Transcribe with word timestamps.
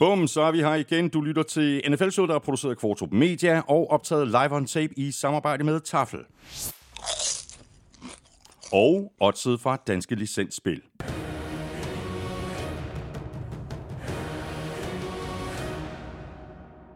Bum, 0.00 0.26
så 0.26 0.40
er 0.40 0.52
vi 0.52 0.58
her 0.58 0.74
igen. 0.74 1.08
Du 1.08 1.20
lytter 1.20 1.42
til 1.42 1.82
NFL-showet, 1.90 2.28
der 2.28 2.34
er 2.34 2.38
produceret 2.38 2.70
af 2.70 2.78
Kvartrup 2.78 3.12
Media 3.12 3.62
og 3.68 3.90
optaget 3.90 4.26
live 4.26 4.52
on 4.52 4.66
tape 4.66 4.98
i 4.98 5.10
samarbejde 5.10 5.64
med 5.64 5.80
Tafel. 5.80 6.20
Og 8.72 9.12
oddset 9.20 9.60
fra 9.60 9.76
Danske 9.86 10.14
Licensspil. 10.14 10.82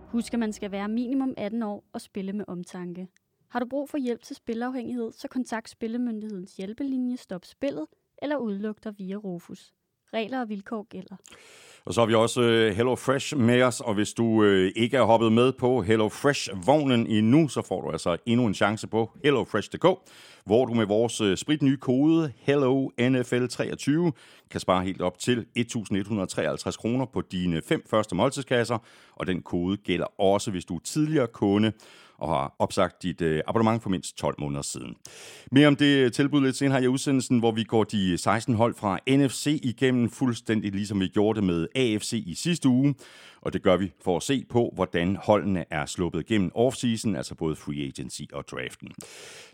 Husk, 0.09 0.33
at 0.33 0.41
man 0.41 0.53
skal 0.53 0.71
være 0.71 0.89
minimum 0.89 1.35
18 1.37 1.63
år 1.63 1.85
og 1.93 2.01
spille 2.01 2.33
med 2.33 2.45
omtanke. 2.49 3.09
Har 3.49 3.61
du 3.61 3.67
brug 3.71 3.91
for 3.91 3.99
hjælp 3.99 4.23
til 4.23 4.37
spilafhængighed, 4.37 5.13
så 5.13 5.29
kontakt 5.29 5.71
Spillemyndighedens 5.71 6.57
hjælpelinje 6.57 7.17
Stop 7.17 7.45
Spillet 7.45 7.87
eller 8.23 8.37
udluk 8.37 8.85
dig 8.85 8.99
via 8.99 9.17
Rufus. 9.17 9.73
Regler 10.15 10.41
og 10.41 10.49
vilkår 10.49 10.83
gælder. 10.83 11.17
Og 11.87 11.95
så 11.95 12.01
har 12.01 12.07
vi 12.07 12.15
også 12.15 12.43
øh, 12.43 12.77
Hello 12.77 12.95
Fresh 12.95 13.37
med 13.37 13.63
os, 13.63 13.81
og 13.81 13.95
hvis 13.95 14.13
du 14.13 14.43
øh, 14.43 14.73
ikke 14.77 14.97
er 14.97 15.03
hoppet 15.03 15.33
med 15.33 15.53
på 15.53 15.83
Hello 15.83 16.09
Fresh-vognen 16.09 17.07
endnu, 17.07 17.49
så 17.49 17.63
får 17.63 17.81
du 17.81 17.91
altså 17.91 18.17
endnu 18.27 18.47
en 18.47 18.55
chance 18.55 18.87
på 18.87 19.11
hellofresh.dk, 19.25 19.87
hvor 20.45 20.65
du 20.67 20.75
med 20.75 20.87
vores 20.87 21.21
øh, 21.21 21.37
spritnye 21.37 21.77
kode 21.77 22.33
HelloNFL23 22.49 24.11
kan 24.51 24.61
spare 24.61 24.85
helt 24.85 25.03
op 25.03 25.19
til 25.19 25.47
1.153 25.59 26.77
kroner 26.77 27.07
på 27.13 27.21
dine 27.21 27.63
fem 27.63 27.85
første 27.91 28.15
måltidskasser, 28.15 28.79
og 29.17 29.27
den 29.27 29.43
kode 29.43 29.77
gælder 29.77 30.21
også, 30.21 30.51
hvis 30.51 30.65
du 30.65 30.77
er 30.77 30.81
tidligere 30.85 31.27
kunde 31.27 31.73
og 32.19 32.29
har 32.29 32.55
opsagt 32.59 33.03
dit 33.03 33.21
øh, 33.21 33.41
abonnement 33.47 33.83
for 33.83 33.91
mindst 33.91 34.19
12 34.19 34.35
måneder 34.39 34.63
siden. 34.63 34.97
Mere 35.53 35.69
om 35.69 35.77
det 35.77 36.13
tilbud 36.13 36.41
lidt 36.41 36.57
senere 36.57 36.85
i 36.85 36.89
udsendelsen, 36.89 37.39
hvor 37.39 37.53
vi 37.53 37.65
går 37.65 37.85
de 37.85 38.19
16 38.19 38.55
hold 38.55 38.75
fra 38.75 38.99
NFC 39.09 39.61
igennem 39.63 40.11
fuldstændig 40.11 40.73
ligesom 40.73 41.01
vi 41.01 41.09
gjorde 41.09 41.37
det 41.37 41.45
med 41.45 41.67
AFC 41.75 42.13
i 42.27 42.35
sidste 42.35 42.69
uge. 42.69 42.95
Og 43.45 43.53
det 43.53 43.63
gør 43.63 43.77
vi 43.77 43.93
for 44.05 44.17
at 44.17 44.23
se 44.23 44.45
på, 44.49 44.73
hvordan 44.75 45.17
holdene 45.17 45.65
er 45.71 45.87
sluppet 45.87 46.27
gennem 46.27 46.51
offseason, 46.55 47.17
altså 47.17 47.35
både 47.35 47.57
free 47.57 47.87
agency 47.87 48.23
og 48.33 48.45
draften. 48.49 48.89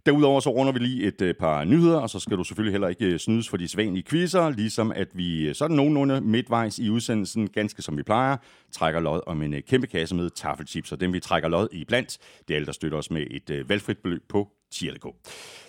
Derudover 0.06 0.40
så 0.40 0.50
runder 0.50 0.72
vi 0.72 0.78
lige 0.78 1.06
et 1.06 1.22
øh, 1.22 1.34
par 1.34 1.64
nyheder, 1.64 1.98
og 1.98 2.10
så 2.10 2.18
skal 2.18 2.36
du 2.36 2.44
selvfølgelig 2.44 2.72
heller 2.72 2.88
ikke 2.88 3.06
øh, 3.06 3.18
snydes 3.18 3.48
for 3.48 3.56
de 3.56 3.68
sædvanlige 3.68 4.04
quizzer, 4.04 4.50
ligesom 4.50 4.92
at 4.92 5.08
vi 5.14 5.48
øh, 5.48 5.54
sådan 5.54 5.76
nogenlunde 5.76 6.20
midtvejs 6.20 6.78
i 6.78 6.90
udsendelsen, 6.90 7.48
ganske 7.48 7.82
som 7.82 7.96
vi 7.96 8.02
plejer, 8.02 8.36
trækker 8.72 9.00
lod 9.00 9.20
om 9.26 9.42
en 9.42 9.54
kæmpe 9.68 9.86
kasse 9.86 10.14
med 10.14 10.30
taffelchips, 10.30 10.92
og 10.92 11.00
dem 11.00 11.12
vi 11.12 11.20
trækker 11.20 11.48
lod 11.48 11.68
i 11.72 11.84
blandt, 11.84 12.18
det 12.48 12.54
er 12.54 12.56
alle, 12.56 12.66
der 12.66 12.72
støtter 12.72 12.98
os 12.98 13.10
med 13.10 13.26
et 13.30 13.68
valgfrit 13.68 13.98
beløb 13.98 14.22
på 14.28 14.48
tier.dk. 14.70 15.06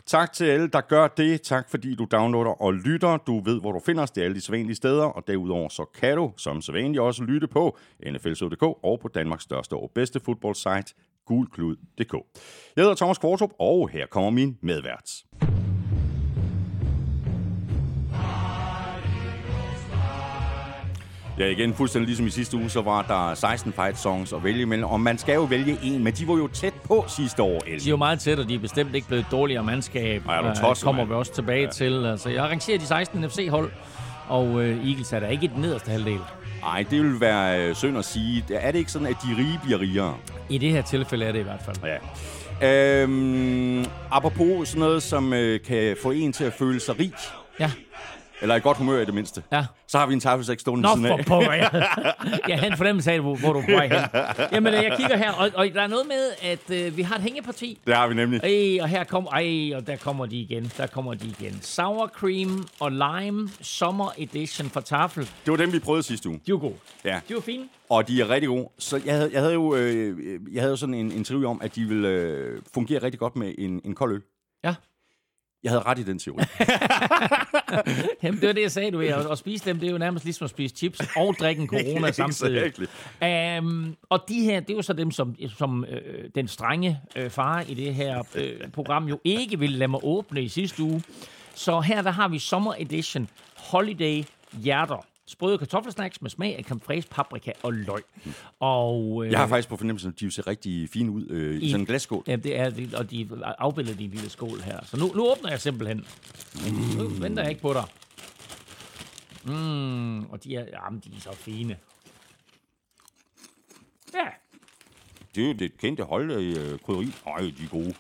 Tak 0.06 0.34
til 0.34 0.46
alle, 0.46 0.68
der 0.68 0.82
gør 0.82 1.08
det. 1.08 1.42
Tak 1.42 1.70
fordi 1.70 1.96
du 1.96 2.08
downloader 2.12 2.62
og 2.62 2.74
lytter. 2.74 3.18
Du 3.18 3.40
ved, 3.40 3.60
hvor 3.60 3.72
du 3.72 3.80
finder 3.86 4.04
os. 4.04 4.12
Det 4.12 4.22
er 4.22 4.26
alle 4.26 4.36
de 4.36 4.42
sædvanlige 4.42 4.76
steder. 4.76 5.04
Og 5.04 5.24
derudover 5.28 5.70
så 5.70 5.86
kan 6.00 6.18
du, 6.18 6.32
som 6.38 6.62
sædvanligt, 6.62 7.02
også 7.02 7.24
lytte 7.24 7.48
på 7.48 7.78
nflsød.dk 8.12 8.64
og 8.64 9.00
på 9.02 9.08
Danmarks 9.08 9.44
største 9.44 9.74
og 9.74 9.92
bedste 9.96 10.20
fodboldsite, 10.20 10.94
gulklud.dk. 11.26 12.14
Jeg 12.76 12.82
hedder 12.84 12.96
Thomas 12.96 13.18
Kvartrup, 13.18 13.52
og 13.60 13.90
her 13.90 14.06
kommer 14.06 14.30
min 14.30 14.58
medvært. 14.62 15.12
Ja, 21.40 21.46
igen, 21.46 21.74
fuldstændig 21.74 22.08
ligesom 22.08 22.28
i 22.28 22.30
sidste 22.30 22.58
uge, 22.58 22.70
så 22.70 22.82
var 22.82 23.02
der 23.02 23.36
16 23.36 23.74
fight 23.74 24.00
songs 24.00 24.34
at 24.34 24.44
vælge 24.44 24.62
imellem, 24.62 24.86
og 24.86 25.00
man 25.00 25.18
skal 25.18 25.36
jo 25.36 25.44
vælge 25.44 25.78
en, 25.84 26.04
men 26.04 26.14
de 26.14 26.28
var 26.28 26.34
jo 26.34 26.48
tæt 26.48 26.74
på 26.74 27.06
sidste 27.08 27.44
år, 27.44 27.62
Ellen. 27.66 27.80
De 27.80 27.86
er 27.86 27.90
jo 27.90 27.98
meget 27.98 28.20
tæt, 28.20 28.40
og 28.40 28.50
de 28.50 28.56
er 28.56 28.60
bestemt 28.60 28.96
ikke 28.96 29.08
blevet 29.08 29.26
dårligere 29.32 29.64
mandskab. 29.64 30.28
Ej, 30.28 30.38
er 30.38 30.54
tosset, 30.54 30.86
kommer 30.86 31.06
vi 31.06 31.14
også 31.14 31.34
tilbage 31.34 31.64
ja. 31.64 31.70
til. 31.70 32.06
Altså, 32.06 32.30
jeg 32.30 32.44
arrangerer 32.44 32.78
de 32.78 32.86
16 32.86 33.22
NFC-hold, 33.22 33.72
og 34.28 34.48
uh, 34.48 34.64
Eagles 34.64 35.14
er 35.14 35.20
der 35.20 35.28
ikke 35.28 35.46
i 35.46 35.48
den 35.48 35.62
nederste 35.62 35.92
halvdel. 35.92 36.20
Nej, 36.62 36.86
det 36.90 37.04
vil 37.04 37.22
være 37.22 37.68
øh, 37.70 37.76
synd 37.76 37.98
at 37.98 38.06
sige. 38.06 38.44
Er 38.54 38.72
det 38.72 38.80
ikke 38.80 38.92
sådan, 38.92 39.08
at 39.08 39.16
de 39.24 39.38
rige 39.38 39.60
bliver 39.64 39.80
rigere? 39.80 40.18
I 40.50 40.58
det 40.58 40.72
her 40.72 40.82
tilfælde 40.82 41.26
er 41.26 41.32
det 41.32 41.40
i 41.40 41.44
hvert 41.44 41.62
fald. 41.66 41.78
Ja. 41.84 41.98
Øhm, 42.62 43.86
apropos 44.12 44.68
sådan 44.70 44.80
noget, 44.80 45.04
som 45.04 45.34
øh, 45.34 45.60
kan 45.68 45.98
få 46.04 46.12
en 46.12 46.34
til 46.34 46.44
at 46.44 46.54
føle 46.54 46.80
sig 46.80 47.00
rig. 47.00 47.14
Ja. 47.60 47.72
Eller 48.42 48.56
i 48.56 48.60
godt 48.60 48.78
humør 48.78 49.02
i 49.02 49.06
det 49.06 49.14
mindste. 49.14 49.44
Ja. 49.52 49.66
Så 49.88 49.98
har 49.98 50.06
vi 50.06 50.14
en 50.14 50.20
taffelsæk 50.20 50.60
stående 50.60 50.82
Nå, 50.82 51.08
for 51.08 51.20
pokker, 51.28 51.54
ja. 51.54 51.70
jeg 52.48 52.60
har 52.60 52.68
en 52.68 52.78
fornemmelse 52.78 53.12
af, 53.12 53.20
hvor, 53.20 53.36
hvor 53.36 53.54
du 53.54 53.62
vej 53.68 53.88
hen. 53.88 53.98
Jamen, 54.54 54.74
jeg 54.74 54.94
kigger 54.98 55.18
her, 55.18 55.32
og, 55.32 55.50
og 55.56 55.68
der 55.74 55.82
er 55.82 55.88
noget 55.88 56.08
med, 56.08 56.32
at 56.42 56.86
øh, 56.86 56.98
vi 56.98 57.02
har 57.02 57.16
et 57.16 57.22
hængeparti. 57.22 57.80
Det 57.88 57.96
har 57.96 58.08
vi 58.08 58.14
nemlig. 58.14 58.42
Ej, 58.44 58.82
og 58.82 58.90
her 58.90 59.04
kommer, 59.04 59.32
ej, 59.32 59.76
og 59.76 59.88
der 59.88 59.96
kommer 59.96 60.26
de 60.26 60.36
igen. 60.36 60.72
Der 60.78 60.88
kommer 60.88 61.14
de 61.14 61.28
igen. 61.28 61.60
Sour 61.62 62.08
cream 62.08 62.68
og 62.80 62.92
lime 62.92 63.50
summer 63.62 64.10
edition 64.18 64.70
fra 64.70 64.82
Tafel. 64.82 65.24
Det 65.46 65.52
var 65.52 65.58
dem, 65.58 65.74
vi 65.74 65.80
prøvede 65.80 66.04
sidste 66.04 66.30
uge. 66.30 66.40
De 66.48 66.52
var 66.54 66.60
gode. 66.60 66.76
Ja. 67.06 67.20
De 67.30 67.34
var 67.34 67.42
fine. 67.42 67.64
Og 67.90 68.08
de 68.08 68.22
er 68.22 68.30
rigtig 68.30 68.48
gode. 68.48 68.70
Så 68.80 69.02
jeg 69.06 69.14
havde, 69.14 69.30
jeg 69.34 69.42
havde 69.42 69.54
jo 69.54 69.76
øh, 69.76 70.40
jeg 70.54 70.64
havde 70.64 70.78
sådan 70.78 70.96
en, 70.96 71.12
en 71.12 71.24
teori 71.24 71.46
om, 71.46 71.62
at 71.64 71.76
de 71.76 71.86
ville 71.86 72.08
øh, 72.08 72.62
fungere 72.74 73.04
rigtig 73.04 73.20
godt 73.20 73.36
med 73.36 73.54
en, 73.58 73.82
en 73.86 73.96
kold 73.96 74.14
øl. 74.14 74.22
Ja. 74.64 74.76
Jeg 75.64 75.72
havde 75.72 75.84
ret 75.84 76.00
i 76.00 76.04
den 76.04 76.20
teori. 76.20 76.44
Jamen, 78.24 78.42
det 78.42 78.48
var 78.48 78.54
det, 78.54 78.62
jeg 78.62 78.72
sagde, 78.72 78.92
du 78.92 78.98
ved. 78.98 79.08
At, 79.08 79.32
at 79.32 79.38
spise 79.38 79.66
dem, 79.66 79.80
det 79.80 79.88
er 79.88 79.92
jo 79.92 79.98
nærmest 79.98 80.26
ligesom 80.26 80.44
at 80.44 80.50
spise 80.50 80.76
chips 80.76 81.00
og 81.16 81.36
drikke 81.40 81.62
en 81.62 81.68
corona 81.76 82.12
samtidig. 82.12 82.74
Um, 83.60 83.96
og 84.10 84.20
de 84.28 84.44
her, 84.44 84.60
det 84.60 84.70
er 84.70 84.76
jo 84.76 84.82
så 84.82 84.94
dem, 84.94 85.12
som, 85.12 85.36
som 85.58 85.86
øh, 85.86 86.30
den 86.36 86.48
strenge 86.48 87.00
øh, 87.16 87.30
far 87.30 87.62
i 87.68 87.74
det 87.74 87.96
her 87.96 88.24
øh, 88.36 88.72
program 88.74 89.08
jo 89.08 89.20
ikke 89.24 89.60
ville 89.60 89.78
lade 89.78 89.88
mig 89.88 90.00
åbne 90.04 90.42
i 90.42 90.48
sidste 90.48 90.84
uge. 90.84 91.04
Så 91.56 91.80
her, 91.80 92.02
der 92.02 92.12
har 92.12 92.28
vi 92.28 92.40
Summer 92.40 92.74
Edition 92.80 93.30
Holiday 93.56 94.24
Hjerter 94.64 95.06
sprøde 95.32 95.58
kartoffelsnacks 95.58 96.22
med 96.22 96.30
smag 96.30 96.58
af 96.58 96.66
fraiche, 96.66 97.10
paprika 97.10 97.52
og 97.64 97.74
løg. 97.74 98.04
Og, 98.60 99.26
øh, 99.26 99.32
jeg 99.32 99.40
har 99.40 99.48
faktisk 99.48 99.70
på 99.70 99.78
fornemmelsen, 99.78 100.12
at 100.12 100.20
de 100.20 100.32
ser 100.32 100.48
rigtig 100.48 100.90
fine 100.90 101.12
ud 101.12 101.28
øh, 101.30 101.56
i, 101.56 101.66
i 101.66 101.70
sådan 101.70 101.82
en 101.82 101.86
glasskål. 101.86 102.24
Ja, 102.28 102.36
det 102.36 102.60
er 102.60 102.70
det, 102.70 102.94
og 102.94 103.12
de 103.12 103.30
afbilder 103.44 103.94
de 103.94 104.08
lille 104.08 104.30
skål 104.30 104.60
her. 104.60 104.80
Så 104.86 104.98
nu, 104.98 105.12
nu 105.16 105.32
åbner 105.32 105.50
jeg 105.50 105.62
simpelthen. 105.62 106.06
Mm. 106.56 106.98
Nu 106.98 107.08
venter 107.08 107.42
jeg 107.44 107.50
ikke 107.50 107.62
på 107.62 107.74
dig. 107.74 107.84
Mm, 109.44 110.20
og 110.26 110.44
de 110.44 110.56
er, 110.56 110.66
jamen, 110.74 111.00
de 111.00 111.10
er 111.16 111.20
så 111.20 111.36
fine. 111.36 111.78
Ja. 114.14 114.28
Det 115.36 115.44
er 115.44 115.48
jo 115.48 115.54
det 115.54 115.78
kendte 115.78 116.04
hold 116.04 116.32
i 116.42 116.60
øh, 116.60 116.80
krydderi. 116.80 117.14
Ej, 117.28 117.40
de 117.40 117.64
er 117.64 117.70
gode. 117.72 117.94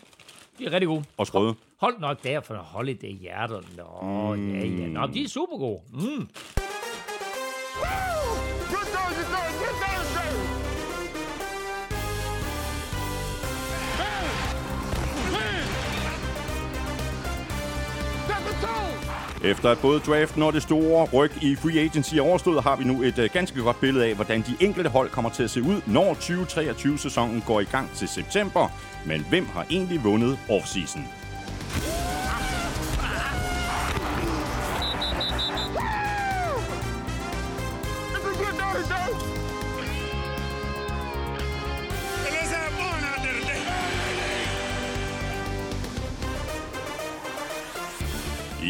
De 0.59 0.65
er 0.65 0.71
rigtig 0.71 0.87
gode. 0.87 1.03
Og 1.17 1.27
sprøde. 1.27 1.55
Hold 1.77 1.99
nok 1.99 2.23
der 2.23 2.41
for 2.41 2.55
Holiday 2.55 3.19
Hjerter. 3.19 3.61
Nå, 3.77 4.35
mm. 4.35 4.53
ja, 4.53 4.65
ja. 4.65 4.87
Nå, 4.87 5.07
de 5.07 5.23
er 5.23 5.27
super 5.27 5.57
gode. 5.57 5.81
Mm. 5.93 6.29
Efter 19.43 19.69
at 19.69 19.79
både 19.79 19.99
draften 19.99 20.43
og 20.43 20.53
det 20.53 20.63
store 20.63 21.05
ryg 21.13 21.31
i 21.43 21.55
free 21.55 21.79
agency 21.79 22.15
er 22.15 22.21
overstået, 22.21 22.63
har 22.63 22.75
vi 22.75 22.83
nu 22.83 23.03
et 23.03 23.17
øh, 23.17 23.29
ganske 23.33 23.61
godt 23.61 23.79
billede 23.79 24.05
af, 24.05 24.15
hvordan 24.15 24.41
de 24.41 24.55
enkelte 24.59 24.89
hold 24.89 25.09
kommer 25.09 25.31
til 25.31 25.43
at 25.43 25.49
se 25.49 25.61
ud, 25.61 25.81
når 25.85 26.13
2023-sæsonen 26.13 27.43
går 27.47 27.59
i 27.59 27.63
gang 27.63 27.91
til 27.95 28.07
september. 28.07 28.69
Men 29.05 29.25
hvem 29.29 29.45
har 29.45 29.65
egentlig 29.69 30.03
vundet 30.03 30.39
offseason? 30.49 31.20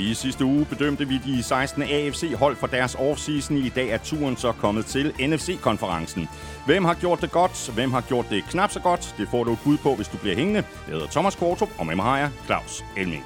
I 0.02 0.14
sidste 0.14 0.46
uge 0.46 0.66
bedømte 0.66 1.08
vi 1.08 1.18
de 1.18 1.44
16 1.44 1.82
AFC-hold 1.82 2.56
for 2.56 2.68
deres 2.68 2.96
offseason. 2.96 3.58
I 3.58 3.70
dag 3.70 3.90
er 3.90 3.98
turen 3.98 4.38
så 4.38 4.52
kommet 4.52 4.86
til 4.86 5.14
NFC-konferencen. 5.20 6.30
Hvem 6.66 6.86
har 6.86 6.94
gjort 6.94 7.22
det 7.22 7.32
godt? 7.32 7.72
Hvem 7.74 7.92
har 7.92 8.02
gjort 8.02 8.26
det 8.30 8.44
knap 8.44 8.72
så 8.72 8.80
godt? 8.80 9.16
Det 9.18 9.28
får 9.28 9.44
du 9.44 9.54
et 9.54 9.60
bud 9.64 9.78
på, 9.78 9.96
hvis 9.96 10.08
du 10.08 10.18
bliver 10.18 10.36
hængende. 10.36 10.64
Jeg 10.88 10.94
hedder 10.94 11.08
Thomas 11.08 11.36
Kortrup, 11.36 11.70
og 11.80 11.86
med 11.86 11.96
mig 11.96 12.06
har 12.06 12.18
jeg 12.18 12.32
Claus 12.46 12.84
Elming. 12.98 13.24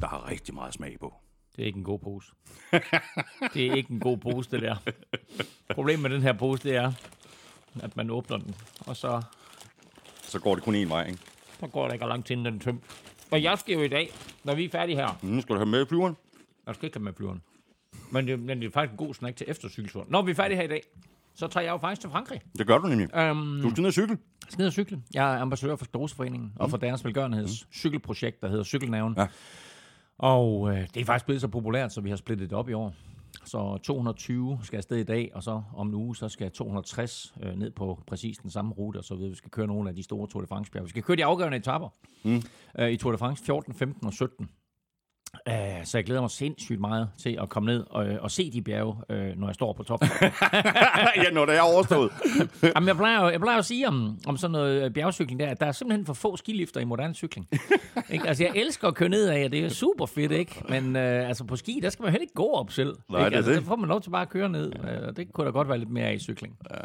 Der 0.00 0.06
har 0.06 0.30
rigtig 0.30 0.54
meget 0.54 0.74
smag 0.74 0.96
på. 1.00 1.14
Det 1.56 1.62
er 1.62 1.66
ikke 1.66 1.78
en 1.78 1.84
god 1.84 1.98
pose. 1.98 2.32
det 3.54 3.66
er 3.66 3.74
ikke 3.74 3.90
en 3.90 4.00
god 4.00 4.16
pose, 4.18 4.50
det 4.50 4.62
der. 4.62 4.76
Problemet 5.74 6.02
med 6.02 6.10
den 6.10 6.22
her 6.22 6.32
pose, 6.32 6.62
det 6.62 6.76
er, 6.76 6.92
at 7.82 7.96
man 7.96 8.10
åbner 8.10 8.36
den, 8.36 8.54
og 8.86 8.96
så 8.96 9.22
så 10.32 10.38
går 10.38 10.54
det 10.54 10.64
kun 10.64 10.74
én 10.74 10.88
vej, 10.88 11.06
ikke? 11.06 11.18
Så 11.60 11.66
går 11.66 11.86
det 11.86 11.94
ikke 11.94 12.06
langt 12.06 12.26
til 12.26 12.44
den 12.44 12.60
tøm. 12.60 12.80
Og 13.30 13.42
jeg 13.42 13.58
skal 13.58 13.74
jo 13.74 13.80
i 13.80 13.88
dag, 13.88 14.12
når 14.44 14.54
vi 14.54 14.64
er 14.64 14.68
færdige 14.68 14.96
her. 14.96 15.18
Mm, 15.22 15.40
skal 15.40 15.54
du 15.54 15.58
have 15.58 15.70
med 15.70 15.86
flyveren? 15.86 16.16
Jeg 16.66 16.74
skal 16.74 16.86
ikke 16.86 16.98
have 16.98 17.04
med 17.04 17.12
flyveren. 17.12 17.42
Men 18.10 18.26
det, 18.26 18.38
men 18.38 18.60
det 18.60 18.66
er 18.66 18.70
faktisk 18.70 18.90
en 18.90 19.06
god 19.06 19.14
snack 19.14 19.36
til 19.36 19.46
efter 19.48 19.68
cykelturen. 19.68 20.06
Når 20.10 20.22
vi 20.22 20.30
er 20.30 20.34
færdige 20.34 20.56
her 20.56 20.64
i 20.64 20.68
dag, 20.68 20.82
så 21.34 21.46
tager 21.48 21.64
jeg 21.64 21.72
jo 21.72 21.78
faktisk 21.78 22.00
til 22.00 22.10
Frankrig. 22.10 22.40
Det 22.58 22.66
gør 22.66 22.78
du 22.78 22.86
nemlig. 22.86 23.30
Um, 23.30 23.60
du 23.62 23.70
skal 23.70 23.80
ned 23.80 23.88
og 23.88 23.92
cykle. 23.92 24.18
skal 24.48 24.58
ned 24.58 24.66
og 24.66 24.72
cykle. 24.72 25.02
Jeg 25.14 25.34
er 25.34 25.38
ambassadør 25.38 25.76
for 25.76 25.84
Skleroseforeningen 25.84 26.52
mm. 26.54 26.60
og 26.60 26.70
for 26.70 26.76
deres 26.76 27.04
velgørenheds 27.04 27.64
mm. 27.64 27.72
cykelprojekt, 27.72 28.40
der 28.40 28.48
hedder 28.48 28.64
Cykelnaven. 28.64 29.14
Ja. 29.18 29.26
Og 30.18 30.70
øh, 30.70 30.88
det 30.94 31.00
er 31.00 31.04
faktisk 31.04 31.24
blevet 31.24 31.40
så 31.40 31.48
populært, 31.48 31.92
så 31.92 32.00
vi 32.00 32.08
har 32.08 32.16
splittet 32.16 32.50
det 32.50 32.58
op 32.58 32.68
i 32.68 32.72
år. 32.72 32.94
Så 33.44 33.78
220 33.82 34.58
skal 34.62 34.76
afsted 34.76 34.96
i 34.96 35.04
dag, 35.04 35.30
og 35.34 35.42
så 35.42 35.62
om 35.76 35.88
en 35.88 35.94
uge, 35.94 36.16
så 36.16 36.28
skal 36.28 36.50
260 36.50 37.34
øh, 37.42 37.58
ned 37.58 37.70
på 37.70 38.02
præcis 38.06 38.38
den 38.38 38.50
samme 38.50 38.72
rute, 38.72 38.98
og 38.98 39.04
så 39.04 39.14
videre. 39.14 39.30
Vi 39.30 39.36
skal 39.36 39.50
køre 39.50 39.66
nogle 39.66 39.88
af 39.88 39.94
de 39.94 40.02
store 40.02 40.28
Tour 40.28 40.40
de 40.40 40.46
France-bjerge. 40.46 40.84
Vi 40.84 40.90
skal 40.90 41.02
køre 41.02 41.16
de 41.16 41.24
afgørende 41.24 41.58
etapper 41.58 41.88
mm. 42.24 42.42
øh, 42.78 42.90
i 42.90 42.96
Tour 42.96 43.12
de 43.12 43.18
France 43.18 43.44
14, 43.44 43.74
15 43.74 44.06
og 44.06 44.12
17. 44.12 44.48
Uh, 45.46 45.84
så 45.84 45.98
jeg 45.98 46.04
glæder 46.04 46.20
mig 46.20 46.30
sindssygt 46.30 46.80
meget 46.80 47.10
til 47.18 47.38
at 47.42 47.48
komme 47.48 47.66
ned 47.66 47.84
og, 47.90 48.06
og 48.20 48.30
se 48.30 48.50
de 48.50 48.62
bjerge, 48.62 48.96
uh, 49.10 49.40
når 49.40 49.48
jeg 49.48 49.54
står 49.54 49.72
på 49.72 49.82
toppen. 49.82 50.08
ja, 51.24 51.30
når 51.32 51.46
det 51.46 51.56
er 51.56 51.60
overstået. 51.60 52.12
Jamen, 52.74 52.88
jeg 52.88 52.96
plejer, 52.96 53.30
jeg 53.30 53.40
plejer 53.40 53.58
at 53.58 53.64
sige 53.64 53.88
om, 53.88 54.18
om 54.26 54.36
sådan 54.36 54.52
noget 54.52 54.94
bjergcykling 54.94 55.40
der, 55.40 55.48
at 55.48 55.60
der 55.60 55.66
er 55.66 55.72
simpelthen 55.72 56.06
for 56.06 56.14
få 56.14 56.36
skilifter 56.36 56.80
i 56.80 56.84
moderne 56.84 57.14
cykling. 57.14 57.48
ikke? 58.12 58.28
Altså, 58.28 58.44
jeg 58.44 58.52
elsker 58.56 58.88
at 58.88 58.94
køre 58.94 59.08
ned 59.08 59.28
af, 59.28 59.44
og 59.44 59.52
det 59.52 59.64
er 59.64 59.68
super 59.68 60.06
fedt, 60.06 60.32
ikke? 60.32 60.62
Men 60.68 60.96
uh, 60.96 61.02
altså, 61.02 61.44
på 61.44 61.56
ski, 61.56 61.80
der 61.82 61.90
skal 61.90 62.02
man 62.02 62.12
heller 62.12 62.22
ikke 62.22 62.34
gå 62.34 62.50
op 62.52 62.70
selv. 62.70 62.96
Nej, 63.10 63.20
ikke? 63.20 63.30
det 63.30 63.36
altså, 63.36 63.50
det. 63.50 63.60
Der 63.60 63.66
får 63.66 63.76
man 63.76 63.88
lov 63.88 64.00
til 64.00 64.10
bare 64.10 64.22
at 64.22 64.28
køre 64.28 64.48
ned, 64.48 64.72
ja. 64.84 65.06
og 65.06 65.16
det 65.16 65.32
kunne 65.32 65.46
da 65.46 65.50
godt 65.50 65.68
være 65.68 65.78
lidt 65.78 65.90
mere 65.90 66.06
af 66.06 66.14
i 66.14 66.18
cykling. 66.18 66.56
Ja. 66.70 66.76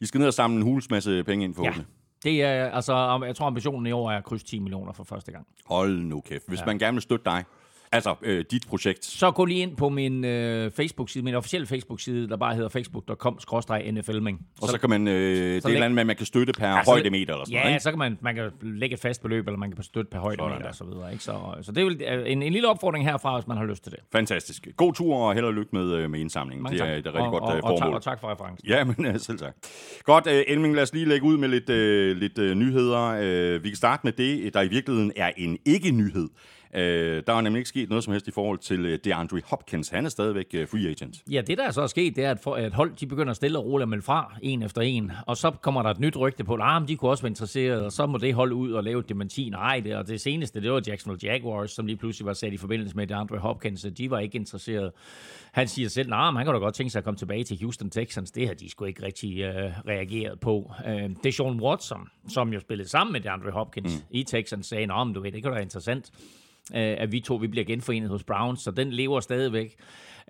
I 0.00 0.06
skal 0.06 0.18
ned 0.18 0.26
og 0.26 0.34
samle 0.34 0.56
en 0.56 0.62
hulens 0.62 0.90
masse 0.90 1.24
penge 1.24 1.44
ind 1.44 1.54
forhåbentlig. 1.54 1.86
Ja. 1.88 2.30
Det 2.30 2.42
er, 2.42 2.70
altså, 2.70 3.22
jeg 3.26 3.36
tror, 3.36 3.46
ambitionen 3.46 3.86
i 3.86 3.92
år 3.92 4.10
er 4.10 4.16
at 4.16 4.24
krydse 4.24 4.46
10 4.46 4.58
millioner 4.58 4.92
for 4.92 5.04
første 5.04 5.32
gang. 5.32 5.46
Hold 5.66 5.98
nu 5.98 6.20
kæft. 6.20 6.48
Hvis 6.48 6.60
ja. 6.60 6.66
man 6.66 6.78
gerne 6.78 6.94
vil 6.94 7.02
støtte 7.02 7.24
dig, 7.24 7.44
Altså, 7.92 8.14
øh, 8.22 8.44
dit 8.50 8.66
projekt. 8.68 9.04
Så 9.04 9.30
gå 9.30 9.44
lige 9.44 9.60
ind 9.60 9.76
på 9.76 9.88
min 9.88 10.24
øh, 10.24 10.70
Facebook-side, 10.70 11.24
min 11.24 11.34
officielle 11.34 11.66
Facebook-side, 11.66 12.28
der 12.28 12.36
bare 12.36 12.54
hedder 12.54 12.68
facebook.com-nflming. 12.68 14.46
Og 14.60 14.68
så, 14.68 14.72
så 14.72 14.78
kan 14.78 14.90
man, 14.90 15.08
øh, 15.08 15.14
det 15.14 15.64
er 15.64 15.68
et 15.68 15.72
eller 15.72 15.84
andet 15.84 16.06
man 16.06 16.16
kan 16.16 16.26
støtte 16.26 16.52
per 16.52 16.68
altså, 16.68 16.90
højdemeter 16.92 17.34
eller 17.34 17.44
sådan 17.44 17.52
Ja, 17.52 17.60
noget, 17.62 17.74
ikke? 17.74 17.82
så 17.82 17.90
kan 17.90 17.98
man, 17.98 18.18
man 18.20 18.34
kan 18.34 18.50
lægge 18.62 18.94
et 18.94 19.00
fast 19.00 19.22
beløb, 19.22 19.46
eller 19.46 19.58
man 19.58 19.72
kan 19.72 19.82
støtte 19.82 20.10
per 20.10 20.18
højdemeter 20.18 20.68
og 20.68 20.74
så 20.74 20.84
videre. 20.84 21.12
Ikke? 21.12 21.24
Så, 21.24 21.54
så 21.62 21.72
det 21.72 22.02
er 22.06 22.14
jo 22.14 22.20
en, 22.24 22.42
en 22.42 22.52
lille 22.52 22.68
opfordring 22.68 23.04
herfra, 23.04 23.38
hvis 23.38 23.46
man 23.46 23.56
har 23.56 23.64
lyst 23.64 23.82
til 23.82 23.92
det. 23.92 24.00
Fantastisk. 24.12 24.68
God 24.76 24.92
tur 24.92 25.16
og 25.16 25.34
held 25.34 25.44
og 25.44 25.54
lykke 25.54 25.70
med, 25.72 25.92
øh, 25.92 26.10
med 26.10 26.20
indsamlingen. 26.20 26.62
Mange 26.62 26.78
det 26.78 26.84
er 26.84 26.88
tak. 26.88 26.98
et 26.98 27.06
rigtig 27.06 27.20
og, 27.20 27.30
godt 27.32 27.44
og, 27.44 27.56
øh, 27.56 27.62
og, 27.64 27.70
tak, 27.70 27.78
formål. 27.78 27.94
og 27.94 28.02
tak 28.02 28.20
for 28.20 28.30
referencen. 28.32 28.68
Ja, 28.68 28.84
men 28.84 29.06
øh, 29.06 29.20
selv 29.20 29.38
tak. 29.38 29.54
Godt, 30.04 30.26
øh, 30.26 30.44
Elming, 30.48 30.74
lad 30.74 30.82
os 30.82 30.92
lige 30.94 31.06
lægge 31.06 31.26
ud 31.26 31.36
med 31.36 31.48
lidt, 31.48 31.70
øh, 31.70 32.16
lidt 32.16 32.38
øh, 32.38 32.54
nyheder. 32.54 33.18
Øh, 33.22 33.64
vi 33.64 33.68
kan 33.68 33.76
starte 33.76 34.00
med 34.04 34.12
det, 34.12 34.54
der 34.54 34.62
i 34.62 34.68
virkeligheden 34.68 35.12
er 35.16 35.30
en 35.36 35.58
ikke-nyhed. 35.64 36.28
Øh, 36.74 37.22
der 37.26 37.32
er 37.32 37.40
nemlig 37.40 37.58
ikke 37.60 37.68
sket 37.68 37.88
noget 37.88 38.04
som 38.04 38.12
helst 38.12 38.28
i 38.28 38.30
forhold 38.30 38.58
til 38.58 38.86
øh, 38.86 38.98
DeAndre 39.04 39.40
Hopkins. 39.44 39.88
Han 39.88 40.04
er 40.04 40.08
stadigvæk 40.08 40.46
øh, 40.54 40.68
free 40.68 40.88
agent. 40.88 41.16
Ja, 41.30 41.40
det 41.40 41.58
der 41.58 41.70
så 41.70 41.82
er 41.82 41.86
sket, 41.86 42.16
det 42.16 42.24
er, 42.24 42.30
at, 42.30 42.40
for, 42.40 42.54
at 42.54 42.74
hold 42.74 42.92
de 42.96 43.06
begynder 43.06 43.30
at 43.30 43.36
stille 43.36 43.58
og 43.58 43.64
roligt 43.64 43.82
at 43.82 43.88
melde 43.88 44.02
fra, 44.02 44.34
en 44.42 44.62
efter 44.62 44.80
en. 44.80 45.12
Og 45.26 45.36
så 45.36 45.50
kommer 45.50 45.82
der 45.82 45.90
et 45.90 46.00
nyt 46.00 46.16
rygte 46.16 46.44
på, 46.44 46.54
at 46.54 46.60
ah, 46.62 46.88
de 46.88 46.96
kunne 46.96 47.10
også 47.10 47.22
være 47.22 47.30
interesseret, 47.30 47.84
og 47.84 47.92
så 47.92 48.06
må 48.06 48.18
det 48.18 48.34
holde 48.34 48.54
ud 48.54 48.72
og 48.72 48.84
lave 48.84 49.00
et 49.00 49.08
dementi. 49.08 49.50
Nej, 49.50 49.80
det, 49.80 49.96
og 49.96 50.08
det 50.08 50.20
seneste, 50.20 50.62
det 50.62 50.72
var 50.72 50.82
Jacksonville 50.86 51.32
Jaguars, 51.32 51.70
som 51.70 51.86
lige 51.86 51.96
pludselig 51.96 52.26
var 52.26 52.32
sat 52.32 52.52
i 52.52 52.56
forbindelse 52.56 52.96
med 52.96 53.06
DeAndre 53.06 53.38
Hopkins, 53.38 53.80
så 53.80 53.90
de 53.90 54.10
var 54.10 54.18
ikke 54.18 54.38
interesseret. 54.38 54.92
Han 55.52 55.68
siger 55.68 55.88
selv, 55.88 56.08
nej, 56.08 56.30
nah, 56.30 56.36
han 56.36 56.46
kan 56.46 56.54
da 56.54 56.58
godt 56.60 56.74
tænke 56.74 56.90
sig 56.90 56.98
at 56.98 57.04
komme 57.04 57.18
tilbage 57.18 57.44
til 57.44 57.58
Houston 57.60 57.90
Texans. 57.90 58.30
Det 58.30 58.46
har 58.46 58.54
de 58.54 58.70
sgu 58.70 58.84
ikke 58.84 59.02
rigtig 59.02 59.40
øh, 59.40 59.72
reageret 59.88 60.40
på. 60.40 60.72
Øh, 60.86 61.10
Deshaun 61.24 61.60
Watson, 61.60 62.08
som 62.28 62.52
jo 62.52 62.60
spillede 62.60 62.88
sammen 62.88 63.12
med 63.12 63.20
DeAndre 63.20 63.50
Hopkins 63.50 63.94
mm. 63.96 64.04
i 64.10 64.22
Texans, 64.22 64.66
sagde, 64.66 64.86
nah, 64.86 65.06
men 65.06 65.14
du 65.14 65.20
ved, 65.20 65.32
det 65.32 65.42
kan 65.42 65.50
da 65.50 65.54
være 65.54 65.62
interessant 65.62 66.12
at 66.74 67.12
vi 67.12 67.20
to 67.20 67.34
vi 67.34 67.46
bliver 67.46 67.64
genforenet 67.64 68.10
hos 68.10 68.24
Browns, 68.24 68.60
så 68.60 68.70
den 68.70 68.90
lever 68.90 69.20
stadigvæk. 69.20 69.76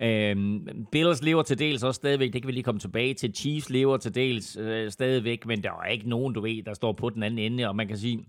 Øhm, 0.01 0.67
Bills 0.91 1.23
lever 1.23 1.43
til 1.43 1.59
dels 1.59 1.83
også 1.83 1.97
stadigvæk, 1.97 2.33
det 2.33 2.41
kan 2.41 2.47
vi 2.47 2.53
lige 2.53 2.63
komme 2.63 2.79
tilbage 2.79 3.13
til. 3.13 3.35
Chiefs 3.35 3.69
lever 3.69 3.97
til 3.97 4.15
dels 4.15 4.57
øh, 4.57 4.91
stadigvæk, 4.91 5.45
men 5.45 5.63
der 5.63 5.71
er 5.83 5.87
ikke 5.87 6.09
nogen, 6.09 6.33
du 6.33 6.41
ved, 6.41 6.63
der 6.63 6.73
står 6.73 6.93
på 6.93 7.09
den 7.09 7.23
anden 7.23 7.39
ende, 7.39 7.67
og 7.67 7.75
man 7.75 7.87
kan 7.87 7.97
sige, 7.97 8.25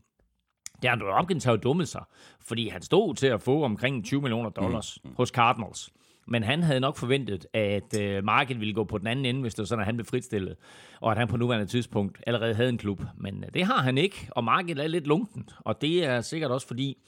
Andrew 0.86 1.10
Hopkins 1.12 1.44
har 1.44 1.52
jo 1.52 1.56
dummet 1.56 1.88
sig, 1.88 2.02
fordi 2.40 2.68
han 2.68 2.82
stod 2.82 3.14
til 3.14 3.26
at 3.26 3.42
få 3.42 3.64
omkring 3.64 4.04
20 4.04 4.22
millioner 4.22 4.50
dollars 4.50 4.98
mm. 5.04 5.10
hos 5.16 5.28
Cardinals. 5.28 5.90
Men 6.30 6.42
han 6.42 6.62
havde 6.62 6.80
nok 6.80 6.96
forventet, 6.96 7.46
at 7.52 8.00
øh, 8.00 8.24
markedet 8.24 8.60
ville 8.60 8.74
gå 8.74 8.84
på 8.84 8.98
den 8.98 9.06
anden 9.06 9.24
ende, 9.24 9.40
hvis 9.40 9.54
det 9.54 9.62
var 9.62 9.66
sådan, 9.66 9.80
at 9.80 9.86
han 9.86 9.96
blev 9.96 10.06
fritstillet, 10.06 10.56
og 11.00 11.12
at 11.12 11.18
han 11.18 11.28
på 11.28 11.36
nuværende 11.36 11.66
tidspunkt 11.66 12.18
allerede 12.26 12.54
havde 12.54 12.68
en 12.68 12.78
klub. 12.78 13.02
Men 13.16 13.44
øh, 13.44 13.54
det 13.54 13.64
har 13.64 13.82
han 13.82 13.98
ikke, 13.98 14.28
og 14.30 14.44
markedet 14.44 14.84
er 14.84 14.88
lidt 14.88 15.06
lunken, 15.06 15.48
og 15.60 15.80
det 15.80 16.04
er 16.04 16.20
sikkert 16.20 16.50
også 16.50 16.66
fordi, 16.66 16.98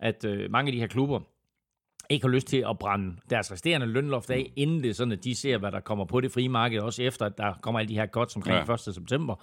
at 0.00 0.24
øh, 0.24 0.50
mange 0.50 0.68
af 0.68 0.72
de 0.72 0.80
her 0.80 0.86
klubber 0.86 1.20
ikke 2.10 2.26
har 2.26 2.30
lyst 2.30 2.46
til 2.46 2.64
at 2.70 2.78
brænde 2.78 3.16
deres 3.30 3.52
resterende 3.52 3.86
lønloft 3.86 4.30
af, 4.30 4.52
inden 4.56 4.82
det 4.82 4.96
sådan, 4.96 5.12
at 5.12 5.24
de 5.24 5.34
ser, 5.34 5.58
hvad 5.58 5.72
der 5.72 5.80
kommer 5.80 6.04
på 6.04 6.20
det 6.20 6.32
frie 6.32 6.48
marked, 6.48 6.80
også 6.80 7.02
efter, 7.02 7.26
at 7.26 7.38
der 7.38 7.52
kommer 7.60 7.78
alle 7.78 7.88
de 7.88 7.94
her 7.94 8.06
godt 8.06 8.36
omkring 8.36 8.68
ja. 8.68 8.72
1. 8.72 8.80
september. 8.80 9.34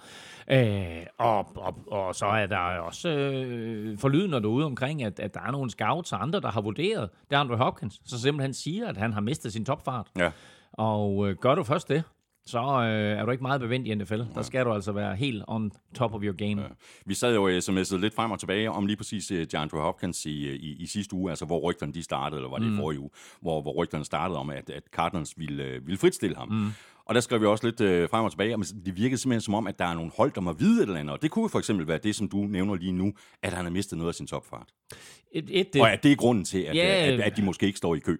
Øh, 0.50 1.06
og, 1.18 1.56
og, 1.56 1.78
og 1.86 2.14
så 2.14 2.26
er 2.26 2.46
der 2.46 2.58
også 2.58 3.08
øh, 3.08 3.98
forlydende 3.98 4.40
derude 4.40 4.66
omkring, 4.66 5.02
at, 5.02 5.20
at 5.20 5.34
der 5.34 5.40
er 5.40 5.50
nogle 5.50 5.70
scouts 5.70 6.12
og 6.12 6.22
andre, 6.22 6.40
der 6.40 6.50
har 6.50 6.60
vurderet, 6.60 7.10
det 7.30 7.36
er 7.36 7.40
Andrew 7.40 7.58
Hopkins, 7.58 8.00
så 8.04 8.20
simpelthen 8.20 8.54
siger, 8.54 8.88
at 8.88 8.96
han 8.96 9.12
har 9.12 9.20
mistet 9.20 9.52
sin 9.52 9.64
topfart. 9.64 10.06
Ja. 10.18 10.30
Og 10.72 11.28
øh, 11.28 11.36
gør 11.36 11.54
du 11.54 11.62
først 11.62 11.88
det, 11.88 12.02
så 12.46 12.58
øh, 12.58 13.18
er 13.18 13.24
du 13.24 13.30
ikke 13.30 13.42
meget 13.42 13.60
bevendt 13.60 13.86
i 13.86 13.94
NFL. 13.94 14.20
Der 14.34 14.42
skal 14.42 14.64
du 14.64 14.72
altså 14.72 14.92
være 14.92 15.16
helt 15.16 15.44
on 15.48 15.72
top 15.94 16.14
of 16.14 16.22
your 16.22 16.36
game. 16.36 16.62
Ja. 16.62 16.68
Vi 17.06 17.14
sad 17.14 17.34
jo 17.34 17.58
sms'et 17.58 17.96
lidt 17.96 18.14
frem 18.14 18.30
og 18.30 18.40
tilbage 18.40 18.70
om 18.70 18.86
lige 18.86 18.96
præcis 18.96 19.32
uh, 19.32 19.38
DeAndre 19.38 19.80
Hopkins 19.80 20.26
i, 20.26 20.54
i, 20.54 20.76
i 20.82 20.86
sidste 20.86 21.14
uge, 21.14 21.30
altså 21.30 21.44
hvor 21.44 21.60
rygterne 21.60 21.92
de 21.92 22.02
startede, 22.02 22.38
eller 22.38 22.50
var 22.50 22.58
det 22.58 22.66
mm. 22.66 22.74
i 22.74 22.76
forrige 22.76 23.00
uge, 23.00 23.10
hvor, 23.40 23.62
hvor 23.62 23.72
rygterne 23.72 24.04
startede 24.04 24.38
om, 24.38 24.50
at, 24.50 24.70
at 24.70 24.82
Cardinals 24.92 25.34
ville, 25.36 25.80
ville 25.84 25.98
fritstille 25.98 26.36
ham. 26.36 26.48
Mm. 26.48 26.70
Og 27.06 27.14
der 27.14 27.20
skrev 27.20 27.40
vi 27.40 27.46
også 27.46 27.66
lidt 27.66 27.80
uh, 27.80 28.10
frem 28.10 28.24
og 28.24 28.30
tilbage, 28.30 28.56
men 28.56 28.66
det 28.84 28.96
virkede 28.96 29.18
simpelthen 29.18 29.40
som 29.40 29.54
om, 29.54 29.66
at 29.66 29.78
der 29.78 29.84
er 29.84 29.94
nogle 29.94 30.10
hold, 30.16 30.32
der 30.32 30.40
må 30.40 30.52
vide 30.52 30.82
et 30.82 30.86
eller 30.86 31.00
andet. 31.00 31.12
Og 31.12 31.22
det 31.22 31.30
kunne 31.30 31.48
for 31.48 31.58
eksempel 31.58 31.88
være 31.88 31.98
det, 31.98 32.14
som 32.14 32.28
du 32.28 32.36
nævner 32.36 32.74
lige 32.74 32.92
nu, 32.92 33.12
at 33.42 33.52
han 33.52 33.64
har 33.64 33.70
mistet 33.70 33.98
noget 33.98 34.08
af 34.08 34.14
sin 34.14 34.26
topfart. 34.26 34.68
Et, 35.32 35.44
et, 35.48 35.72
det. 35.72 35.82
Og 35.82 35.92
at 35.92 36.02
det 36.02 36.12
er 36.12 36.16
grunden 36.16 36.44
til, 36.44 36.58
at, 36.58 36.76
yeah. 36.76 37.08
at, 37.08 37.14
at, 37.14 37.20
at 37.20 37.36
de 37.36 37.42
måske 37.42 37.66
ikke 37.66 37.78
står 37.78 37.94
i 37.94 37.98
kø. 37.98 38.16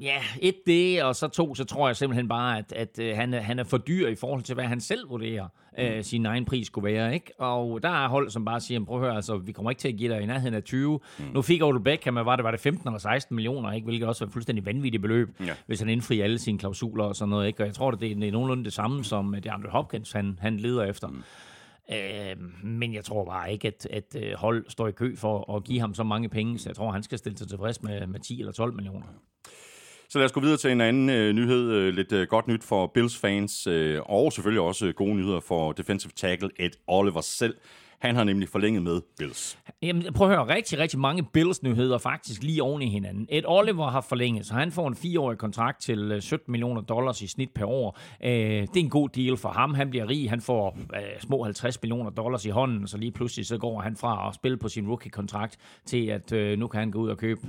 Ja, 0.00 0.18
et 0.40 0.56
det, 0.66 1.02
og 1.02 1.16
så 1.16 1.28
to, 1.28 1.54
så 1.54 1.64
tror 1.64 1.88
jeg 1.88 1.96
simpelthen 1.96 2.28
bare, 2.28 2.58
at, 2.58 2.72
at 2.72 2.98
uh, 2.98 3.16
han, 3.16 3.34
er, 3.34 3.40
han 3.40 3.58
er 3.58 3.64
for 3.64 3.78
dyr 3.78 4.08
i 4.08 4.14
forhold 4.14 4.42
til, 4.42 4.54
hvad 4.54 4.64
han 4.64 4.80
selv 4.80 5.10
vurderer, 5.10 5.48
uh, 5.78 5.96
mm. 5.96 6.02
sin 6.02 6.26
egen 6.26 6.44
pris 6.44 6.66
skulle 6.66 6.94
være. 6.94 7.14
Ikke? 7.14 7.32
Og 7.40 7.82
der 7.82 8.04
er 8.04 8.08
hold, 8.08 8.30
som 8.30 8.44
bare 8.44 8.60
siger, 8.60 8.84
prøv 8.84 8.96
at 8.96 9.06
høre, 9.06 9.16
altså, 9.16 9.36
vi 9.36 9.52
kommer 9.52 9.70
ikke 9.70 9.80
til 9.80 9.88
at 9.88 9.96
give 9.96 10.14
dig 10.14 10.22
i 10.22 10.26
nærheden 10.26 10.54
af 10.54 10.62
20. 10.62 11.00
Mm. 11.18 11.24
Nu 11.34 11.42
fik 11.42 11.62
Odell 11.62 11.84
Beckham, 11.84 12.14
var 12.14 12.36
det, 12.36 12.44
var 12.44 12.50
det 12.50 12.60
15 12.60 12.88
eller 12.88 12.98
16 12.98 13.34
millioner, 13.34 13.72
ikke? 13.72 13.84
hvilket 13.84 14.08
også 14.08 14.24
var 14.24 14.30
fuldstændig 14.32 14.66
vanvittigt 14.66 15.02
beløb, 15.02 15.28
ja. 15.40 15.52
hvis 15.66 15.80
han 15.80 15.88
indfrier 15.88 16.24
alle 16.24 16.38
sine 16.38 16.58
klausuler 16.58 17.04
og 17.04 17.16
sådan 17.16 17.30
noget. 17.30 17.46
Ikke? 17.46 17.62
Og 17.62 17.66
jeg 17.66 17.74
tror, 17.74 17.90
det 17.90 18.10
er, 18.10 18.14
det 18.14 18.28
er 18.28 18.32
nogenlunde 18.32 18.64
det 18.64 18.72
samme, 18.72 19.04
som 19.04 19.34
det 19.34 19.46
Andre 19.46 19.70
Hopkins, 19.70 20.12
han, 20.12 20.38
han 20.40 20.56
leder 20.56 20.84
efter. 20.84 21.08
Mm. 21.08 21.22
Øh, 21.92 22.36
men 22.64 22.94
jeg 22.94 23.04
tror 23.04 23.24
bare 23.24 23.52
ikke, 23.52 23.68
at, 23.68 23.86
at 23.90 24.16
øh, 24.22 24.32
hold 24.32 24.64
står 24.68 24.88
i 24.88 24.92
kø 24.92 25.16
for 25.16 25.56
at 25.56 25.64
give 25.64 25.80
ham 25.80 25.94
så 25.94 26.02
mange 26.02 26.28
penge, 26.28 26.58
så 26.58 26.68
jeg 26.68 26.76
tror, 26.76 26.90
han 26.90 27.02
skal 27.02 27.18
stille 27.18 27.38
sig 27.38 27.48
tilfreds 27.48 27.82
med, 27.82 28.06
med 28.06 28.20
10 28.20 28.40
eller 28.40 28.52
12 28.52 28.74
millioner. 28.74 29.06
Så 30.08 30.18
lad 30.18 30.24
os 30.24 30.32
gå 30.32 30.40
videre 30.40 30.56
til 30.56 30.70
en 30.70 30.80
anden 30.80 31.10
øh, 31.10 31.32
nyhed. 31.32 31.72
Øh, 31.72 31.94
lidt 31.94 32.12
øh, 32.12 32.28
godt 32.28 32.48
nyt 32.48 32.64
for 32.64 32.86
Bills 32.86 33.18
fans, 33.18 33.66
øh, 33.66 34.00
og 34.06 34.32
selvfølgelig 34.32 34.60
også 34.60 34.86
øh, 34.86 34.94
gode 34.94 35.14
nyheder 35.14 35.40
for 35.40 35.72
defensive 35.72 36.12
tackle 36.16 36.50
Ed 36.58 36.70
Oliver 36.86 37.20
selv. 37.20 37.54
Han 38.00 38.16
har 38.16 38.24
nemlig 38.24 38.48
forlænget 38.48 38.82
med 38.82 39.00
Bills. 39.18 39.58
Jamen, 39.82 40.12
prøv 40.14 40.30
at 40.30 40.36
høre, 40.36 40.54
rigtig, 40.54 40.78
rigtig 40.78 40.98
mange 40.98 41.22
Bills-nyheder 41.32 41.98
faktisk 41.98 42.42
lige 42.42 42.62
oven 42.62 42.82
i 42.82 42.88
hinanden. 42.88 43.26
Ed 43.30 43.42
Oliver 43.46 43.90
har 43.90 44.00
forlænget, 44.00 44.46
så 44.46 44.54
han 44.54 44.72
får 44.72 44.88
en 44.88 44.94
fireårig 44.94 45.38
kontrakt 45.38 45.80
til 45.80 46.12
øh, 46.12 46.22
17 46.22 46.52
millioner 46.52 46.80
dollars 46.80 47.22
i 47.22 47.26
snit 47.26 47.50
per 47.54 47.64
år. 47.64 47.98
Øh, 48.24 48.30
det 48.30 48.76
er 48.76 48.80
en 48.80 48.90
god 48.90 49.08
deal 49.08 49.36
for 49.36 49.48
ham. 49.48 49.74
Han 49.74 49.90
bliver 49.90 50.08
rig, 50.08 50.30
han 50.30 50.40
får 50.40 50.78
øh, 50.94 51.20
små 51.20 51.44
50 51.44 51.82
millioner 51.82 52.10
dollars 52.10 52.44
i 52.44 52.48
hånden, 52.48 52.86
så 52.86 52.98
lige 52.98 53.12
pludselig 53.12 53.46
så 53.46 53.58
går 53.58 53.80
han 53.80 53.96
fra 53.96 54.28
at 54.28 54.34
spille 54.34 54.56
på 54.56 54.68
sin 54.68 54.88
rookie-kontrakt 54.88 55.56
til, 55.86 56.06
at 56.06 56.58
nu 56.58 56.66
kan 56.66 56.80
han 56.80 56.90
gå 56.90 56.98
ud 56.98 57.08
og 57.08 57.18
købe 57.18 57.40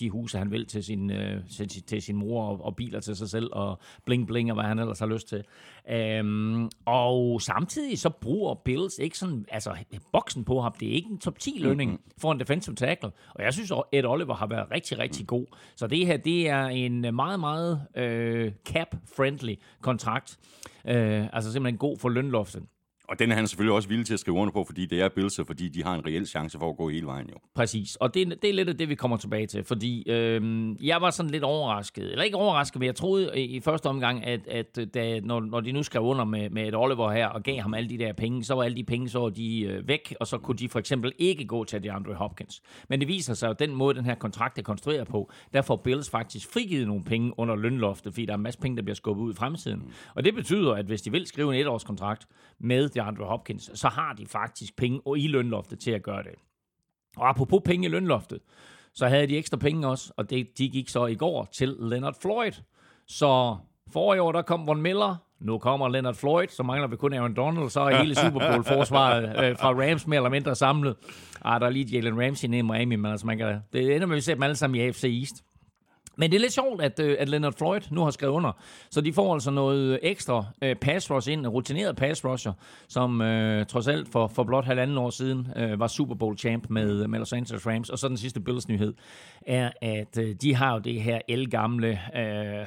de 0.00 0.10
huse, 0.10 0.38
han 0.38 0.50
vil 0.50 0.66
til 0.66 0.84
sin, 0.84 1.12
til, 1.56 1.82
til 1.82 2.02
sin 2.02 2.16
mor 2.16 2.64
og, 2.64 2.76
biler 2.76 3.00
til 3.00 3.16
sig 3.16 3.28
selv, 3.28 3.48
og 3.52 3.78
bling-bling 4.10 4.50
og 4.50 4.54
hvad 4.54 4.64
han 4.64 4.78
ellers 4.78 4.98
har 4.98 5.06
lyst 5.06 5.28
til. 5.28 5.44
Øhm, 5.90 6.70
og 6.84 7.42
samtidig 7.42 7.98
så 7.98 8.10
bruger 8.10 8.54
Bills 8.54 8.98
ikke 8.98 9.18
sådan, 9.18 9.44
altså 9.48 9.74
boksen 10.12 10.44
på 10.44 10.60
ham. 10.60 10.72
Det 10.80 10.88
er 10.88 10.92
ikke 10.92 11.10
en 11.10 11.18
top 11.18 11.38
10 11.38 11.58
lønning 11.58 11.90
mm-hmm. 11.90 12.12
for 12.18 12.32
en 12.32 12.40
defensive 12.40 12.76
tackle. 12.76 13.10
Og 13.34 13.44
jeg 13.44 13.52
synes, 13.52 13.70
at 13.70 13.82
Ed 13.92 14.04
Oliver 14.04 14.34
har 14.34 14.46
været 14.46 14.70
rigtig, 14.70 14.98
rigtig 14.98 15.22
mm. 15.22 15.26
god. 15.26 15.46
Så 15.76 15.86
det 15.86 16.06
her, 16.06 16.16
det 16.16 16.48
er 16.48 16.66
en 16.66 17.14
meget, 17.14 17.40
meget 17.40 17.82
øh, 17.96 18.52
cap-friendly 18.68 19.54
kontrakt. 19.80 20.38
Øh, 20.86 21.26
altså 21.32 21.52
simpelthen 21.52 21.78
god 21.78 21.98
for 21.98 22.08
lønloftet. 22.08 22.62
Og 23.08 23.18
den 23.18 23.30
er 23.30 23.34
han 23.34 23.46
selvfølgelig 23.46 23.74
også 23.74 23.88
villig 23.88 24.06
til 24.06 24.14
at 24.14 24.20
skrive 24.20 24.36
under 24.36 24.52
på, 24.52 24.64
fordi 24.64 24.86
det 24.86 25.00
er 25.00 25.08
Bills, 25.08 25.40
fordi 25.46 25.68
de 25.68 25.84
har 25.84 25.94
en 25.94 26.06
reel 26.06 26.26
chance 26.26 26.58
for 26.58 26.70
at 26.70 26.76
gå 26.76 26.88
hele 26.88 27.06
vejen 27.06 27.28
jo. 27.28 27.34
Præcis, 27.54 27.96
og 27.96 28.14
det, 28.14 28.42
det 28.42 28.50
er 28.50 28.54
lidt 28.54 28.68
af 28.68 28.76
det, 28.76 28.88
vi 28.88 28.94
kommer 28.94 29.16
tilbage 29.16 29.46
til, 29.46 29.64
fordi 29.64 30.10
øh, 30.10 30.42
jeg 30.86 31.00
var 31.00 31.10
sådan 31.10 31.30
lidt 31.30 31.44
overrasket, 31.44 32.12
eller 32.12 32.24
ikke 32.24 32.36
overrasket, 32.36 32.80
men 32.80 32.86
jeg 32.86 32.94
troede 32.94 33.40
i 33.40 33.60
første 33.60 33.86
omgang, 33.86 34.24
at, 34.24 34.48
at 34.48 34.94
da, 34.94 35.20
når, 35.20 35.40
når 35.40 35.60
de 35.60 35.72
nu 35.72 35.82
skrev 35.82 36.02
under 36.02 36.24
med, 36.24 36.50
med 36.50 36.68
et 36.68 36.74
Oliver 36.74 37.12
her, 37.12 37.26
og 37.26 37.42
gav 37.42 37.58
ham 37.60 37.74
alle 37.74 37.88
de 37.88 37.98
der 37.98 38.12
penge, 38.12 38.44
så 38.44 38.54
var 38.54 38.62
alle 38.62 38.76
de 38.76 38.84
penge, 38.84 39.08
så 39.08 39.18
var 39.18 39.28
de 39.28 39.60
øh, 39.60 39.88
væk, 39.88 40.14
og 40.20 40.26
så 40.26 40.38
kunne 40.38 40.56
de 40.58 40.68
for 40.68 40.78
eksempel 40.78 41.12
ikke 41.18 41.44
gå 41.44 41.64
til 41.64 41.82
DeAndre 41.82 42.14
Hopkins. 42.14 42.62
Men 42.88 43.00
det 43.00 43.08
viser 43.08 43.34
sig 43.34 43.50
at 43.50 43.58
den 43.58 43.74
måde, 43.74 43.94
den 43.94 44.04
her 44.04 44.14
kontrakt 44.14 44.58
er 44.58 44.62
konstrueret 44.62 45.08
på, 45.08 45.30
der 45.52 45.62
får 45.62 45.76
Bills 45.76 46.10
faktisk 46.10 46.52
frigivet 46.52 46.86
nogle 46.86 47.04
penge 47.04 47.32
under 47.38 47.56
lønloftet, 47.56 48.12
fordi 48.12 48.26
der 48.26 48.32
er 48.32 48.36
en 48.36 48.42
masse 48.42 48.60
penge, 48.60 48.76
der 48.76 48.82
bliver 48.82 48.94
skubbet 48.94 49.22
ud 49.22 49.32
i 49.32 49.36
fremtiden. 49.36 49.78
Mm. 49.78 49.92
Og 50.14 50.24
det 50.24 50.34
betyder, 50.34 50.72
at 50.72 50.86
hvis 50.86 51.02
de 51.02 51.10
vil 51.10 51.26
skrive 51.26 51.54
en 51.54 51.60
etårskontrakt 51.60 52.26
med 52.58 52.88
DeAndre 52.96 53.24
Hopkins, 53.24 53.70
så 53.74 53.88
har 53.88 54.12
de 54.12 54.26
faktisk 54.26 54.76
penge 54.76 55.00
i 55.16 55.28
lønloftet 55.28 55.78
til 55.78 55.90
at 55.90 56.02
gøre 56.02 56.22
det. 56.22 56.34
Og 57.16 57.28
apropos 57.28 57.60
penge 57.64 57.86
i 57.86 57.90
lønloftet, 57.90 58.38
så 58.94 59.08
havde 59.08 59.26
de 59.26 59.38
ekstra 59.38 59.56
penge 59.56 59.88
også, 59.88 60.12
og 60.16 60.30
det, 60.30 60.58
de 60.58 60.68
gik 60.68 60.88
så 60.88 61.06
i 61.06 61.14
går 61.14 61.48
til 61.52 61.68
Leonard 61.68 62.20
Floyd. 62.22 62.52
Så 63.06 63.56
forrige 63.92 64.22
år, 64.22 64.32
der 64.32 64.42
kom 64.42 64.66
Von 64.66 64.82
Miller, 64.82 65.16
nu 65.40 65.58
kommer 65.58 65.88
Leonard 65.88 66.14
Floyd, 66.14 66.48
så 66.48 66.62
mangler 66.62 66.88
vi 66.88 66.96
kun 66.96 67.12
Aaron 67.12 67.34
Donald, 67.34 67.70
så 67.70 67.80
er 67.80 67.96
hele 67.96 68.14
Super 68.14 68.50
Bowl-forsvaret 68.50 69.24
øh, 69.44 69.56
fra 69.58 69.72
Rams 69.72 70.06
mere 70.06 70.16
eller 70.16 70.30
mindre 70.30 70.54
samlet. 70.54 70.96
Ah, 71.44 71.60
der 71.60 71.66
er 71.66 71.70
lige 71.70 71.84
Jalen 71.84 72.22
Ramsey 72.22 72.48
nede 72.48 72.58
i 72.58 72.62
Miami, 72.62 72.96
men 72.96 73.10
altså 73.10 73.26
man 73.26 73.38
kan, 73.38 73.60
det 73.72 73.94
ender 73.94 74.06
med, 74.06 74.14
at 74.14 74.16
vi 74.16 74.20
ser 74.20 74.34
dem 74.34 74.42
alle 74.42 74.56
sammen 74.56 74.80
i 74.80 74.86
AFC 74.86 75.04
East. 75.04 75.44
Men 76.16 76.30
det 76.30 76.36
er 76.36 76.40
lidt 76.40 76.52
sjovt, 76.52 76.82
at, 76.82 77.00
øh, 77.00 77.16
at 77.18 77.28
Leonard 77.28 77.52
Floyd 77.52 77.80
nu 77.90 78.00
har 78.04 78.10
skrevet 78.10 78.32
under. 78.32 78.52
Så 78.90 79.00
de 79.00 79.12
får 79.12 79.34
altså 79.34 79.50
noget 79.50 79.98
ekstra 80.02 80.44
øh, 80.62 80.76
pass 80.76 81.10
rush 81.10 81.30
ind, 81.30 81.40
en 81.40 81.48
rutineret 81.48 81.96
pass 81.96 82.24
rusher, 82.24 82.52
som 82.88 83.20
øh, 83.20 83.66
trods 83.66 83.88
alt 83.88 84.08
for, 84.08 84.26
for 84.26 84.44
blot 84.44 84.64
halvanden 84.64 84.98
år 84.98 85.10
siden 85.10 85.48
øh, 85.56 85.80
var 85.80 85.86
Super 85.86 86.14
Bowl 86.14 86.38
champ 86.38 86.70
med, 86.70 87.02
øh, 87.02 87.10
med 87.10 87.18
Los 87.18 87.32
Angeles 87.32 87.66
Rams. 87.66 87.90
Og 87.90 87.98
så 87.98 88.08
den 88.08 88.16
sidste 88.16 88.40
Bills 88.40 88.68
nyhed 88.68 88.94
er, 89.46 89.70
at 89.82 90.18
øh, 90.18 90.34
de 90.42 90.54
har 90.54 90.72
jo 90.72 90.78
det 90.78 91.02
her 91.02 91.20
elgamle 91.28 91.88
øh, 91.88 92.22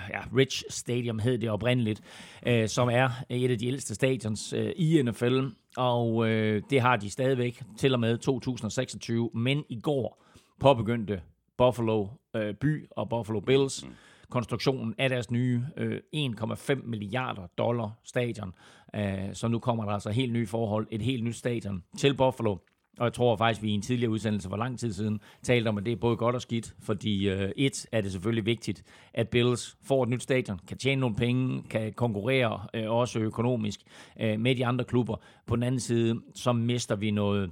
ja, 0.09 0.21
Rich 0.37 0.63
Stadium, 0.69 1.19
hed 1.19 1.37
det 1.37 1.49
oprindeligt, 1.49 2.01
øh, 2.47 2.67
som 2.67 2.89
er 2.89 3.09
et 3.29 3.51
af 3.51 3.57
de 3.57 3.67
ældste 3.67 3.95
stadions 3.95 4.53
øh, 4.53 4.71
i 4.75 5.01
NFL. 5.01 5.39
Og 5.77 6.27
øh, 6.27 6.61
det 6.69 6.81
har 6.81 6.95
de 6.95 7.09
stadigvæk 7.09 7.63
til 7.77 7.93
og 7.93 7.99
med 7.99 8.17
2026. 8.17 9.29
Men 9.33 9.63
i 9.69 9.79
går 9.79 10.23
påbegyndte 10.59 11.21
Buffalo 11.59 12.07
øh, 12.35 12.53
by 12.53 12.87
og 12.91 13.09
Buffalo 13.09 13.39
Bills 13.39 13.85
mm. 13.85 13.93
konstruktionen 14.29 14.95
af 14.97 15.09
deres 15.09 15.31
nye 15.31 15.63
øh, 15.77 15.99
1,5 16.15 16.75
milliarder 16.85 17.47
dollar 17.57 17.99
stadion. 18.03 18.53
Øh, 18.95 19.33
så 19.33 19.47
nu 19.47 19.59
kommer 19.59 19.85
der 19.85 19.91
altså 19.91 20.09
helt 20.09 20.33
nye 20.33 20.47
forhold, 20.47 20.87
et 20.91 21.01
helt 21.01 21.23
nyt 21.23 21.35
stadion 21.35 21.83
til 21.97 22.13
Buffalo. 22.13 22.57
Og 22.99 23.05
jeg 23.05 23.13
tror 23.13 23.35
faktisk, 23.35 23.63
vi 23.63 23.69
i 23.69 23.73
en 23.73 23.81
tidligere 23.81 24.11
udsendelse 24.11 24.49
for 24.49 24.57
lang 24.57 24.79
tid 24.79 24.93
siden 24.93 25.19
talte 25.43 25.67
om, 25.67 25.77
at 25.77 25.85
det 25.85 25.91
er 25.91 25.95
både 25.95 26.17
godt 26.17 26.35
og 26.35 26.41
skidt, 26.41 26.75
fordi 26.79 27.29
øh, 27.29 27.51
et 27.57 27.85
er 27.91 28.01
det 28.01 28.11
selvfølgelig 28.11 28.45
vigtigt, 28.45 28.83
at 29.13 29.29
Bills 29.29 29.77
får 29.83 30.03
et 30.03 30.09
nyt 30.09 30.23
stadion, 30.23 30.59
kan 30.67 30.77
tjene 30.77 31.01
nogle 31.01 31.15
penge, 31.15 31.63
kan 31.69 31.93
konkurrere 31.93 32.59
øh, 32.73 32.91
også 32.91 33.19
økonomisk 33.19 33.79
øh, 34.19 34.39
med 34.39 34.55
de 34.55 34.65
andre 34.65 34.85
klubber. 34.85 35.15
På 35.47 35.55
den 35.55 35.63
anden 35.63 35.79
side, 35.79 36.21
så 36.35 36.53
mister 36.53 36.95
vi 36.95 37.11
noget 37.11 37.51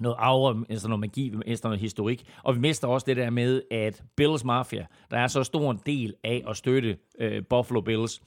noget 0.00 0.16
aura, 0.18 0.64
altså 0.68 0.88
noget 0.88 1.00
magi, 1.00 1.28
vi 1.28 1.36
mister 1.46 1.68
noget 1.68 1.80
historik. 1.80 2.24
Og 2.42 2.54
vi 2.54 2.60
mister 2.60 2.88
også 2.88 3.04
det 3.04 3.16
der 3.16 3.30
med, 3.30 3.62
at 3.70 4.02
Bills 4.16 4.44
Mafia, 4.44 4.86
der 5.10 5.18
er 5.18 5.26
så 5.26 5.44
stor 5.44 5.70
en 5.70 5.80
del 5.86 6.14
af 6.24 6.44
at 6.48 6.56
støtte 6.56 6.98
øh, 7.18 7.42
Buffalo 7.50 7.80
Bills, 7.80 8.22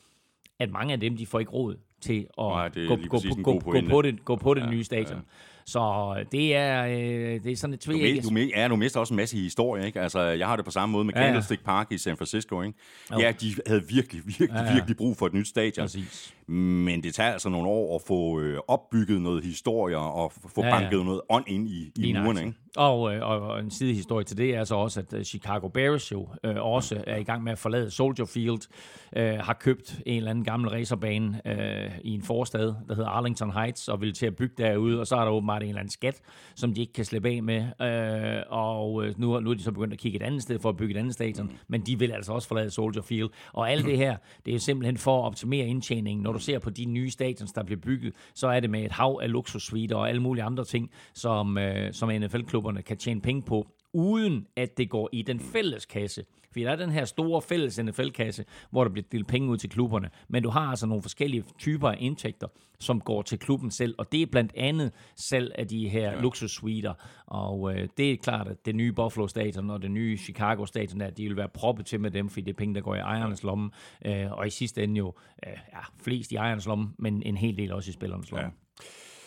at 0.59 0.71
mange 0.71 0.93
af 0.93 0.99
dem, 0.99 1.17
de 1.17 1.25
får 1.25 1.39
ikke 1.39 1.51
råd 1.51 1.77
til 2.03 2.27
at 2.38 2.43
Nej, 2.43 2.69
gå, 2.69 2.95
gå, 2.95 3.19
gå, 3.43 3.60
gå, 3.60 3.81
på 3.89 4.01
det, 4.01 4.25
gå 4.25 4.36
på 4.36 4.53
det 4.53 4.62
ja, 4.62 4.69
nye 4.69 4.83
stadion. 4.83 5.17
Ja. 5.17 5.24
Så 5.65 6.15
det 6.31 6.55
er, 6.55 6.86
øh, 6.86 7.43
det 7.43 7.51
er 7.51 7.55
sådan 7.55 7.74
et 7.74 7.79
tvæk. 7.79 8.24
Du, 8.24 8.29
du, 8.29 8.39
ja, 8.55 8.67
du 8.67 8.75
mister 8.75 9.00
også 9.00 9.13
en 9.13 9.15
masse 9.15 9.38
historie, 9.38 9.86
ikke? 9.86 10.01
Altså, 10.01 10.19
jeg 10.19 10.48
har 10.48 10.55
det 10.55 10.65
på 10.65 10.72
samme 10.72 10.93
måde 10.93 11.05
med 11.05 11.13
Candlestick 11.13 11.62
ja, 11.62 11.72
ja. 11.72 11.75
Park 11.75 11.91
i 11.91 11.98
San 11.98 12.17
Francisco, 12.17 12.62
ikke? 12.62 12.77
Ja, 13.19 13.31
de 13.41 13.55
havde 13.67 13.83
virkelig, 13.88 14.22
virkelig, 14.25 14.50
ja, 14.50 14.63
ja. 14.63 14.74
virkelig 14.74 14.98
brug 14.98 15.17
for 15.17 15.25
et 15.25 15.33
nyt 15.33 15.48
stadion. 15.48 15.83
Præcis. 15.83 16.33
Men 16.48 17.03
det 17.03 17.13
tager 17.13 17.31
altså 17.31 17.50
nogle 17.50 17.67
år 17.67 17.95
at 17.95 18.01
få 18.07 18.39
øh, 18.39 18.60
opbygget 18.67 19.22
noget 19.22 19.43
historie 19.43 19.98
og 19.98 20.31
få 20.48 20.63
ja, 20.63 20.67
ja. 20.67 20.79
banket 20.79 21.05
noget 21.05 21.22
ånd 21.29 21.45
ind 21.48 21.67
i, 21.67 21.91
i 21.95 22.13
murene, 22.13 22.39
ikke? 22.39 22.53
Og, 22.77 23.15
øh, 23.15 23.29
og, 23.29 23.41
og 23.41 23.60
en 23.60 23.72
sidehistorie 23.72 24.24
til 24.24 24.38
det 24.38 24.55
er 24.55 24.63
så 24.63 24.75
også, 24.75 25.00
at 25.00 25.13
øh, 25.13 25.24
Chicago 25.24 25.67
Bears 25.67 26.12
jo 26.12 26.27
øh, 26.43 26.55
også 26.55 27.03
er 27.07 27.17
i 27.17 27.24
gang 27.24 27.43
med 27.43 27.51
at 27.51 27.60
forlade 27.60 27.91
Soldier 27.91 28.25
Field, 28.25 28.67
øh, 29.15 29.38
har 29.38 29.53
købt 29.53 30.00
en 30.05 30.17
eller 30.17 30.29
anden 30.29 30.43
gammel 30.43 30.69
racerbane 30.69 31.41
øh, 31.45 31.91
i 32.01 32.13
en 32.13 32.21
forstad, 32.21 32.73
der 32.88 32.95
hedder 32.95 33.09
Arlington 33.09 33.51
Heights, 33.51 33.88
og 33.88 34.01
vil 34.01 34.13
til 34.13 34.25
at 34.25 34.35
bygge 34.35 34.55
derude, 34.57 35.00
og 35.00 35.07
så 35.07 35.15
er 35.15 35.23
der 35.23 35.31
åbenbart 35.31 35.62
en 35.62 35.69
eller 35.69 35.79
anden 35.79 35.91
skat, 35.91 36.21
som 36.55 36.73
de 36.73 36.81
ikke 36.81 36.93
kan 36.93 37.05
slippe 37.05 37.29
af 37.29 37.43
med, 37.43 37.62
øh, 37.81 38.43
og 38.50 39.05
øh, 39.05 39.19
nu, 39.19 39.39
nu 39.39 39.50
er 39.50 39.53
de 39.53 39.63
så 39.63 39.71
begyndt 39.71 39.93
at 39.93 40.00
kigge 40.00 40.15
et 40.15 40.23
andet 40.23 40.41
sted 40.41 40.59
for 40.59 40.69
at 40.69 40.77
bygge 40.77 40.95
et 40.95 41.00
andet 41.00 41.13
stadion, 41.13 41.47
mm. 41.47 41.53
men 41.67 41.81
de 41.81 42.00
vil 42.00 42.12
altså 42.12 42.33
også 42.33 42.47
forlade 42.47 42.69
Soldier 42.69 43.01
Field, 43.01 43.29
og 43.53 43.71
alt 43.71 43.85
det 43.85 43.97
her, 43.97 44.17
det 44.45 44.55
er 44.55 44.59
simpelthen 44.59 44.97
for 44.97 45.21
at 45.21 45.25
optimere 45.25 45.67
indtjeningen. 45.67 46.23
Når 46.23 46.31
du 46.31 46.39
ser 46.39 46.59
på 46.59 46.69
de 46.69 46.85
nye 46.85 47.09
stadions, 47.09 47.51
der 47.51 47.63
bliver 47.63 47.81
bygget, 47.81 48.13
så 48.35 48.47
er 48.47 48.59
det 48.59 48.69
med 48.69 48.85
et 48.85 48.91
hav 48.91 49.19
af 49.21 49.31
luksussuiter 49.31 49.95
og 49.95 50.09
alle 50.09 50.21
mulige 50.21 50.43
andre 50.43 50.65
ting, 50.65 50.91
som, 51.13 51.57
øh, 51.57 51.93
som 51.93 52.09
NFL-klubberne 52.09 52.81
kan 52.81 52.97
tjene 52.97 53.21
penge 53.21 53.41
på, 53.41 53.67
uden 53.93 54.47
at 54.55 54.77
det 54.77 54.89
går 54.89 55.09
i 55.12 55.21
den 55.21 55.39
fælles 55.39 55.85
kasse. 55.85 56.23
Fordi 56.53 56.63
der 56.63 56.71
er 56.71 56.75
den 56.75 56.89
her 56.89 57.05
store 57.05 57.41
fælles 57.41 57.79
NFL-kasse, 57.79 58.45
hvor 58.71 58.83
der 58.83 58.91
bliver 58.91 59.05
delt 59.12 59.27
penge 59.27 59.50
ud 59.50 59.57
til 59.57 59.69
klubberne. 59.69 60.09
Men 60.27 60.43
du 60.43 60.50
har 60.50 60.62
altså 60.62 60.85
nogle 60.85 61.01
forskellige 61.01 61.43
typer 61.59 61.89
af 61.89 61.97
indtægter, 62.00 62.47
som 62.79 63.01
går 63.01 63.21
til 63.21 63.39
klubben 63.39 63.71
selv. 63.71 63.95
Og 63.97 64.12
det 64.12 64.21
er 64.21 64.25
blandt 64.25 64.51
andet 64.55 64.91
salg 65.15 65.51
af 65.57 65.67
de 65.67 65.89
her 65.89 66.12
ja. 66.12 66.21
luksussuiter. 66.21 66.93
Og 67.25 67.73
øh, 67.75 67.88
det 67.97 68.12
er 68.12 68.17
klart, 68.17 68.47
at 68.47 68.65
det 68.65 68.75
nye 68.75 68.91
Buffalo 68.91 69.27
Stadion 69.27 69.69
og 69.69 69.81
det 69.81 69.91
nye 69.91 70.17
Chicago 70.17 70.65
Stadion, 70.65 71.00
der, 71.00 71.09
de 71.09 71.27
vil 71.27 71.38
være 71.38 71.50
proppet 71.50 71.85
til 71.85 72.00
med 72.00 72.12
dem, 72.12 72.29
fordi 72.29 72.41
det 72.41 72.51
er 72.51 72.57
penge, 72.57 72.75
der 72.75 72.81
går 72.81 72.95
i 72.95 73.00
ejernes 73.00 73.43
lomme. 73.43 73.71
Øh, 74.05 74.31
og 74.31 74.47
i 74.47 74.50
sidste 74.50 74.83
ende 74.83 74.97
jo 74.97 75.13
øh, 75.47 75.53
ja, 75.73 75.79
flest 76.03 76.31
i 76.31 76.35
ejernes 76.35 76.65
lomme, 76.65 76.89
men 76.97 77.23
en 77.23 77.38
hel 77.38 77.57
del 77.57 77.73
også 77.73 77.89
i 77.89 77.93
spillernes 77.93 78.31
lomme. 78.31 78.45
Ja. 78.45 78.51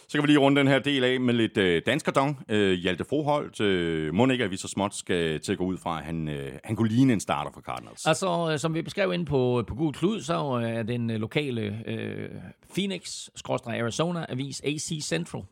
Så 0.08 0.12
kan 0.18 0.22
vi 0.22 0.26
lige 0.26 0.38
runde 0.38 0.60
den 0.60 0.68
her 0.68 0.78
del 0.78 1.04
af 1.04 1.20
med 1.20 1.34
lidt 1.34 1.56
øh, 1.56 1.82
danskerdong. 1.86 2.44
Øh, 2.48 2.72
Hjalte 2.72 3.04
Froholt, 3.04 3.60
øh, 3.60 4.14
må 4.14 4.26
ikke, 4.26 4.44
at 4.44 4.50
vi 4.50 4.56
så 4.56 4.68
småt 4.68 4.94
skal 4.94 5.40
til 5.40 5.52
at 5.52 5.58
gå 5.58 5.64
ud 5.64 5.78
fra, 5.78 5.98
at 5.98 6.04
han, 6.04 6.28
øh, 6.28 6.52
han 6.64 6.76
kunne 6.76 6.88
ligne 6.88 7.12
en 7.12 7.20
starter 7.20 7.50
for 7.54 7.60
Cardinals. 7.60 8.06
Altså, 8.06 8.50
øh, 8.52 8.58
som 8.58 8.75
vi 8.75 8.82
beskrev 8.82 9.12
inde 9.12 9.25
på, 9.25 9.58
øh, 9.58 9.66
på 9.66 9.75
Google 9.75 9.92
Klud, 9.92 10.20
så 10.20 10.60
øh, 10.62 10.70
er 10.70 10.82
den 10.82 11.10
øh, 11.10 11.20
lokale 11.20 11.82
øh, 11.86 12.28
Phoenix-Arizona-avis 12.76 14.60
AC 14.64 15.02
Central 15.02 15.42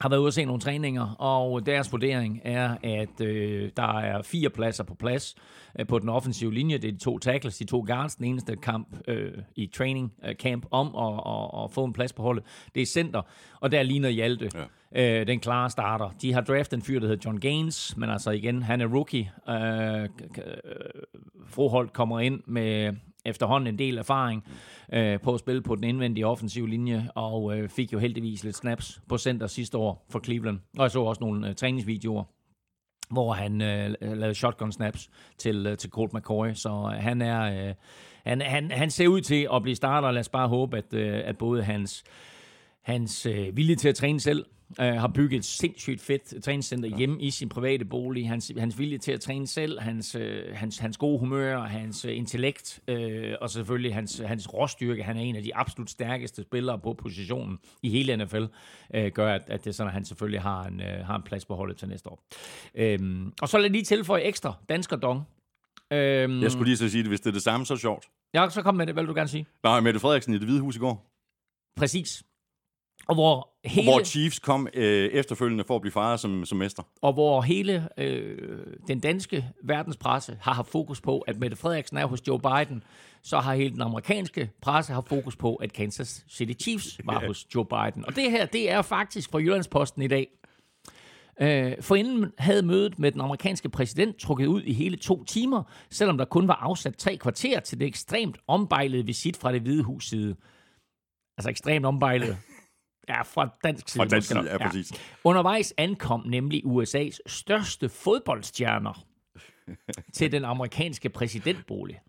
har 0.00 0.08
været 0.08 0.20
ude 0.20 0.26
at 0.26 0.34
se 0.34 0.44
nogle 0.44 0.60
træninger, 0.60 1.14
og 1.18 1.66
deres 1.66 1.92
vurdering 1.92 2.40
er, 2.44 2.76
at 2.82 3.20
øh, 3.20 3.70
der 3.76 3.98
er 3.98 4.22
fire 4.22 4.50
pladser 4.50 4.84
på 4.84 4.94
plads 4.94 5.34
øh, 5.78 5.86
på 5.86 5.98
den 5.98 6.08
offensive 6.08 6.54
linje. 6.54 6.78
Det 6.78 6.88
er 6.88 6.92
de 6.92 6.98
to 6.98 7.18
tackles, 7.18 7.58
de 7.58 7.64
to 7.64 7.84
guards. 7.86 8.14
Den 8.14 8.24
eneste 8.24 8.56
kamp 8.56 8.88
øh, 9.08 9.32
i 9.56 9.66
training 9.66 10.12
øh, 10.24 10.34
camp 10.34 10.66
om 10.70 10.96
at, 10.96 11.20
at, 11.26 11.64
at 11.64 11.70
få 11.72 11.84
en 11.84 11.92
plads 11.92 12.12
på 12.12 12.22
holdet, 12.22 12.44
det 12.74 12.82
er 12.82 12.86
center, 12.86 13.22
og 13.60 13.72
der 13.72 13.82
ligner 13.82 14.08
Hjalte. 14.08 14.50
Ja. 14.54 14.64
Øh, 15.20 15.26
den 15.26 15.40
klare 15.40 15.70
starter. 15.70 16.10
De 16.22 16.32
har 16.32 16.40
draftet 16.40 16.76
en 16.76 16.82
fyr, 16.82 17.00
der 17.00 17.06
hedder 17.06 17.22
John 17.24 17.40
Gaines, 17.40 17.96
men 17.96 18.10
altså 18.10 18.30
igen, 18.30 18.62
han 18.62 18.80
er 18.80 18.86
rookie. 18.86 19.32
Øh, 19.48 20.08
Froholt 21.46 21.92
kommer 21.92 22.20
ind 22.20 22.40
med 22.46 22.92
efterhånden 23.30 23.66
en 23.74 23.78
del 23.78 23.98
erfaring 23.98 24.44
øh, 24.92 25.20
på 25.20 25.34
at 25.34 25.40
spille 25.40 25.62
på 25.62 25.74
den 25.74 25.84
indvendige 25.84 26.26
offensive 26.26 26.68
linje, 26.68 27.10
og 27.14 27.58
øh, 27.58 27.68
fik 27.68 27.92
jo 27.92 27.98
heldigvis 27.98 28.44
lidt 28.44 28.56
snaps 28.56 29.00
på 29.08 29.18
center 29.18 29.46
sidste 29.46 29.78
år 29.78 30.06
for 30.10 30.20
Cleveland. 30.24 30.58
Og 30.76 30.82
jeg 30.82 30.90
så 30.90 31.00
også 31.00 31.20
nogle 31.20 31.48
øh, 31.48 31.54
træningsvideoer, 31.54 32.24
hvor 33.10 33.32
han 33.32 33.62
øh, 33.62 33.94
lavede 34.00 34.34
shotgun 34.34 34.72
snaps 34.72 35.10
til, 35.38 35.66
øh, 35.66 35.76
til 35.76 35.90
Colt 35.90 36.14
McCoy, 36.14 36.52
så 36.54 36.92
øh, 36.94 37.02
han 37.02 37.22
er... 37.22 37.68
Øh, 37.68 37.74
han, 38.26 38.40
han, 38.40 38.70
han 38.70 38.90
ser 38.90 39.08
ud 39.08 39.20
til 39.20 39.48
at 39.54 39.62
blive 39.62 39.76
starter, 39.76 40.10
lad 40.10 40.20
os 40.20 40.28
bare 40.28 40.48
håbe, 40.48 40.78
at, 40.78 40.94
øh, 40.94 41.20
at 41.24 41.38
både 41.38 41.62
hans, 41.62 42.04
hans 42.82 43.26
øh, 43.26 43.56
vilje 43.56 43.74
til 43.74 43.88
at 43.88 43.94
træne 43.94 44.20
selv, 44.20 44.46
øh, 44.80 44.86
har 44.86 45.08
bygget 45.08 45.38
et 45.38 45.44
sindssygt 45.44 46.00
fedt 46.00 46.44
træningscenter 46.44 46.88
ja. 46.88 46.96
hjemme 46.96 47.22
i 47.22 47.30
sin 47.30 47.48
private 47.48 47.84
bolig. 47.84 48.28
Hans, 48.28 48.52
hans 48.58 48.78
vilje 48.78 48.98
til 48.98 49.12
at 49.12 49.20
træne 49.20 49.46
selv, 49.46 49.80
hans, 49.80 50.14
øh, 50.14 50.44
hans, 50.52 50.78
hans 50.78 50.96
gode 50.96 51.18
humør, 51.18 51.60
hans 51.60 52.04
øh, 52.04 52.16
intellekt 52.16 52.80
øh, 52.88 53.34
og 53.40 53.50
selvfølgelig 53.50 53.94
hans, 53.94 54.22
hans 54.26 54.54
råstyrke. 54.54 55.02
Han 55.02 55.16
er 55.16 55.20
en 55.20 55.36
af 55.36 55.42
de 55.42 55.56
absolut 55.56 55.90
stærkeste 55.90 56.42
spillere 56.42 56.78
på 56.78 56.92
positionen 56.92 57.58
i 57.82 57.90
hele 57.90 58.24
NFL, 58.24 58.44
øh, 58.94 59.12
gør, 59.12 59.34
at, 59.34 59.42
at 59.46 59.64
det 59.64 59.74
sådan, 59.74 59.88
at 59.88 59.94
han 59.94 60.04
selvfølgelig 60.04 60.42
har 60.42 60.64
en, 60.64 60.80
øh, 60.80 61.06
har 61.06 61.16
en 61.16 61.22
plads 61.22 61.44
på 61.44 61.54
holdet 61.54 61.76
til 61.76 61.88
næste 61.88 62.10
år. 62.10 62.24
Øhm, 62.74 63.32
og 63.42 63.48
så 63.48 63.58
lad 63.58 63.70
lige 63.70 63.84
tilføje 63.84 64.22
ekstra 64.22 64.54
dansker 64.68 64.96
dong. 64.96 65.22
Øhm, 65.92 66.42
jeg 66.42 66.50
skulle 66.50 66.66
lige 66.66 66.76
så 66.76 66.88
sige 66.88 67.02
det, 67.02 67.10
hvis 67.10 67.20
det 67.20 67.28
er 67.28 67.32
det 67.32 67.42
samme, 67.42 67.66
så 67.66 67.74
er 67.74 67.78
sjovt. 67.78 68.08
Ja, 68.34 68.48
så 68.48 68.62
kom 68.62 68.74
med 68.74 68.86
det. 68.86 68.94
Hvad 68.94 69.02
vil 69.02 69.08
du 69.08 69.14
gerne 69.14 69.28
sige? 69.28 69.46
Nej, 69.62 69.80
Mette 69.80 70.00
Frederiksen 70.00 70.34
i 70.34 70.38
det 70.38 70.46
hvide 70.46 70.60
hus 70.60 70.76
i 70.76 70.78
går. 70.78 71.10
Præcis. 71.76 72.22
Og 73.10 73.16
hvor, 73.16 73.48
hele, 73.64 73.88
og 73.88 73.94
hvor 73.94 74.04
Chiefs 74.04 74.38
kom 74.38 74.68
øh, 74.74 75.10
efterfølgende 75.10 75.64
for 75.64 75.74
at 75.74 75.80
blive 75.80 75.92
fejret 75.92 76.20
som, 76.20 76.44
som 76.44 76.58
mester. 76.58 76.82
Og 77.02 77.12
hvor 77.12 77.40
hele 77.40 77.88
øh, 77.96 78.58
den 78.88 79.00
danske 79.00 79.44
verdenspresse 79.64 80.36
har 80.40 80.52
haft 80.52 80.70
fokus 80.70 81.00
på, 81.00 81.18
at 81.18 81.38
Mette 81.38 81.56
Frederiksen 81.56 81.96
er 81.96 82.06
hos 82.06 82.28
Joe 82.28 82.40
Biden, 82.40 82.82
så 83.22 83.38
har 83.38 83.54
hele 83.54 83.70
den 83.70 83.82
amerikanske 83.82 84.50
presse 84.62 84.92
haft 84.92 85.08
fokus 85.08 85.36
på, 85.36 85.54
at 85.54 85.72
Kansas 85.72 86.24
City 86.28 86.62
Chiefs 86.62 87.00
var 87.04 87.26
hos 87.26 87.46
Joe 87.54 87.64
Biden. 87.64 88.06
Og 88.06 88.16
det 88.16 88.30
her, 88.30 88.46
det 88.46 88.70
er 88.70 88.82
faktisk 88.82 89.30
fra 89.30 89.38
Jyllandsposten 89.38 90.02
i 90.02 90.08
dag. 90.08 90.28
Øh, 91.40 91.72
for 91.80 91.94
inden 91.94 92.32
havde 92.38 92.62
mødet 92.62 92.98
med 92.98 93.12
den 93.12 93.20
amerikanske 93.20 93.68
præsident 93.68 94.16
trukket 94.16 94.46
ud 94.46 94.62
i 94.62 94.72
hele 94.72 94.96
to 94.96 95.24
timer, 95.24 95.62
selvom 95.90 96.18
der 96.18 96.24
kun 96.24 96.48
var 96.48 96.54
afsat 96.54 96.96
tre 96.96 97.16
kvarter 97.16 97.60
til 97.60 97.80
det 97.80 97.86
ekstremt 97.86 98.38
ombejlede 98.46 99.06
visit 99.06 99.36
fra 99.36 99.52
det 99.52 99.60
hvide 99.60 99.82
hus 99.82 100.08
side. 100.08 100.36
Altså 101.38 101.50
ekstremt 101.50 101.86
ombejlet. 101.86 102.36
Ja, 103.10 103.22
fra 103.22 103.48
dansk 103.64 103.88
side. 103.88 104.00
Fra 104.00 104.08
dansk 104.08 104.28
side, 104.28 104.50
ja, 104.50 104.66
præcis. 104.66 104.92
Ja. 104.92 104.96
Undervejs 105.24 105.74
ankom 105.76 106.22
nemlig 106.26 106.62
USA's 106.64 107.18
største 107.26 107.88
fodboldstjerner 107.88 109.04
til 110.16 110.32
den 110.32 110.44
amerikanske 110.44 111.08
præsidentbolig. 111.08 112.00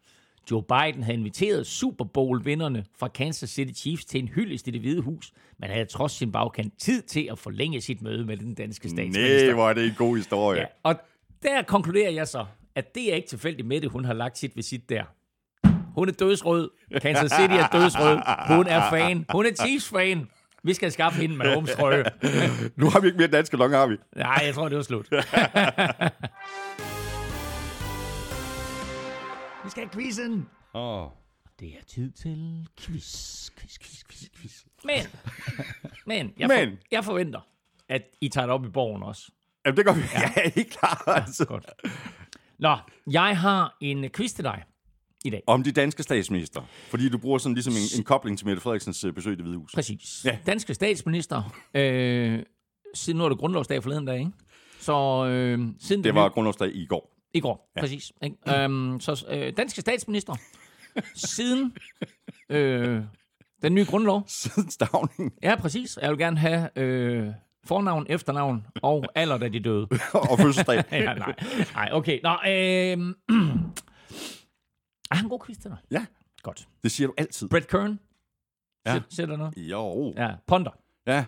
Joe 0.52 0.64
Biden 0.64 1.04
havde 1.04 1.18
inviteret 1.18 1.68
Super 1.68 2.06
Bowl-vinderne 2.06 2.86
fra 3.00 3.08
Kansas 3.08 3.50
City 3.50 3.82
Chiefs 3.82 4.06
til 4.06 4.20
en 4.20 4.28
hyldest 4.28 4.68
i 4.68 4.72
det 4.72 4.82
hvide 4.82 5.02
hus, 5.02 5.32
men 5.60 5.70
havde 5.70 5.86
trods 5.86 6.12
sin 6.12 6.32
bagkant 6.32 6.74
tid 6.80 7.02
til 7.02 7.28
at 7.32 7.40
forlænge 7.40 7.82
sit 7.82 8.02
møde 8.02 8.26
med 8.26 8.38
den 8.38 8.54
danske 8.54 8.90
statsminister. 8.90 9.46
Nej, 9.46 9.54
hvor 9.54 9.70
er 9.70 9.74
det 9.74 9.86
en 9.86 9.96
god 9.98 10.18
historie. 10.18 10.60
Ja, 10.60 10.66
og 10.84 10.96
der 11.44 11.62
konkluderer 11.62 12.12
jeg 12.12 12.28
så, 12.28 12.46
at 12.76 12.96
det 12.96 13.12
er 13.12 13.16
ikke 13.16 13.28
tilfældigt 13.28 13.68
med 13.68 13.82
det, 13.82 13.92
hun 13.92 14.06
har 14.06 14.14
lagt 14.14 14.38
sit 14.38 14.56
visit 14.56 14.90
der. 14.90 15.04
Hun 15.96 16.08
er 16.08 16.14
dødsrød. 16.14 16.70
Kansas 17.02 17.32
City 17.32 17.54
er 17.54 17.68
dødsrød. 17.68 18.18
Hun 18.56 18.68
er 18.68 18.90
fan. 18.90 19.26
Hun 19.32 19.46
er 19.46 19.52
Chiefs-fan. 19.66 20.28
Vi 20.64 20.74
skal 20.74 20.92
skaffe 20.92 21.22
hende 21.22 21.38
med 21.38 21.76
trøje. 21.76 22.04
nu 22.80 22.90
har 22.90 23.00
vi 23.00 23.08
ikke 23.08 23.18
mere 23.18 23.28
danske 23.28 23.58
longer, 23.58 23.78
har 23.78 23.88
vi? 23.88 23.98
Nej, 24.16 24.42
jeg 24.46 24.54
tror, 24.54 24.70
det 24.70 24.78
var 24.78 24.84
slut. 24.84 25.12
vi 29.64 29.70
skal 29.70 29.84
have 29.84 29.90
quizzen. 29.94 30.50
Oh. 30.74 31.08
Det 31.60 31.68
er 31.68 31.84
tid 31.88 32.12
til 32.12 32.68
quiz, 32.80 33.50
quiz, 33.60 33.80
quiz, 33.80 34.04
quiz, 34.10 34.30
quiz. 34.40 34.64
Men, 34.84 35.06
men, 36.06 36.34
jeg, 36.38 36.48
Men. 36.48 36.70
For, 36.70 36.78
jeg 36.92 37.04
forventer, 37.04 37.48
at 37.90 38.02
I 38.22 38.30
tager 38.30 38.48
det 38.48 38.54
op 38.54 38.66
i 38.66 38.70
borgen 38.70 39.04
også. 39.04 39.32
Jamen, 39.66 39.78
det 39.78 39.86
går 39.86 39.94
vi. 39.94 40.02
Ja, 40.14 40.32
ja 40.44 40.50
helt 40.56 40.78
klart. 40.80 41.04
Altså. 41.08 41.46
Godt. 41.46 41.66
Nå, 42.60 42.78
jeg 43.12 43.38
har 43.38 43.78
en 43.82 44.10
quiz 44.10 44.34
til 44.34 44.44
dig 44.44 44.64
i 45.26 45.30
dag. 45.30 45.44
Om 45.48 45.64
de 45.64 45.72
danske 45.72 46.04
statsminister. 46.04 46.62
Fordi 46.90 47.10
du 47.10 47.18
bruger 47.18 47.38
sådan 47.38 47.54
ligesom 47.54 47.74
en, 47.74 48.00
en 48.00 48.04
kobling 48.04 48.38
til 48.38 48.48
Mette 48.48 48.62
Frederiksens 48.62 49.04
øh, 49.04 49.14
besøg 49.14 49.34
i 49.34 49.36
det 49.36 49.44
hvide 49.44 49.58
hus. 49.58 49.72
Præcis. 49.74 50.26
Ja. 50.26 50.38
Danske 50.46 50.74
statsminister. 50.74 51.56
Øh, 51.74 52.44
siden 52.94 53.18
nu 53.18 53.26
er 53.26 53.30
det 53.30 53.38
grundlovsdag 53.38 53.84
forleden 53.84 54.06
dag, 54.06 54.20
ikke? 54.20 54.32
Så 54.80 55.26
øh, 55.26 55.60
siden 55.80 56.04
Det 56.04 56.16
var 56.16 56.30
grundlovsdag 56.30 56.76
i 56.76 56.86
går. 56.86 57.18
I 57.34 57.40
går, 57.40 57.72
ja. 57.76 57.82
præcis. 57.82 58.12
Ikke? 58.24 58.64
Øhm, 58.64 59.00
så 59.00 59.26
øh, 59.30 59.54
danske 59.58 59.82
statsminister, 59.82 60.36
siden 61.16 61.74
øh, 62.50 63.02
den 63.62 63.76
nye 63.76 63.86
grundlov. 63.86 64.24
Siden 64.42 64.70
stavningen 64.70 65.32
Ja, 65.44 65.56
præcis. 65.56 66.00
Jeg 66.02 66.10
vil 66.10 66.18
gerne 66.18 66.38
have 66.38 66.70
øh, 66.76 67.28
fornavn, 67.66 68.06
efternavn 68.10 68.66
og 68.82 69.06
alder, 69.16 69.38
da 69.38 69.48
de 69.48 69.60
døde. 69.60 69.88
og 70.30 70.40
fødselsdag. 70.40 70.84
ja, 70.92 71.14
nej. 71.14 71.34
nej, 71.74 71.90
okay. 71.92 72.20
Nå, 72.24 72.32
øh, 72.48 73.16
er 75.18 75.24
en 75.24 75.30
god 75.30 75.40
quiz 75.46 75.58
til 75.58 75.70
dig? 75.72 75.78
Ja, 75.92 76.06
Godt. 76.44 76.68
det 76.84 76.92
siger 76.92 77.08
du 77.08 77.14
altid. 77.18 77.50
Brett 77.50 77.68
Kern. 77.68 78.00
Ja. 78.86 78.94
Ja. 78.94 79.02
Sætter 79.10 79.38
noget? 79.38 79.54
Jo. 79.58 80.14
Ja, 80.18 80.32
ponder. 80.48 80.72
Ja. 81.08 81.26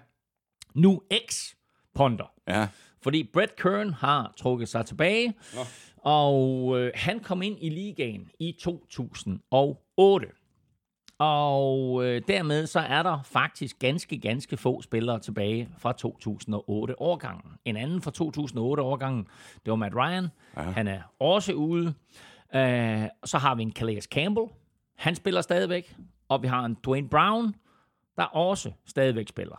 Nu 0.73 1.01
ex-ponder. 1.11 2.31
Ja. 2.47 2.67
Fordi 3.01 3.29
Brett 3.33 3.55
Kern 3.55 3.93
har 3.93 4.33
trukket 4.37 4.69
sig 4.69 4.85
tilbage, 4.85 5.33
Nå. 5.55 5.59
og 5.97 6.79
øh, 6.79 6.91
han 6.95 7.19
kom 7.19 7.41
ind 7.41 7.57
i 7.61 7.69
ligaen 7.69 8.29
i 8.39 8.57
2008. 8.61 10.27
Og 11.17 12.05
øh, 12.05 12.21
dermed 12.27 12.67
så 12.67 12.79
er 12.79 13.03
der 13.03 13.21
faktisk 13.23 13.79
ganske, 13.79 14.17
ganske 14.19 14.57
få 14.57 14.81
spillere 14.81 15.19
tilbage 15.19 15.69
fra 15.77 15.93
2008-årgangen. 16.05 17.51
En 17.65 17.77
anden 17.77 18.01
fra 18.01 18.11
2008-årgangen, 18.11 19.27
det 19.65 19.71
var 19.71 19.75
Matt 19.75 19.95
Ryan. 19.95 20.27
Ja. 20.57 20.61
Han 20.61 20.87
er 20.87 21.01
også 21.19 21.53
ude. 21.53 21.93
Øh, 22.55 23.07
så 23.25 23.38
har 23.38 23.55
vi 23.55 23.62
en 23.62 23.72
Calais 23.74 24.03
Campbell. 24.03 24.48
Han 24.95 25.15
spiller 25.15 25.41
stadigvæk. 25.41 25.95
Og 26.29 26.41
vi 26.43 26.48
har 26.48 26.65
en 26.65 26.77
Dwayne 26.86 27.10
Brown, 27.10 27.55
der 28.17 28.24
også 28.24 28.72
stadigvæk 28.86 29.27
spiller. 29.27 29.55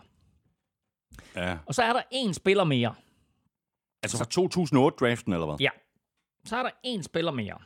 ja. 1.35 1.57
Og 1.65 1.75
så 1.75 1.83
er 1.83 1.93
der 1.93 2.01
en 2.11 2.33
spiller 2.33 2.63
mere. 2.63 2.95
Altså 4.03 4.17
fra 4.17 4.25
2008-draften, 4.25 5.33
eller 5.33 5.45
hvad? 5.45 5.55
Ja. 5.59 5.69
Så 6.45 6.57
er 6.57 6.63
der 6.63 6.69
en 6.83 7.03
spiller 7.03 7.31
mere. 7.31 7.57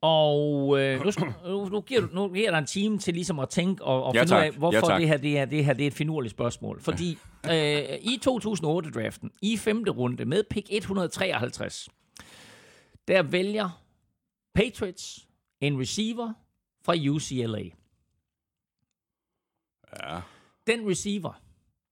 Og 0.00 0.80
øh, 0.80 1.04
nu, 1.04 1.10
nu, 1.46 1.68
nu, 1.68 1.80
giver 1.80 2.00
du, 2.00 2.08
nu 2.12 2.28
giver 2.28 2.50
dig 2.50 2.58
en 2.58 2.66
time 2.66 2.98
til 2.98 3.14
ligesom 3.14 3.38
at 3.38 3.48
tænke 3.48 3.84
og, 3.84 4.04
og 4.04 4.14
Ja, 4.14 4.20
finde 4.22 4.34
ud 4.36 4.40
af, 4.40 4.52
hvorfor 4.52 4.76
Ja, 4.76 4.80
tak. 4.80 5.00
det, 5.00 5.08
her, 5.08 5.16
det, 5.16 5.30
her, 5.30 5.44
det 5.44 5.64
her 5.64 5.72
det 5.72 5.82
er 5.82 5.86
et 5.86 5.94
finurligt 5.94 6.30
spørgsmål. 6.30 6.80
Fordi 6.80 7.18
øh, 7.50 7.82
i 8.00 8.20
2008-draften, 8.28 9.30
i 9.42 9.56
femte 9.56 9.90
runde 9.90 10.24
med 10.24 10.42
pick 10.50 10.66
153, 10.70 11.88
der 13.08 13.22
vælger 13.22 13.82
Patriots 14.56 15.28
en 15.60 15.80
receiver 15.80 16.32
fra 16.84 16.94
UCLA. 16.94 17.62
Ja. 20.02 20.20
Den 20.66 20.90
receiver 20.90 21.42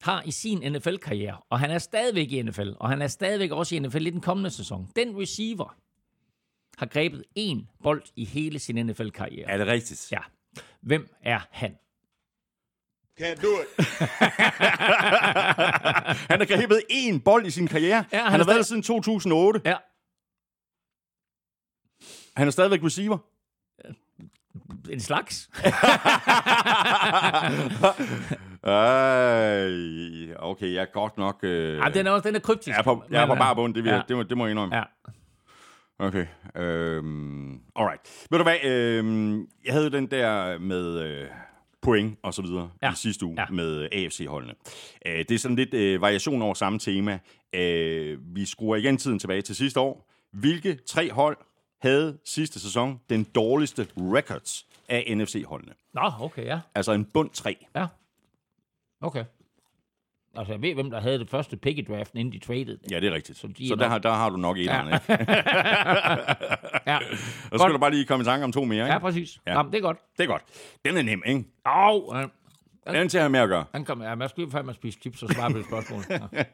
har 0.02 0.22
i 0.22 0.30
sin 0.30 0.72
NFL-karriere, 0.72 1.36
og 1.50 1.60
han 1.60 1.70
er 1.70 1.78
stadigvæk 1.78 2.32
i 2.32 2.42
NFL, 2.42 2.70
og 2.80 2.88
han 2.88 3.02
er 3.02 3.08
stadigvæk 3.08 3.50
også 3.50 3.74
i 3.74 3.78
NFL 3.78 4.06
i 4.06 4.10
den 4.10 4.20
kommende 4.20 4.50
sæson. 4.50 4.90
Den 4.96 5.20
receiver 5.20 5.76
har 6.78 6.86
grebet 6.86 7.24
én 7.38 7.80
bold 7.82 8.02
i 8.16 8.24
hele 8.24 8.58
sin 8.58 8.86
NFL-karriere. 8.86 9.50
Er 9.50 9.58
det 9.58 9.66
rigtigt? 9.66 10.12
Ja. 10.12 10.20
Hvem 10.80 11.08
er 11.22 11.40
han? 11.50 11.76
Can't 13.20 13.42
do 13.42 13.48
it. 13.60 13.68
han 16.30 16.38
har 16.40 16.56
grebet 16.56 16.82
én 16.90 17.22
bold 17.24 17.46
i 17.46 17.50
sin 17.50 17.66
karriere. 17.66 18.04
Ja, 18.12 18.18
han 18.22 18.30
han, 18.30 18.40
har 18.40 18.46
været 18.46 18.56
der 18.56 18.62
siden 18.62 18.82
2008. 18.82 19.60
Ja. 19.64 19.76
Han 22.36 22.46
er 22.46 22.50
stadigvæk 22.50 22.84
receiver. 22.84 23.18
En 24.90 25.00
slags. 25.00 25.50
Ej, 28.64 30.34
okay, 30.38 30.72
jeg 30.74 30.82
er 30.82 30.92
godt 30.92 31.18
nok... 31.18 31.38
Øh, 31.42 31.78
ja, 31.78 31.88
den 31.94 32.06
er 32.06 32.10
også 32.10 32.28
den 32.28 32.36
er 32.36 32.40
kryptisk. 32.40 32.68
jeg 32.68 32.78
er 32.78 32.82
på, 32.82 33.04
jeg 33.10 33.22
er 33.22 33.26
på 33.26 33.34
bare 33.34 33.54
bund, 33.56 33.74
det, 33.74 33.84
vil, 33.84 33.90
ja. 33.90 34.00
det, 34.08 34.16
må, 34.16 34.22
det 34.22 34.36
må 34.36 34.44
jeg 34.46 34.50
indrømme. 34.50 34.76
Ja. 34.76 34.82
Okay. 35.98 36.26
Øhm, 36.56 37.60
alright. 37.76 38.26
Ved 38.30 38.38
du 38.38 38.42
hvad, 38.42 38.64
øhm, 38.64 39.40
jeg 39.64 39.72
havde 39.72 39.90
den 39.90 40.06
der 40.06 40.58
med 40.58 41.00
øh, 41.00 41.26
point 41.82 42.18
og 42.22 42.34
så 42.34 42.42
videre 42.42 42.70
Ja. 42.82 42.92
i 42.92 42.94
sidste 42.96 43.26
uge 43.26 43.34
Ja. 43.38 43.44
ja. 43.48 43.54
med 43.54 43.88
AFC-holdene. 43.92 44.54
Øh, 45.06 45.18
det 45.18 45.30
er 45.30 45.38
sådan 45.38 45.56
lidt 45.56 45.74
øh, 45.74 46.00
variation 46.00 46.42
over 46.42 46.54
samme 46.54 46.78
tema. 46.78 47.18
Øh, 47.54 48.18
vi 48.34 48.44
skruer 48.44 48.76
igen 48.76 48.96
tiden 48.96 49.18
tilbage 49.18 49.42
til 49.42 49.56
sidste 49.56 49.80
år. 49.80 50.10
Hvilke 50.32 50.78
tre 50.86 51.10
hold 51.12 51.36
havde 51.84 52.18
sidste 52.24 52.60
sæson 52.60 53.00
den 53.10 53.24
dårligste 53.24 53.86
records 53.98 54.66
af 54.88 55.14
NFC-holdene? 55.16 55.72
Nå, 55.94 56.12
okay, 56.20 56.44
ja. 56.44 56.60
Altså 56.74 56.92
en 56.92 57.04
bund 57.04 57.30
3. 57.30 57.66
Ja. 57.76 57.86
Okay. 59.00 59.24
Altså, 60.36 60.52
jeg 60.52 60.62
ved, 60.62 60.74
hvem 60.74 60.90
der 60.90 61.00
havde 61.00 61.18
det 61.18 61.30
første 61.30 61.56
pick 61.56 61.78
i 61.78 61.82
draften, 61.82 62.18
inden 62.18 62.32
de 62.32 62.38
traded. 62.46 62.78
Ja, 62.90 63.00
det 63.00 63.08
er 63.08 63.12
rigtigt. 63.12 63.38
Så 63.38 63.46
de 63.46 63.68
så 63.68 63.74
der, 63.74 63.88
har, 63.88 63.98
der 63.98 64.12
har 64.12 64.30
du 64.30 64.36
nok 64.36 64.58
et 64.58 64.64
Ja. 64.64 64.84
ikke? 64.84 65.00
Ja, 66.86 66.96
Og 67.50 67.58
så 67.58 67.58
skal 67.58 67.72
du 67.72 67.78
bare 67.78 67.90
lige 67.90 68.04
komme 68.04 68.22
i 68.22 68.24
tanke 68.24 68.44
om 68.44 68.52
to 68.52 68.64
mere. 68.64 68.84
Ikke? 68.84 68.92
ja 68.92 68.98
præcis. 68.98 69.40
Ja. 69.46 69.52
Ja. 69.52 69.56
Jamen, 69.58 69.72
det 69.72 69.78
er 69.78 69.82
godt. 69.82 69.98
Det 70.16 70.22
er 70.24 70.26
godt. 70.28 70.42
Den 70.84 70.96
er 70.96 71.02
nem, 71.02 71.22
ikke? 71.26 71.44
Au, 71.64 72.16
øh, 72.16 72.28
Den 72.86 72.96
er 72.96 73.08
til 73.08 73.18
at 73.18 73.22
have 73.22 73.30
med 73.30 73.40
at 73.40 73.48
gøre. 73.48 73.64
han 73.72 73.84
kom, 73.84 74.02
ja, 74.02 74.14
man 74.14 74.28
skal 74.28 74.42
lige 74.42 74.52
fandme 74.52 74.74
spise 74.74 74.98
chips 75.00 75.22
og 75.22 75.30
svare 75.30 75.50
på 75.50 75.58
det 75.58 75.66
spørgsmål. 75.66 76.02
Ja. 76.10 76.18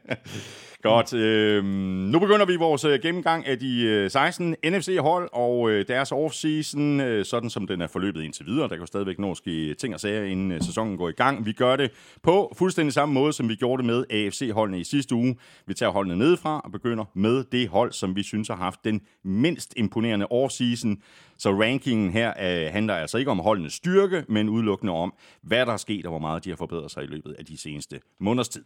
Godt. 0.81 1.13
Øh, 1.13 1.63
nu 2.11 2.19
begynder 2.19 2.45
vi 2.45 2.55
vores 2.55 2.85
øh, 2.85 2.99
gennemgang 3.01 3.47
af 3.47 3.59
de 3.59 3.81
øh, 3.81 4.11
16 4.11 4.55
NFC-hold 4.65 5.29
og 5.33 5.69
øh, 5.69 5.87
deres 5.87 6.11
offseason, 6.11 6.99
øh, 7.01 7.25
sådan 7.25 7.49
som 7.49 7.67
den 7.67 7.81
er 7.81 7.87
forløbet 7.87 8.23
indtil 8.23 8.45
videre. 8.45 8.61
Der 8.61 8.67
kan 8.75 8.79
jo 8.79 8.85
stadigvæk 8.85 9.19
nå 9.19 9.35
ske 9.35 9.73
ting 9.73 9.93
og 9.93 9.99
sager, 9.99 10.23
inden 10.23 10.51
øh, 10.51 10.61
sæsonen 10.61 10.97
går 10.97 11.09
i 11.09 11.11
gang. 11.11 11.45
Vi 11.45 11.51
gør 11.51 11.75
det 11.75 11.91
på 12.23 12.53
fuldstændig 12.57 12.93
samme 12.93 13.13
måde, 13.13 13.33
som 13.33 13.49
vi 13.49 13.55
gjorde 13.55 13.83
det 13.83 13.85
med 13.85 14.05
AFC-holdene 14.09 14.79
i 14.79 14.83
sidste 14.83 15.15
uge. 15.15 15.35
Vi 15.67 15.73
tager 15.73 15.91
holdene 15.91 16.17
nedefra 16.17 16.61
og 16.63 16.71
begynder 16.71 17.05
med 17.13 17.43
det 17.51 17.67
hold, 17.67 17.91
som 17.91 18.15
vi 18.15 18.23
synes 18.23 18.47
har 18.47 18.55
haft 18.55 18.79
den 18.83 19.01
mindst 19.23 19.73
imponerende 19.77 20.27
offseason. 20.31 20.97
Så 21.41 21.61
rankingen 21.61 22.11
her 22.11 22.29
øh, 22.29 22.73
handler 22.73 22.95
altså 22.95 23.17
ikke 23.17 23.31
om 23.31 23.39
holdenes 23.39 23.73
styrke, 23.73 24.25
men 24.29 24.49
udelukkende 24.49 24.93
om, 24.93 25.13
hvad 25.41 25.65
der 25.65 25.73
er 25.73 25.77
sket 25.77 26.05
og 26.05 26.09
hvor 26.09 26.19
meget 26.19 26.45
de 26.45 26.49
har 26.49 26.57
forbedret 26.57 26.91
sig 26.91 27.03
i 27.03 27.07
løbet 27.07 27.35
af 27.39 27.45
de 27.45 27.57
seneste 27.57 27.99
måneders 28.19 28.49
tid. 28.49 28.63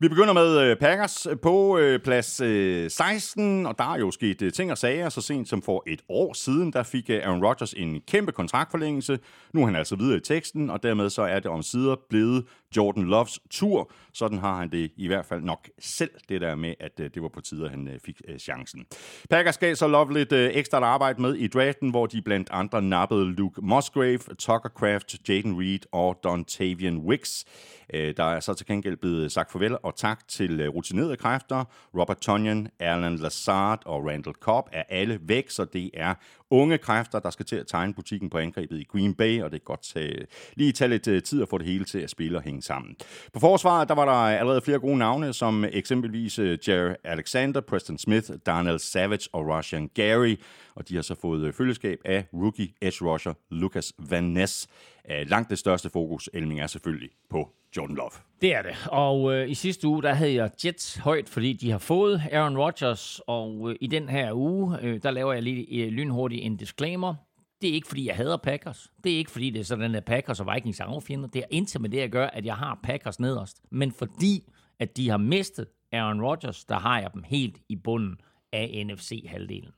Vi 0.00 0.08
begynder 0.08 0.32
med 0.32 0.60
øh, 0.60 0.76
Packers 0.76 1.26
øh, 1.26 1.38
på 1.38 1.78
øh, 1.78 2.00
plads 2.00 2.40
øh, 2.40 2.90
16, 2.90 3.66
og 3.66 3.78
der 3.78 3.94
er 3.94 3.98
jo 3.98 4.10
sket 4.10 4.42
øh, 4.42 4.52
ting 4.52 4.70
og 4.70 4.78
sager. 4.78 5.08
Så 5.08 5.20
sent 5.20 5.48
som 5.48 5.62
for 5.62 5.82
et 5.86 6.02
år 6.08 6.32
siden, 6.32 6.72
der 6.72 6.82
fik 6.82 7.10
øh, 7.10 7.20
Aaron 7.24 7.44
Rodgers 7.44 7.72
en 7.72 8.00
kæmpe 8.00 8.32
kontraktforlængelse. 8.32 9.18
Nu 9.52 9.60
er 9.60 9.66
han 9.66 9.76
altså 9.76 9.96
videre 9.96 10.16
i 10.16 10.20
teksten, 10.20 10.70
og 10.70 10.82
dermed 10.82 11.10
så 11.10 11.22
er 11.22 11.40
det 11.40 11.50
om 11.50 11.62
sider 11.62 11.96
blevet 12.10 12.44
Jordan 12.76 13.04
Loves 13.04 13.38
tur. 13.50 13.90
Sådan 14.12 14.38
har 14.38 14.56
han 14.56 14.70
det 14.70 14.90
i 14.96 15.06
hvert 15.06 15.26
fald 15.26 15.42
nok 15.42 15.68
selv, 15.78 16.10
det 16.28 16.40
der 16.40 16.54
med, 16.54 16.74
at 16.80 17.00
øh, 17.00 17.10
det 17.14 17.22
var 17.22 17.28
på 17.28 17.40
tide, 17.40 17.64
at 17.64 17.70
han 17.70 17.88
øh, 17.88 18.00
fik 18.04 18.22
øh, 18.28 18.38
chancen. 18.38 18.86
Packers 19.30 19.58
gav 19.58 19.74
så 19.74 19.86
Love 19.86 20.12
lidt 20.12 20.32
ekstra 20.32 20.78
arbejde 20.78 21.22
med 21.22 21.34
i 21.34 21.46
draften, 21.46 21.90
hvor 21.90 22.06
de 22.06 22.22
blandt 22.22 22.48
andre 22.52 22.82
nappede 22.82 23.24
Luke 23.32 23.60
Musgrave, 23.62 24.18
Tucker 24.18 24.68
Craft, 24.68 25.28
Jaden 25.28 25.60
Reed 25.60 25.80
og 25.92 26.20
Dontavian 26.24 26.98
Wicks. 26.98 27.44
Øh, 27.94 28.14
der 28.16 28.24
er 28.24 28.40
så 28.40 28.54
til 28.54 28.66
gengæld 28.66 28.96
blevet 28.96 29.24
øh, 29.24 29.30
sagt 29.30 29.52
farvel 29.52 29.76
og 29.82 29.96
tak 29.96 30.28
til 30.28 30.60
øh, 30.60 30.68
rutinerede 30.68 31.16
kræfter. 31.16 31.64
Robert 31.98 32.18
Tonyan, 32.18 32.68
Alan 32.78 33.16
Lazard 33.16 33.82
og 33.86 34.06
Randall 34.06 34.34
Cobb 34.40 34.68
er 34.72 34.82
alle 34.88 35.18
væk, 35.22 35.50
så 35.50 35.64
det 35.64 35.90
er 35.94 36.14
unge 36.50 36.78
kræfter, 36.78 37.18
der 37.18 37.30
skal 37.30 37.46
til 37.46 37.56
at 37.56 37.66
tegne 37.66 37.94
butikken 37.94 38.30
på 38.30 38.38
angrebet 38.38 38.80
i 38.80 38.84
Green 38.84 39.14
Bay, 39.14 39.42
og 39.42 39.50
det 39.50 39.56
er 39.56 39.64
godt 39.64 39.82
tage, 39.82 40.26
lige 40.54 40.72
tage 40.72 40.88
lidt 40.88 41.24
tid 41.24 41.42
at 41.42 41.48
få 41.48 41.58
det 41.58 41.66
hele 41.66 41.84
til 41.84 41.98
at 41.98 42.10
spille 42.10 42.38
og 42.38 42.42
hænge 42.42 42.62
sammen. 42.62 42.96
På 43.32 43.40
forsvaret, 43.40 43.88
der 43.88 43.94
var 43.94 44.04
der 44.04 44.38
allerede 44.38 44.60
flere 44.60 44.78
gode 44.78 44.98
navne, 44.98 45.32
som 45.32 45.64
eksempelvis 45.72 46.38
Jerry 46.38 46.94
Alexander, 47.04 47.60
Preston 47.60 47.98
Smith, 47.98 48.30
Darnell 48.46 48.80
Savage 48.80 49.28
og 49.32 49.56
Russian 49.56 49.90
Gary, 49.94 50.36
og 50.76 50.88
de 50.88 50.94
har 50.94 51.02
så 51.02 51.14
fået 51.14 51.44
øh, 51.46 51.52
følgeskab 51.52 51.98
af 52.04 52.26
rookie 52.32 52.68
edge 52.80 53.04
rusher 53.04 53.34
Lucas 53.50 53.92
Van 53.98 54.24
Ness. 54.24 54.68
Øh, 55.10 55.30
langt 55.30 55.50
det 55.50 55.58
største 55.58 55.90
fokus, 55.90 56.30
Elming, 56.32 56.60
er 56.60 56.66
selvfølgelig 56.66 57.10
på 57.30 57.50
Jordan 57.76 57.96
Love. 57.96 58.10
Det 58.40 58.54
er 58.54 58.62
det. 58.62 58.76
Og 58.86 59.34
øh, 59.34 59.50
i 59.50 59.54
sidste 59.54 59.88
uge, 59.88 60.02
der 60.02 60.12
havde 60.12 60.34
jeg 60.34 60.50
Jets 60.64 60.96
højt, 60.96 61.28
fordi 61.28 61.52
de 61.52 61.70
har 61.70 61.78
fået 61.78 62.22
Aaron 62.32 62.58
Rodgers. 62.58 63.20
Og 63.26 63.70
øh, 63.70 63.76
i 63.80 63.86
den 63.86 64.08
her 64.08 64.32
uge, 64.32 64.78
øh, 64.82 65.02
der 65.02 65.10
laver 65.10 65.32
jeg 65.32 65.42
lige 65.42 65.84
øh, 65.84 65.92
lynhurtigt 65.92 66.44
en 66.44 66.56
disclaimer. 66.56 67.14
Det 67.62 67.70
er 67.70 67.74
ikke, 67.74 67.88
fordi 67.88 68.06
jeg 68.06 68.16
hader 68.16 68.36
Packers. 68.36 68.92
Det 69.04 69.12
er 69.12 69.16
ikke, 69.16 69.30
fordi 69.30 69.50
det 69.50 69.60
er 69.60 69.64
sådan, 69.64 69.94
at 69.94 70.04
Packers 70.04 70.40
og 70.40 70.54
Vikings 70.54 70.80
er 70.80 70.84
affjender. 70.84 71.28
Det 71.28 71.38
er 71.38 71.46
intet 71.50 71.80
med 71.80 71.90
det 71.90 71.98
at 71.98 72.10
gøre, 72.10 72.36
at 72.36 72.46
jeg 72.46 72.54
har 72.54 72.80
Packers 72.82 73.20
nederst. 73.20 73.62
Men 73.70 73.92
fordi, 73.92 74.42
at 74.78 74.96
de 74.96 75.08
har 75.08 75.16
mistet 75.16 75.66
Aaron 75.92 76.22
Rodgers, 76.22 76.64
der 76.64 76.78
har 76.78 77.00
jeg 77.00 77.10
dem 77.14 77.22
helt 77.22 77.58
i 77.68 77.76
bunden 77.76 78.20
af 78.52 78.86
NFC-halvdelen. 78.86 79.72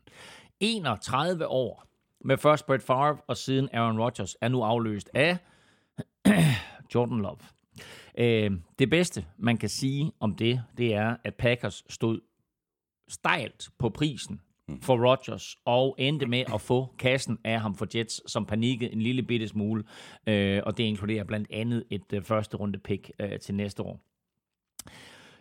31 0.61 1.47
år 1.47 1.85
med 2.21 2.39
først 2.39 2.67
Brett 2.67 2.83
Favre 2.83 3.17
og 3.27 3.37
siden 3.37 3.69
Aaron 3.73 4.01
Rodgers 4.01 4.37
er 4.41 4.49
nu 4.49 4.63
afløst 4.63 5.11
af 5.15 5.37
Jordan 6.95 7.19
Love. 7.19 7.39
Øh, 8.19 8.51
det 8.79 8.91
bedste, 8.91 9.25
man 9.37 9.57
kan 9.57 9.69
sige 9.69 10.13
om 10.21 10.35
det, 10.35 10.63
det 10.79 10.95
er, 10.95 11.17
at 11.25 11.35
Packers 11.35 11.85
stod 11.89 12.21
stejlt 13.09 13.69
på 13.79 13.89
prisen 13.89 14.41
for 14.83 15.09
Rodgers, 15.11 15.57
og 15.65 15.95
endte 15.99 16.27
med 16.27 16.45
at 16.55 16.61
få 16.61 16.95
kassen 16.99 17.39
af 17.45 17.61
ham 17.61 17.75
for 17.75 17.87
Jets, 17.95 18.33
som 18.33 18.47
panikkede 18.47 18.93
en 18.93 19.03
lille 19.03 19.23
bitte 19.23 19.49
smule, 19.49 19.85
øh, 20.27 20.63
og 20.67 20.77
det 20.77 20.85
inkluderer 20.85 21.25
blandt 21.25 21.49
andet 21.51 21.85
et 21.91 22.13
øh, 22.13 22.23
første 22.23 22.57
runde 22.57 22.79
pick 22.79 23.11
øh, 23.21 23.39
til 23.39 23.55
næste 23.55 23.83
år. 23.83 24.01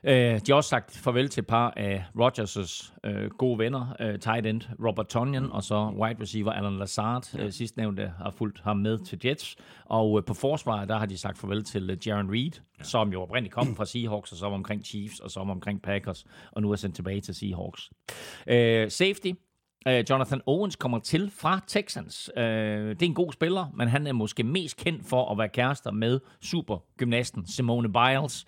Øh, 0.03 0.13
de 0.13 0.41
har 0.47 0.53
også 0.53 0.69
sagt 0.69 0.97
farvel 0.97 1.29
til 1.29 1.41
et 1.41 1.47
par 1.47 1.73
af 1.77 2.05
Rodgers' 2.19 2.93
øh, 3.03 3.29
gode 3.29 3.60
venner, 3.60 3.95
øh, 3.99 4.19
tight 4.19 4.45
end 4.45 4.62
Robert 4.86 5.07
Tonyan, 5.07 5.51
og 5.51 5.63
så 5.63 5.93
wide 6.01 6.21
receiver 6.21 6.51
Alan 6.51 6.77
Lazard, 6.77 7.39
øh, 7.39 7.51
sidstnævnte 7.51 8.12
har 8.17 8.31
fulgt 8.31 8.62
ham 8.63 8.77
med 8.77 8.97
til 8.97 9.19
Jets. 9.25 9.55
Og 9.86 10.17
øh, 10.17 10.25
på 10.25 10.33
forsvaret, 10.33 10.89
der 10.89 10.97
har 10.97 11.05
de 11.05 11.17
sagt 11.17 11.38
farvel 11.38 11.63
til 11.63 11.89
øh, 11.89 12.07
Jaron 12.07 12.31
Reed, 12.31 12.51
ja. 12.79 12.83
som 12.83 13.12
jo 13.12 13.21
oprindeligt 13.21 13.53
kom 13.53 13.75
fra 13.75 13.86
Seahawks, 13.86 14.31
og 14.31 14.38
så 14.38 14.45
var 14.45 14.55
omkring 14.55 14.86
Chiefs, 14.86 15.19
og 15.19 15.31
så 15.31 15.39
var 15.39 15.51
omkring 15.51 15.81
Packers, 15.81 16.25
og 16.51 16.62
nu 16.62 16.71
er 16.71 16.75
sendt 16.75 16.95
tilbage 16.95 17.21
til 17.21 17.36
Seahawks. 17.36 17.89
Øh, 18.47 18.91
safety, 18.91 19.31
Uh, 19.86 20.10
Jonathan 20.10 20.41
Owens 20.45 20.75
kommer 20.75 20.99
til 20.99 21.31
fra 21.31 21.60
Texans. 21.67 22.31
Uh, 22.38 22.43
det 22.43 23.01
er 23.01 23.05
en 23.05 23.13
god 23.13 23.31
spiller, 23.33 23.65
men 23.73 23.88
han 23.88 24.07
er 24.07 24.13
måske 24.13 24.43
mest 24.43 24.77
kendt 24.77 25.05
for 25.05 25.31
at 25.31 25.38
være 25.38 25.49
kærester 25.49 25.91
med 25.91 26.19
supergymnasten 26.41 27.47
Simone 27.47 27.93
Biles. 27.93 28.45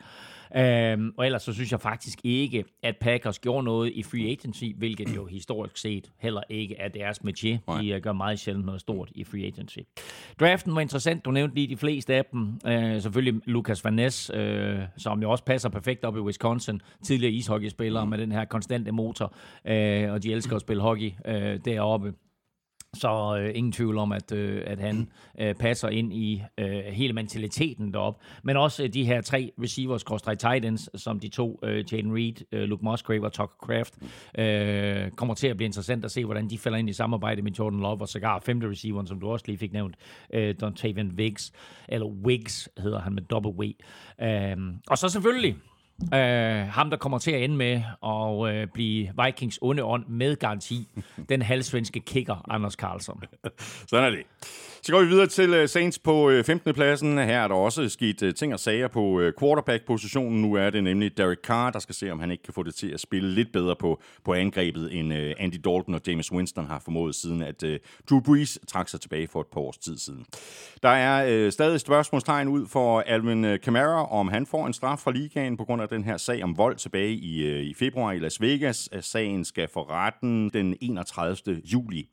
Øhm, 0.56 1.14
og 1.18 1.26
ellers 1.26 1.44
så 1.44 1.54
synes 1.54 1.72
jeg 1.72 1.82
faktisk 1.82 2.20
ikke, 2.24 2.66
at 2.84 2.98
Packers 2.98 3.40
gjorde 3.40 3.64
noget 3.64 3.92
i 3.96 4.04
free 4.04 4.32
agency, 4.32 4.64
hvilket 4.78 5.16
jo 5.16 5.26
historisk 5.38 5.78
set 5.78 6.12
heller 6.18 6.42
ikke 6.50 6.76
er 6.78 6.88
deres 6.88 7.20
métier. 7.20 7.82
De 7.82 7.96
uh, 7.96 8.02
gør 8.02 8.14
meget 8.14 8.40
sjældent 8.40 8.66
noget 8.66 8.82
stort 8.82 9.12
i 9.16 9.24
free 9.24 9.46
agency. 9.46 9.78
Draften 10.40 10.76
var 10.76 10.82
interessant. 10.82 11.26
Du 11.26 11.32
nævnte 11.32 11.56
lige 11.56 11.68
de 11.68 11.78
fleste 11.78 12.16
af 12.16 12.26
dem. 12.26 12.60
Uh, 12.66 13.02
selvfølgelig 13.02 13.42
Lucas 13.46 13.86
Van 13.86 13.94
Ness, 13.94 14.32
uh, 14.34 14.40
som 14.98 15.22
jo 15.22 15.32
også 15.32 15.44
passer 15.44 15.70
perfekt 15.70 16.06
op 16.06 16.18
i 16.18 16.20
Wisconsin. 16.20 16.82
Tidligere 17.04 17.34
ishockeyspiller 17.34 18.04
mm. 18.04 18.10
med 18.10 18.18
den 18.18 18.32
her 18.32 18.46
konstante 18.46 18.92
motor. 18.92 19.34
Uh, 19.66 19.72
og 20.14 20.24
de 20.24 20.32
elsker 20.32 20.56
at 20.56 20.62
spille 20.62 20.82
hockey 20.82 21.12
uh, 21.28 21.34
deroppe. 21.66 22.14
Så 22.94 23.38
øh, 23.42 23.52
ingen 23.56 23.72
tvivl 23.72 23.98
om, 23.98 24.12
at, 24.12 24.32
øh, 24.32 24.64
at 24.66 24.80
han 24.80 25.10
øh, 25.40 25.56
passer 25.56 25.90
ind 25.90 26.14
i 26.14 26.44
øh, 26.58 26.84
hele 26.84 27.14
mentaliteten 27.14 27.94
derop. 27.94 28.20
Men 28.44 28.58
også 28.58 28.84
øh, 28.84 28.94
de 28.94 29.06
her 29.06 29.22
tre 29.22 29.52
receivers, 29.62 30.04
Kostrej 30.04 30.36
Titans, 30.36 30.90
som 30.96 31.20
de 31.20 31.30
to, 31.30 31.60
øh, 31.64 31.94
Jaden 31.94 32.16
Reed, 32.16 32.34
øh, 32.52 32.64
Luke 32.64 32.86
Musgrave 32.86 33.26
og 33.26 33.34
Tucker 33.34 33.56
Craft, 33.60 33.94
øh, 34.38 35.12
kommer 35.12 35.34
til 35.34 35.48
at 35.48 35.58
blive 35.58 35.66
interessant 35.66 36.06
at 36.06 36.12
se, 36.12 36.26
hvordan 36.26 36.50
de 36.50 36.58
falder 36.58 36.78
ind 36.78 36.90
i 36.90 36.94
samarbejde 36.94 37.42
med 37.42 37.52
Jordan 37.52 37.80
Love, 37.80 38.02
og 38.02 38.10
sågar 38.10 38.40
femte 38.40 38.70
receiveren, 38.70 39.08
som 39.08 39.20
du 39.20 39.28
også 39.28 39.46
lige 39.48 39.58
fik 39.58 39.74
nævnt, 39.74 39.96
øh, 40.34 40.56
Dontavian 40.62 41.12
Wiggs, 41.18 41.52
eller 41.88 42.08
Wiggs 42.08 42.70
hedder 42.78 43.00
han 43.00 43.14
med 43.14 43.22
double 43.22 43.52
W. 43.52 43.64
Øh, 44.22 44.58
og 44.88 44.98
så 44.98 45.10
selvfølgelig 45.10 45.56
Uh, 46.02 46.70
ham, 46.70 46.90
der 46.90 46.98
kommer 46.98 47.18
til 47.18 47.32
at 47.32 47.44
ende 47.44 47.56
med 47.56 47.82
at 48.04 48.64
uh, 48.64 48.72
blive 48.74 49.12
Vikings 49.26 49.60
onde 49.62 49.84
ånd 49.84 50.06
med 50.08 50.36
garanti. 50.36 50.88
Den 51.30 51.42
halvsvenske 51.42 52.00
kicker, 52.00 52.46
Anders 52.50 52.76
Karlsson. 52.76 53.24
Sådan 53.90 54.06
er 54.06 54.10
det. 54.10 54.24
Så 54.82 54.92
går 54.92 55.02
vi 55.02 55.08
videre 55.08 55.28
til 55.28 55.54
øh, 55.54 55.70
Saints 55.70 56.00
på 56.00 56.30
øh, 56.30 56.44
15. 56.44 56.74
pladsen. 56.74 57.18
Her 57.18 57.40
er 57.40 57.48
der 57.48 57.56
også 57.56 57.90
sket 57.90 58.24
øh, 58.24 58.34
ting 58.34 58.54
og 58.54 58.60
sager 58.60 58.88
på 58.88 59.22
quarterback-positionen. 59.40 60.42
Nu 60.42 60.54
er 60.54 60.70
det 60.70 60.84
nemlig 60.84 61.18
Derek 61.18 61.38
Carr, 61.44 61.70
der 61.70 61.80
skal 61.80 61.96
se, 61.96 62.12
om 62.12 62.20
han 62.20 62.32
ikke 62.32 62.44
kan 62.44 62.54
få 62.54 62.64
det 62.64 62.76
til 62.76 62.88
at 62.88 63.00
spille 63.00 63.32
lidt 63.32 63.52
bedre 63.54 63.76
på, 63.76 64.02
på 64.26 64.34
angrebet, 64.34 65.00
end 65.00 65.14
Andy 65.14 65.56
Dalton 65.56 65.96
og 65.96 66.02
James 66.08 66.32
Winston 66.32 66.66
har 66.66 66.80
formået 66.80 67.16
siden, 67.16 67.42
at 67.42 67.64
Drew 68.10 68.20
Brees 68.20 68.60
trak 68.68 68.90
sig 68.90 69.02
tilbage 69.02 69.28
for 69.28 69.42
et 69.42 69.48
par 69.48 69.62
års 69.62 69.78
tid 69.78 69.98
siden. 69.98 70.26
Der 70.84 70.90
er 70.90 71.50
stadig 71.50 71.80
spørgsmålstegn 71.80 72.48
ud 72.48 72.68
for 72.68 73.02
Alvin 73.02 73.60
Kamara, 73.64 74.12
om 74.12 74.28
han 74.28 74.46
får 74.46 74.68
en 74.68 74.74
straf 74.74 75.00
fra 75.00 75.12
ligaen 75.12 75.58
på 75.58 75.66
grund 75.66 75.82
af 75.82 75.90
den 75.90 76.04
her 76.04 76.18
sag 76.18 76.44
om 76.44 76.58
vold 76.58 76.76
tilbage 76.76 77.12
i, 77.12 77.62
i 77.62 77.74
februar 77.74 78.12
i 78.12 78.20
Las 78.20 78.42
Vegas. 78.42 78.90
Sagen 79.02 79.46
skal 79.46 79.68
for 79.74 79.92
retten 79.92 80.50
den 80.50 80.76
31. 80.82 81.62
juli. 81.64 82.08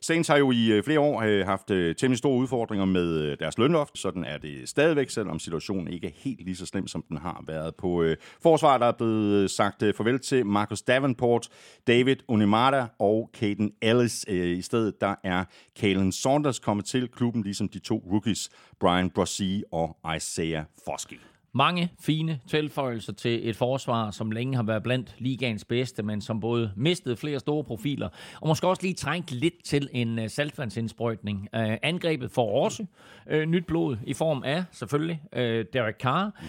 Saints 0.00 0.28
har 0.28 0.36
jo 0.36 0.52
i 0.52 0.82
flere 0.84 1.00
år 1.00 1.44
haft 1.44 1.70
temmelig 2.12 2.18
store 2.18 2.38
udfordringer 2.38 2.84
med 2.84 3.18
øh, 3.18 3.38
deres 3.38 3.58
lønloft. 3.58 3.98
Sådan 3.98 4.24
er 4.24 4.38
det 4.38 4.68
stadigvæk, 4.68 5.10
selvom 5.10 5.38
situationen 5.38 5.88
ikke 5.88 6.06
er 6.06 6.10
helt 6.14 6.44
lige 6.44 6.56
så 6.56 6.66
slem, 6.66 6.86
som 6.86 7.04
den 7.08 7.16
har 7.16 7.44
været 7.46 7.74
på 7.74 8.02
øh, 8.02 8.16
forsvaret. 8.42 8.80
Der 8.80 8.86
er 8.86 8.92
blevet 8.92 9.42
øh, 9.42 9.48
sagt 9.48 9.82
farvel 9.96 10.18
til 10.18 10.46
Marcus 10.46 10.82
Davenport, 10.82 11.48
David 11.86 12.16
Unimata 12.28 12.86
og 12.98 13.30
Caden 13.34 13.72
Ellis. 13.82 14.24
I 14.28 14.62
stedet 14.62 15.00
der 15.00 15.14
er 15.24 15.44
Kalen 15.76 16.12
Saunders 16.12 16.58
kommet 16.58 16.86
til 16.86 17.08
klubben, 17.08 17.42
ligesom 17.42 17.68
de 17.68 17.78
to 17.78 18.02
rookies, 18.12 18.50
Brian 18.80 19.10
Brossi 19.10 19.62
og 19.72 19.96
Isaiah 20.16 20.64
Foskey. 20.84 21.31
Mange 21.54 21.90
fine 22.00 22.40
tilføjelser 22.46 23.12
til 23.12 23.48
et 23.48 23.56
forsvar, 23.56 24.10
som 24.10 24.30
længe 24.30 24.56
har 24.56 24.62
været 24.62 24.82
blandt 24.82 25.14
ligaens 25.18 25.64
bedste, 25.64 26.02
men 26.02 26.20
som 26.20 26.40
både 26.40 26.72
mistede 26.76 27.16
flere 27.16 27.40
store 27.40 27.64
profiler, 27.64 28.08
og 28.40 28.48
måske 28.48 28.68
også 28.68 28.82
lige 28.82 28.94
trængt 28.94 29.32
lidt 29.32 29.64
til 29.64 29.88
en 29.92 30.18
uh, 30.18 30.24
saltvandsindsprøjtning. 30.28 31.38
Uh, 31.40 31.74
angrebet 31.82 32.30
får 32.30 32.64
også 32.64 32.86
uh, 33.32 33.42
nyt 33.42 33.66
blod 33.66 33.96
i 34.06 34.14
form 34.14 34.42
af, 34.42 34.64
selvfølgelig, 34.72 35.22
uh, 35.32 35.40
Derek 35.72 35.96
Carr. 36.00 36.42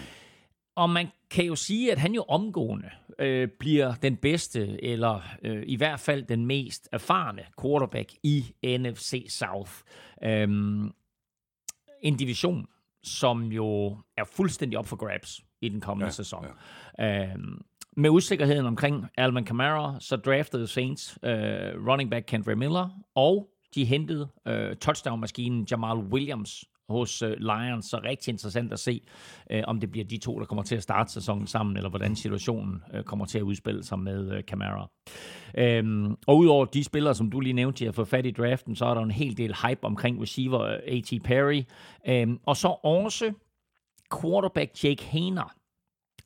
Og 0.76 0.90
man 0.90 1.08
kan 1.30 1.44
jo 1.44 1.54
sige, 1.54 1.92
at 1.92 1.98
han 1.98 2.14
jo 2.14 2.22
omgående 2.22 2.90
øh, 3.18 3.48
bliver 3.48 3.94
den 3.94 4.16
bedste, 4.16 4.84
eller 4.84 5.20
øh, 5.42 5.62
i 5.66 5.76
hvert 5.76 6.00
fald 6.00 6.22
den 6.22 6.46
mest 6.46 6.88
erfarne 6.92 7.42
quarterback 7.62 8.12
i 8.22 8.44
NFC 8.64 9.26
South. 9.28 9.72
Øhm, 10.22 10.92
en 12.02 12.16
division, 12.16 12.66
som 13.04 13.42
jo 13.42 13.98
er 14.16 14.24
fuldstændig 14.24 14.78
op 14.78 14.86
for 14.86 14.96
grabs 14.96 15.40
i 15.60 15.68
den 15.68 15.80
kommende 15.80 16.06
ja, 16.06 16.10
sæson. 16.10 16.46
Ja. 16.98 17.32
Øhm, 17.32 17.60
med 17.96 18.10
usikkerheden 18.10 18.66
omkring 18.66 19.06
Alvin 19.16 19.44
Kamara, 19.44 19.96
så 20.00 20.16
draftede 20.16 20.66
Saints 20.66 21.18
øh, 21.22 21.32
running 21.88 22.10
back 22.10 22.24
Kendra 22.26 22.54
Miller, 22.54 22.88
og 23.14 23.48
de 23.74 23.84
hentede 23.84 24.28
øh, 24.48 24.76
touchdown-maskinen 24.76 25.66
Jamal 25.70 25.96
Williams 25.96 26.64
hos 26.88 27.22
øh, 27.22 27.36
Lions, 27.38 27.86
så 27.86 28.00
rigtig 28.04 28.32
interessant 28.32 28.72
at 28.72 28.78
se, 28.78 29.00
øh, 29.50 29.62
om 29.66 29.80
det 29.80 29.90
bliver 29.90 30.04
de 30.04 30.18
to, 30.18 30.38
der 30.38 30.44
kommer 30.44 30.62
til 30.62 30.76
at 30.76 30.82
starte 30.82 31.12
sæsonen 31.12 31.46
sammen, 31.46 31.76
eller 31.76 31.90
hvordan 31.90 32.16
situationen 32.16 32.82
øh, 32.94 33.02
kommer 33.02 33.26
til 33.26 33.38
at 33.38 33.42
udspille 33.42 33.84
sig 33.84 33.98
med 33.98 34.32
øh, 34.32 34.42
Camara. 34.42 34.90
Øhm, 35.58 36.16
og 36.26 36.38
udover 36.38 36.64
de 36.64 36.84
spillere, 36.84 37.14
som 37.14 37.30
du 37.30 37.40
lige 37.40 37.52
nævnte, 37.52 37.78
til 37.78 37.86
at 37.86 37.94
få 37.94 38.04
fat 38.04 38.26
i 38.26 38.30
draften, 38.30 38.76
så 38.76 38.84
er 38.86 38.94
der 38.94 39.02
en 39.02 39.10
hel 39.10 39.36
del 39.36 39.56
hype 39.66 39.84
omkring 39.84 40.22
receiver 40.22 40.60
øh, 40.60 40.78
A.T. 40.86 41.22
Perry, 41.24 41.62
øhm, 42.08 42.38
og 42.46 42.56
så 42.56 42.68
også 42.68 43.32
quarterback 44.20 44.84
Jake 44.84 45.04
Hainer, 45.04 45.54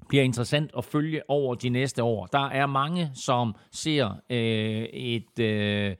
bliver 0.08 0.24
interessant 0.24 0.70
at 0.78 0.84
følge 0.84 1.30
over 1.30 1.54
de 1.54 1.68
næste 1.68 2.02
år. 2.02 2.26
Der 2.26 2.48
er 2.48 2.66
mange, 2.66 3.10
som 3.14 3.54
ser 3.70 4.20
øh, 4.30 4.82
et... 4.82 5.38
Øh, 5.38 5.94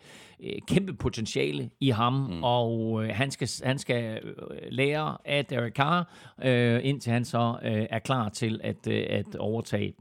kæmpe 0.69 0.95
potentiale 0.95 1.71
i 1.81 1.91
ham, 1.91 2.13
mm. 2.13 2.45
og 2.45 3.05
øh, 3.05 3.11
han 3.15 3.31
skal, 3.31 3.49
han 3.65 3.79
skal 3.79 4.21
øh, 4.25 4.35
lære 4.71 5.17
af 5.25 5.45
Derek 5.45 5.73
Carr, 5.73 6.13
øh, 6.43 6.81
indtil 6.83 7.13
han 7.13 7.25
så 7.25 7.59
øh, 7.63 7.87
er 7.91 7.99
klar 7.99 8.29
til 8.29 8.61
at, 8.65 8.87
øh, 8.89 9.07
at 9.09 9.37
overtage. 9.37 9.95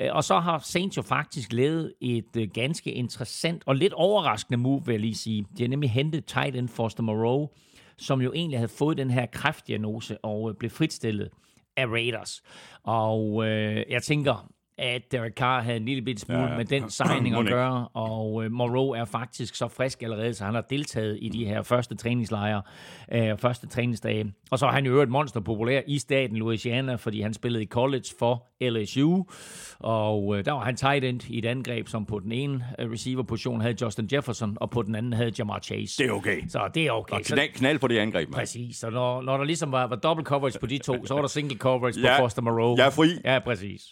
Øh, 0.00 0.08
og 0.12 0.24
så 0.24 0.38
har 0.38 0.58
Saints 0.58 0.96
jo 0.96 1.02
faktisk 1.02 1.52
lavet 1.52 1.92
et 2.00 2.36
øh, 2.36 2.48
ganske 2.54 2.92
interessant 2.92 3.62
og 3.66 3.76
lidt 3.76 3.92
overraskende 3.92 4.58
move, 4.58 4.82
vil 4.86 4.92
jeg 4.92 5.00
lige 5.00 5.14
sige. 5.14 5.46
De 5.58 5.62
har 5.62 5.68
nemlig 5.68 5.90
hentet 5.90 6.24
tight 6.24 6.56
end 6.56 6.68
Foster 6.68 7.02
Moreau, 7.02 7.48
som 7.96 8.20
jo 8.20 8.32
egentlig 8.32 8.58
havde 8.58 8.68
fået 8.68 8.98
den 8.98 9.10
her 9.10 9.26
kræftdiagnose 9.26 10.18
og 10.24 10.50
øh, 10.50 10.56
blev 10.56 10.70
fritstillet 10.70 11.28
af 11.76 11.86
Raiders. 11.86 12.42
Og 12.82 13.46
øh, 13.46 13.84
jeg 13.88 14.02
tænker, 14.02 14.48
at 14.78 15.02
Derek 15.12 15.32
Carr 15.32 15.62
havde 15.62 15.76
en 15.76 15.84
lille 15.84 16.02
bit 16.02 16.20
smule 16.20 16.38
ja, 16.40 16.44
Ja, 16.44 16.50
ja. 16.50 16.52
ja. 16.52 16.58
med 16.58 16.64
den 16.64 16.90
signing 16.98 17.36
at 17.36 17.46
gøre, 17.46 17.88
og 17.88 18.44
øh, 18.44 18.52
Moreau 18.52 18.90
er 18.90 19.04
faktisk 19.04 19.54
så 19.54 19.68
frisk 19.68 20.02
allerede, 20.02 20.34
så 20.34 20.44
han 20.44 20.54
har 20.54 20.60
deltaget 20.60 21.18
i 21.22 21.28
de 21.28 21.44
her 21.44 21.62
første 21.62 21.94
træningslejre, 21.96 22.62
øh, 23.12 23.38
første 23.38 23.66
træningsdage. 23.68 24.32
Og 24.50 24.58
så 24.58 24.66
er 24.66 24.70
han 24.70 24.86
jo 24.86 25.02
et 25.02 25.08
monster 25.08 25.40
populær 25.40 25.80
i 25.86 25.98
staten 25.98 26.36
Louisiana, 26.36 26.94
fordi 26.94 27.20
han 27.20 27.34
spillede 27.34 27.62
i 27.62 27.66
college 27.66 28.04
for 28.18 28.46
LSU, 28.70 29.22
og 29.78 30.38
øh, 30.38 30.44
der 30.44 30.52
var 30.52 30.60
han 30.64 30.76
tight 30.76 31.04
end 31.04 31.20
i 31.30 31.38
et 31.38 31.44
angreb, 31.44 31.88
som 31.88 32.06
på 32.06 32.18
den 32.18 32.32
ene 32.32 32.64
øh, 32.78 32.90
receiver-position 32.90 33.60
havde 33.60 33.76
Justin 33.84 34.08
Jefferson, 34.12 34.56
og 34.60 34.70
på 34.70 34.82
den 34.82 34.94
anden 34.94 35.12
havde 35.12 35.32
Jamar 35.38 35.58
Chase. 35.58 36.02
Det 36.02 36.08
er 36.08 36.12
okay. 36.12 36.40
Så 36.48 36.70
det 36.74 36.86
er 36.86 36.90
okay. 36.92 37.14
Og 37.14 37.20
knald, 37.24 37.48
knald 37.54 37.78
på 37.78 37.88
det 37.88 37.98
angreb, 37.98 38.28
mand. 38.28 38.34
præcis. 38.34 38.76
Så 38.76 38.90
når, 38.90 39.22
når 39.22 39.36
der 39.36 39.44
ligesom 39.44 39.72
var, 39.72 39.86
var 39.86 39.96
double 39.96 40.24
coverage 40.24 40.58
på 40.58 40.66
de 40.66 40.78
to, 40.78 41.06
så 41.06 41.14
var 41.14 41.20
der 41.20 41.28
single 41.28 41.58
coverage 41.58 42.00
Ja, 42.00 42.16
på 42.18 42.22
Foster 42.22 42.42
Moreau. 42.42 42.76
jeg 42.76 42.86
er 42.86 42.90
fri. 42.90 43.08
Ja, 43.24 43.38
præcis. 43.38 43.82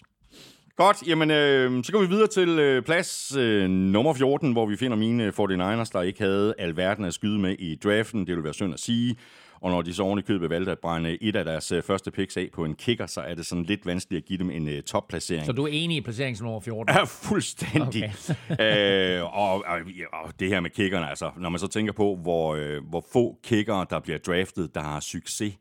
Godt, 0.76 1.02
jamen 1.06 1.30
øh, 1.30 1.84
så 1.84 1.92
går 1.92 2.00
vi 2.00 2.06
videre 2.06 2.26
til 2.26 2.48
øh, 2.48 2.82
plads 2.82 3.36
øh, 3.36 3.70
nummer 3.70 4.14
14, 4.14 4.52
hvor 4.52 4.66
vi 4.66 4.76
finder 4.76 4.96
mine 4.96 5.28
49ers, 5.28 5.90
der 5.92 6.02
ikke 6.02 6.22
havde 6.22 6.54
alverden 6.58 7.04
at 7.04 7.14
skyde 7.14 7.38
med 7.38 7.56
i 7.58 7.74
draften. 7.74 8.26
Det 8.26 8.36
vil 8.36 8.44
være 8.44 8.54
synd 8.54 8.74
at 8.74 8.80
sige. 8.80 9.16
Og 9.60 9.70
når 9.70 9.82
de 9.82 9.94
så 9.94 10.02
oven 10.02 10.18
i 10.18 10.22
købet 10.22 10.50
valgte 10.50 10.72
at 10.72 10.78
brænde 10.78 11.22
et 11.22 11.36
af 11.36 11.44
deres 11.44 11.72
øh, 11.72 11.82
første 11.82 12.10
picks 12.10 12.36
af 12.36 12.48
på 12.54 12.64
en 12.64 12.74
kicker, 12.74 13.06
så 13.06 13.20
er 13.20 13.34
det 13.34 13.46
sådan 13.46 13.64
lidt 13.64 13.86
vanskeligt 13.86 14.22
at 14.22 14.28
give 14.28 14.38
dem 14.38 14.50
en 14.50 14.68
øh, 14.68 14.82
topplacering. 14.82 15.46
Så 15.46 15.52
du 15.52 15.64
er 15.64 15.68
enig 15.72 15.96
i 15.96 16.00
placeringen 16.00 16.36
som 16.36 16.44
nummer 16.44 16.60
14? 16.60 16.94
Ja, 16.94 17.04
fuldstændig. 17.04 18.12
Okay. 18.58 19.18
øh, 19.18 19.38
og, 19.38 19.54
og, 19.54 19.78
og 20.12 20.32
det 20.40 20.48
her 20.48 20.60
med 20.60 20.70
kickerne, 20.70 21.08
altså, 21.08 21.30
når 21.36 21.48
man 21.48 21.58
så 21.58 21.66
tænker 21.66 21.92
på, 21.92 22.18
hvor, 22.22 22.54
øh, 22.54 22.88
hvor 22.90 23.04
få 23.12 23.38
kickere, 23.44 23.86
der 23.90 24.00
bliver 24.00 24.18
draftet, 24.18 24.74
der 24.74 24.80
har 24.80 25.00
succes, 25.00 25.54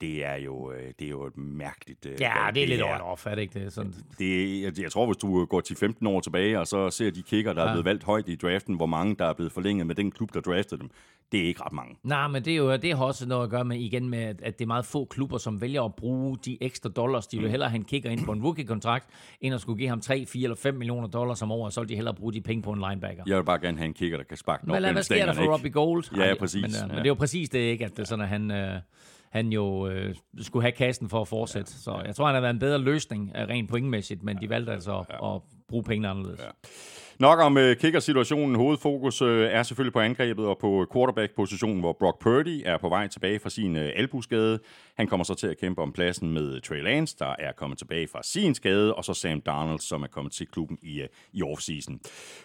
det 0.00 0.24
er 0.24 0.34
jo, 0.36 0.72
øh, 0.72 0.78
det 0.98 1.04
er 1.06 1.08
jo 1.10 1.26
et 1.26 1.36
mærkeligt... 1.36 2.06
Øh, 2.06 2.12
Ja, 2.20 2.32
det 2.54 2.62
er 2.62 2.66
lidt 2.66 2.80
her. 2.86 2.94
on 2.94 3.00
off, 3.00 3.26
er 3.26 3.34
det 3.34 3.42
ikke 3.42 3.60
det? 3.64 3.72
Sådan, 3.72 3.94
Det, 4.18 4.62
jeg, 4.62 4.80
jeg 4.82 4.92
tror, 4.92 5.06
hvis 5.06 5.16
du 5.16 5.44
går 5.44 5.60
til 5.60 5.76
15 5.76 6.06
år 6.06 6.20
tilbage, 6.20 6.60
og 6.60 6.66
så 6.66 6.90
ser 6.90 7.10
de 7.10 7.22
kicker, 7.22 7.52
der 7.52 7.62
er 7.62 7.66
Ja. 7.66 7.72
blevet 7.72 7.84
valgt 7.84 8.04
højt 8.04 8.28
i 8.28 8.34
draften, 8.36 8.74
hvor 8.76 8.86
mange, 8.86 9.16
der 9.18 9.24
er 9.26 9.32
blevet 9.32 9.52
forlænget 9.52 9.86
med 9.86 9.94
den 9.94 10.10
klub, 10.10 10.34
der 10.34 10.40
draftede 10.40 10.80
dem, 10.80 10.90
det 11.32 11.40
er 11.40 11.44
ikke 11.44 11.62
ret 11.62 11.72
mange. 11.72 11.96
Nej, 12.02 12.28
men 12.28 12.44
det, 12.44 12.52
er 12.52 12.56
jo, 12.56 12.76
det 12.76 12.96
har 12.96 13.04
også 13.04 13.28
noget 13.28 13.44
at 13.44 13.50
gøre 13.50 13.64
med, 13.64 13.76
igen 13.78 14.08
med, 14.08 14.18
at- 14.42 14.58
det 14.58 14.64
er 14.64 14.66
meget 14.66 14.84
få 14.86 15.04
klubber, 15.04 15.38
som 15.38 15.60
vælger 15.60 15.82
at 15.82 15.94
bruge 15.94 16.38
de 16.44 16.58
ekstra 16.62 16.88
dollars. 16.88 17.26
De 17.26 17.38
vil 17.40 17.50
hellere 17.50 17.68
have 17.70 17.76
en 17.78 17.84
kicker 17.84 18.10
ind 18.10 18.24
på 18.24 18.32
en 18.32 18.42
rookie-kontrakt, 18.42 19.06
end 19.40 19.54
at 19.54 19.60
skulle 19.60 19.78
give 19.78 19.88
ham 19.88 20.00
3, 20.00 20.26
4 20.26 20.42
eller 20.42 20.56
5 20.56 20.74
millioner 20.74 21.08
dollars 21.08 21.42
om 21.42 21.50
året, 21.52 21.72
så 21.72 21.80
vil 21.80 21.88
de 21.88 21.94
hellere 21.94 22.14
bruge 22.14 22.32
de 22.32 22.40
penge 22.40 22.62
på 22.62 22.72
en 22.72 22.78
linebacker. 22.88 23.22
Jeg 23.26 23.36
vil 23.36 23.44
bare 23.44 23.58
gerne 23.60 23.76
have 23.78 23.86
en 23.86 23.94
kicker, 23.94 24.16
der 24.16 24.24
kan 24.24 24.36
sparke 24.36 24.62
den 24.62 24.70
op 24.70 24.92
hvad 24.92 25.02
sker 25.02 25.26
der 25.26 25.32
for 25.32 25.52
Robbie 25.52 25.70
Gold? 25.70 26.04
Ja, 26.16 26.22
Ej, 26.22 26.38
præcis. 26.38 26.62
Men, 26.62 26.70
Ja. 26.70 26.86
men 26.86 26.96
det 26.96 27.02
er 27.02 27.08
jo 27.08 27.14
præcis 27.14 27.48
det, 27.48 27.58
ikke? 27.58 27.84
At 27.84 27.90
det 27.90 27.98
er 27.98 28.04
sådan, 28.04 28.22
at 28.22 28.28
han, 28.28 28.50
uh, 28.50 28.56
han 29.36 29.52
jo 29.52 29.88
øh, 29.88 30.14
skulle 30.40 30.62
have 30.62 30.72
kassen 30.72 31.08
for 31.08 31.20
at 31.20 31.28
fortsætte. 31.28 31.72
Så 31.72 32.02
jeg 32.06 32.14
tror, 32.14 32.26
han 32.26 32.34
har 32.34 32.40
været 32.40 32.54
en 32.54 32.58
bedre 32.58 32.78
løsning 32.78 33.32
uh, 33.34 33.48
rent 33.48 33.70
pointmæssigt, 33.70 34.22
men 34.22 34.36
de 34.40 34.48
valgte 34.48 34.72
altså 34.72 34.98
at, 34.98 35.06
at 35.24 35.40
bruge 35.68 35.84
pengene 35.84 36.08
anderledes. 36.08 36.40
Ja. 36.40 36.50
Nok 37.18 37.38
om 37.40 37.56
uh, 37.56 37.72
kickersituationen. 37.72 38.56
Hovedfokus 38.56 39.22
uh, 39.22 39.28
er 39.28 39.62
selvfølgelig 39.62 39.92
på 39.92 40.00
angrebet 40.00 40.46
og 40.46 40.58
på 40.58 40.86
quarterback-positionen, 40.92 41.80
hvor 41.80 41.96
Brock 42.00 42.18
Purdy 42.18 42.62
er 42.64 42.78
på 42.78 42.88
vej 42.88 43.08
tilbage 43.08 43.38
fra 43.38 43.50
sin 43.50 43.76
uh, 43.76 43.82
albuskade. 43.82 44.58
Han 44.96 45.06
kommer 45.06 45.24
så 45.24 45.34
til 45.34 45.46
at 45.46 45.58
kæmpe 45.58 45.82
om 45.82 45.92
pladsen 45.92 46.32
med 46.32 46.60
Trey 46.60 46.82
Lance, 46.82 47.16
der 47.18 47.34
er 47.38 47.52
kommet 47.52 47.78
tilbage 47.78 48.08
fra 48.08 48.22
sin 48.22 48.54
skade, 48.54 48.94
og 48.94 49.04
så 49.04 49.14
Sam 49.14 49.40
Darnold, 49.40 49.80
som 49.80 50.02
er 50.02 50.06
kommet 50.06 50.32
til 50.32 50.46
klubben 50.46 50.78
i, 50.82 51.02
uh, 51.02 51.06
i 51.32 51.42
offseason. 51.42 52.00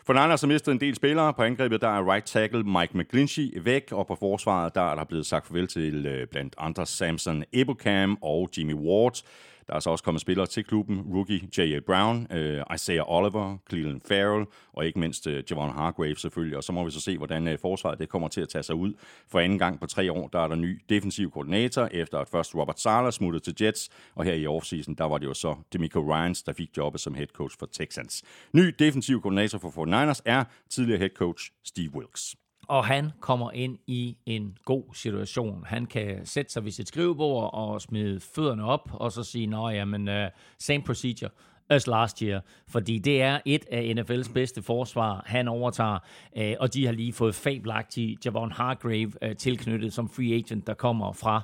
For 0.05 0.13
den 0.13 0.21
anden 0.21 0.37
har 0.39 0.47
mistet 0.47 0.71
en 0.71 0.79
del 0.79 0.95
spillere. 0.95 1.33
På 1.33 1.43
angrebet 1.43 1.81
der 1.81 1.87
er 1.97 2.11
right 2.11 2.25
tackle 2.25 2.63
Mike 2.63 2.97
McGlinchey 2.97 3.59
væk, 3.63 3.91
og 3.91 4.07
på 4.07 4.15
forsvaret 4.15 4.75
der 4.75 4.91
er 4.91 4.95
der 4.95 5.03
blevet 5.03 5.25
sagt 5.25 5.47
farvel 5.47 5.67
til 5.67 6.05
uh, 6.05 6.27
blandt 6.31 6.55
andre 6.57 6.85
Samson 6.85 7.43
Ebocam 7.53 8.17
og 8.21 8.49
Jimmy 8.57 8.73
Ward. 8.73 9.23
Der 9.71 9.75
er 9.75 9.79
så 9.79 9.89
også 9.89 10.03
kommet 10.03 10.21
spillere 10.21 10.47
til 10.47 10.63
klubben. 10.63 11.01
Rookie 11.13 11.49
J.A. 11.57 11.79
Brown, 11.79 12.27
øh, 12.31 12.63
Isaiah 12.75 13.03
Oliver, 13.07 13.57
Cleveland 13.69 14.01
Farrell 14.07 14.45
og 14.73 14.85
ikke 14.85 14.99
mindst 14.99 15.27
øh, 15.27 15.43
Javon 15.49 15.69
Hargrave 15.69 16.15
selvfølgelig. 16.15 16.57
Og 16.57 16.63
så 16.63 16.71
må 16.71 16.85
vi 16.85 16.91
så 16.91 16.99
se, 16.99 17.17
hvordan 17.17 17.47
øh, 17.47 17.59
forsvaret 17.59 17.99
det 17.99 18.09
kommer 18.09 18.27
til 18.27 18.41
at 18.41 18.49
tage 18.49 18.63
sig 18.63 18.75
ud. 18.75 18.93
For 19.27 19.39
anden 19.39 19.59
gang 19.59 19.79
på 19.79 19.85
tre 19.85 20.11
år, 20.11 20.27
der 20.27 20.39
er 20.39 20.47
der 20.47 20.55
ny 20.55 20.81
defensiv 20.89 21.31
koordinator, 21.31 21.89
efter 21.91 22.19
at 22.19 22.29
først 22.29 22.55
Robert 22.55 22.79
Sala 22.79 23.11
smuttede 23.11 23.43
til 23.43 23.65
Jets, 23.65 23.89
og 24.15 24.25
her 24.25 24.33
i 24.33 24.47
offseason, 24.47 24.95
der 24.95 25.05
var 25.05 25.17
det 25.17 25.25
jo 25.25 25.33
så 25.33 25.55
Demico 25.73 25.99
Ryans, 25.99 26.43
der 26.43 26.53
fik 26.53 26.77
jobbet 26.77 27.01
som 27.01 27.13
head 27.13 27.27
coach 27.27 27.57
for 27.59 27.65
Texans. 27.65 28.23
Ny 28.53 28.75
defensiv 28.79 29.21
koordinator 29.21 29.57
for 29.57 29.69
49ers 29.69 30.21
er 30.25 30.43
tidligere 30.69 30.99
head 30.99 31.09
coach 31.09 31.51
Steve 31.63 31.95
Wilkes. 31.95 32.35
Og 32.71 32.85
han 32.85 33.11
kommer 33.19 33.51
ind 33.51 33.77
i 33.87 34.17
en 34.25 34.57
god 34.65 34.83
situation. 34.93 35.63
Han 35.67 35.85
kan 35.85 36.25
sætte 36.25 36.51
sig 36.51 36.63
ved 36.63 36.71
sit 36.71 36.87
skrivebord 36.87 37.53
og 37.53 37.81
smide 37.81 38.19
fødderne 38.19 38.63
op, 38.63 38.89
og 38.93 39.11
så 39.11 39.23
sige, 39.23 39.47
nå 39.47 39.69
jamen, 39.69 40.07
uh, 40.07 40.15
same 40.59 40.83
procedure 40.83 41.29
as 41.69 41.87
last 41.87 42.19
year. 42.19 42.41
Fordi 42.67 42.97
det 42.97 43.21
er 43.21 43.39
et 43.45 43.65
af 43.71 43.93
NFL's 43.97 44.33
bedste 44.33 44.61
forsvar, 44.61 45.23
han 45.25 45.47
overtager. 45.47 45.99
Uh, 46.37 46.51
og 46.59 46.73
de 46.73 46.85
har 46.85 46.93
lige 46.93 47.13
fået 47.13 47.35
fabelagtig 47.35 48.17
Javon 48.25 48.51
Hargrave 48.51 49.11
uh, 49.25 49.35
tilknyttet 49.37 49.93
som 49.93 50.09
free 50.09 50.33
agent, 50.33 50.67
der 50.67 50.73
kommer 50.73 51.13
fra 51.13 51.41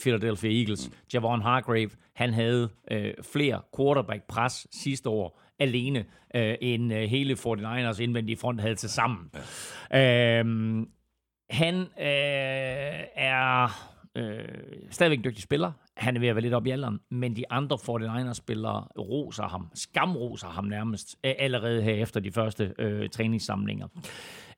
Philadelphia 0.00 0.60
Eagles. 0.60 0.90
Javon 1.14 1.42
Hargrave, 1.42 1.90
han 2.14 2.32
havde 2.32 2.68
uh, 2.90 3.24
flere 3.32 3.60
quarterback-pres 3.76 4.66
sidste 4.70 5.08
år 5.08 5.40
alene, 5.58 6.04
øh, 6.34 6.54
end 6.60 6.92
øh, 6.92 7.02
hele 7.02 7.34
49ers 7.34 8.02
indvendige 8.02 8.36
front 8.36 8.60
havde 8.60 8.74
til 8.74 8.88
sammen. 8.88 9.30
Ja. 9.92 10.40
Øhm, 10.40 10.88
han 11.50 11.74
øh, 11.74 13.04
er 13.14 13.68
øh, 14.16 14.44
stadigvæk 14.90 15.18
en 15.18 15.24
dygtig 15.24 15.42
spiller. 15.42 15.72
Han 15.96 16.16
er 16.16 16.20
ved 16.20 16.28
at 16.28 16.34
være 16.34 16.42
lidt 16.42 16.54
op 16.54 16.66
i 16.66 16.70
alderen, 16.70 17.00
men 17.10 17.36
de 17.36 17.50
andre 17.50 17.76
49ers-spillere 17.76 18.86
roser 18.98 19.48
ham, 19.48 19.68
skamroser 19.74 20.48
ham 20.48 20.64
nærmest, 20.64 21.16
øh, 21.24 21.34
allerede 21.38 21.82
her 21.82 21.94
efter 21.94 22.20
de 22.20 22.32
første 22.32 22.74
øh, 22.78 23.08
træningssamlinger. 23.08 23.86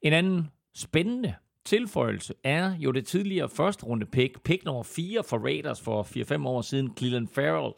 En 0.02 0.12
anden 0.12 0.50
spændende 0.74 1.34
tilføjelse 1.64 2.34
er 2.44 2.74
jo 2.78 2.90
det 2.90 3.06
tidligere 3.06 3.48
første 3.48 3.86
runde 3.86 4.06
pick, 4.06 4.42
pick 4.42 4.64
nummer 4.64 4.82
4 4.82 5.22
for 5.24 5.38
Raiders 5.38 5.80
for 5.80 6.02
4-5 6.02 6.46
år 6.46 6.60
siden, 6.60 6.92
Cleveland 6.98 7.28
Farrell, 7.28 7.72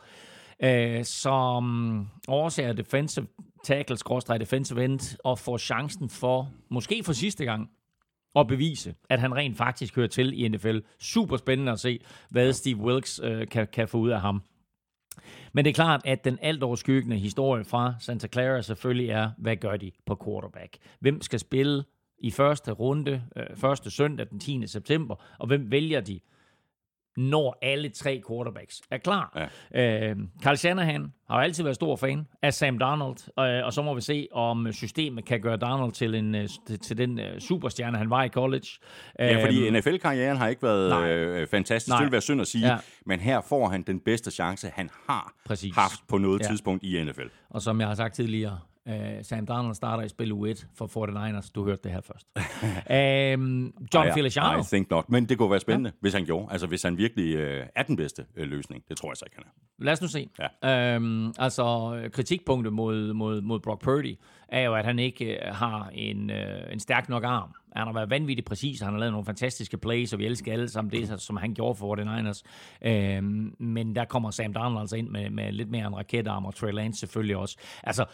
øh, 0.64 1.04
som 1.04 2.08
oversager 2.28 2.72
defensive 2.72 3.26
tackle, 3.64 3.96
skråstrej 3.96 4.38
defensive 4.38 4.84
end, 4.84 5.18
og 5.24 5.38
får 5.38 5.58
chancen 5.58 6.08
for, 6.08 6.50
måske 6.70 7.02
for 7.04 7.12
sidste 7.12 7.44
gang, 7.44 7.70
at 8.36 8.46
bevise, 8.46 8.94
at 9.10 9.20
han 9.20 9.34
rent 9.34 9.56
faktisk 9.56 9.96
hører 9.96 10.08
til 10.08 10.44
i 10.44 10.48
NFL. 10.48 10.78
Super 11.00 11.36
spændende 11.36 11.72
at 11.72 11.80
se, 11.80 12.00
hvad 12.30 12.52
Steve 12.52 12.76
Wilkes 12.76 13.20
øh, 13.24 13.48
kan, 13.48 13.66
kan 13.72 13.88
få 13.88 13.98
ud 13.98 14.10
af 14.10 14.20
ham. 14.20 14.42
Men 15.52 15.64
det 15.64 15.70
er 15.70 15.74
klart, 15.74 16.00
at 16.04 16.24
den 16.24 16.38
alt 16.42 16.62
overskyggende 16.62 17.16
historie 17.16 17.64
fra 17.64 17.94
Santa 18.00 18.28
Clara 18.28 18.62
selvfølgelig 18.62 19.08
er, 19.08 19.30
hvad 19.38 19.56
gør 19.56 19.76
de 19.76 19.90
på 20.06 20.18
quarterback? 20.24 20.76
Hvem 21.00 21.20
skal 21.20 21.38
spille 21.38 21.84
i 22.18 22.30
første 22.30 22.70
runde, 22.72 23.22
øh, 23.36 23.56
første 23.56 23.90
søndag 23.90 24.26
den 24.30 24.40
10. 24.40 24.66
september, 24.66 25.14
og 25.38 25.46
hvem 25.46 25.70
vælger 25.70 26.00
de, 26.00 26.20
når 27.16 27.58
alle 27.62 27.88
tre 27.88 28.22
quarterbacks 28.28 28.80
er 28.90 28.98
klar? 28.98 29.48
Ja. 29.74 30.10
Øh, 30.10 30.16
Carl 30.42 30.56
Shanahan 30.56 31.12
har 31.30 31.36
jo 31.36 31.42
altid 31.42 31.62
været 31.64 31.74
stor 31.74 31.96
fan 31.96 32.26
af 32.42 32.54
Sam 32.54 32.78
Darnold, 32.78 33.16
øh, 33.38 33.66
og 33.66 33.72
så 33.72 33.82
må 33.82 33.94
vi 33.94 34.00
se, 34.00 34.28
om 34.32 34.72
systemet 34.72 35.24
kan 35.24 35.40
gøre 35.40 35.56
Darnold 35.56 35.92
til, 35.92 36.14
en, 36.14 36.34
øh, 36.34 36.48
til, 36.66 36.78
til 36.78 36.98
den 36.98 37.18
øh, 37.20 37.40
superstjerne, 37.40 37.98
han 37.98 38.10
var 38.10 38.24
i 38.24 38.28
college. 38.28 38.66
Ja, 39.18 39.44
fordi 39.44 39.66
Øhm, 39.66 39.74
NFL-karrieren 39.76 40.36
har 40.36 40.48
ikke 40.48 40.62
været 40.62 40.88
nej. 40.90 41.10
øh, 41.10 41.46
fantastisk. 41.48 41.88
Nej. 41.88 41.98
Det 41.98 42.04
vil 42.04 42.12
være 42.12 42.20
synd 42.20 42.40
at 42.40 42.46
sige, 42.46 42.68
Ja. 42.68 42.76
men 43.06 43.20
her 43.20 43.40
får 43.40 43.68
han 43.68 43.82
den 43.82 44.00
bedste 44.00 44.30
chance, 44.30 44.70
han 44.74 44.90
har 45.08 45.32
Præcis. 45.46 45.74
haft 45.74 46.00
på 46.08 46.18
noget 46.18 46.40
ja. 46.40 46.46
tidspunkt 46.48 46.84
i 46.84 47.04
NFL. 47.04 47.20
Og 47.50 47.62
som 47.62 47.80
jeg 47.80 47.88
har 47.88 47.94
sagt 47.94 48.14
tidligere, 48.14 48.58
uh, 48.88 48.94
Sam 49.22 49.46
Darnold 49.46 49.74
starter 49.74 50.04
i 50.04 50.08
spil 50.08 50.32
U1 50.32 50.66
for 50.74 50.86
49ers. 50.86 51.50
Du 51.54 51.64
hørte 51.64 51.82
det 51.84 51.92
her 51.92 52.00
først. 52.00 52.26
um, 53.36 53.74
John 53.94 54.08
I, 54.08 54.12
Feliciano. 54.12 54.60
I 54.60 54.62
think 54.64 54.90
not. 54.90 55.08
Men 55.08 55.28
det 55.28 55.38
kunne 55.38 55.50
være 55.50 55.60
spændende, 55.60 55.88
ja. 55.88 55.98
hvis 56.00 56.12
han 56.14 56.24
gjorde. 56.24 56.52
Altså, 56.52 56.66
hvis 56.66 56.82
han 56.82 56.98
virkelig 56.98 57.34
øh, 57.34 57.66
er 57.74 57.82
den 57.82 57.96
bedste 57.96 58.26
øh, 58.36 58.48
løsning. 58.48 58.84
Det 58.88 58.96
tror 58.96 59.10
jeg 59.10 59.16
så 59.16 59.24
ikke, 59.26 59.36
han 59.36 59.44
er. 59.46 59.84
Lad 59.84 59.92
os 59.92 60.00
nu 60.02 60.08
se. 60.08 60.28
Ja. 60.62 60.94
Øhm, 60.94 61.32
altså, 61.38 61.64
kritikpunktet 62.12 62.72
mod, 62.72 63.12
mod, 63.12 63.40
mod 63.40 63.60
Brock 63.60 63.82
Purdy 63.82 64.16
er 64.52 64.60
jo, 64.60 64.74
at 64.74 64.84
han 64.84 64.98
ikke 64.98 65.24
øh, 65.24 65.54
har 65.54 65.90
en, 65.94 66.30
øh, 66.30 66.72
en 66.72 66.80
stærk 66.80 67.08
nok 67.08 67.24
arm. 67.24 67.54
Han 67.76 67.86
har 67.86 67.92
været 67.92 68.10
vanvittigt 68.10 68.48
præcis, 68.48 68.80
han 68.80 68.92
har 68.92 68.98
lavet 68.98 69.12
nogle 69.12 69.26
fantastiske 69.26 69.78
plays, 69.78 70.12
og 70.12 70.18
vi 70.18 70.26
elsker 70.26 70.52
alle 70.52 70.68
sammen 70.68 70.92
det, 70.92 71.20
som 71.20 71.36
han 71.36 71.54
gjorde 71.54 71.78
for 71.78 71.96
49ers. 71.96 72.42
Øhm, 72.88 73.54
men 73.58 73.96
der 73.96 74.04
kommer 74.04 74.30
Sam 74.30 74.52
Darnold 74.52 74.80
altså 74.80 74.96
ind 74.96 75.08
med, 75.08 75.30
med 75.30 75.52
lidt 75.52 75.70
mere 75.70 75.86
en 75.86 75.96
raketarm, 75.96 76.44
og 76.44 76.54
Trey 76.54 76.72
Lance 76.72 77.00
selvfølgelig 77.00 77.36
også. 77.36 77.58
Altså, 77.82 78.04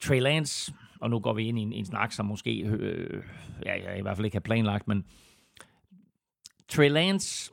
Trey 0.00 0.20
Lance, 0.20 0.74
og 1.00 1.10
nu 1.10 1.18
går 1.18 1.32
vi 1.32 1.48
ind 1.48 1.58
i 1.58 1.62
en, 1.62 1.72
en 1.72 1.84
snak, 1.84 2.12
som 2.12 2.26
måske, 2.26 2.58
øh, 2.60 3.22
ja, 3.66 3.90
jeg 3.90 3.98
i 3.98 4.02
hvert 4.02 4.16
fald 4.16 4.24
ikke 4.24 4.34
har 4.34 4.40
planlagt, 4.40 4.88
men 4.88 5.04
Trey 6.68 6.90
Lance 6.90 7.52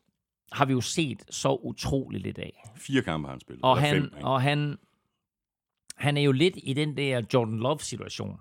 har 0.52 0.66
vi 0.66 0.74
jo 0.74 0.82
set 0.82 1.24
så 1.30 1.60
utroligt 1.64 2.24
lidt 2.24 2.38
af. 2.38 2.64
Fire 2.76 3.02
kampe 3.02 3.28
har 3.28 3.34
han 3.34 3.40
spillet. 3.40 3.64
Og 3.64 3.78
han, 3.78 3.96
fem, 3.96 4.04
ikke? 4.04 4.28
og 4.28 4.42
han, 4.42 4.78
han 5.98 6.18
er 6.18 6.22
jo 6.22 6.32
lidt 6.32 6.54
i 6.64 6.74
den 6.74 6.98
der 6.98 7.22
Jordan 7.34 7.60
Love-situation. 7.60 8.40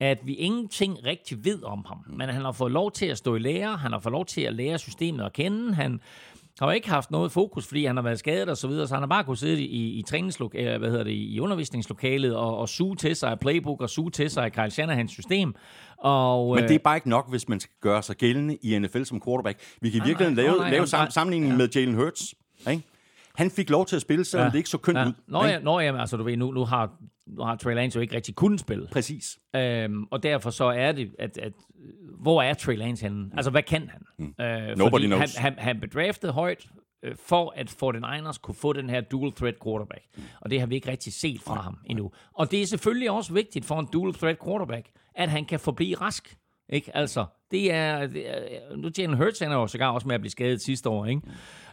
At 0.00 0.18
vi 0.24 0.34
ingenting 0.34 1.04
rigtig 1.04 1.44
ved 1.44 1.62
om 1.62 1.84
ham. 1.88 1.98
Men 2.08 2.28
han 2.28 2.44
har 2.44 2.52
fået 2.52 2.72
lov 2.72 2.92
til 2.92 3.06
at 3.06 3.18
stå 3.18 3.34
i 3.34 3.38
lære. 3.38 3.76
Han 3.76 3.92
har 3.92 3.98
fået 3.98 4.12
lov 4.12 4.26
til 4.26 4.40
at 4.40 4.54
lære 4.54 4.78
systemet 4.78 5.24
at 5.24 5.32
kende. 5.32 5.74
Han 5.74 6.00
har 6.60 6.72
ikke 6.72 6.88
haft 6.88 7.10
noget 7.10 7.32
fokus, 7.32 7.66
fordi 7.66 7.84
han 7.84 7.96
har 7.96 8.02
været 8.02 8.18
skadet 8.18 8.48
og 8.48 8.56
så 8.56 8.68
videre, 8.68 8.88
så 8.88 8.94
han 8.94 9.02
har 9.02 9.08
bare 9.08 9.24
kunnet 9.24 9.38
sidde 9.38 9.62
i, 9.62 9.98
i 9.98 10.02
træningslok, 10.02 10.52
hvad 10.52 10.90
hedder 10.90 11.04
det, 11.04 11.12
i 11.12 11.40
undervisningslokalet 11.40 12.36
og, 12.36 12.58
og 12.58 12.68
suge 12.68 12.96
til 12.96 13.16
sig 13.16 13.38
playbook 13.40 13.80
og 13.80 13.90
suge 13.90 14.10
til 14.10 14.30
sig 14.30 14.52
Kyle 14.52 14.70
Shanahans 14.70 15.10
system. 15.10 15.54
Og, 15.98 16.54
Men 16.54 16.64
det 16.64 16.74
er 16.74 16.78
bare 16.78 16.96
ikke 16.96 17.08
nok, 17.08 17.30
hvis 17.30 17.48
man 17.48 17.60
skal 17.60 17.74
gøre 17.80 18.02
sig 18.02 18.16
gældende 18.16 18.56
i 18.62 18.78
NFL 18.78 19.02
som 19.02 19.22
quarterback. 19.26 19.60
Vi 19.80 19.90
kan 19.90 20.02
virkelig 20.06 20.36
lave, 20.36 20.56
nej, 20.56 20.70
lave 20.70 20.86
nej, 20.92 21.08
sammenligning 21.08 21.52
ja. 21.52 21.58
med 21.58 21.68
Jalen 21.74 21.94
Hurts. 21.94 22.34
Ikke? 22.70 22.82
Han 23.34 23.50
fik 23.50 23.70
lov 23.70 23.86
til 23.86 23.96
at 23.96 24.02
spille, 24.02 24.24
selvom 24.24 24.46
ja. 24.46 24.50
det 24.50 24.58
ikke 24.58 24.70
så 24.70 24.78
kønt 24.78 24.98
ja. 24.98 25.06
ud. 25.06 25.12
Nå, 25.28 25.44
ja, 25.44 25.58
nå 25.58 25.80
ja, 25.80 26.00
altså 26.00 26.16
du 26.16 26.22
ved, 26.22 26.36
nu, 26.36 26.50
nu 26.50 26.64
har, 26.64 26.92
nu 27.26 27.42
har 27.42 27.56
Trey 27.56 27.74
Lance 27.74 27.96
jo 27.96 28.00
ikke 28.02 28.16
rigtig 28.16 28.34
kunnet 28.34 28.60
spille. 28.60 28.88
Præcis. 28.92 29.38
Øhm, 29.56 30.04
og 30.10 30.22
derfor 30.22 30.50
så 30.50 30.64
er 30.64 30.92
det, 30.92 31.10
at, 31.18 31.38
at 31.38 31.52
hvor 32.20 32.42
er 32.42 32.54
Trey 32.54 32.76
Lance 32.76 33.04
henne? 33.04 33.30
Altså, 33.36 33.50
hvad 33.50 33.62
kan 33.62 33.88
han? 33.88 34.02
Mm. 34.18 34.44
Øh, 34.44 34.78
Nobody 34.78 35.06
knows. 35.06 35.36
Han, 35.36 35.52
han, 35.52 35.58
han 35.58 35.80
blev 35.80 35.90
draftet 35.90 36.32
højt, 36.32 36.66
øh, 37.04 37.16
for 37.16 37.52
at 37.56 37.70
49ers 37.70 38.40
kunne 38.42 38.54
få 38.54 38.72
den 38.72 38.90
her 38.90 39.00
dual 39.00 39.32
threat 39.32 39.54
quarterback. 39.64 40.04
Og 40.40 40.50
det 40.50 40.60
har 40.60 40.66
vi 40.66 40.74
ikke 40.74 40.90
rigtig 40.90 41.12
set 41.12 41.40
fra 41.40 41.60
ham 41.60 41.78
endnu. 41.86 42.10
Og 42.34 42.50
det 42.50 42.62
er 42.62 42.66
selvfølgelig 42.66 43.10
også 43.10 43.32
vigtigt 43.32 43.64
for 43.64 43.80
en 43.80 43.88
dual 43.92 44.14
threat 44.14 44.38
quarterback, 44.44 44.86
at 45.14 45.28
han 45.28 45.44
kan 45.44 45.60
forblive 45.60 45.96
rask. 45.96 46.36
Ikke? 46.68 46.96
Altså, 46.96 47.24
det 47.50 47.72
er, 47.72 48.06
det 48.06 48.30
er 48.30 48.76
nu 48.76 48.90
Jalen 48.98 49.16
Hurts 49.16 49.38
han 49.38 49.52
er 49.52 49.56
jo 49.56 49.66
sågar 49.66 49.90
også 49.90 50.06
med 50.06 50.14
at 50.14 50.20
blive 50.20 50.30
skadet 50.30 50.62
sidste 50.62 50.88
år, 50.88 51.06
ikke? 51.06 51.22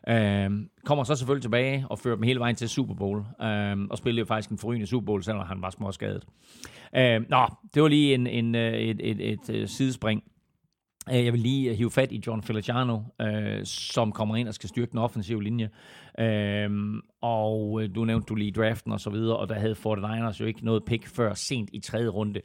Øhm, 0.08 0.70
kommer 0.86 1.04
så 1.04 1.16
selvfølgelig 1.16 1.42
tilbage 1.42 1.86
og 1.90 2.00
fører 2.00 2.16
dem 2.16 2.24
hele 2.24 2.40
vejen 2.40 2.56
til 2.56 2.70
Super 2.70 2.94
Bowl. 2.94 3.26
Øhm, 3.42 3.88
og 3.90 3.98
spillede 3.98 4.20
jo 4.20 4.26
faktisk 4.26 4.50
en 4.50 4.58
forrygende 4.58 4.88
Super 4.88 5.06
Bowl, 5.06 5.24
selvom 5.24 5.46
han 5.46 5.62
var 5.62 5.70
små 5.70 5.92
skadet. 5.92 6.26
Øhm, 6.96 7.26
nå, 7.30 7.48
det 7.74 7.82
var 7.82 7.88
lige 7.88 8.14
en, 8.14 8.28
en, 8.28 8.56
øh, 8.56 8.74
et, 8.74 9.00
et, 9.04 9.32
et, 9.32 9.50
et 9.50 9.56
øh, 9.56 9.68
sidespring. 9.68 10.24
Øh, 11.10 11.26
jeg 11.26 11.34
vil 11.34 11.42
lige 11.42 11.76
hive 11.76 11.92
fat 11.92 12.12
i 12.12 12.22
John 12.28 12.44
Feliciano, 12.44 13.00
øh, 13.22 13.66
som 13.66 14.12
kommer 14.12 14.36
ind 14.36 14.48
og 14.48 14.54
skal 14.54 14.70
styrke 14.70 14.92
den 14.92 15.00
offensive 15.00 15.44
linje. 15.44 15.70
Øhm, 16.20 17.02
og 17.22 17.82
du 17.96 18.06
nævnte 18.06 18.26
du 18.26 18.36
lige 18.36 18.52
draften 18.52 18.92
og 18.92 19.00
så 19.00 19.10
videre, 19.10 19.38
og 19.38 19.50
der 19.50 19.56
havde 19.56 19.76
49ers 19.76 20.40
jo 20.40 20.46
ikke 20.46 20.66
noget 20.66 20.86
pick 20.86 21.08
før 21.08 21.34
sent 21.34 21.70
i 21.74 21.80
tredje 21.80 22.08
runde. 22.08 22.42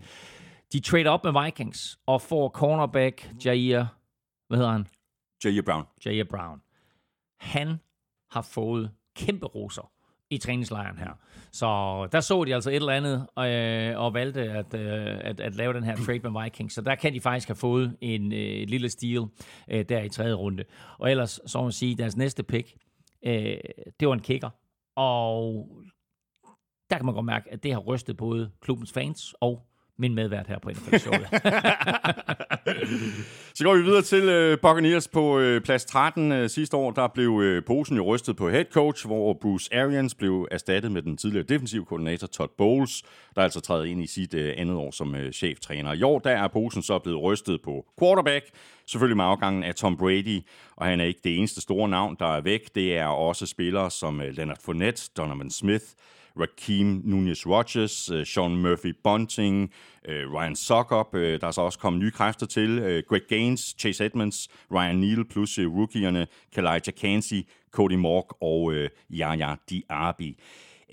De 0.72 0.80
trader 0.80 1.10
op 1.10 1.24
med 1.24 1.44
Vikings 1.44 1.98
og 2.06 2.22
får 2.22 2.48
cornerback 2.48 3.30
Jair, 3.44 3.84
hvad 4.48 4.58
hedder 4.58 4.72
han? 4.72 4.86
Jair 5.44 5.62
Brown. 5.62 5.84
Jair 6.06 6.24
Brown. 6.24 6.65
Han 7.46 7.76
har 8.30 8.42
fået 8.42 8.90
kæmpe 9.16 9.46
roser 9.46 9.92
i 10.30 10.38
træningslejren 10.38 10.98
her. 10.98 11.18
Så 11.52 11.66
der 12.12 12.20
så 12.20 12.44
de 12.44 12.54
altså 12.54 12.70
et 12.70 12.76
eller 12.76 12.92
andet 12.92 13.26
øh, 13.38 14.00
og 14.00 14.14
valgte 14.14 14.40
at, 14.40 14.74
øh, 14.74 15.18
at, 15.20 15.40
at 15.40 15.54
lave 15.54 15.72
den 15.72 15.84
her 15.84 15.96
trade 15.96 16.30
med 16.30 16.42
Vikings. 16.42 16.74
Så 16.74 16.80
der 16.80 16.94
kan 16.94 17.12
de 17.12 17.20
faktisk 17.20 17.48
have 17.48 17.56
fået 17.56 17.96
en 18.00 18.32
øh, 18.32 18.68
lille 18.68 18.88
steal 18.88 19.24
øh, 19.70 19.84
der 19.88 20.02
i 20.02 20.08
tredje 20.08 20.34
runde. 20.34 20.64
Og 20.98 21.10
ellers, 21.10 21.40
så 21.46 21.58
må 21.58 21.64
man 21.64 21.72
sige, 21.72 21.96
deres 21.96 22.16
næste 22.16 22.42
pick, 22.42 22.76
øh, 23.26 23.56
det 24.00 24.08
var 24.08 24.14
en 24.14 24.20
kicker. 24.20 24.50
Og 24.96 25.68
der 26.90 26.96
kan 26.96 27.06
man 27.06 27.14
godt 27.14 27.26
mærke, 27.26 27.52
at 27.52 27.62
det 27.62 27.72
har 27.72 27.80
rystet 27.80 28.16
både 28.16 28.50
klubbens 28.60 28.92
fans 28.92 29.34
og 29.40 29.66
min 29.98 30.14
medvært 30.14 30.46
her 30.46 30.58
på 30.58 30.70
NFL 30.70 30.96
Show. 30.96 31.12
Så 33.54 33.64
går 33.64 33.76
vi 33.76 33.82
videre 33.82 34.02
til 34.02 34.52
uh, 34.52 34.58
Buccaneers 34.58 35.08
på 35.08 35.38
uh, 35.38 35.58
plads 35.60 35.84
13. 35.84 36.32
Uh, 36.32 36.38
øh, 36.38 36.50
sidste 36.50 36.76
år 36.76 36.90
der 36.90 37.08
blev 37.08 37.30
uh, 37.30 37.64
posen 37.66 37.96
jo 37.96 38.04
rystet 38.14 38.36
på 38.36 38.50
head 38.50 38.64
coach, 38.64 39.06
hvor 39.06 39.32
Bruce 39.32 39.76
Arians 39.76 40.14
blev 40.14 40.48
erstattet 40.50 40.92
med 40.92 41.02
den 41.02 41.16
tidligere 41.16 41.46
defensive 41.48 41.84
koordinator 41.84 42.26
Todd 42.26 42.50
Bowles, 42.58 43.02
der 43.36 43.42
altså 43.42 43.60
træder 43.60 43.84
ind 43.84 44.02
i 44.02 44.06
sit 44.06 44.34
uh, 44.34 44.40
andet 44.56 44.76
år 44.76 44.90
som 44.90 45.14
uh, 45.14 45.30
cheftræner. 45.30 45.92
I 45.92 46.02
år 46.02 46.18
der 46.18 46.30
er 46.30 46.48
posen 46.48 46.82
så 46.82 46.98
blevet 46.98 47.22
rystet 47.22 47.62
på 47.62 47.86
quarterback, 47.98 48.46
selvfølgelig 48.86 49.16
med 49.16 49.24
afgangen 49.24 49.62
af 49.64 49.74
Tom 49.74 49.96
Brady, 49.96 50.40
og 50.76 50.86
han 50.86 51.00
er 51.00 51.04
ikke 51.04 51.20
det 51.24 51.38
eneste 51.38 51.60
store 51.60 51.88
navn, 51.88 52.16
der 52.18 52.36
er 52.36 52.40
væk. 52.40 52.74
Det 52.74 52.96
er 52.96 53.06
også 53.06 53.46
spillere 53.46 53.90
som 53.90 54.20
uh, 54.20 54.26
Leonard 54.26 54.60
Fournette, 54.64 55.10
Donovan 55.16 55.50
Smith, 55.50 55.84
Raheem 56.40 57.02
Nunez 57.04 57.46
Rogers, 57.46 58.10
øh, 58.10 58.26
Sean 58.26 58.64
Murphy-Bunting, 58.64 59.72
øh, 60.08 60.32
Ryan 60.32 60.56
Sokop. 60.56 61.14
Øh, 61.14 61.40
der 61.40 61.46
er 61.46 61.50
så 61.50 61.60
også 61.60 61.78
kommet 61.78 62.02
nye 62.02 62.10
kræfter 62.10 62.46
til. 62.46 63.02
Greg 63.08 63.22
Gaines, 63.28 63.74
Chase 63.78 64.04
Edmonds, 64.04 64.48
Ryan 64.72 64.96
Neal 64.96 65.24
plus 65.24 65.58
uh, 65.58 65.78
rookierne 65.78 66.26
Kalijah 66.54 66.94
Kansi, 67.00 67.48
Cody 67.70 67.94
Mork 67.94 68.24
og 68.40 68.72
Yaya 69.10 69.54
Diaby. 69.70 70.38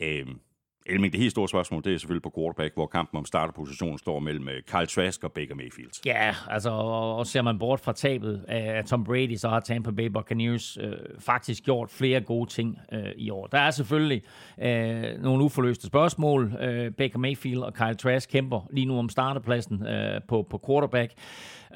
Øhm, 0.01 0.39
Elming, 0.85 1.13
det 1.13 1.21
helt 1.21 1.31
store 1.31 1.49
spørgsmål, 1.49 1.83
det 1.83 1.93
er 1.93 1.97
selvfølgelig 1.97 2.21
på 2.23 2.33
quarterback, 2.37 2.73
hvor 2.75 2.87
kampen 2.87 3.17
om 3.17 3.25
starterpositionen 3.25 3.97
står 3.97 4.19
mellem 4.19 4.47
øh, 4.47 4.61
Kyle 4.67 4.85
Trask 4.85 5.23
og 5.23 5.31
Baker 5.31 5.55
Mayfield. 5.55 5.91
Ja, 6.05 6.35
altså, 6.49 6.69
og, 6.69 7.15
og 7.15 7.27
ser 7.27 7.41
man 7.41 7.59
bort 7.59 7.79
fra 7.79 7.93
tabet 7.93 8.45
af 8.47 8.85
Tom 8.85 9.03
Brady, 9.03 9.35
så 9.35 9.49
har 9.49 9.59
Tampa 9.59 9.91
Bay 9.91 10.05
Buccaneers 10.05 10.77
øh, 10.81 10.93
faktisk 11.19 11.63
gjort 11.63 11.89
flere 11.91 12.21
gode 12.21 12.49
ting 12.49 12.77
øh, 12.93 13.03
i 13.15 13.29
år. 13.29 13.47
Der 13.47 13.57
er 13.57 13.71
selvfølgelig 13.71 14.21
øh, 14.61 15.03
nogle 15.21 15.43
uforløste 15.43 15.87
spørgsmål. 15.87 16.53
Øh, 16.59 16.91
Baker 16.91 17.19
Mayfield 17.19 17.59
og 17.59 17.73
Kyle 17.73 17.95
Trask 17.95 18.29
kæmper 18.29 18.67
lige 18.71 18.85
nu 18.85 18.99
om 18.99 19.09
starterpladsen 19.09 19.87
øh, 19.87 20.21
på, 20.27 20.47
på 20.49 20.61
quarterback. 20.67 21.13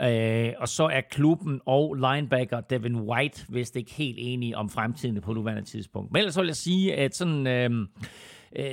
Øh, 0.02 0.54
og 0.58 0.68
så 0.68 0.84
er 0.84 1.02
klubben 1.02 1.62
og 1.66 1.94
linebacker 1.96 2.62
Devin 2.62 2.96
White 2.96 3.46
vist 3.50 3.76
ikke 3.76 3.94
helt 3.94 4.18
enige 4.22 4.58
om 4.58 4.70
fremtiden 4.70 5.22
på 5.22 5.34
nuværende 5.34 5.64
tidspunkt. 5.64 6.12
Men 6.12 6.20
ellers 6.20 6.38
vil 6.38 6.46
jeg 6.46 6.56
sige, 6.56 6.96
at 6.96 7.16
sådan... 7.16 7.48
Øh, 7.48 7.88
øh, 8.56 8.66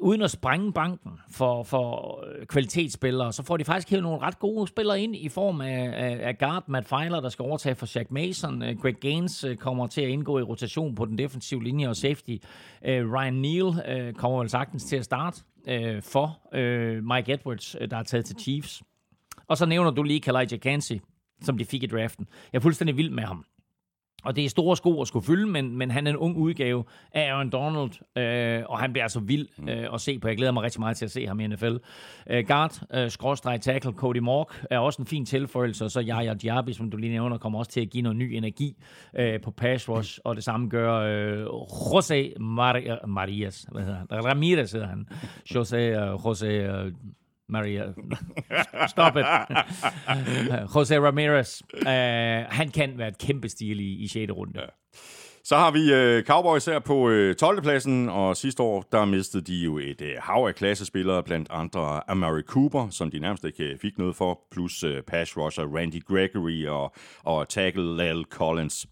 uden 0.00 0.22
at 0.22 0.30
sprænge 0.30 0.72
banken 0.72 1.10
for, 1.30 1.62
for 1.62 2.18
øh, 2.26 2.46
kvalitetsspillere, 2.46 3.32
så 3.32 3.42
får 3.42 3.56
de 3.56 3.64
faktisk 3.64 3.90
hævet 3.90 4.02
nogle 4.02 4.18
ret 4.18 4.38
gode 4.38 4.68
spillere 4.68 5.00
ind 5.00 5.16
i 5.16 5.28
form 5.28 5.60
af, 5.60 5.92
af, 5.94 6.28
af 6.28 6.38
guard 6.38 6.64
Matt 6.66 6.88
Feiler, 6.88 7.20
der 7.20 7.28
skal 7.28 7.42
overtage 7.42 7.74
for 7.74 7.86
Shaq 7.86 8.10
Mason. 8.10 8.62
Øh, 8.62 8.78
Greg 8.78 8.94
Gaines 8.94 9.44
øh, 9.44 9.56
kommer 9.56 9.86
til 9.86 10.00
at 10.00 10.08
indgå 10.08 10.38
i 10.38 10.42
rotation 10.42 10.94
på 10.94 11.04
den 11.04 11.18
defensive 11.18 11.64
linje 11.64 11.88
og 11.88 11.96
safety. 11.96 12.36
Øh, 12.84 13.12
Ryan 13.12 13.34
Neal 13.34 13.98
øh, 13.98 14.14
kommer 14.14 14.38
vel 14.38 14.48
sagtens 14.48 14.84
til 14.84 14.96
at 14.96 15.04
starte 15.04 15.42
øh, 15.68 16.02
for 16.02 16.38
øh, 16.54 17.04
Mike 17.04 17.32
Edwards, 17.32 17.76
der 17.90 17.96
er 17.96 18.02
taget 18.02 18.24
til 18.24 18.36
Chiefs. 18.40 18.82
Og 19.48 19.56
så 19.56 19.66
nævner 19.66 19.90
du 19.90 20.02
lige 20.02 20.20
Kalijah 20.20 20.60
Kansi, 20.60 21.00
som 21.42 21.58
de 21.58 21.64
fik 21.64 21.82
i 21.82 21.86
draften. 21.86 22.26
Jeg 22.52 22.58
er 22.58 22.62
fuldstændig 22.62 22.96
vild 22.96 23.10
med 23.10 23.22
ham. 23.22 23.44
Og 24.24 24.36
det 24.36 24.44
er 24.44 24.48
store 24.48 24.76
sko 24.76 25.00
at 25.00 25.08
skulle 25.08 25.26
fylde, 25.26 25.46
men, 25.46 25.76
men 25.76 25.90
han 25.90 26.06
er 26.06 26.10
en 26.10 26.16
ung 26.16 26.36
udgave 26.36 26.84
af 27.12 27.32
Aaron 27.32 27.50
Donald, 27.50 27.90
øh, 28.16 28.64
og 28.68 28.78
han 28.78 28.92
bliver 28.92 29.04
altså 29.04 29.20
vild 29.20 29.48
mm. 29.58 29.68
øh, 29.68 29.94
at 29.94 30.00
se 30.00 30.18
på. 30.18 30.28
Jeg 30.28 30.36
glæder 30.36 30.52
mig 30.52 30.62
rigtig 30.62 30.80
meget 30.80 30.96
til 30.96 31.04
at 31.04 31.10
se 31.10 31.26
ham 31.26 31.40
i 31.40 31.46
NFL. 31.46 31.76
Øh, 32.30 32.46
guard, 32.46 32.80
øh, 32.94 33.10
skråstreg 33.10 33.60
tackle, 33.60 33.92
Cody 33.92 34.18
Mork 34.18 34.64
er 34.70 34.78
også 34.78 35.02
en 35.02 35.06
fin 35.06 35.26
tilføjelse, 35.26 35.84
og 35.84 35.90
så 35.90 36.02
Yaya 36.02 36.34
Diaby, 36.34 36.70
som 36.70 36.90
du 36.90 36.96
lige 36.96 37.12
nævner, 37.12 37.38
kommer 37.38 37.58
også 37.58 37.70
til 37.70 37.80
at 37.80 37.90
give 37.90 38.02
noget 38.02 38.16
ny 38.16 38.32
energi 38.32 38.76
øh, 39.18 39.40
på 39.40 39.50
pass 39.50 39.88
rush, 39.88 40.18
og 40.24 40.36
det 40.36 40.44
samme 40.44 40.68
gør 40.68 40.94
øh, 40.94 41.46
José 41.46 42.34
Mar- 42.40 43.06
Marias, 43.06 43.66
hvad 43.72 43.82
hedder 43.82 43.98
han? 43.98 44.24
Ramirez 44.24 44.72
hedder 44.72 44.88
han. 44.88 45.08
José, 45.54 45.76
uh, 45.76 46.24
José 46.24 46.82
uh, 46.86 46.92
Maria. 47.48 47.94
Stop 48.88 49.16
it. 49.16 49.26
Jose 50.74 51.00
Ramirez. 51.00 51.62
Uh, 51.74 52.52
han 52.52 52.70
kan 52.70 52.98
være 52.98 53.08
et 53.08 53.18
kæmpe 53.18 53.48
stil 53.48 53.80
i, 53.80 53.92
i 54.04 54.08
6. 54.08 54.32
runde. 54.32 54.60
Ja. 54.60 54.66
Så 55.48 55.56
har 55.56 55.70
vi 55.70 55.92
øh, 55.92 56.24
Cowboys 56.24 56.64
her 56.64 56.78
på 56.78 57.08
øh, 57.08 57.34
12. 57.34 57.62
pladsen, 57.62 58.08
og 58.08 58.36
sidste 58.36 58.62
år, 58.62 58.84
der 58.92 59.04
mistede 59.04 59.42
de 59.42 59.56
jo 59.56 59.78
et 59.78 60.00
øh, 60.00 60.12
hav 60.20 60.46
af 60.48 60.54
klassespillere, 60.54 61.22
blandt 61.22 61.48
andre 61.50 62.10
Amari 62.10 62.42
Cooper, 62.42 62.88
som 62.90 63.10
de 63.10 63.18
nærmest 63.18 63.44
ikke 63.44 63.64
øh, 63.64 63.78
fik 63.78 63.98
noget 63.98 64.16
for, 64.16 64.40
plus 64.50 64.84
øh, 64.84 65.02
pass 65.02 65.36
rusher 65.36 65.76
Randy 65.76 66.04
Gregory 66.04 66.66
og, 66.66 66.94
og 67.24 67.48
tackle 67.48 67.96
Lal 67.96 68.24
Collins. 68.30 68.86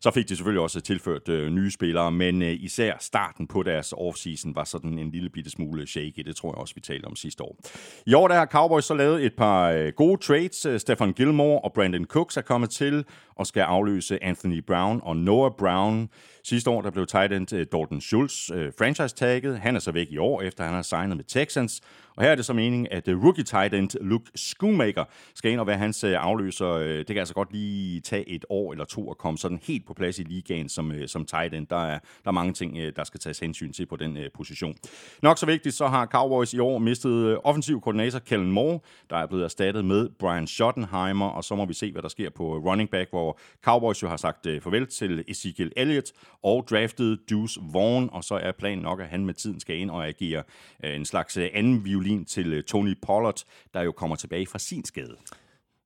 Så 0.00 0.10
fik 0.10 0.28
de 0.28 0.36
selvfølgelig 0.36 0.62
også 0.62 0.80
tilført 0.80 1.28
øh, 1.28 1.50
nye 1.50 1.70
spillere, 1.70 2.12
men 2.12 2.42
øh, 2.42 2.56
især 2.60 2.92
starten 3.00 3.46
på 3.46 3.62
deres 3.62 3.94
offseason 3.96 4.54
var 4.54 4.64
sådan 4.64 4.98
en 4.98 5.10
lille 5.10 5.30
bitte 5.30 5.50
smule 5.50 5.86
shaky. 5.86 6.22
Det 6.26 6.36
tror 6.36 6.48
jeg 6.48 6.58
også, 6.58 6.74
vi 6.74 6.80
talte 6.80 7.06
om 7.06 7.16
sidste 7.16 7.42
år. 7.42 7.56
I 8.06 8.14
år 8.14 8.28
der 8.28 8.34
har 8.34 8.46
Cowboys 8.46 8.84
så 8.84 8.94
lavet 8.94 9.24
et 9.24 9.32
par 9.36 9.70
øh, 9.70 9.92
gode 9.96 10.20
trades. 10.20 10.66
Øh, 10.66 10.80
Stefan 10.80 11.12
Gilmore 11.12 11.60
og 11.60 11.72
Brandon 11.72 12.04
Cooks 12.04 12.36
er 12.36 12.42
kommet 12.42 12.70
til 12.70 13.04
og 13.36 13.46
skal 13.46 13.60
afløse 13.60 14.24
Anthony 14.24 14.62
Brown 14.66 15.00
og 15.02 15.16
Noah 15.16 15.52
Brown. 15.58 16.01
Sidste 16.44 16.70
år 16.70 16.82
der 16.82 16.90
blev 16.90 17.06
tight 17.06 17.32
end 17.32 17.52
øh, 17.52 17.66
Dalton 17.72 18.00
Schultz 18.00 18.50
øh, 18.50 18.72
franchise-tagget. 18.78 19.58
Han 19.58 19.76
er 19.76 19.80
så 19.80 19.92
væk 19.92 20.06
i 20.10 20.18
år, 20.18 20.42
efter 20.42 20.64
han 20.64 20.74
har 20.74 20.82
signet 20.82 21.16
med 21.16 21.24
Texans. 21.24 21.80
Og 22.16 22.22
her 22.22 22.30
er 22.30 22.34
det 22.34 22.44
så 22.44 22.52
meningen, 22.52 22.88
at 22.90 23.08
øh, 23.08 23.24
rookie 23.24 23.44
tight 23.44 23.74
end 23.74 23.90
Luke 24.00 24.30
Schoonmaker 24.34 25.04
skal 25.34 25.50
ind 25.50 25.60
og 25.60 25.66
være 25.66 25.78
hans 25.78 26.04
øh, 26.04 26.14
afløser. 26.18 26.68
Øh, 26.68 26.98
det 26.98 27.06
kan 27.06 27.18
altså 27.18 27.34
godt 27.34 27.52
lige 27.52 28.00
tage 28.00 28.28
et 28.28 28.44
år 28.48 28.72
eller 28.72 28.84
to 28.84 29.10
at 29.10 29.18
komme 29.18 29.38
sådan 29.38 29.60
helt 29.62 29.86
på 29.86 29.94
plads 29.94 30.18
i 30.18 30.22
ligaen 30.22 30.68
som, 30.68 30.92
som 31.06 31.24
tight 31.24 31.54
end. 31.54 31.66
Der 31.66 31.86
er, 31.86 31.98
der 32.24 32.28
er 32.28 32.30
mange 32.30 32.52
ting, 32.52 32.76
der 32.96 33.04
skal 33.04 33.20
tages 33.20 33.38
hensyn 33.38 33.72
til 33.72 33.86
på 33.86 33.96
den 33.96 34.18
position. 34.34 34.74
Nok 35.22 35.38
så 35.38 35.46
vigtigt, 35.46 35.74
så 35.74 35.86
har 35.86 36.06
Cowboys 36.06 36.54
i 36.54 36.58
år 36.58 36.78
mistet 36.78 37.38
offensiv 37.44 37.80
koordinator 37.80 38.18
Kellen 38.18 38.52
Moore, 38.52 38.80
der 39.10 39.16
er 39.16 39.26
blevet 39.26 39.44
erstattet 39.44 39.84
med 39.84 40.08
Brian 40.18 40.46
Schottenheimer, 40.46 41.28
og 41.28 41.44
så 41.44 41.54
må 41.54 41.64
vi 41.64 41.74
se, 41.74 41.92
hvad 41.92 42.02
der 42.02 42.08
sker 42.08 42.30
på 42.30 42.58
running 42.58 42.90
back, 42.90 43.10
hvor 43.10 43.38
Cowboys 43.64 44.02
jo 44.02 44.08
har 44.08 44.16
sagt 44.16 44.46
farvel 44.62 44.86
til 44.86 45.24
Ezekiel 45.28 45.72
Elliott 45.76 46.12
og 46.42 46.66
draftet 46.70 47.18
Deuce 47.30 47.60
Vaughn, 47.72 48.08
og 48.12 48.24
så 48.24 48.34
er 48.34 48.52
planen 48.52 48.82
nok, 48.82 49.00
at 49.00 49.06
han 49.06 49.26
med 49.26 49.34
tiden 49.34 49.60
skal 49.60 49.76
ind 49.76 49.90
og 49.90 50.08
agere 50.08 50.42
en 50.84 51.04
slags 51.04 51.36
anden 51.36 51.84
violin 52.02 52.24
til 52.24 52.52
øh, 52.52 52.62
Tony 52.62 52.98
Pollard, 53.02 53.42
der 53.74 53.82
jo 53.82 53.92
kommer 53.92 54.16
tilbage 54.16 54.46
fra 54.46 54.58
sin 54.58 54.84
skade. 54.84 55.16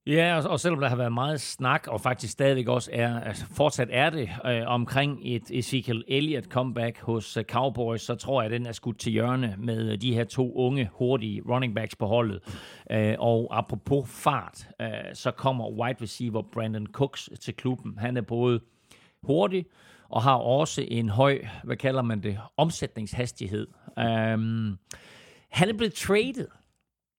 Ja, 0.07 0.37
og, 0.37 0.51
og 0.51 0.61
selvom 0.61 0.81
der 0.81 0.89
har 0.89 0.97
været 0.97 1.13
meget 1.13 1.41
snak, 1.41 1.87
og 1.89 2.01
faktisk 2.01 2.33
stadigvæk 2.33 2.69
også 2.69 2.91
er, 2.93 3.21
altså 3.21 3.47
fortsat 3.47 3.89
er 3.91 4.11
det, 4.11 4.31
øh, 4.47 4.63
omkring 4.67 5.21
et 5.23 5.43
Ezekiel 5.51 6.05
Elliott 6.09 6.47
comeback 6.47 7.01
hos 7.01 7.37
uh, 7.37 7.43
Cowboys, 7.43 8.03
så 8.03 8.15
tror 8.15 8.43
jeg, 8.43 8.53
at 8.53 8.61
den 8.61 8.67
er 8.67 8.73
skudt 8.73 8.99
til 8.99 9.13
hjørne 9.13 9.55
med 9.59 9.93
øh, 9.93 10.01
de 10.01 10.15
her 10.15 10.25
to 10.25 10.55
unge, 10.55 10.91
hurtige 10.93 11.43
running 11.49 11.75
backs 11.75 11.97
på 11.97 12.07
holdet. 12.07 12.41
Øh, 12.91 13.15
og 13.19 13.59
apropos 13.59 14.11
fart, 14.11 14.69
øh, 14.81 14.89
så 15.15 15.31
kommer 15.31 15.71
wide 15.71 16.03
receiver 16.03 16.43
Brandon 16.53 16.87
Cooks 16.87 17.31
til 17.41 17.55
klubben. 17.55 17.99
Han 17.99 18.17
er 18.17 18.23
både 18.23 18.61
hurtig, 19.23 19.67
og 20.09 20.23
har 20.23 20.35
også 20.35 20.85
en 20.89 21.09
høj, 21.09 21.39
hvad 21.65 21.77
kalder 21.77 22.03
man 22.03 22.23
det, 22.23 22.39
omsætningshastighed. 22.57 23.67
Øh, 23.99 24.39
han 25.57 25.69
er 25.69 25.73
blevet 25.73 25.95
traded, 25.95 26.49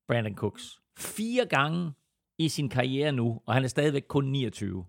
Brandon 0.07 0.35
Cooks, 0.35 0.79
fire 0.97 1.45
gange 1.45 1.91
i 2.37 2.49
sin 2.49 2.69
karriere 2.69 3.11
nu, 3.11 3.41
og 3.45 3.53
han 3.53 3.63
er 3.63 3.67
stadigvæk 3.67 4.03
kun 4.07 4.25
29. 4.25 4.77
Uh, 4.77 4.83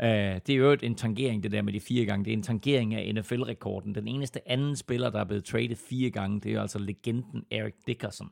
øh, 0.00 0.40
det 0.46 0.50
er 0.50 0.56
jo 0.56 0.76
en 0.82 0.94
tangering, 0.94 1.42
det 1.42 1.52
der 1.52 1.62
med 1.62 1.72
de 1.72 1.80
fire 1.80 2.06
gange. 2.06 2.24
Det 2.24 2.32
er 2.32 2.36
en 2.36 2.42
tangering 2.42 2.94
af 2.94 3.14
NFL-rekorden. 3.14 3.94
Den 3.94 4.08
eneste 4.08 4.48
anden 4.48 4.76
spiller, 4.76 5.10
der 5.10 5.20
er 5.20 5.24
blevet 5.24 5.44
traded 5.44 5.76
fire 5.76 6.10
gange, 6.10 6.40
det 6.40 6.52
er 6.52 6.60
altså 6.60 6.78
legenden 6.78 7.44
Eric 7.50 7.74
Dickerson. 7.86 8.30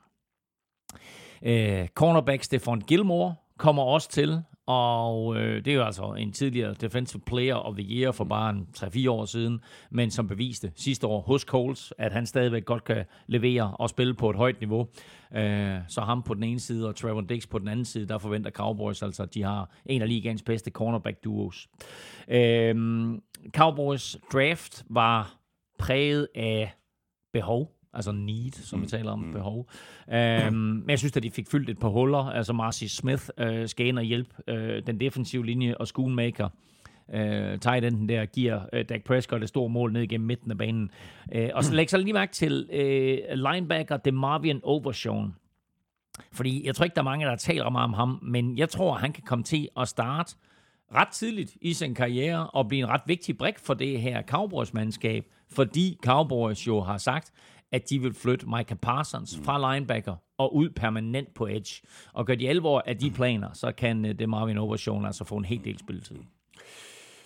Uh, 1.43 1.87
cornerback 1.95 2.43
Stefan 2.43 2.81
Gilmore 2.81 3.35
kommer 3.59 3.83
også 3.83 4.11
til. 4.11 4.43
Og 4.67 5.37
øh, 5.37 5.65
det 5.65 5.71
er 5.71 5.75
jo 5.75 5.85
altså 5.85 6.15
en 6.19 6.33
tidligere 6.33 6.75
Defensive 6.75 7.23
Player 7.27 7.55
of 7.55 7.75
the 7.75 7.85
Year 7.85 8.13
for 8.13 8.25
bare 8.25 8.61
3-4 8.77 9.11
år 9.11 9.25
siden, 9.25 9.61
men 9.91 10.11
som 10.11 10.29
beviste 10.29 10.73
sidste 10.77 11.07
år 11.07 11.21
hos 11.21 11.43
Coles, 11.43 11.93
at 11.99 12.13
han 12.13 12.27
stadigvæk 12.27 12.65
godt 12.65 12.85
kan 12.85 13.05
levere 13.27 13.77
og 13.79 13.91
spille 13.91 14.15
på 14.15 14.31
et 14.31 14.37
højt 14.37 14.61
niveau. 14.61 14.89
Øh, 15.35 15.79
så 15.89 16.01
ham 16.01 16.23
på 16.23 16.35
den 16.35 16.43
ene 16.43 16.61
side 16.61 16.89
og 16.89 16.97
Trevor 16.97 17.21
Dix 17.21 17.49
på 17.49 17.59
den 17.59 17.69
anden 17.69 17.85
side, 17.85 18.09
der 18.09 18.19
forventer 18.19 18.51
Cowboys 18.51 19.03
altså, 19.03 19.23
at 19.23 19.35
de 19.35 19.43
har 19.43 19.71
en 19.87 20.03
af 20.03 20.09
ligaens 20.09 20.43
bedste 20.43 20.71
cornerback 20.71 21.25
duos. 21.25 21.69
Øh, 22.29 22.75
Cowboys 23.57 24.17
draft 24.33 24.85
var 24.91 25.35
præget 25.79 26.29
af 26.35 26.73
behov 27.33 27.82
altså 27.95 28.13
need, 28.13 28.53
som 28.53 28.81
vi 28.81 28.85
mm. 28.85 28.89
taler 28.89 29.13
om, 29.13 29.19
mm. 29.19 29.33
behov. 29.33 29.69
Um, 30.09 30.55
men 30.55 30.85
jeg 30.89 30.99
synes, 30.99 31.17
at 31.17 31.23
de 31.23 31.31
fik 31.31 31.51
fyldt 31.51 31.71
et 31.71 31.79
par 31.79 31.89
huller. 31.89 32.19
Altså 32.19 32.53
Marcy 32.53 32.85
Smith 32.85 33.29
uh, 33.43 33.67
skal 33.67 33.87
ind 33.87 33.99
og 33.99 34.05
hjælpe 34.05 34.35
uh, 34.49 34.87
den 34.87 35.01
defensive 35.01 35.47
linje, 35.47 35.75
og 35.77 35.87
Schoonmaker, 35.87 36.49
uh, 37.09 37.15
tight 37.61 37.85
enden 37.85 38.09
der, 38.09 38.25
giver 38.25 38.61
uh, 38.73 38.81
Dak 38.89 39.05
Prescott 39.05 39.43
et 39.43 39.49
stort 39.49 39.71
mål 39.71 39.93
ned 39.93 40.07
gennem 40.07 40.27
midten 40.27 40.51
af 40.51 40.59
banen. 40.59 40.91
Uh, 41.37 41.49
og 41.55 41.65
så 41.65 41.75
læg 41.75 41.91
så 41.91 41.99
lige 41.99 42.13
mærke 42.13 42.33
til 42.33 42.67
uh, 42.73 43.39
linebacker 43.53 43.97
DeMarvian 43.97 44.61
Overshown. 44.63 45.35
Fordi 46.33 46.67
jeg 46.67 46.75
tror 46.75 46.85
ikke, 46.85 46.95
der 46.95 47.01
er 47.01 47.05
mange, 47.05 47.27
der 47.27 47.37
taler 47.37 47.71
meget 47.71 47.85
om 47.85 47.93
ham, 47.93 48.19
men 48.23 48.59
jeg 48.59 48.69
tror, 48.69 48.95
han 48.95 49.13
kan 49.13 49.23
komme 49.27 49.45
til 49.45 49.69
at 49.77 49.89
starte 49.89 50.37
ret 50.95 51.09
tidligt 51.09 51.57
i 51.61 51.73
sin 51.73 51.95
karriere 51.95 52.51
og 52.51 52.69
blive 52.69 52.83
en 52.83 52.89
ret 52.89 53.01
vigtig 53.07 53.39
brik 53.39 53.59
for 53.59 53.75
det 53.75 54.01
her 54.01 54.23
Cowboys-mandskab, 54.23 55.25
fordi 55.51 55.99
Cowboys 56.05 56.67
jo 56.67 56.81
har 56.81 56.99
sagt, 56.99 57.33
at 57.73 57.91
de 57.91 57.99
vil 57.99 58.15
flytte 58.15 58.47
Micah 58.49 58.79
Parsons 58.79 59.39
mm. 59.39 59.45
fra 59.45 59.75
linebacker 59.75 60.17
og 60.39 60.57
ud 60.57 60.71
permanent 60.71 61.35
på 61.35 61.47
edge. 61.47 61.83
Og 62.13 62.27
gør 62.27 62.35
de 62.35 62.49
alvor 62.49 62.83
af 62.87 62.97
de 62.97 63.11
planer, 63.11 63.49
så 63.53 63.73
kan 63.73 64.05
øh, 64.05 64.19
det 64.19 64.29
Marvin 64.29 64.59
Overshawn 64.59 65.07
altså 65.07 65.25
få 65.25 65.37
en 65.37 65.45
hel 65.45 65.65
del 65.65 65.79
spilletid. 65.79 66.17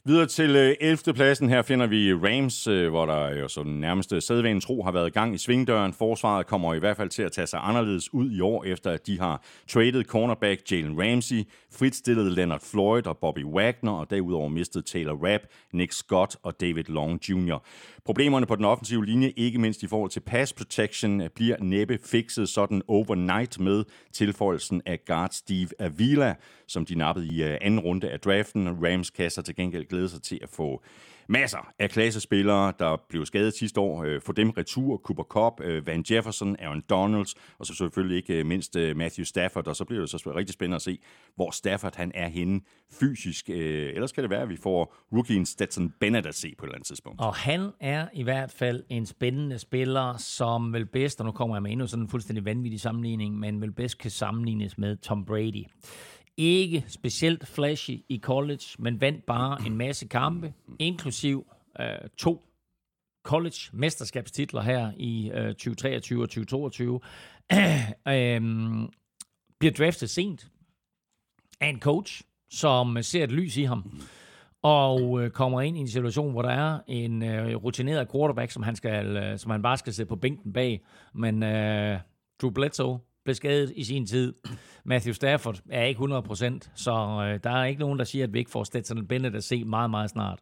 Videre 0.09 0.27
til 0.27 0.57
11. 0.57 0.99
Øh, 1.09 1.15
pladsen 1.15 1.49
her 1.49 1.63
finder 1.63 1.87
vi 1.87 2.15
Rams, 2.15 2.67
øh, 2.67 2.91
hvor 2.91 3.07
der 3.07 3.37
jo 3.37 3.49
så 3.49 3.63
den 3.63 3.81
nærmeste 3.81 4.21
sædvanen 4.21 4.61
tro 4.61 4.83
har 4.83 4.93
været 4.93 5.07
i 5.07 5.11
gang 5.11 5.35
i 5.35 5.39
svingdøren. 5.39 5.93
Forsvaret 5.93 6.47
kommer 6.47 6.75
i 6.75 6.79
hvert 6.79 6.97
fald 6.97 7.09
til 7.09 7.23
at 7.23 7.33
tage 7.33 7.47
sig 7.47 7.61
anderledes 7.63 8.15
ud 8.15 8.31
i 8.31 8.41
år, 8.41 8.65
efter 8.65 8.91
at 8.91 9.07
de 9.07 9.21
har 9.21 9.43
traded 9.69 10.05
cornerback 10.05 10.73
Jalen 10.73 11.03
Ramsey, 11.03 11.45
fritstillet 11.73 12.33
Leonard 12.33 12.61
Floyd 12.61 13.07
og 13.07 13.19
Bobby 13.19 13.45
Wagner, 13.45 13.93
og 13.93 14.11
derudover 14.11 14.49
mistet 14.49 14.85
Taylor 14.85 15.33
Rapp, 15.33 15.45
Nick 15.73 15.93
Scott 15.93 16.37
og 16.43 16.61
David 16.61 16.85
Long 16.85 17.21
Jr. 17.29 17.59
Problemerne 18.07 18.47
på 18.47 18.57
den 18.57 18.65
offensive 18.65 19.07
linje, 19.07 19.33
ikke 19.37 19.59
mindst 19.59 19.83
i 19.83 19.87
forhold 19.87 20.11
til 20.11 20.21
pass 20.21 20.53
protection, 20.53 21.21
øh, 21.21 21.31
bliver 21.31 21.57
næppe 21.61 21.99
fikset 22.05 22.49
sådan 22.49 22.83
overnight 22.89 23.61
med 23.61 23.85
tilføjelsen 24.13 24.83
af 24.87 25.05
guard 25.05 25.31
Steve 25.33 25.69
Avila, 25.79 26.35
som 26.67 26.87
de 26.87 26.95
nappede 26.95 27.27
i 27.27 27.43
øh, 27.43 27.59
anden 27.61 27.81
runde 27.81 28.11
af 28.11 28.21
draften. 28.21 28.87
Rams 28.87 29.11
kasser 29.11 29.43
til 29.43 29.57
gengæld 29.57 29.85
glæder 29.85 30.09
sig 30.09 30.23
til 30.23 30.39
at 30.43 30.49
få 30.49 30.83
masser 31.29 31.73
af 31.79 31.91
klassespillere, 31.91 32.73
der 32.79 32.97
blev 33.09 33.27
skadet 33.27 33.55
sidste 33.55 33.81
år. 33.81 34.05
Øh, 34.05 34.21
for 34.21 34.33
dem 34.33 34.51
retur, 34.51 34.97
Cooper 34.97 35.23
Cup, 35.23 35.61
øh, 35.65 35.87
Van 35.87 36.05
Jefferson, 36.11 36.57
Aaron 36.59 36.83
Donalds, 36.91 37.35
og 37.59 37.67
så 37.67 37.75
selvfølgelig 37.75 38.17
ikke 38.17 38.35
øh, 38.35 38.47
mindst 38.47 38.77
øh, 38.77 38.97
Matthew 38.97 39.25
Stafford. 39.25 39.67
Og 39.67 39.77
så 39.77 39.85
bliver 39.85 40.01
det 40.01 40.11
så 40.11 40.33
rigtig 40.37 40.55
spændende 40.55 40.77
at 40.77 40.83
se, 40.83 40.99
hvor 41.37 41.51
Stafford 41.51 41.97
han 41.97 42.13
er 42.15 42.29
henne 42.29 42.61
fysisk. 43.01 43.51
Øh, 43.51 43.89
ellers 43.95 44.13
kan 44.13 44.23
det 44.23 44.31
være, 44.31 44.43
at 44.43 44.49
vi 44.49 44.57
får 44.57 44.95
rookien 45.13 45.47
Stetson 45.47 45.93
Bennett 46.01 46.27
at 46.27 46.35
se 46.35 46.55
på 46.59 46.65
et 46.65 46.69
eller 46.69 46.75
andet 46.75 46.87
tidspunkt. 46.87 47.21
Og 47.21 47.35
han 47.35 47.71
er 47.81 48.09
i 48.13 48.23
hvert 48.23 48.51
fald 48.51 48.85
en 48.89 49.07
spændende 49.07 49.59
spiller, 49.59 50.17
som 50.17 50.73
vel 50.73 50.87
bedst, 50.87 51.21
og 51.21 51.27
nu 51.27 51.33
kommer 51.33 51.57
jeg 51.57 51.63
med 51.63 51.73
endnu 51.73 51.87
sådan 51.87 52.03
en 52.03 52.09
fuldstændig 52.09 52.45
vanvittig 52.45 52.81
sammenligning, 52.81 53.39
men 53.39 53.61
vel 53.61 53.73
bedst 53.73 53.99
kan 53.99 54.11
sammenlignes 54.11 54.79
med 54.79 54.97
Tom 54.97 55.25
Brady. 55.25 55.65
Ikke 56.37 56.85
specielt 56.89 57.47
flashy 57.47 58.05
i 58.09 58.19
college, 58.19 58.65
men 58.79 59.01
vandt 59.01 59.27
bare 59.27 59.67
en 59.67 59.77
masse 59.77 60.07
kampe, 60.09 60.55
inklusiv 60.79 61.47
øh, 61.81 61.87
to 62.19 62.43
college-mesterskabstitler 63.25 64.61
her 64.61 64.93
i 64.97 65.31
øh, 65.31 65.49
2023 65.49 66.23
og 66.23 66.29
2022. 66.29 67.01
øhm, 68.09 68.89
bliver 69.59 69.73
draftet 69.79 70.11
sent 70.11 70.51
af 71.61 71.69
en 71.69 71.81
coach, 71.81 72.23
som 72.51 73.03
ser 73.03 73.25
et 73.25 73.33
lys 73.33 73.57
i 73.57 73.63
ham, 73.63 74.01
og 74.63 75.23
øh, 75.23 75.31
kommer 75.31 75.61
ind 75.61 75.77
i 75.77 75.81
en 75.81 75.89
situation, 75.89 76.33
hvor 76.33 76.43
der 76.43 76.51
er 76.51 76.79
en 76.87 77.23
øh, 77.23 77.57
rutineret 77.57 78.13
quarterback, 78.13 78.51
som 78.51 78.63
han, 78.63 78.77
skal, 78.77 79.17
øh, 79.17 79.39
som 79.39 79.51
han 79.51 79.63
bare 79.63 79.77
skal 79.77 79.93
sidde 79.93 80.09
på 80.09 80.17
bænken 80.17 80.53
bag. 80.53 80.85
Men 81.15 81.43
øh, 81.43 82.01
Drew 82.43 82.51
Bledsoe 82.51 82.99
blev 83.27 83.35
skadet 83.35 83.73
i 83.77 83.85
sin 83.85 84.07
tid. 84.07 84.35
Matthew 84.85 85.13
Stafford 85.13 85.61
er 85.71 85.85
ikke 85.85 86.01
100%, 86.01 86.71
så 86.75 86.93
øh, 86.93 87.41
der 87.45 87.51
er 87.51 87.65
ikke 87.65 87.81
nogen, 87.81 87.99
der 87.99 88.05
siger, 88.05 88.25
at 88.25 88.33
vi 88.33 88.39
ikke 88.39 88.51
får 88.51 88.65
Stetson 88.65 89.07
Bennett 89.07 89.37
at 89.37 89.45
se 89.45 89.65
meget, 89.65 89.91
meget 89.91 90.11
snart. 90.11 90.39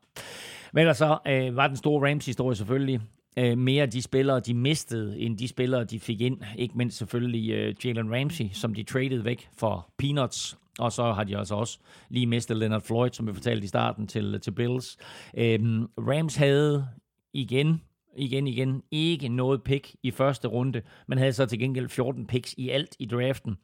Men 0.72 0.95
så 0.95 1.18
øh, 1.26 1.57
var 1.57 1.66
den 1.66 1.76
store 1.76 2.11
Rams-historie 2.11 2.57
selvfølgelig 2.57 3.01
øh, 3.39 3.59
mere 3.59 3.87
de 3.87 4.03
spillere, 4.03 4.41
de 4.41 4.55
mistede, 4.55 5.18
end 5.18 5.39
de 5.39 5.49
spillere, 5.49 5.85
de 5.85 6.01
fik 6.01 6.20
ind. 6.20 6.39
Ikke 6.57 6.78
mindst 6.78 6.99
selvfølgelig 6.99 7.51
øh, 7.51 7.74
Jalen 7.85 8.14
Ramsey, 8.14 8.45
som 8.53 8.74
de 8.74 8.82
traded 8.82 9.22
væk 9.22 9.49
for 9.59 9.89
peanuts. 9.99 10.59
Og 10.78 10.93
så 10.93 11.12
har 11.12 11.24
de 11.24 11.39
altså 11.39 11.55
også 11.55 11.78
lige 12.09 12.26
mistet 12.26 12.57
Leonard 12.57 12.82
Floyd, 12.82 13.11
som 13.12 13.26
vi 13.26 13.32
fortalte 13.32 13.64
i 13.64 13.68
starten, 13.68 14.07
til, 14.07 14.41
til 14.41 14.51
Bills. 14.51 14.97
Øh, 15.37 15.59
Rams 15.99 16.37
havde 16.37 16.87
igen 17.32 17.80
igen, 18.17 18.47
igen, 18.47 18.83
ikke 18.91 19.29
noget 19.29 19.62
pick 19.62 19.95
i 20.03 20.11
første 20.11 20.49
runde, 20.49 20.83
men 21.09 21.19
havde 21.19 21.33
så 21.33 21.47
til 21.47 21.59
gengæld 21.59 21.89
14 21.89 22.27
picks 22.27 22.55
i 22.59 22.71
alt 22.71 22.97
i 22.99 23.07
draften. 23.07 23.57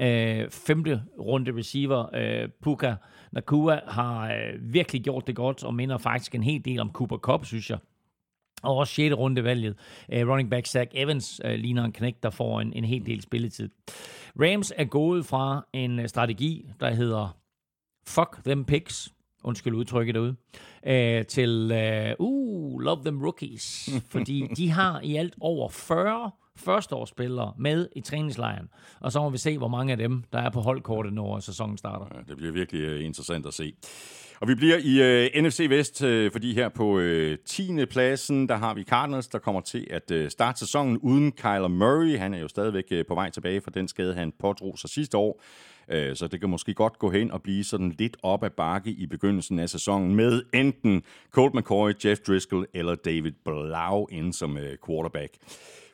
Øh, 0.00 0.50
femte 0.50 1.02
runde 1.18 1.56
receiver, 1.56 2.14
øh, 2.14 2.48
Puka 2.62 2.94
Nakua, 3.32 3.80
har 3.88 4.32
øh, 4.32 4.72
virkelig 4.72 5.02
gjort 5.02 5.26
det 5.26 5.36
godt, 5.36 5.64
og 5.64 5.74
minder 5.74 5.98
faktisk 5.98 6.34
en 6.34 6.42
hel 6.42 6.64
del 6.64 6.80
om 6.80 6.90
Cooper 6.92 7.16
Cup, 7.16 7.44
synes 7.44 7.70
jeg. 7.70 7.78
Og 8.62 8.76
også 8.76 8.94
6. 8.94 9.14
runde 9.14 9.44
valget. 9.44 9.76
Uh, 10.12 10.28
running 10.28 10.50
back 10.50 10.66
Zach 10.66 10.90
Evans 10.94 11.40
uh, 11.44 11.50
ligner 11.50 11.84
en 11.84 11.92
knæk, 11.92 12.22
der 12.22 12.30
får 12.30 12.60
en, 12.60 12.72
en 12.72 12.84
hel 12.84 13.06
del 13.06 13.22
spilletid. 13.22 13.68
Rams 14.40 14.72
er 14.76 14.84
gået 14.84 15.26
fra 15.26 15.66
en 15.72 15.98
uh, 15.98 16.06
strategi, 16.06 16.68
der 16.80 16.90
hedder 16.90 17.36
fuck 18.06 18.44
them 18.44 18.64
picks, 18.64 19.14
undskyld 19.44 19.74
udtrykket 19.74 20.14
derude, 20.14 20.36
uh, 20.86 21.26
til 21.26 21.72
uh, 21.72 22.26
uh, 22.26 22.45
love 22.78 23.00
them 23.04 23.22
rookies. 23.22 23.90
fordi 24.12 24.48
de 24.56 24.70
har 24.70 25.00
i 25.00 25.16
alt 25.16 25.34
over 25.40 25.68
40 25.68 26.30
førsteårsspillere 26.56 27.52
med 27.58 27.88
i 27.96 28.00
træningslejren. 28.00 28.68
Og 29.00 29.12
så 29.12 29.20
må 29.20 29.30
vi 29.30 29.38
se, 29.38 29.58
hvor 29.58 29.68
mange 29.68 29.92
af 29.92 29.98
dem, 29.98 30.22
der 30.32 30.38
er 30.38 30.50
på 30.50 30.60
holdkortet, 30.60 31.12
når 31.12 31.40
sæsonen 31.40 31.78
starter. 31.78 32.06
Ja, 32.14 32.20
det 32.28 32.36
bliver 32.36 32.52
virkelig 32.52 32.94
uh, 32.94 33.04
interessant 33.04 33.46
at 33.46 33.54
se. 33.54 33.74
Og 34.40 34.48
vi 34.48 34.54
bliver 34.54 34.76
i 34.76 35.26
uh, 35.36 35.42
NFC 35.44 35.66
Vest, 35.68 36.02
uh, 36.02 36.32
fordi 36.32 36.54
her 36.54 36.68
på 36.68 36.98
uh, 36.98 37.34
10. 37.46 37.86
pladsen, 37.86 38.48
der 38.48 38.56
har 38.56 38.74
vi 38.74 38.82
Cardinals, 38.84 39.28
der 39.28 39.38
kommer 39.38 39.60
til 39.60 39.86
at 39.90 40.10
uh, 40.10 40.28
starte 40.28 40.58
sæsonen 40.58 40.98
uden 40.98 41.32
Kyler 41.32 41.68
Murray. 41.68 42.18
Han 42.18 42.34
er 42.34 42.38
jo 42.38 42.48
stadigvæk 42.48 42.84
uh, 42.92 42.98
på 43.08 43.14
vej 43.14 43.30
tilbage 43.30 43.60
fra 43.60 43.70
den 43.74 43.88
skade, 43.88 44.14
han 44.14 44.32
pådrog 44.38 44.78
sig 44.78 44.90
sidste 44.90 45.16
år. 45.16 45.42
Øh, 45.88 46.16
så 46.16 46.26
det 46.26 46.40
kan 46.40 46.50
måske 46.50 46.74
godt 46.74 46.98
gå 46.98 47.10
hen 47.10 47.30
og 47.30 47.42
blive 47.42 47.64
sådan 47.64 47.94
lidt 47.98 48.16
op 48.22 48.44
ad 48.44 48.50
bakke 48.50 48.90
i 48.90 49.06
begyndelsen 49.06 49.58
af 49.58 49.68
sæsonen 49.68 50.14
med 50.14 50.42
enten 50.54 51.02
Colt 51.30 51.54
McCoy, 51.54 51.92
Jeff 52.04 52.20
Driscoll 52.20 52.66
eller 52.74 52.94
David 52.94 53.32
Blau 53.44 54.06
ind 54.10 54.32
som 54.32 54.56
øh, 54.58 54.76
quarterback. 54.86 55.34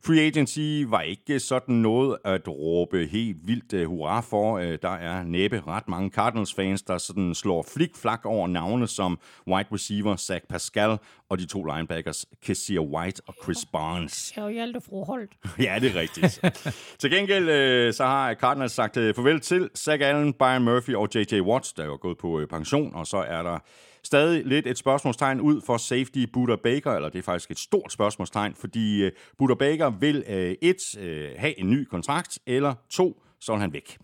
Free 0.04 0.20
agency 0.20 0.84
var 0.88 1.00
ikke 1.00 1.40
sådan 1.40 1.74
noget 1.74 2.18
at 2.24 2.48
råbe 2.48 3.06
helt 3.06 3.36
vildt 3.44 3.72
uh, 3.72 3.84
hurra 3.84 4.20
for. 4.20 4.58
Uh, 4.58 4.74
der 4.82 4.88
er 4.88 5.22
næppe 5.22 5.62
ret 5.66 5.88
mange 5.88 6.10
Cardinals-fans, 6.10 6.82
der 6.82 6.98
sådan 6.98 7.34
slår 7.34 7.66
flik-flak 7.74 8.20
over 8.24 8.48
navne 8.48 8.88
som 8.88 9.18
wide 9.46 9.68
receiver 9.72 10.16
Zach 10.16 10.44
Pascal 10.48 10.98
og 11.28 11.38
de 11.38 11.46
to 11.46 11.64
linebackers, 11.64 12.26
Kessia 12.42 12.80
White 12.80 13.22
og 13.26 13.34
Chris 13.42 13.66
Barnes. 13.72 14.32
Ja, 14.36 14.48
Hjalte 14.48 14.80
Froholt. 14.80 15.30
ja, 15.58 15.78
det 15.80 15.96
er 15.96 16.00
rigtigt. 16.00 16.40
Til 17.00 17.10
gengæld 17.10 17.48
øh, 17.48 17.92
så 17.92 18.04
har 18.04 18.34
Cardinals 18.34 18.72
sagt 18.72 18.96
øh, 18.96 19.14
farvel 19.14 19.40
til 19.40 19.70
Zach 19.76 20.02
Allen, 20.04 20.32
Byron 20.32 20.62
Murphy 20.62 20.94
og 20.94 21.08
J.J. 21.14 21.40
Watts, 21.40 21.72
der 21.72 21.82
er 21.82 21.86
jo 21.86 21.98
gået 22.00 22.18
på 22.18 22.40
øh, 22.40 22.46
pension, 22.48 22.94
og 22.94 23.06
så 23.06 23.16
er 23.16 23.42
der 23.42 23.58
stadig 24.04 24.46
lidt 24.46 24.66
et 24.66 24.78
spørgsmålstegn 24.78 25.40
ud 25.40 25.60
for 25.60 25.76
safety 25.76 26.24
Buda 26.32 26.56
Baker, 26.56 26.92
eller 26.92 27.08
det 27.08 27.18
er 27.18 27.22
faktisk 27.22 27.50
et 27.50 27.58
stort 27.58 27.92
spørgsmålstegn, 27.92 28.54
fordi 28.54 29.02
øh, 29.02 29.12
Buda 29.38 29.54
Baker 29.54 29.90
vil 29.90 30.24
øh, 30.28 30.54
et 30.62 30.98
øh, 30.98 31.30
have 31.36 31.60
en 31.60 31.70
ny 31.70 31.84
kontrakt, 31.84 32.38
eller 32.46 32.74
to 32.90 33.22
så 33.42 33.52
vil 33.52 33.60
han 33.60 33.72
væk. 33.72 33.98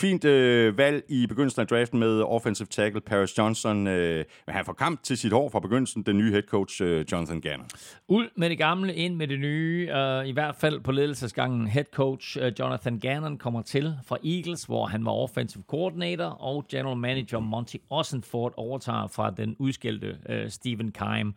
Fint 0.00 0.24
øh, 0.24 0.78
valg 0.78 1.04
i 1.08 1.26
begyndelsen 1.26 1.60
af 1.60 1.66
draften 1.66 1.98
med 1.98 2.22
offensive 2.22 2.66
tackle 2.66 3.00
Paris 3.00 3.38
Johnson. 3.38 3.86
Øh, 3.86 4.24
men 4.46 4.54
han 4.54 4.64
får 4.64 4.72
kamp 4.72 5.02
til 5.02 5.18
sit 5.18 5.32
hår 5.32 5.48
fra 5.48 5.60
begyndelsen, 5.60 6.02
den 6.02 6.18
nye 6.18 6.30
head 6.30 6.42
coach 6.42 6.82
øh, 6.82 7.04
Jonathan 7.12 7.40
Gannon. 7.40 7.66
Ud 8.08 8.28
med 8.36 8.50
det 8.50 8.58
gamle, 8.58 8.94
ind 8.94 9.16
med 9.16 9.28
det 9.28 9.40
nye. 9.40 9.90
øh, 9.94 10.26
I 10.26 10.32
hvert 10.32 10.56
fald 10.56 10.80
på 10.80 10.92
ledelsesgangen 10.92 11.68
head 11.68 11.84
coach 11.94 12.38
øh, 12.40 12.52
Jonathan 12.58 12.98
Gannon 12.98 13.38
kommer 13.38 13.62
til 13.62 13.94
fra 14.06 14.16
Eagles, 14.24 14.64
hvor 14.64 14.86
han 14.86 15.04
var 15.04 15.12
offensive 15.12 15.64
coordinator, 15.66 16.24
og 16.24 16.64
general 16.70 16.96
manager 16.96 17.38
Monty 17.38 17.76
Ossenford 17.90 18.54
overtager 18.56 19.06
fra 19.06 19.30
den 19.30 19.56
udskældte 19.58 20.16
øh, 20.28 20.50
Stephen 20.50 20.92
Keim. 20.92 21.34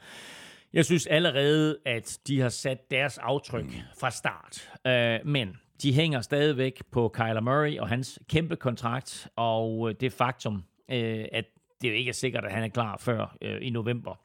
Jeg 0.73 0.85
synes 0.85 1.07
allerede, 1.07 1.77
at 1.85 2.19
de 2.27 2.39
har 2.39 2.49
sat 2.49 2.91
deres 2.91 3.17
aftryk 3.17 3.65
fra 3.99 4.11
start. 4.11 4.69
Uh, 4.85 5.27
men 5.31 5.55
de 5.83 5.93
hænger 5.93 6.21
stadigvæk 6.21 6.83
på 6.91 7.09
Kyler 7.13 7.41
Murray 7.41 7.79
og 7.79 7.87
hans 7.89 8.19
kæmpe 8.29 8.55
kontrakt, 8.55 9.27
og 9.35 9.89
øh, 9.89 9.95
det 9.99 10.13
faktum, 10.13 10.63
øh, 10.91 11.25
at 11.31 11.45
det 11.81 11.89
jo 11.89 11.93
ikke 11.93 12.09
er 12.09 12.13
sikkert, 12.13 12.45
at 12.45 12.51
han 12.51 12.63
er 12.63 12.67
klar 12.67 12.97
før 12.97 13.37
øh, 13.41 13.57
i 13.61 13.69
november. 13.69 14.19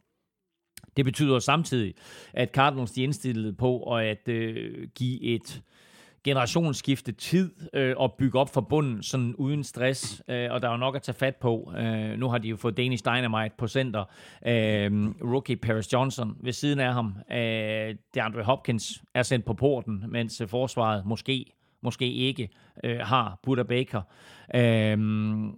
Det 0.96 1.04
betyder 1.04 1.38
samtidig, 1.38 1.94
at 2.32 2.50
Cardinals 2.50 2.90
de 2.90 3.00
er 3.00 3.04
indstillet 3.04 3.56
på 3.56 3.96
at 3.96 4.28
øh, 4.28 4.88
give 4.94 5.22
et 5.22 5.62
generationsskifte 6.26 7.12
tid 7.12 7.50
øh, 7.74 7.94
og 7.96 8.14
bygge 8.18 8.38
op 8.38 8.54
for 8.54 8.60
bunden 8.60 9.02
sådan 9.02 9.34
uden 9.34 9.64
stress, 9.64 10.22
øh, 10.28 10.48
og 10.50 10.62
der 10.62 10.68
er 10.68 10.72
jo 10.72 10.78
nok 10.78 10.96
at 10.96 11.02
tage 11.02 11.16
fat 11.16 11.36
på. 11.36 11.72
Øh, 11.78 12.18
nu 12.18 12.28
har 12.28 12.38
de 12.38 12.48
jo 12.48 12.56
fået 12.56 12.76
Danish 12.76 13.04
Dynamite 13.04 13.54
på 13.58 13.68
center, 13.68 14.04
øh, 14.46 14.90
rookie 15.32 15.56
Paris 15.56 15.92
Johnson 15.92 16.36
ved 16.40 16.52
siden 16.52 16.80
af 16.80 16.92
ham. 16.92 17.16
Øh, 17.32 17.94
DeAndre 18.14 18.42
Hopkins 18.42 19.02
er 19.14 19.22
sendt 19.22 19.46
på 19.46 19.54
porten, 19.54 20.04
mens 20.08 20.40
øh, 20.40 20.48
forsvaret 20.48 21.06
måske 21.06 21.52
måske 21.82 22.12
ikke 22.12 22.48
øh, 22.84 22.98
har 22.98 23.38
Buda 23.42 23.62
Baker. 23.62 24.02
Øhm, 24.54 25.54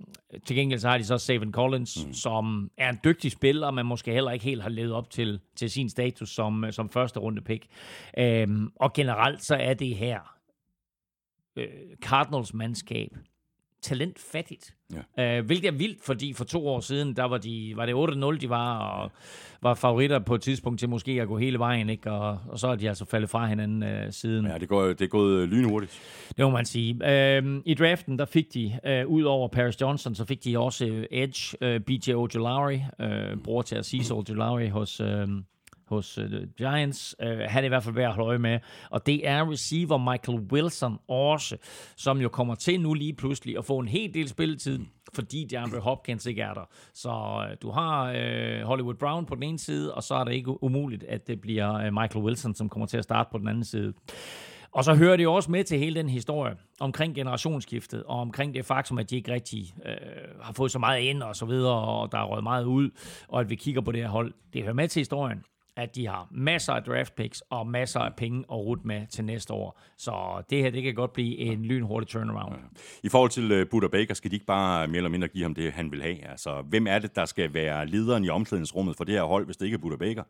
til 0.47 0.57
gengæld 0.57 0.81
så 0.81 0.89
har 0.89 0.99
de 0.99 1.05
så 1.05 1.19
Savin 1.19 1.53
Collins, 1.53 2.07
mm. 2.07 2.13
som 2.13 2.71
er 2.79 2.89
en 2.89 2.99
dygtig 3.05 3.33
spiller, 3.33 3.71
men 3.71 3.87
måske 3.87 4.13
heller 4.13 4.31
ikke 4.31 4.45
helt 4.45 4.63
har 4.63 4.71
levet 4.71 4.93
op 4.93 5.11
til, 5.11 5.41
til 5.57 5.71
sin 5.71 5.89
status 5.89 6.31
som, 6.31 6.65
som 6.71 6.89
første 6.89 7.21
runde 7.21 7.43
pick. 7.43 7.67
Øhm, 8.19 8.69
og 8.77 8.93
generelt 8.93 9.45
så 9.45 9.57
er 9.57 9.75
det 9.75 9.97
her 9.97 10.38
øh, 11.59 11.97
Cardinals 12.03 12.55
mandskab 12.55 13.11
talentfattigt. 13.83 14.75
Ja. 15.17 15.39
Uh, 15.39 15.47
hvilket 15.47 15.69
er 15.69 15.73
vildt, 15.73 16.05
fordi 16.05 16.33
for 16.33 16.45
to 16.45 16.69
år 16.69 16.81
siden, 16.81 17.17
der 17.17 17.25
var, 17.25 17.39
de, 17.39 17.73
var 17.77 17.87
det 17.87 17.95
8-0, 18.35 18.41
de 18.41 18.49
var, 18.49 18.79
og 18.79 19.11
var 19.63 19.75
favoritter 19.75 20.19
på 20.19 20.35
et 20.35 20.41
tidspunkt 20.41 20.79
til 20.79 20.89
måske 20.89 21.23
at 21.23 21.29
gå 21.29 21.39
hele 21.39 21.59
vejen, 21.59 21.91
ikke? 21.91 22.11
Og, 22.11 22.39
og 22.49 22.59
så 22.59 22.69
er 22.69 22.77
de 22.77 22.89
altså 22.89 23.05
faldet 23.05 23.31
fra 23.31 23.47
hinanden 23.47 23.83
uh, 23.83 24.11
siden. 24.11 24.47
Ja, 24.47 24.59
det, 24.59 24.69
går, 24.69 24.87
det 24.87 25.01
er 25.01 25.07
gået 25.07 25.49
lynhurtigt. 25.49 26.01
Det 26.37 26.45
må 26.45 26.51
man 26.51 26.65
sige. 26.65 26.95
Uh, 26.95 27.63
I 27.65 27.75
draften, 27.75 28.19
der 28.19 28.25
fik 28.25 28.55
de, 28.55 28.79
uh, 29.07 29.13
ud 29.13 29.23
over 29.23 29.49
Paris 29.49 29.81
Johnson, 29.81 30.15
så 30.15 30.25
fik 30.25 30.45
de 30.45 30.59
også 30.59 31.07
Edge, 31.11 31.75
uh, 31.77 31.83
BJ 31.83 32.13
Ojolari, 32.13 32.83
uh, 32.99 33.43
bror 33.45 33.63
til 33.63 33.77
Aziz 33.77 34.11
Ojolari 34.11 34.69
hos... 34.69 35.01
Uh, 35.01 35.29
hos 35.89 36.19
uh, 36.19 36.25
Giants. 36.57 37.17
Uh, 37.23 37.29
han 37.29 37.63
er 37.63 37.65
i 37.65 37.69
hvert 37.69 37.83
fald 37.83 37.95
værd 37.95 38.09
at 38.09 38.15
holde 38.15 38.29
øje 38.29 38.39
med. 38.39 38.59
Og 38.91 39.07
det 39.07 39.29
er 39.29 39.51
receiver 39.51 40.13
Michael 40.13 40.39
Wilson 40.53 40.99
også, 41.09 41.57
som 41.97 42.21
jo 42.21 42.29
kommer 42.29 42.55
til 42.55 42.81
nu 42.81 42.95
lige 42.95 43.15
pludselig 43.15 43.59
at 43.59 43.65
få 43.65 43.79
en 43.79 43.89
hel 43.89 44.15
del 44.15 44.29
spilletid, 44.29 44.79
fordi 45.15 45.45
DeAndre 45.51 45.81
Hopkins 45.81 46.27
ikke 46.27 46.43
er 46.43 46.55
der. 46.55 46.69
Så 46.95 47.11
uh, 47.11 47.57
du 47.63 47.71
har 47.71 48.11
uh, 48.11 48.67
Hollywood 48.67 48.95
Brown 48.95 49.27
på 49.27 49.35
den 49.35 49.43
ene 49.43 49.59
side, 49.59 49.95
og 49.95 50.03
så 50.03 50.15
er 50.15 50.25
det 50.25 50.33
ikke 50.33 50.63
umuligt, 50.63 51.05
at 51.05 51.27
det 51.27 51.41
bliver 51.41 51.87
uh, 51.87 51.95
Michael 51.95 52.25
Wilson, 52.25 52.55
som 52.55 52.69
kommer 52.69 52.87
til 52.87 52.97
at 52.97 53.05
starte 53.05 53.29
på 53.33 53.39
den 53.39 53.49
anden 53.49 53.65
side. 53.65 53.93
Og 54.73 54.85
så 54.85 54.95
hører 54.95 55.17
det 55.17 55.25
jo 55.25 55.35
også 55.35 55.51
med 55.51 55.65
til 55.65 55.79
hele 55.79 55.95
den 55.95 56.09
historie 56.09 56.57
omkring 56.81 57.15
generationsskiftet, 57.15 58.03
og 58.03 58.21
omkring 58.21 58.55
det 58.55 58.65
faktum, 58.65 58.99
at 58.99 59.11
de 59.11 59.17
ikke 59.17 59.33
rigtig 59.33 59.75
øh, 59.87 59.95
har 60.41 60.53
fået 60.53 60.71
så 60.71 60.79
meget 60.79 61.01
ind 61.01 61.23
og 61.23 61.37
så 61.37 61.47
videre, 61.47 61.75
og 61.75 62.13
der 62.13 62.19
er 62.19 62.25
røget 62.25 62.43
meget 62.43 62.65
ud, 62.65 62.91
og 63.29 63.41
at 63.41 63.51
vi 63.51 63.55
kigger 63.55 63.81
på 63.81 63.93
det 63.93 64.01
her 64.01 64.09
hold. 64.09 64.35
Det 64.53 64.63
hører 64.63 64.75
med 64.75 64.89
til 64.89 65.01
historien, 65.01 65.45
at 65.79 65.95
de 65.95 66.07
har 66.07 66.29
masser 66.31 66.73
af 66.73 66.83
draft 66.83 67.15
picks 67.15 67.43
og 67.51 67.67
masser 67.67 68.01
af 68.01 68.15
penge 68.17 68.39
at 68.39 68.57
rute 68.57 68.83
med 68.85 69.07
til 69.07 69.25
næste 69.25 69.53
år. 69.53 69.81
Så 69.97 70.43
det 70.51 70.63
her, 70.63 70.71
det 70.71 70.83
kan 70.83 70.95
godt 70.95 71.13
blive 71.13 71.37
en 71.37 71.65
lynhurtig 71.65 72.09
turnaround. 72.09 72.55
Ja. 72.55 72.61
I 73.03 73.09
forhold 73.09 73.31
til 73.31 73.61
uh, 73.61 73.69
Buda 73.71 73.89
Baker, 73.89 74.15
skal 74.15 74.31
de 74.31 74.37
ikke 74.37 74.47
bare 74.47 74.89
mere 74.89 74.97
eller 74.97 75.11
mindre 75.11 75.29
give 75.29 75.43
ham 75.43 75.55
det, 75.55 75.73
han 75.73 75.91
vil 75.91 76.03
have? 76.03 76.25
Altså, 76.25 76.63
hvem 76.63 76.87
er 76.87 76.99
det, 76.99 77.17
der 77.17 77.25
skal 77.25 77.55
være 77.55 77.87
lederen 77.87 78.25
i 78.25 78.29
omklædningsrummet 78.29 78.97
for 78.97 79.05
det 79.05 79.15
her 79.15 79.23
hold, 79.23 79.45
hvis 79.45 79.57
det 79.57 79.65
ikke 79.65 79.75
er 79.75 79.79
Buda 79.79 79.97
Baker? 79.97 80.23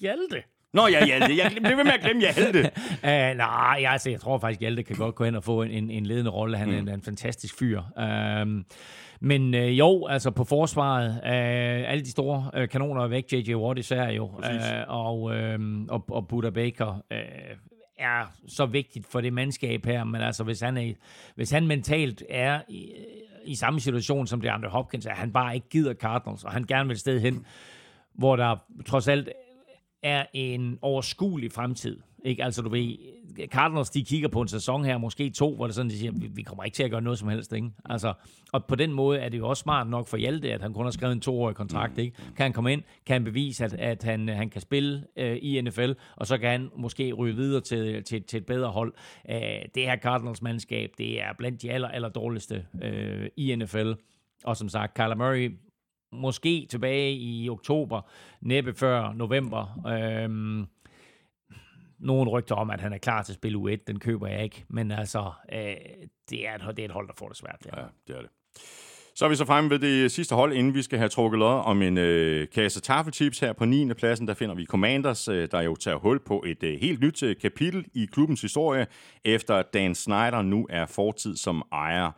Hjalte. 0.00 0.42
Nå 0.74 0.86
ja, 0.86 1.04
Hjalte. 1.04 1.36
Jeg 1.36 1.50
bliver 1.50 1.76
ved 1.76 1.84
med 1.84 1.92
at 1.92 2.00
glemme 2.00 2.22
Hjalte. 2.22 2.70
uh, 3.04 3.36
nej, 3.46 3.84
altså, 3.88 4.10
jeg 4.10 4.20
tror 4.20 4.38
faktisk, 4.38 4.60
Hjalte 4.60 4.82
kan 4.82 4.96
godt 4.96 5.14
gå 5.14 5.24
hen 5.24 5.34
og 5.34 5.44
få 5.44 5.62
en, 5.62 5.70
en, 5.70 5.90
en 5.90 6.06
ledende 6.06 6.30
rolle. 6.30 6.56
Han 6.56 6.68
mm. 6.68 6.74
er 6.74 6.78
en, 6.78 6.88
en 6.88 7.02
fantastisk 7.02 7.58
fyr. 7.58 7.82
Uh, 7.96 8.62
men 9.20 9.54
øh, 9.54 9.78
jo, 9.78 10.06
altså 10.06 10.30
på 10.30 10.44
forsvaret, 10.44 11.10
øh, 11.10 11.90
alle 11.90 12.04
de 12.04 12.10
store 12.10 12.50
øh, 12.54 12.68
kanoner 12.68 13.02
er 13.02 13.08
væk, 13.08 13.32
J.J. 13.32 13.54
Watt 13.54 13.78
især 13.78 14.08
jo, 14.08 14.30
øh, 14.44 14.84
og, 14.88 15.34
øh, 15.34 15.60
og, 15.88 16.04
og 16.08 16.28
Buda 16.28 16.50
Baker 16.50 17.02
øh, 17.10 17.18
er 17.98 18.32
så 18.48 18.66
vigtigt 18.66 19.06
for 19.06 19.20
det 19.20 19.32
mandskab 19.32 19.86
her, 19.86 20.04
men 20.04 20.20
altså 20.20 20.44
hvis 20.44 20.60
han, 20.60 20.76
er, 20.76 20.92
hvis 21.34 21.50
han 21.50 21.66
mentalt 21.66 22.22
er 22.28 22.60
i, 22.68 22.92
i 23.44 23.54
samme 23.54 23.80
situation 23.80 24.26
som 24.26 24.40
det 24.40 24.48
andre 24.48 24.68
Hopkins, 24.68 25.06
at 25.06 25.16
han 25.16 25.32
bare 25.32 25.54
ikke 25.54 25.68
gider 25.68 25.94
Cardinals, 25.94 26.44
og 26.44 26.52
han 26.52 26.64
gerne 26.64 26.86
vil 26.86 26.94
et 26.94 27.00
sted 27.00 27.20
hen, 27.20 27.46
hvor 28.14 28.36
der 28.36 28.56
trods 28.86 29.08
alt 29.08 29.28
er 30.06 30.24
en 30.32 30.78
overskuelig 30.82 31.52
fremtid. 31.52 31.98
Ikke? 32.24 32.44
Altså, 32.44 32.62
du 32.62 32.68
ved, 32.68 32.96
Cardinals, 33.46 33.90
de 33.90 34.04
kigger 34.04 34.28
på 34.28 34.40
en 34.40 34.48
sæson 34.48 34.84
her, 34.84 34.98
måske 34.98 35.30
to, 35.30 35.54
hvor 35.54 35.66
det 35.66 35.74
sådan, 35.74 35.90
de 35.90 35.98
siger, 35.98 36.12
vi, 36.12 36.26
vi 36.34 36.42
kommer 36.42 36.64
ikke 36.64 36.74
til 36.74 36.82
at 36.82 36.90
gøre 36.90 37.02
noget 37.02 37.18
som 37.18 37.28
helst. 37.28 37.52
Ikke? 37.52 37.70
Altså, 37.84 38.12
og 38.52 38.64
på 38.64 38.74
den 38.74 38.92
måde 38.92 39.18
er 39.18 39.28
det 39.28 39.38
jo 39.38 39.48
også 39.48 39.60
smart 39.60 39.86
nok 39.86 40.06
for 40.06 40.16
Hjalte, 40.16 40.52
at 40.52 40.62
han 40.62 40.72
kun 40.72 40.84
har 40.84 40.90
skrevet 40.90 41.12
en 41.12 41.20
toårig 41.20 41.56
kontrakt. 41.56 41.96
Mm. 41.96 42.02
Ikke? 42.02 42.16
Kan 42.16 42.44
han 42.44 42.52
komme 42.52 42.72
ind, 42.72 42.82
kan 43.06 43.14
han 43.14 43.24
bevise, 43.24 43.64
at, 43.64 43.74
at 43.74 44.02
han, 44.02 44.28
han 44.28 44.50
kan 44.50 44.60
spille 44.60 45.04
øh, 45.16 45.36
i 45.42 45.60
NFL, 45.60 45.92
og 46.16 46.26
så 46.26 46.38
kan 46.38 46.50
han 46.50 46.70
måske 46.76 47.12
ryge 47.12 47.34
videre 47.34 47.60
til, 47.60 48.04
til, 48.04 48.22
til 48.22 48.36
et 48.36 48.46
bedre 48.46 48.68
hold. 48.68 48.94
Æh, 49.28 49.40
det 49.74 49.82
her 49.82 49.96
Cardinals 49.96 50.42
mandskab, 50.42 50.90
det 50.98 51.22
er 51.22 51.32
blandt 51.38 51.62
de 51.62 51.70
aller, 51.70 51.88
aller 51.88 52.08
dårligste 52.08 52.66
øh, 52.82 53.28
i 53.36 53.54
NFL. 53.54 53.92
Og 54.44 54.56
som 54.56 54.68
sagt, 54.68 54.94
Kyler 54.94 55.14
Murray 55.14 55.58
måske 56.12 56.66
tilbage 56.70 57.12
i 57.12 57.50
oktober, 57.50 58.00
næppe 58.40 58.74
før 58.74 59.12
november. 59.12 59.82
Øhm, 59.86 60.66
nogle 61.98 62.30
rygter 62.30 62.54
om, 62.54 62.70
at 62.70 62.80
han 62.80 62.92
er 62.92 62.98
klar 62.98 63.22
til 63.22 63.32
at 63.32 63.36
spille 63.36 63.58
U1, 63.58 63.84
den 63.86 63.98
køber 63.98 64.26
jeg 64.26 64.44
ikke. 64.44 64.64
Men 64.68 64.90
altså, 64.90 65.32
øh, 65.52 65.58
det, 66.30 66.48
er 66.48 66.54
et, 66.54 66.76
det 66.76 66.78
er 66.78 66.84
et 66.84 66.90
hold, 66.90 67.08
der 67.08 67.14
får 67.18 67.28
det 67.28 67.36
svært. 67.36 67.66
Ja, 67.66 67.80
ja 67.80 67.86
det 68.06 68.16
er 68.16 68.20
det. 68.20 68.30
Så 69.16 69.24
er 69.24 69.28
vi 69.28 69.36
så 69.36 69.44
fremme 69.44 69.70
ved 69.70 69.78
det 69.78 70.12
sidste 70.12 70.34
hold, 70.34 70.52
inden 70.52 70.74
vi 70.74 70.82
skal 70.82 70.98
have 70.98 71.08
trukket 71.08 71.38
lod 71.38 71.62
om 71.64 71.82
en 71.82 71.98
øh, 71.98 72.48
kasse 72.54 72.80
taffelchips 72.80 73.38
her 73.38 73.52
på 73.52 73.64
9. 73.64 73.94
pladsen. 73.94 74.28
Der 74.28 74.34
finder 74.34 74.54
vi 74.54 74.64
Commanders, 74.64 75.28
øh, 75.28 75.48
der 75.50 75.60
jo 75.60 75.76
tager 75.76 75.96
hul 75.96 76.20
på 76.26 76.44
et 76.46 76.62
øh, 76.62 76.80
helt 76.80 77.00
nyt 77.00 77.22
øh, 77.22 77.36
kapitel 77.42 77.86
i 77.94 78.06
klubbens 78.12 78.42
historie, 78.42 78.86
efter 79.24 79.62
Dan 79.62 79.94
Snyder 79.94 80.42
nu 80.42 80.66
er 80.70 80.86
fortid 80.86 81.36
som 81.36 81.62
ejer. 81.72 82.10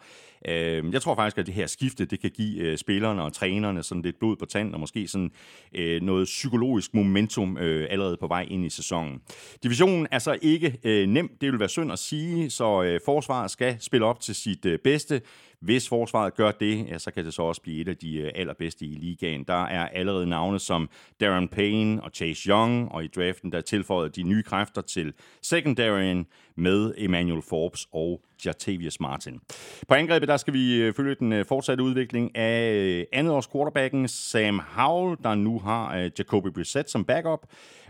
Øh, 0.49 0.93
jeg 0.93 1.03
tror 1.03 1.15
faktisk, 1.15 1.39
at 1.39 1.47
det 1.47 1.55
her 1.55 1.67
skifte, 1.67 2.05
det 2.05 2.21
kan 2.21 2.31
give 2.31 2.61
øh, 2.61 2.79
spillerne 2.79 3.23
og 3.23 3.33
trænerne 3.33 3.83
sådan 3.83 4.03
lidt 4.03 4.19
blod 4.19 4.37
på 4.37 4.47
tanden, 4.47 4.75
og 4.75 4.81
måske 4.81 5.09
sådan 5.09 5.31
øh, 5.75 6.03
noget 6.03 6.25
psykologisk 6.25 6.95
momentum 6.95 7.59
øh, 7.59 7.87
allerede 7.91 8.17
på 8.21 8.27
vej 8.27 8.47
ind 8.51 8.65
i 8.65 8.71
sæsonen. 8.71 9.21
Divisionen 9.63 10.07
er 10.11 10.19
så 10.19 10.39
ikke 10.43 10.79
øh, 10.85 11.09
nem, 11.09 11.37
det 11.41 11.53
vil 11.53 11.61
være 11.61 11.69
synd 11.69 11.93
at 11.93 11.99
sige, 11.99 12.51
så 12.51 12.83
øh, 12.83 13.01
forsvaret 13.05 13.51
skal 13.51 13.77
spille 13.81 14.07
op 14.07 14.21
til 14.21 14.35
sit 14.35 14.67
øh, 14.67 14.79
bedste. 14.79 15.21
Hvis 15.61 15.89
forsvaret 15.89 16.35
gør 16.35 16.51
det, 16.51 16.87
ja, 16.89 16.99
så 16.99 17.11
kan 17.11 17.25
det 17.25 17.35
så 17.35 17.43
også 17.43 17.63
blive 17.63 17.81
et 17.81 17.89
af 17.89 17.97
de 17.97 18.17
øh, 18.17 18.31
allerbedste 18.35 18.85
i 18.85 18.95
ligaen. 18.95 19.45
Der 19.45 19.65
er 19.65 19.89
allerede 19.89 20.27
navne 20.27 20.59
som 20.59 20.89
Darren 21.21 21.49
Payne 21.49 22.03
og 22.03 22.11
Chase 22.15 22.49
Young, 22.49 22.93
og 22.93 23.05
i 23.05 23.07
draften 23.07 23.53
der 23.53 23.61
tilføjet 23.61 24.17
de 24.17 24.23
nye 24.23 24.43
kræfter 24.43 24.83
til 24.83 25.13
secondaryen 25.43 26.27
med 26.57 26.95
Emmanuel 26.97 27.43
Forbes 27.43 27.89
og 27.93 28.21
Jatavius 28.47 29.01
Martin. 29.01 29.41
På 29.89 29.95
angrebet 29.95 30.29
der 30.29 30.37
skal 30.37 30.55
vi 30.55 30.83
øh, 30.83 30.95
følge 30.95 31.15
den 31.15 31.33
øh, 31.33 31.45
fortsatte 31.45 31.85
udvikling 31.85 32.37
af 32.37 33.07
andet 33.13 33.33
års 33.33 33.49
quarterbacken 33.49 34.09
Sam 34.09 34.61
Howell, 34.77 35.17
der 35.23 35.35
nu 35.35 35.59
har 35.59 36.11
Jacoby 36.19 36.49
Brissett 36.49 36.91
som 36.91 37.05
backup. 37.05 37.47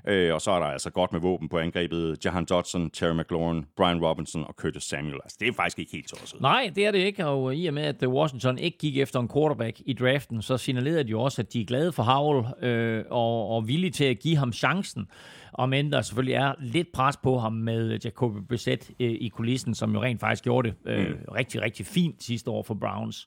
Øh, 0.06 0.34
og 0.34 0.40
så 0.40 0.50
er 0.50 0.58
der 0.58 0.66
altså 0.66 0.90
godt 0.90 1.12
med 1.12 1.20
våben 1.20 1.48
på 1.48 1.58
angrebet. 1.58 2.24
Jahan 2.24 2.44
Dodson, 2.44 2.90
Terry 2.90 3.14
McLaurin, 3.14 3.64
Brian 3.76 4.04
Robinson 4.04 4.44
og 4.44 4.54
Curtis 4.58 4.82
Samuel. 4.82 5.14
Altså, 5.24 5.36
det 5.40 5.48
er 5.48 5.52
faktisk 5.52 5.78
ikke 5.78 5.92
helt 5.92 6.08
tosset. 6.08 6.40
Nej, 6.40 6.70
det 6.74 6.86
er 6.86 6.90
det 6.90 6.98
ikke, 6.98 7.26
og 7.26 7.52
øh, 7.52 7.58
i 7.58 7.66
og 7.66 7.74
med, 7.74 7.82
at 7.82 8.02
øh, 8.02 8.08
Washington 8.08 8.58
ikke 8.58 8.78
gik 8.78 8.98
efter 8.98 9.20
en 9.20 9.28
quarterback 9.28 9.80
i 9.86 9.92
draften, 9.92 10.42
så 10.42 10.56
signalerede 10.56 11.04
de 11.04 11.08
jo 11.08 11.20
også, 11.20 11.42
at 11.42 11.52
de 11.52 11.60
er 11.60 11.64
glade 11.64 11.92
for 11.92 12.02
Howell 12.02 12.46
øh, 12.62 13.04
og, 13.10 13.48
og 13.48 13.68
villige 13.68 13.90
til 13.90 14.04
at 14.04 14.18
give 14.18 14.36
ham 14.36 14.52
chancen. 14.52 15.08
Og 15.52 15.68
men 15.68 15.92
der 15.92 16.02
selvfølgelig 16.02 16.34
er 16.34 16.52
lidt 16.60 16.92
pres 16.92 17.16
på 17.16 17.38
ham 17.38 17.52
med 17.52 17.98
Jacoby 18.04 18.38
Brissett 18.48 18.90
øh, 19.00 19.10
i 19.10 19.28
kulissen, 19.28 19.74
som 19.74 19.92
jo 19.94 20.02
rent 20.02 20.20
faktisk 20.20 20.44
gjorde 20.44 20.68
det 20.68 20.76
øh, 20.86 21.08
mm. 21.08 21.16
rigtig, 21.34 21.62
rigtig 21.62 21.86
fint 21.86 22.22
sidste 22.22 22.50
år 22.50 22.62
for 22.62 22.74
Browns. 22.74 23.26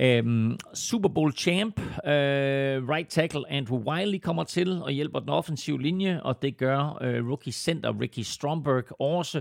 Øhm, 0.00 0.56
Super 0.74 1.08
Bowl 1.08 1.32
champ, 1.32 1.80
øh, 1.80 2.88
right 2.88 3.08
tackle 3.08 3.50
Andrew 3.50 3.78
Wiley 3.78 4.18
kommer 4.18 4.44
til 4.44 4.82
og 4.82 4.90
hjælper 4.90 5.20
den 5.20 5.28
offensive 5.28 5.82
linje, 5.82 6.20
og 6.22 6.42
det 6.42 6.56
gør 6.56 6.98
øh, 7.00 7.28
rookie 7.28 7.52
center 7.52 8.00
Ricky 8.00 8.20
Stromberg 8.20 9.00
også. 9.00 9.40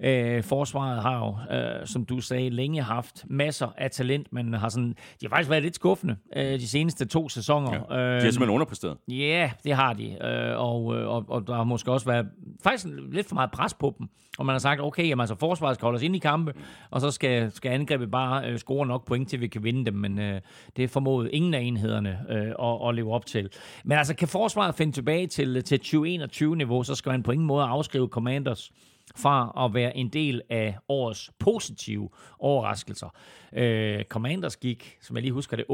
Øh, 0.00 0.42
forsvaret 0.42 1.02
har 1.02 1.18
jo, 1.18 1.56
øh, 1.56 1.86
som 1.86 2.04
du 2.04 2.20
sagde, 2.20 2.50
længe 2.50 2.82
haft 2.82 3.24
masser 3.28 3.68
af 3.78 3.90
talent, 3.90 4.32
men 4.32 4.54
har 4.54 4.68
sådan, 4.68 4.88
de 4.90 5.26
har 5.26 5.28
faktisk 5.28 5.50
været 5.50 5.62
lidt 5.62 5.74
skuffende 5.74 6.16
øh, 6.36 6.44
de 6.44 6.68
seneste 6.68 7.06
to 7.06 7.28
sæsoner. 7.28 7.72
Ja, 7.72 7.78
de 7.78 8.12
har 8.12 8.20
simpelthen 8.20 8.50
underpræsteret. 8.50 8.96
Ja, 9.08 9.14
yeah, 9.14 9.50
det 9.64 9.74
har 9.74 9.92
de, 9.92 10.26
øh, 10.26 10.60
og, 10.60 10.84
og, 10.84 11.24
og 11.28 11.46
der 11.46 11.54
har 11.54 11.64
måske 11.70 11.92
også 11.92 12.06
været 12.06 12.26
faktisk 12.62 12.86
lidt 13.12 13.28
for 13.28 13.34
meget 13.34 13.50
pres 13.50 13.74
på 13.74 13.94
dem, 13.98 14.08
og 14.38 14.46
man 14.46 14.54
har 14.54 14.58
sagt, 14.58 14.80
okay, 14.80 15.08
jamen, 15.08 15.20
altså, 15.20 15.34
forsvaret 15.34 15.74
skal 15.74 15.86
holde 15.86 15.96
os 15.96 16.02
ind 16.02 16.16
i 16.16 16.18
kampe, 16.18 16.54
og 16.90 17.00
så 17.00 17.10
skal, 17.10 17.52
skal 17.52 17.72
angrebet 17.72 18.10
bare 18.10 18.50
øh, 18.50 18.58
score 18.58 18.86
nok 18.86 19.06
point 19.06 19.28
til, 19.28 19.40
vi 19.40 19.48
kan 19.48 19.64
vinde 19.64 19.86
dem, 19.86 19.94
men 19.94 20.18
øh, 20.18 20.40
det 20.76 20.84
er 20.84 20.88
formodet 20.88 21.30
ingen 21.32 21.54
af 21.54 21.60
enhederne 21.60 22.18
øh, 22.28 22.68
at, 22.68 22.88
at 22.88 22.94
leve 22.94 23.12
op 23.12 23.26
til. 23.26 23.48
Men 23.84 23.98
altså, 23.98 24.14
kan 24.14 24.28
forsvaret 24.28 24.74
finde 24.74 24.92
tilbage 24.92 25.26
til, 25.26 25.64
til 25.64 25.80
2021-niveau, 25.84 26.82
så 26.82 26.94
skal 26.94 27.10
man 27.10 27.22
på 27.22 27.32
ingen 27.32 27.46
måde 27.46 27.64
afskrive 27.64 28.08
Commanders 28.08 28.72
fra 29.16 29.64
at 29.64 29.74
være 29.74 29.96
en 29.96 30.08
del 30.08 30.42
af 30.50 30.76
årets 30.88 31.30
positive 31.38 32.08
overraskelser. 32.38 33.08
Øh, 33.52 34.04
Commanders 34.04 34.56
gik, 34.56 34.98
som 35.00 35.16
jeg 35.16 35.22
lige 35.22 35.32
husker 35.32 35.56
det, 35.56 35.64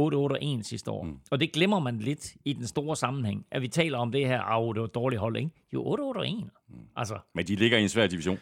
8-8-1 0.61 0.63
sidste 0.63 0.91
år. 0.91 1.03
Mm. 1.05 1.19
Og 1.31 1.41
det 1.41 1.53
glemmer 1.53 1.79
man 1.79 1.99
lidt 1.99 2.35
i 2.45 2.53
den 2.53 2.67
store 2.67 2.97
sammenhæng, 2.97 3.47
at 3.51 3.63
vi 3.63 3.69
taler 3.69 3.99
om 3.99 4.13
det 4.13 4.27
her, 4.27 4.41
af 4.41 4.75
det 4.75 4.81
var 4.81 4.87
dårligt 4.87 5.21
hold, 5.21 5.37
ikke? 5.37 5.51
Jo, 5.73 6.13
8-8-1. 6.15 6.49
Mm. 6.69 6.77
Altså, 6.97 7.19
men 7.35 7.47
de 7.47 7.57
ligger 7.57 7.79
i 7.79 7.83
en 7.83 7.89
svær 7.89 8.07
division. 8.07 8.39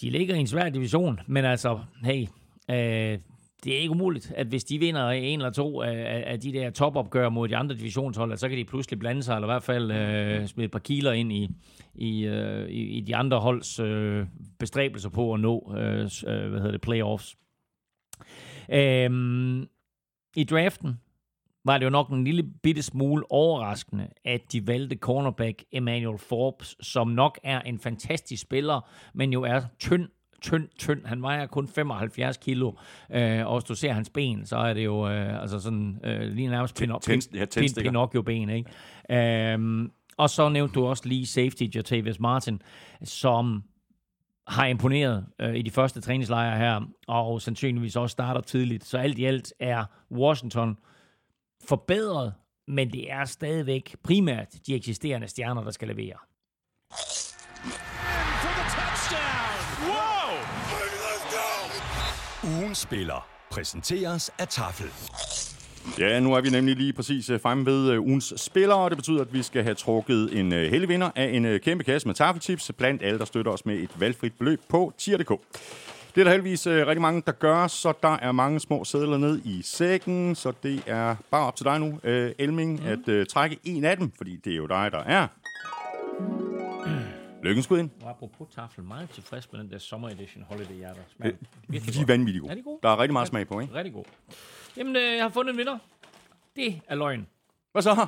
De 0.00 0.10
ligger 0.10 0.34
i 0.34 0.38
en 0.38 0.46
svær 0.46 0.68
division, 0.68 1.20
men 1.26 1.44
altså, 1.44 1.80
hey, 2.04 2.26
øh, 2.70 3.18
det 3.64 3.74
er 3.74 3.78
ikke 3.78 3.90
umuligt, 3.90 4.32
at 4.36 4.46
hvis 4.46 4.64
de 4.64 4.78
vinder 4.78 5.08
en 5.08 5.38
eller 5.38 5.50
to 5.50 5.82
af, 5.82 6.24
af 6.26 6.40
de 6.40 6.52
der 6.52 6.70
topopgør 6.70 7.28
mod 7.28 7.48
de 7.48 7.56
andre 7.56 7.74
divisionshold, 7.74 8.36
så 8.36 8.48
kan 8.48 8.58
de 8.58 8.64
pludselig 8.64 8.98
blande 8.98 9.22
sig, 9.22 9.34
eller 9.34 9.48
i 9.48 9.52
hvert 9.52 9.62
fald 9.62 9.90
øh, 9.90 10.46
smide 10.46 10.64
et 10.64 10.70
par 10.70 10.78
kiler 10.78 11.12
ind 11.12 11.32
i, 11.32 11.48
i, 11.94 12.26
øh, 12.26 12.66
i 12.70 13.00
de 13.00 13.16
andre 13.16 13.40
holds 13.40 13.80
øh, 13.80 14.26
bestræbelser 14.58 15.08
på 15.08 15.34
at 15.34 15.40
nå 15.40 15.74
øh, 15.76 16.10
øh 16.26 16.48
hvad 16.48 16.60
hedder 16.60 16.70
det, 16.70 16.80
playoffs. 16.80 17.36
Øhm, 18.72 19.68
I 20.36 20.44
draften 20.44 21.00
var 21.64 21.78
det 21.78 21.84
jo 21.84 21.90
nok 21.90 22.08
en 22.08 22.24
lille 22.24 22.42
bitte 22.62 22.82
smule 22.82 23.32
overraskende, 23.32 24.08
at 24.24 24.52
de 24.52 24.66
valgte 24.66 24.96
cornerback 24.96 25.64
Emmanuel 25.72 26.18
Forbes, 26.18 26.76
som 26.80 27.08
nok 27.08 27.38
er 27.42 27.60
en 27.60 27.78
fantastisk 27.78 28.42
spiller, 28.42 28.90
men 29.14 29.32
jo 29.32 29.42
er 29.42 29.60
tynd 29.78 30.08
tynd, 30.46 30.68
tynd. 30.78 31.06
Han 31.06 31.22
vejer 31.22 31.46
kun 31.46 31.68
75 31.68 32.36
kilo. 32.36 32.72
Øh, 33.10 33.46
og 33.46 33.58
hvis 33.58 33.64
du 33.64 33.74
ser 33.74 33.92
hans 33.92 34.10
ben, 34.10 34.46
så 34.46 34.56
er 34.56 34.74
det 34.74 34.84
jo 34.84 35.08
øh, 35.08 35.42
altså 35.42 35.60
sådan, 35.60 36.00
øh, 36.04 36.20
lige 36.20 36.48
nærmest 36.48 36.76
pin, 36.76 36.90
pin, 37.06 37.20
pin, 37.54 37.74
Pinocchio-ben. 37.82 38.50
Ikke? 38.50 39.54
Øh, 39.54 39.88
og 40.16 40.30
så 40.30 40.48
nævnte 40.48 40.74
du 40.74 40.86
også 40.86 41.08
lige 41.08 41.26
safety 41.26 41.62
Jatavius 41.74 42.20
Martin, 42.20 42.62
som 43.04 43.62
har 44.46 44.66
imponeret 44.66 45.26
øh, 45.40 45.56
i 45.56 45.62
de 45.62 45.70
første 45.70 46.00
træningslejre 46.00 46.58
her, 46.58 46.80
og 47.08 47.42
sandsynligvis 47.42 47.96
også 47.96 48.12
starter 48.12 48.40
tidligt. 48.40 48.84
Så 48.84 48.98
alt 48.98 49.18
i 49.18 49.24
alt 49.24 49.52
er 49.60 49.84
Washington 50.10 50.76
forbedret, 51.68 52.34
men 52.68 52.92
det 52.92 53.12
er 53.12 53.24
stadigvæk 53.24 53.96
primært 54.02 54.54
de 54.66 54.74
eksisterende 54.74 55.28
stjerner, 55.28 55.64
der 55.64 55.70
skal 55.70 55.88
levere. 55.88 56.16
Ugens 62.46 62.78
spiller 62.78 63.28
præsenteres 63.50 64.30
af 64.38 64.48
Tafel. 64.48 64.86
Ja, 65.98 66.20
nu 66.20 66.34
er 66.34 66.40
vi 66.40 66.50
nemlig 66.50 66.76
lige 66.76 66.92
præcis 66.92 67.30
øh, 67.30 67.40
fremme 67.40 67.66
ved 67.66 67.98
uh, 67.98 68.06
ugens 68.06 68.32
spiller, 68.36 68.74
og 68.74 68.90
det 68.90 68.98
betyder, 68.98 69.20
at 69.20 69.32
vi 69.32 69.42
skal 69.42 69.62
have 69.62 69.74
trukket 69.74 70.40
en 70.40 70.52
uh, 70.52 70.58
heldig 70.58 70.88
vinder 70.88 71.10
af 71.14 71.24
en 71.24 71.60
kæmpe 71.60 71.84
kasse 71.84 72.08
med 72.08 72.14
taffeltips, 72.14 72.70
blandt 72.78 73.02
alle, 73.02 73.18
der 73.18 73.24
støtter 73.24 73.52
os 73.52 73.66
med 73.66 73.76
et 73.76 73.90
valgfrit 74.00 74.32
beløb 74.38 74.60
på 74.68 74.92
tier.dk. 74.98 75.30
Det 76.14 76.20
er 76.20 76.24
der 76.24 76.30
heldigvis 76.30 76.66
rigtig 76.66 77.02
mange, 77.02 77.22
der 77.26 77.32
gør, 77.32 77.66
så 77.66 77.92
der 78.02 78.16
er 78.22 78.32
mange 78.32 78.60
små 78.60 78.84
sædler 78.84 79.18
ned 79.18 79.40
i 79.44 79.62
sækken, 79.64 80.34
så 80.34 80.52
det 80.62 80.82
er 80.86 81.16
bare 81.30 81.46
op 81.46 81.56
til 81.56 81.64
dig 81.64 81.80
nu, 81.80 81.98
Elming, 82.38 82.80
mm. 82.80 82.86
at 82.86 83.08
uh, 83.08 83.26
trække 83.26 83.58
en 83.64 83.84
af 83.84 83.96
dem, 83.96 84.12
fordi 84.16 84.36
det 84.44 84.52
er 84.52 84.56
jo 84.56 84.66
dig, 84.66 84.88
der 84.92 85.02
er 85.02 85.26
Lykken 87.46 87.62
skud 87.62 87.78
ind. 87.78 87.90
Og 88.02 88.10
apropos 88.10 88.48
tafel, 88.54 88.84
meget 88.84 89.10
tilfreds 89.10 89.52
med 89.52 89.60
den 89.60 89.70
der 89.70 89.78
Summer 89.78 90.08
Edition 90.08 90.44
Holiday 90.48 90.74
Hjerter. 90.74 91.00
de 91.22 91.76
er 91.76 92.06
vanvittigt 92.06 92.42
gode. 92.42 92.50
Er 92.52 92.54
de 92.56 92.62
gode? 92.62 92.78
Der 92.82 92.88
er 92.88 92.98
rigtig 92.98 93.12
meget 93.12 93.28
smag 93.28 93.48
på, 93.48 93.60
ikke? 93.60 93.74
Rigtig 93.74 93.92
god. 93.92 94.04
Jamen, 94.76 94.96
øh, 94.96 95.02
jeg 95.02 95.24
har 95.24 95.28
fundet 95.28 95.52
en 95.52 95.58
vinder. 95.58 95.78
Det 96.56 96.80
er 96.88 96.94
løgn. 96.94 97.26
Hvad 97.72 97.82
så? 97.82 98.06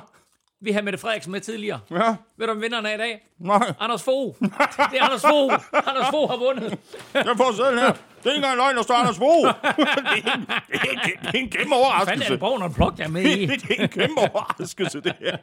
Vi 0.59 0.71
havde 0.71 0.85
Mette 0.85 0.99
Frederiksen 0.99 1.31
med 1.31 1.41
tidligere. 1.41 1.79
Ja. 1.91 2.15
Ved 2.37 2.47
du, 2.47 2.51
om 2.53 2.61
vinderen 2.61 2.85
er 2.85 2.93
i 2.93 2.97
dag? 2.97 3.27
Nej. 3.37 3.73
Anders 3.79 4.03
Fogh. 4.03 4.35
Det 4.39 4.49
er 4.99 5.03
Anders 5.03 5.21
Fogh. 5.21 5.53
Anders 5.73 6.07
Fogh 6.11 6.29
har 6.31 6.37
vundet. 6.37 6.79
Jeg 7.13 7.37
får 7.37 7.51
selv 7.51 7.79
her. 7.79 7.93
Det 8.23 8.29
er 8.29 8.33
ikke 8.35 8.45
engang 8.45 8.57
løgn, 8.57 8.75
der 8.77 8.83
står 8.83 8.95
Anders 8.95 9.17
Fogh. 9.17 9.47
det, 9.47 9.53
er 10.25 10.33
en, 10.33 10.41
det, 10.41 10.55
er 10.71 10.91
en, 10.91 10.99
det 11.21 11.35
er 11.35 11.39
en 11.39 11.49
kæmpe 11.49 11.75
overraskelse. 11.75 12.17
Hvad 12.17 12.27
er 12.27 12.31
det, 12.31 12.39
Borgen 12.39 12.61
og 12.61 12.71
Plok, 12.71 12.97
der 12.97 13.03
er 13.03 13.07
med 13.07 13.21
i? 13.21 13.45
det 13.61 13.63
er 13.77 13.83
en 13.83 13.89
kæmpe 13.89 14.19
overraskelse, 14.19 15.01
det 15.01 15.13
her. 15.19 15.37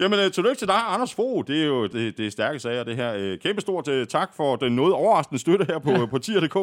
Jamen, 0.00 0.18
uh, 0.26 0.32
tillykke 0.32 0.58
til 0.58 0.68
dig, 0.68 0.80
Anders 0.88 1.14
Fogh. 1.14 1.46
Det 1.46 1.62
er 1.62 1.66
jo 1.66 1.86
det, 1.86 2.18
det 2.18 2.26
er 2.26 2.30
stærke 2.30 2.58
sager, 2.58 2.84
det 2.84 2.96
her. 2.96 3.32
Uh, 3.32 3.38
kæmpe 3.38 3.60
stort 3.60 3.88
uh, 3.88 4.04
tak 4.04 4.30
for 4.36 4.56
den 4.56 4.76
noget 4.76 4.94
overraskende 4.94 5.40
støtte 5.40 5.64
her 5.64 5.78
på, 5.78 6.06
på 6.06 6.18
tier.dk. 6.18 6.56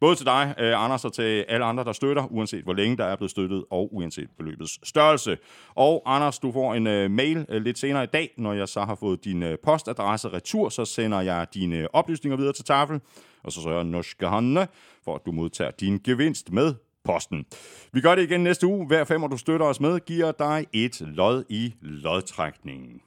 Både 0.00 0.16
til 0.16 0.26
dig, 0.26 0.54
Anders, 0.58 1.04
og 1.04 1.12
til 1.12 1.44
alle 1.48 1.64
andre, 1.64 1.84
der 1.84 1.92
støtter, 1.92 2.32
uanset 2.32 2.64
hvor 2.64 2.72
længe 2.72 2.96
der 2.96 3.04
er 3.04 3.16
blevet 3.16 3.30
støttet, 3.30 3.64
og 3.70 3.94
uanset 3.94 4.28
beløbets 4.38 4.88
størrelse. 4.88 5.38
Og 5.74 6.02
Anders, 6.06 6.38
du 6.38 6.52
får 6.52 6.74
en 6.74 6.86
uh, 6.86 7.10
mail 7.10 7.46
uh, 7.48 7.56
lidt 7.56 7.78
senere 7.78 8.04
i 8.04 8.06
dag, 8.12 8.30
når 8.38 8.52
jeg 8.52 8.68
så 8.68 8.80
har 8.80 8.94
fået 8.94 9.24
din 9.24 9.42
uh, 9.42 9.48
postadresse 9.64 10.28
retur, 10.28 10.68
så 10.68 10.84
sender 10.84 11.20
jeg 11.20 11.46
dine 11.54 11.94
oplysninger 11.94 12.36
videre 12.36 12.52
til 12.52 12.64
tafel 12.64 13.00
og 13.44 13.52
så 13.52 13.62
sørger 13.62 13.82
Norske 13.82 14.28
Hanne 14.28 14.68
for, 15.04 15.14
at 15.14 15.20
du 15.26 15.32
modtager 15.32 15.70
din 15.70 16.00
gevinst 16.04 16.52
med 16.52 16.74
posten. 17.04 17.46
Vi 17.92 18.00
gør 18.00 18.14
det 18.14 18.22
igen 18.22 18.40
næste 18.40 18.66
uge. 18.66 18.86
Hver 18.86 19.04
femmer, 19.04 19.28
du 19.28 19.36
støtter 19.36 19.66
os 19.66 19.80
med, 19.80 20.00
giver 20.00 20.32
dig 20.32 20.66
et 20.72 21.00
lod 21.00 21.44
i 21.48 21.74
lodtrækningen. 21.80 23.00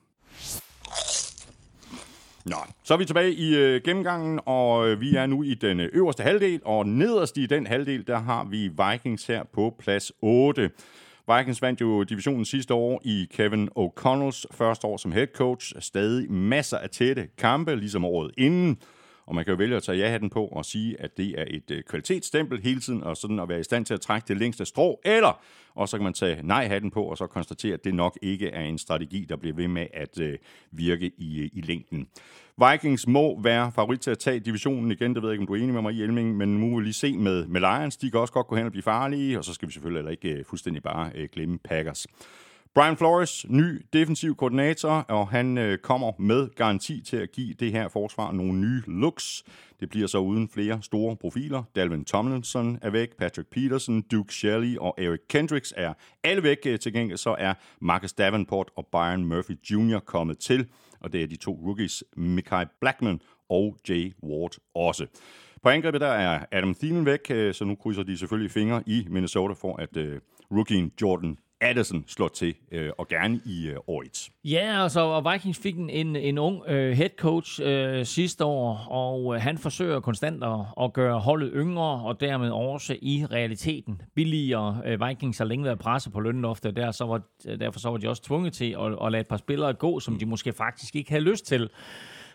Nå, 2.45 2.57
så 2.83 2.93
er 2.93 2.97
vi 2.97 3.05
tilbage 3.05 3.33
i 3.33 3.55
øh, 3.55 3.81
gennemgangen, 3.83 4.39
og 4.45 4.88
øh, 4.88 5.01
vi 5.01 5.15
er 5.15 5.25
nu 5.25 5.43
i 5.43 5.53
den 5.53 5.79
øh, 5.79 5.89
øverste 5.93 6.23
halvdel, 6.23 6.61
og 6.65 6.88
nederst 6.88 7.38
i 7.38 7.45
den 7.45 7.67
halvdel, 7.67 8.07
der 8.07 8.17
har 8.17 8.43
vi 8.43 8.67
Vikings 8.67 9.25
her 9.25 9.43
på 9.43 9.75
plads 9.79 10.11
8. 10.21 10.71
Vikings 11.35 11.61
vandt 11.61 11.81
jo 11.81 12.03
divisionen 12.03 12.45
sidste 12.45 12.73
år 12.73 13.01
i 13.05 13.27
Kevin 13.31 13.69
O'Connells 13.79 14.43
første 14.51 14.88
år 14.88 14.97
som 14.97 15.11
head 15.11 15.27
coach. 15.27 15.73
Stadig 15.79 16.31
masser 16.31 16.77
af 16.77 16.89
tætte 16.89 17.27
kampe, 17.38 17.75
ligesom 17.75 18.05
året 18.05 18.31
inden. 18.38 18.77
Og 19.28 19.36
man 19.36 19.45
kan 19.45 19.51
jo 19.51 19.57
vælge 19.57 19.75
at 19.75 19.84
tage 19.84 19.97
ja-hatten 19.97 20.30
på 20.30 20.45
og 20.45 20.65
sige, 20.65 21.01
at 21.01 21.17
det 21.17 21.39
er 21.39 21.45
et 21.47 21.71
øh, 21.71 21.84
kvalitetsstempel 21.84 22.61
hele 22.61 22.80
tiden, 22.80 23.03
og 23.03 23.17
sådan 23.17 23.39
at 23.39 23.49
være 23.49 23.59
i 23.59 23.63
stand 23.63 23.86
til 23.86 23.93
at 23.93 24.01
trække 24.01 24.25
det 24.28 24.38
længste 24.38 24.65
strå, 24.65 25.01
eller 25.05 25.41
og 25.75 25.89
så 25.89 25.97
kan 25.97 26.03
man 26.03 26.13
tage 26.13 26.39
nej-hatten 26.43 26.91
på, 26.91 27.03
og 27.03 27.17
så 27.17 27.28
konstatere, 27.28 27.73
at 27.73 27.84
det 27.84 27.93
nok 27.93 28.17
ikke 28.21 28.47
er 28.47 28.61
en 28.61 28.78
strategi, 28.78 29.25
der 29.30 29.36
bliver 29.36 29.55
ved 29.55 29.67
med 29.67 29.88
at 29.93 30.19
øh, 30.19 30.38
virke 30.71 31.11
i, 31.17 31.39
øh, 31.39 31.49
i 31.53 31.61
længden. 31.61 32.07
Vikings 32.71 33.07
må 33.07 33.41
være 33.41 33.71
favorit 33.71 33.99
til 33.99 34.11
at 34.11 34.19
tage 34.19 34.39
divisionen 34.39 34.91
igen. 34.91 35.15
Det 35.15 35.21
ved 35.21 35.30
jeg 35.30 35.34
ikke, 35.34 35.41
om 35.41 35.47
du 35.47 35.53
er 35.53 35.57
enig 35.57 35.73
med 35.73 35.82
mig 35.82 35.93
i, 35.93 36.03
Elming, 36.03 36.38
men 36.38 36.49
nu 36.49 36.67
må 36.67 36.78
vi 36.78 36.84
lige 36.84 36.93
se 36.93 37.17
med, 37.17 37.47
med 37.47 37.61
Lions. 37.61 37.97
De 37.97 38.11
kan 38.11 38.19
også 38.19 38.34
godt 38.34 38.47
gå 38.47 38.55
hen 38.55 38.65
og 38.65 38.71
blive 38.71 38.84
farlige, 38.84 39.38
og 39.38 39.45
så 39.45 39.53
skal 39.53 39.67
vi 39.67 39.73
selvfølgelig 39.73 39.99
heller 39.99 40.11
ikke 40.11 40.30
øh, 40.30 40.45
fuldstændig 40.45 40.84
bare 40.84 41.11
øh, 41.15 41.30
glemme 41.34 41.57
Packers. 41.57 42.07
Brian 42.78 42.97
Flores, 42.97 43.45
ny 43.49 43.86
defensiv 43.93 44.36
koordinator, 44.36 44.89
og 44.89 45.28
han 45.28 45.57
øh, 45.57 45.78
kommer 45.78 46.11
med 46.19 46.49
garanti 46.55 47.01
til 47.01 47.17
at 47.17 47.32
give 47.32 47.53
det 47.53 47.71
her 47.71 47.88
forsvar 47.88 48.32
nogle 48.32 48.53
nye 48.53 48.82
looks. 48.88 49.43
Det 49.80 49.89
bliver 49.89 50.07
så 50.07 50.17
uden 50.17 50.49
flere 50.49 50.82
store 50.82 51.15
profiler. 51.15 51.63
Dalvin 51.75 52.05
Tomlinson 52.05 52.80
er 52.82 52.89
væk, 52.89 53.17
Patrick 53.17 53.49
Peterson, 53.49 54.01
Duke 54.01 54.34
Shelley 54.34 54.78
og 54.78 54.95
Eric 54.97 55.19
Kendricks 55.30 55.73
er 55.78 55.93
alle 56.23 56.43
væk. 56.43 56.57
Øh, 56.65 56.80
til 56.80 56.93
gengæld 56.93 57.17
så 57.17 57.36
er 57.39 57.53
Marcus 57.82 58.13
Davenport 58.13 58.71
og 58.75 58.88
Byron 58.91 59.25
Murphy 59.25 59.71
Jr. 59.71 59.99
kommet 59.99 60.38
til, 60.38 60.67
og 60.99 61.13
det 61.13 61.23
er 61.23 61.28
de 61.28 61.36
to 61.36 61.59
rookies, 61.65 62.03
Mikai 62.15 62.65
Blackman 62.82 63.21
og 63.49 63.78
Jay 63.89 64.13
Ward 64.23 64.51
også. 64.75 65.05
På 65.63 65.69
angrebet 65.69 66.01
der 66.01 66.07
er 66.07 66.45
Adam 66.51 66.75
Thielen 66.75 67.05
væk, 67.05 67.32
øh, 67.32 67.53
så 67.53 67.65
nu 67.65 67.75
krydser 67.75 68.03
de 68.03 68.17
selvfølgelig 68.17 68.51
fingre 68.51 68.84
i 68.86 69.07
Minnesota 69.09 69.53
for, 69.53 69.75
at 69.75 69.97
øh, 69.97 70.19
rookien 70.51 70.91
Jordan 71.01 71.38
Addison 71.61 72.03
slår 72.07 72.27
til, 72.27 72.55
øh, 72.71 72.89
og 72.97 73.07
gerne 73.07 73.39
i 73.45 73.67
øh, 73.67 73.77
år 73.87 74.01
1. 74.03 74.29
Ja, 74.43 74.83
altså, 74.83 74.99
og 74.99 75.33
Vikings 75.33 75.59
fik 75.59 75.75
en, 75.77 76.15
en, 76.15 76.37
ung 76.37 76.61
øh, 76.67 76.97
head 76.97 77.09
coach 77.17 77.61
øh, 77.63 78.05
sidste 78.05 78.45
år, 78.45 78.87
og 78.89 79.35
øh, 79.35 79.41
han 79.41 79.57
forsøger 79.57 79.99
konstant 79.99 80.43
at, 80.43 80.59
at 80.81 80.93
gøre 80.93 81.19
holdet 81.19 81.51
yngre, 81.55 82.01
og 82.05 82.19
dermed 82.19 82.49
også 82.49 82.95
i 83.01 83.25
realiteten 83.31 84.01
billigere. 84.15 84.81
Øh, 84.85 85.07
Vikings 85.07 85.37
har 85.37 85.45
længe 85.45 85.65
været 85.65 85.79
presset 85.79 86.13
på 86.13 86.19
lønloftet, 86.19 86.75
der 86.75 86.91
så 86.91 87.05
var, 87.05 87.21
derfor 87.59 87.79
så 87.79 87.89
var 87.89 87.97
de 87.97 88.09
også 88.09 88.23
tvunget 88.23 88.53
til 88.53 88.75
at, 88.79 89.05
at 89.05 89.11
lade 89.11 89.21
et 89.21 89.27
par 89.27 89.37
spillere 89.37 89.73
gå, 89.73 89.99
som 89.99 90.19
de 90.19 90.25
måske 90.25 90.53
faktisk 90.53 90.95
ikke 90.95 91.11
havde 91.11 91.23
lyst 91.23 91.45
til. 91.45 91.69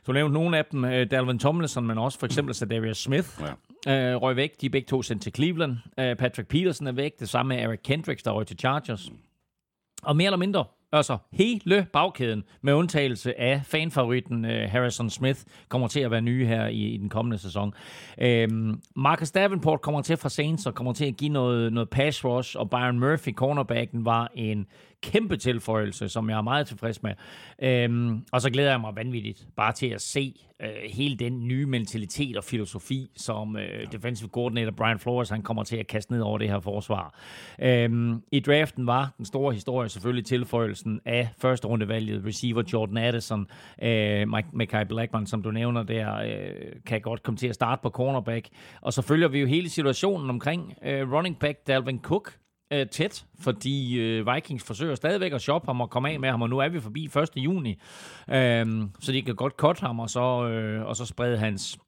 Du 0.06 0.12
nævnte 0.12 0.34
nogle 0.34 0.58
af 0.58 0.64
dem, 0.64 0.84
øh, 0.84 1.10
Dalvin 1.10 1.38
Tomlinson, 1.38 1.86
men 1.86 1.98
også 1.98 2.18
for 2.18 2.26
eksempel 2.26 2.54
Darius 2.70 2.98
Smith, 2.98 3.28
ja 3.40 3.46
øh, 3.88 4.14
røg 4.14 4.36
væk. 4.36 4.60
De 4.60 4.66
er 4.66 4.70
begge 4.70 4.86
to 4.86 5.02
sendt 5.02 5.22
til 5.22 5.32
Cleveland. 5.34 5.76
Øh, 5.98 6.16
Patrick 6.16 6.48
Peterson 6.48 6.86
er 6.86 6.92
væk. 6.92 7.20
Det 7.20 7.28
samme 7.28 7.56
er 7.56 7.68
Eric 7.68 7.80
Kendricks, 7.84 8.22
der 8.22 8.30
røg 8.30 8.46
til 8.46 8.58
Chargers. 8.58 9.10
Og 10.02 10.16
mere 10.16 10.26
eller 10.26 10.36
mindre, 10.36 10.64
altså 10.92 11.18
hele 11.32 11.86
bagkæden, 11.92 12.44
med 12.62 12.72
undtagelse 12.72 13.40
af 13.40 13.60
fanfavoritten 13.64 14.44
øh, 14.44 14.70
Harrison 14.70 15.10
Smith, 15.10 15.40
kommer 15.68 15.88
til 15.88 16.00
at 16.00 16.10
være 16.10 16.20
nye 16.20 16.46
her 16.46 16.66
i, 16.66 16.80
i 16.80 16.96
den 16.96 17.08
kommende 17.08 17.38
sæson. 17.38 17.74
Øhm, 18.18 18.80
Marcus 18.96 19.30
Davenport 19.30 19.80
kommer 19.80 20.02
til 20.02 20.16
fra 20.16 20.28
Saints 20.28 20.66
og 20.66 20.74
kommer 20.74 20.92
til 20.92 21.04
at 21.04 21.16
give 21.16 21.32
noget, 21.32 21.72
noget 21.72 21.90
pass 21.90 22.24
rush, 22.24 22.56
og 22.58 22.70
Byron 22.70 22.98
Murphy, 22.98 23.34
cornerbacken, 23.34 24.04
var 24.04 24.30
en 24.34 24.66
kæmpe 25.02 25.36
tilføjelse, 25.36 26.08
som 26.08 26.30
jeg 26.30 26.38
er 26.38 26.42
meget 26.42 26.66
tilfreds 26.66 27.02
med. 27.02 27.12
Øhm, 27.62 28.24
og 28.32 28.40
så 28.40 28.50
glæder 28.50 28.70
jeg 28.70 28.80
mig 28.80 28.96
vanvittigt 28.96 29.46
bare 29.56 29.72
til 29.72 29.86
at 29.86 30.00
se 30.00 30.34
øh, 30.62 30.68
hele 30.92 31.16
den 31.16 31.48
nye 31.48 31.66
mentalitet 31.66 32.36
og 32.36 32.44
filosofi, 32.44 33.10
som 33.16 33.56
øh, 33.56 33.92
defensive 33.92 34.28
coordinator 34.28 34.70
Brian 34.70 34.98
Flores 34.98 35.28
han 35.28 35.42
kommer 35.42 35.64
til 35.64 35.76
at 35.76 35.86
kaste 35.86 36.12
ned 36.12 36.20
over 36.20 36.38
det 36.38 36.48
her 36.48 36.60
forsvar. 36.60 37.18
Øhm, 37.58 38.22
I 38.32 38.40
draften 38.40 38.86
var 38.86 39.14
den 39.16 39.24
store 39.24 39.54
historie 39.54 39.88
selvfølgelig 39.88 40.24
tilføjelsen 40.24 41.00
af 41.04 41.28
første 41.38 41.68
rundevalget 41.68 42.24
receiver 42.26 42.62
Jordan 42.72 42.96
Addison, 42.96 43.46
øh, 43.82 44.28
Mike, 44.54 44.86
Blackman, 44.88 45.26
som 45.26 45.42
du 45.42 45.50
nævner 45.50 45.82
der, 45.82 46.16
øh, 46.16 46.72
kan 46.86 47.00
godt 47.00 47.22
komme 47.22 47.38
til 47.38 47.48
at 47.48 47.54
starte 47.54 47.82
på 47.82 47.90
cornerback. 47.90 48.48
Og 48.80 48.92
så 48.92 49.02
følger 49.02 49.28
vi 49.28 49.40
jo 49.40 49.46
hele 49.46 49.68
situationen 49.68 50.30
omkring 50.30 50.74
øh, 50.84 51.12
running 51.12 51.38
back 51.38 51.66
Dalvin 51.66 52.00
Cook, 52.02 52.41
øh, 52.72 52.86
tæt, 52.86 53.24
fordi 53.40 54.00
øh, 54.00 54.34
Vikings 54.34 54.64
forsøger 54.64 54.94
stadigvæk 54.94 55.32
at 55.32 55.40
shoppe 55.40 55.66
ham 55.66 55.80
og 55.80 55.90
komme 55.90 56.10
af 56.10 56.20
med 56.20 56.30
ham, 56.30 56.42
og 56.42 56.50
nu 56.50 56.58
er 56.58 56.68
vi 56.68 56.80
forbi 56.80 57.04
1. 57.04 57.28
juni. 57.36 57.70
Øh, 58.30 58.66
så 59.00 59.12
de 59.12 59.22
kan 59.22 59.34
godt 59.34 59.52
cut 59.52 59.80
ham, 59.80 60.00
og 60.00 60.10
så, 60.10 60.48
øh, 60.48 60.86
og 60.86 60.96
så 60.96 61.06
sprede 61.06 61.38
hans 61.38 61.78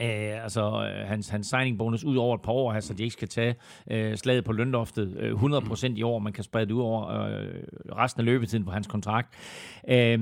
Æh, 0.00 0.42
altså 0.42 0.62
øh, 0.62 1.08
hans, 1.08 1.28
hans 1.28 1.46
signing 1.46 1.78
bonus 1.78 2.04
ud 2.04 2.16
over 2.16 2.34
et 2.34 2.42
par 2.42 2.52
år, 2.52 2.72
altså, 2.72 2.88
så 2.88 2.94
de 2.94 3.02
ikke 3.02 3.12
skal 3.12 3.28
tage 3.28 3.54
øh, 3.90 4.16
slaget 4.16 4.44
på 4.44 4.52
lønloftet 4.52 5.16
øh, 5.18 5.42
100% 5.42 5.86
i 5.86 6.02
år, 6.02 6.18
man 6.18 6.32
kan 6.32 6.44
sprede 6.44 6.66
det 6.66 6.72
ud 6.72 6.80
over 6.80 7.08
øh, 7.08 7.62
resten 7.96 8.20
af 8.20 8.24
løbetiden 8.24 8.64
på 8.64 8.70
hans 8.70 8.86
kontrakt. 8.86 9.34
Øh, 9.88 10.18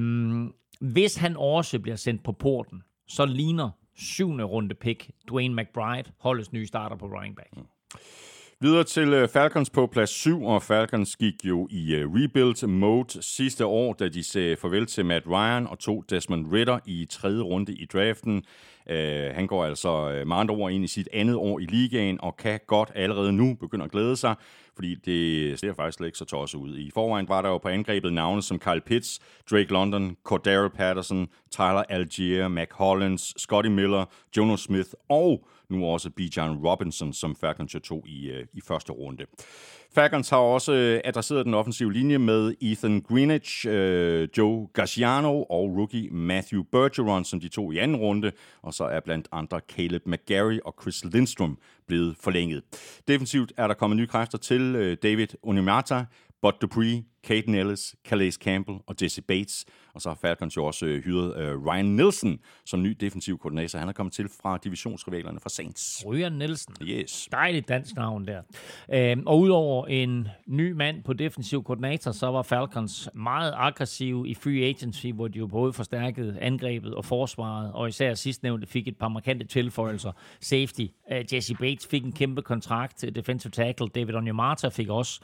hvis 0.81 1.17
han 1.17 1.37
også 1.37 1.79
bliver 1.79 1.97
sendt 1.97 2.25
på 2.25 2.33
porten, 2.33 2.83
så 3.09 3.25
ligner 3.25 3.71
syvende 3.97 4.45
runde 4.45 4.75
pick 4.75 5.11
Dwayne 5.29 5.55
McBride, 5.55 6.13
holdets 6.19 6.53
nye 6.53 6.67
starter 6.67 6.97
på 6.97 7.07
running 7.07 7.37
back. 7.37 7.57
Mm. 7.57 7.63
Videre 8.63 8.85
til 8.85 9.13
øh, 9.13 9.29
Falcons 9.29 9.71
på 9.71 9.87
plads 9.87 10.11
7, 10.11 10.45
og 10.45 10.63
Falcons 10.63 11.17
gik 11.17 11.35
jo 11.45 11.69
i 11.71 11.95
øh, 11.95 12.09
rebuild 12.15 12.67
mode 12.67 13.23
sidste 13.23 13.67
år, 13.67 13.93
da 13.93 14.09
de 14.09 14.25
sagde 14.25 14.57
farvel 14.57 14.87
til 14.87 15.07
Matt 15.07 15.27
Ryan 15.27 15.67
og 15.67 15.79
tog 15.79 16.05
Desmond 16.11 16.53
Ritter 16.53 16.79
i 16.87 17.07
tredje 17.11 17.43
runde 17.43 17.73
i 17.75 17.87
draften. 17.93 18.45
Øh, 18.89 19.35
han 19.35 19.47
går 19.47 19.65
altså 19.65 20.11
øh, 20.11 20.27
med 20.27 20.37
andre 20.37 20.55
ord 20.55 20.73
ind 20.73 20.85
i 20.85 20.89
sit 20.89 21.09
andet 21.13 21.37
år 21.37 21.59
i 21.59 21.65
ligaen, 21.65 22.21
og 22.21 22.37
kan 22.37 22.61
godt 22.67 22.91
allerede 22.95 23.33
nu 23.33 23.55
begynde 23.55 23.85
at 23.85 23.91
glæde 23.91 24.17
sig, 24.17 24.35
fordi 24.75 24.95
det 24.95 25.59
ser 25.59 25.73
faktisk 25.73 25.97
slet 25.97 26.07
ikke 26.07 26.19
så 26.19 26.25
tosset 26.25 26.59
ud. 26.59 26.79
I 26.79 26.91
forvejen 26.95 27.29
var 27.29 27.43
der 27.43 27.49
jo 27.49 27.59
på 27.59 27.69
angrebet 27.69 28.13
navne 28.13 28.43
som 28.43 28.59
Kyle 28.59 28.81
Pitts, 28.81 29.21
Drake 29.51 29.73
London, 29.73 30.17
Cordero 30.25 30.69
Patterson, 30.69 31.29
Tyler 31.51 31.83
Algier, 31.89 32.49
Mac 32.49 32.69
Hollins, 32.71 33.35
Scotty 33.37 33.69
Miller, 33.69 34.05
Jonas 34.37 34.61
Smith 34.61 34.91
og 35.09 35.47
nu 35.69 35.87
også 35.87 36.11
Bijan 36.11 36.67
Robinson, 36.67 37.13
som 37.13 37.37
Falcons 37.37 37.77
tog 37.85 38.05
i, 38.09 38.31
øh, 38.31 38.47
i 38.53 38.61
første 38.61 38.93
runde. 38.93 39.27
Falcons 39.95 40.29
har 40.29 40.37
også 40.37 40.73
øh, 40.73 41.01
adresseret 41.05 41.47
den 41.47 41.55
offensive 41.55 41.93
linje 41.93 42.19
med 42.19 42.55
Ethan 42.61 43.01
Greenwich, 43.01 43.67
øh, 43.69 44.29
Joe 44.39 44.69
Garciano 44.73 45.43
og 45.43 45.77
rookie 45.77 46.11
Matthew 46.11 46.63
Bergeron, 46.73 47.25
som 47.25 47.41
de 47.41 47.49
to 47.49 47.73
i 47.73 47.79
anden 47.79 47.97
runde, 47.97 48.33
og 48.63 48.75
så 48.75 48.85
er 48.85 49.01
blandt 49.01 49.29
andre 49.33 49.61
Caleb 49.69 50.03
McGarry 50.07 50.59
og 50.65 50.75
Chris 50.83 51.05
Lindstrom 51.05 51.59
blevet 51.87 52.17
forlænget. 52.21 52.63
Defensivt 53.09 53.53
er 53.57 53.67
der 53.67 53.75
kommet 53.75 53.97
nye 53.97 54.07
kræfter 54.07 54.39
til 54.39 54.77
øh, 54.77 54.97
David 55.03 55.29
Onimata, 55.43 56.05
Bud 56.43 56.53
Dupree, 56.61 57.05
Caden 57.27 57.55
Ellis, 57.55 57.97
Calais 58.09 58.35
Campbell 58.35 58.79
og 58.87 58.95
Jesse 59.03 59.23
Bates. 59.23 59.65
Og 59.95 60.01
så 60.01 60.09
har 60.09 60.17
Falcons 60.21 60.57
jo 60.57 60.65
også 60.65 60.87
øh, 60.87 61.05
hyret 61.05 61.37
øh, 61.37 61.67
Ryan 61.67 61.85
Nielsen 61.85 62.39
som 62.67 62.83
ny 62.83 62.97
defensiv 63.01 63.39
koordinator. 63.39 63.79
Han 63.79 63.89
er 63.89 63.93
kommet 63.93 64.13
til 64.13 64.29
fra 64.43 64.59
divisionsrivalerne 64.65 65.41
fra 65.41 65.49
Saints. 65.49 66.05
Ryan 66.07 66.33
Nielsen. 66.33 66.75
Yes. 66.83 67.29
Dejligt 67.33 67.69
dansk 67.69 67.95
navn 67.97 68.27
der. 68.27 68.43
Øhm, 68.93 69.23
og 69.27 69.41
udover 69.41 69.87
en 69.87 70.29
ny 70.47 70.73
mand 70.73 71.05
på 71.05 71.13
defensiv 71.13 71.65
koordinator, 71.65 72.13
så 72.13 72.27
var 72.27 72.43
Falcons 72.43 73.09
meget 73.15 73.53
aggressiv 73.57 74.25
i 74.27 74.35
free 74.35 74.65
agency, 74.65 75.07
hvor 75.07 75.29
de 75.29 75.39
jo 75.39 75.47
både 75.47 75.73
forstærkede 75.73 76.39
angrebet 76.41 76.95
og 76.95 77.05
forsvaret, 77.05 77.73
og 77.73 77.89
især 77.89 78.15
sidstnævnte 78.15 78.67
fik 78.67 78.89
et 78.89 78.97
par 78.97 79.09
markante 79.09 79.47
tilføjelser. 79.47 80.13
Safety. 80.41 80.87
Uh, 81.11 81.35
Jesse 81.35 81.55
Bates 81.55 81.87
fik 81.87 82.05
en 82.05 82.13
kæmpe 82.13 82.43
kontrakt. 82.43 83.05
Defensive 83.15 83.51
tackle 83.51 83.89
David 83.89 84.15
Onyemata 84.15 84.69
fik 84.69 84.89
også 84.89 85.21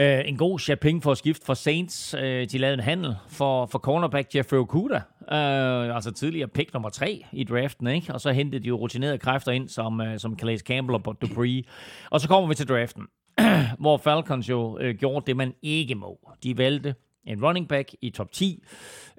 Uh, 0.00 0.28
en 0.28 0.36
god 0.36 0.58
shopping 0.58 1.02
for 1.02 1.10
at 1.10 1.18
skifte 1.18 1.46
fra 1.46 1.54
Saints. 1.54 2.14
Uh, 2.14 2.20
de 2.20 2.58
lavede 2.58 2.74
en 2.74 2.80
handel 2.80 3.16
for, 3.28 3.66
for 3.66 3.78
cornerback 3.78 4.34
Jeffrey 4.34 4.58
Okuda, 4.58 4.96
uh, 5.20 5.94
altså 5.94 6.10
tidligere 6.10 6.48
pick 6.48 6.72
nummer 6.72 6.88
tre 6.88 7.24
i 7.32 7.44
draften, 7.44 7.86
ikke? 7.86 8.14
og 8.14 8.20
så 8.20 8.32
hentede 8.32 8.62
de 8.62 8.68
jo 8.68 8.76
rutinerede 8.76 9.18
kræfter 9.18 9.52
ind, 9.52 9.68
som, 9.68 10.00
uh, 10.00 10.06
som 10.16 10.38
Calais 10.38 10.60
Campbell 10.60 10.94
og 10.94 11.02
Bob 11.02 11.22
Dupree. 11.22 11.64
Og 12.10 12.20
så 12.20 12.28
kommer 12.28 12.48
vi 12.48 12.54
til 12.54 12.68
draften, 12.68 13.06
hvor 13.80 13.96
Falcons 13.96 14.48
jo 14.48 14.78
uh, 14.78 14.90
gjorde 14.90 15.26
det, 15.26 15.36
man 15.36 15.54
ikke 15.62 15.94
må. 15.94 16.18
De 16.42 16.58
valgte 16.58 16.94
en 17.26 17.44
running 17.44 17.68
back 17.68 17.94
i 18.02 18.10
top 18.10 18.32
10, 18.32 18.64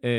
uh, 0.03 0.09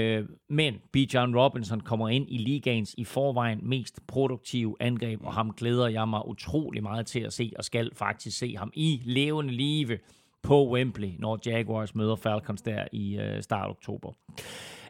men 0.49 0.75
Bijan 0.93 1.37
Robinson 1.37 1.81
kommer 1.81 2.09
ind 2.09 2.27
i 2.29 2.39
ligaens 2.39 2.95
i 2.99 3.05
forvejen 3.05 3.61
mest 3.63 4.01
produktive 4.07 4.77
angreb, 4.81 5.21
og 5.25 5.33
ham 5.33 5.53
glæder 5.53 5.89
jeg 5.89 6.09
mig 6.09 6.29
utrolig 6.29 6.83
meget 6.83 7.07
til 7.07 7.21
at 7.21 7.33
se, 7.33 7.53
og 7.59 7.65
skal 7.65 7.91
faktisk 7.95 8.39
se 8.39 8.57
ham 8.57 8.71
i 8.75 9.03
levende 9.05 9.53
live 9.53 9.99
på 10.47 10.71
Wembley, 10.73 11.11
når 11.19 11.39
Jaguars 11.47 11.95
møder 11.95 12.17
Falcons 12.17 12.63
der 12.63 12.85
i 12.93 13.19
øh, 13.19 13.43
start 13.43 13.71
oktober. 13.71 14.13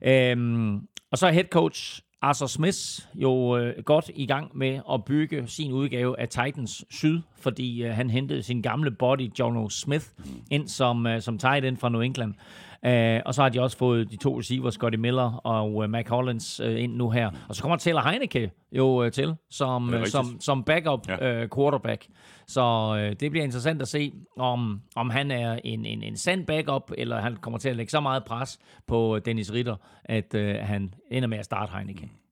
Øhm, 0.02 0.88
og 1.10 1.18
så 1.18 1.26
er 1.26 1.32
head 1.32 1.44
coach 1.44 2.00
Arthur 2.22 2.46
Smith 2.46 2.78
jo 3.14 3.56
øh, 3.58 3.82
godt 3.84 4.10
i 4.14 4.26
gang 4.26 4.58
med 4.58 4.80
at 4.92 5.04
bygge 5.04 5.46
sin 5.46 5.72
udgave 5.72 6.20
af 6.20 6.28
Titans 6.28 6.84
Syd, 6.90 7.20
fordi 7.40 7.84
øh, 7.84 7.94
han 7.94 8.10
hentede 8.10 8.42
sin 8.42 8.62
gamle 8.62 8.90
body, 8.90 9.30
John 9.38 9.70
Smith, 9.70 10.06
ind 10.50 10.68
som, 10.68 11.06
øh, 11.06 11.20
som 11.20 11.38
tight 11.38 11.64
end 11.64 11.76
fra 11.76 11.88
New 11.88 12.00
England. 12.00 12.34
Uh, 12.86 13.20
og 13.26 13.34
så 13.34 13.42
har 13.42 13.48
de 13.48 13.60
også 13.60 13.78
fået 13.78 14.10
de 14.10 14.16
to 14.16 14.38
receivers, 14.38 14.74
Scotty 14.74 14.98
Miller 14.98 15.40
og 15.44 15.74
uh, 15.74 15.90
Mac 15.90 16.08
Hollins, 16.08 16.60
uh, 16.60 16.80
ind 16.80 16.96
nu 16.96 17.10
her. 17.10 17.30
Og 17.48 17.54
så 17.54 17.62
kommer 17.62 17.76
Taylor 17.76 18.00
Heineke 18.00 18.50
jo 18.72 19.04
uh, 19.04 19.10
til 19.10 19.34
som, 19.50 19.94
som, 20.04 20.40
som 20.40 20.64
backup 20.64 21.08
ja. 21.08 21.46
quarterback. 21.46 22.06
Så 22.46 22.94
det 23.20 23.30
bliver 23.30 23.44
interessant 23.44 23.82
at 23.82 23.88
se, 23.88 24.12
om, 24.38 24.80
om 24.96 25.10
han 25.10 25.30
er 25.30 25.58
en, 25.64 25.84
en, 25.84 26.02
en 26.02 26.16
sand 26.16 26.46
backup, 26.46 26.90
eller 26.98 27.20
han 27.20 27.36
kommer 27.36 27.58
til 27.58 27.68
at 27.68 27.76
lægge 27.76 27.90
så 27.90 28.00
meget 28.00 28.24
pres 28.24 28.58
på 28.86 29.18
Dennis 29.24 29.52
Ritter, 29.52 29.76
at 30.04 30.34
han 30.60 30.94
ender 31.10 31.28
med 31.28 31.38
at 31.38 31.44
starte 31.44 31.72
Heineke. 31.72 32.04
Mm. 32.04 32.25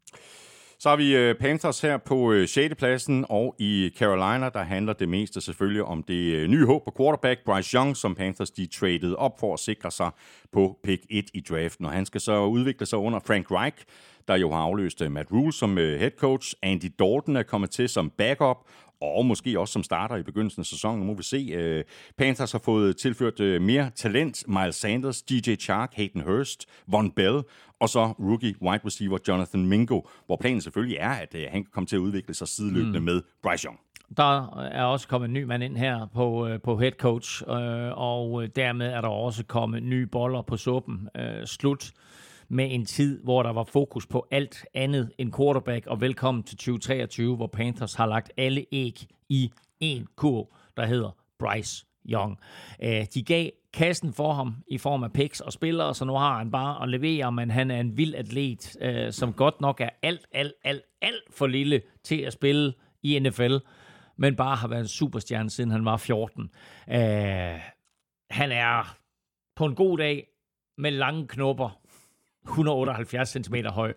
Så 0.85 0.91
har 0.91 0.97
vi 0.97 1.16
øh, 1.16 1.35
Panthers 1.35 1.80
her 1.80 1.97
på 1.97 2.32
øh, 2.32 2.49
6. 2.49 2.74
Pladsen, 2.74 3.26
og 3.28 3.55
i 3.59 3.91
Carolina, 3.99 4.49
der 4.49 4.62
handler 4.62 4.93
det 4.93 5.09
meste 5.09 5.41
selvfølgelig 5.41 5.82
om 5.82 6.03
det 6.03 6.35
øh, 6.35 6.49
nye 6.49 6.66
håb 6.66 6.85
på 6.85 6.95
quarterback, 6.97 7.41
Bryce 7.45 7.76
Young, 7.76 7.97
som 7.97 8.14
Panthers 8.14 8.51
de 8.51 8.66
traded 8.66 9.14
op 9.14 9.41
for 9.41 9.55
at 9.55 9.61
sikre 9.61 9.91
sig 9.91 10.11
på 10.53 10.78
pick 10.85 11.03
1 11.11 11.24
i 11.35 11.41
draften. 11.41 11.87
Og 11.87 11.93
han 11.93 12.07
skal 12.07 12.20
så 12.20 12.45
udvikle 12.45 12.87
sig 12.87 12.99
under 12.99 13.20
Frank 13.26 13.51
Reich, 13.51 13.76
der 14.28 14.37
jo 14.37 14.51
har 14.51 14.59
afløst 14.59 15.03
Matt 15.11 15.32
Rule 15.32 15.53
som 15.53 15.76
head 15.76 16.11
coach. 16.18 16.55
Andy 16.62 16.93
Dalton 16.99 17.37
er 17.37 17.43
kommet 17.43 17.70
til 17.70 17.89
som 17.89 18.11
backup, 18.11 18.59
og 19.01 19.26
måske 19.26 19.61
også 19.61 19.72
som 19.72 19.82
starter 19.82 20.16
i 20.16 20.22
begyndelsen 20.22 20.61
af 20.61 20.66
sæsonen. 20.66 21.01
Nu 21.01 21.07
må 21.07 21.14
vi 21.14 21.22
se. 21.22 21.84
Panthers 22.18 22.53
har 22.53 22.59
fået 22.59 22.97
tilført 22.97 23.62
mere 23.62 23.90
talent. 23.97 24.49
Miles 24.49 24.76
Sanders, 24.76 25.22
DJ 25.22 25.55
Chark, 25.55 25.95
Hayden 25.95 26.20
Hurst, 26.20 26.66
Von 26.86 27.11
Bell 27.11 27.42
og 27.80 27.88
så 27.88 28.05
rookie 28.05 28.55
wide 28.62 28.80
receiver 28.86 29.18
Jonathan 29.28 29.66
Mingo, 29.66 30.01
hvor 30.26 30.36
planen 30.36 30.61
selvfølgelig 30.61 30.97
er, 30.97 31.11
at 31.11 31.34
øh, 31.34 31.42
han 31.51 31.62
kan 31.64 31.70
komme 31.72 31.86
til 31.86 31.97
at 31.97 32.01
udvikle 32.01 32.34
sig 32.34 32.49
sideløbende 32.49 32.99
mm. 32.99 33.05
med 33.05 33.22
Bryce 33.42 33.66
Young. 33.66 33.80
Der 34.16 34.59
er 34.59 34.84
også 34.84 35.09
kommet 35.09 35.28
en 35.28 35.34
ny 35.34 35.42
mand 35.42 35.62
ind 35.62 35.76
her 35.76 36.07
på, 36.14 36.47
øh, 36.47 36.61
på 36.61 36.76
head 36.76 36.92
coach, 36.92 37.42
øh, 37.49 37.99
og 37.99 38.57
dermed 38.57 38.86
er 38.86 39.01
der 39.01 39.09
også 39.09 39.45
kommet 39.45 39.82
nye 39.82 40.07
boller 40.07 40.42
på 40.42 40.57
suppen. 40.57 41.09
Slut 41.45 41.92
med 42.49 42.74
en 42.74 42.84
tid, 42.84 43.22
hvor 43.22 43.42
der 43.42 43.53
var 43.53 43.64
fokus 43.64 44.07
på 44.07 44.26
alt 44.30 44.66
andet 44.74 45.12
end 45.18 45.32
quarterback, 45.32 45.86
og 45.86 46.01
velkommen 46.01 46.42
til 46.42 46.57
2023, 46.57 47.36
hvor 47.36 47.47
Panthers 47.47 47.95
har 47.95 48.07
lagt 48.07 48.32
alle 48.36 48.66
æg 48.72 49.07
i 49.28 49.53
en 49.80 50.07
kurv, 50.16 50.55
der 50.76 50.86
hedder 50.86 51.11
Bryce 51.38 51.86
Young. 52.11 52.38
Øh, 52.82 53.07
de 53.14 53.22
gav 53.22 53.51
kassen 53.72 54.12
for 54.12 54.32
ham 54.32 54.55
i 54.66 54.78
form 54.78 55.05
af 55.05 55.12
picks 55.12 55.40
og 55.40 55.53
spillere, 55.53 55.95
så 55.95 56.05
nu 56.05 56.12
har 56.12 56.38
han 56.38 56.51
bare 56.51 56.82
at 56.82 56.88
levere, 56.88 57.32
men 57.32 57.51
han 57.51 57.70
er 57.70 57.80
en 57.80 57.97
vild 57.97 58.14
atlet, 58.14 58.76
øh, 58.80 59.12
som 59.12 59.32
godt 59.32 59.61
nok 59.61 59.80
er 59.80 59.88
alt, 60.03 60.26
alt, 60.32 60.53
alt, 60.64 60.82
alt 61.03 61.34
for 61.34 61.47
lille 61.47 61.82
til 62.05 62.20
at 62.20 62.32
spille 62.32 62.72
i 63.03 63.18
NFL, 63.18 63.57
men 64.16 64.36
bare 64.36 64.57
har 64.57 64.68
været 64.68 64.80
en 64.80 64.88
superstjerne, 64.88 65.51
siden 65.51 65.70
han 65.70 65.84
var 65.84 65.97
14. 65.97 66.51
Øh, 66.88 66.99
han 68.30 68.53
er 68.53 68.97
på 69.57 69.66
en 69.66 69.74
god 69.74 69.99
dag 69.99 70.26
med 70.78 70.90
lange 70.90 71.28
knopper, 71.28 71.80
178 72.45 73.28
cm 73.28 73.55
høj. 73.66 73.95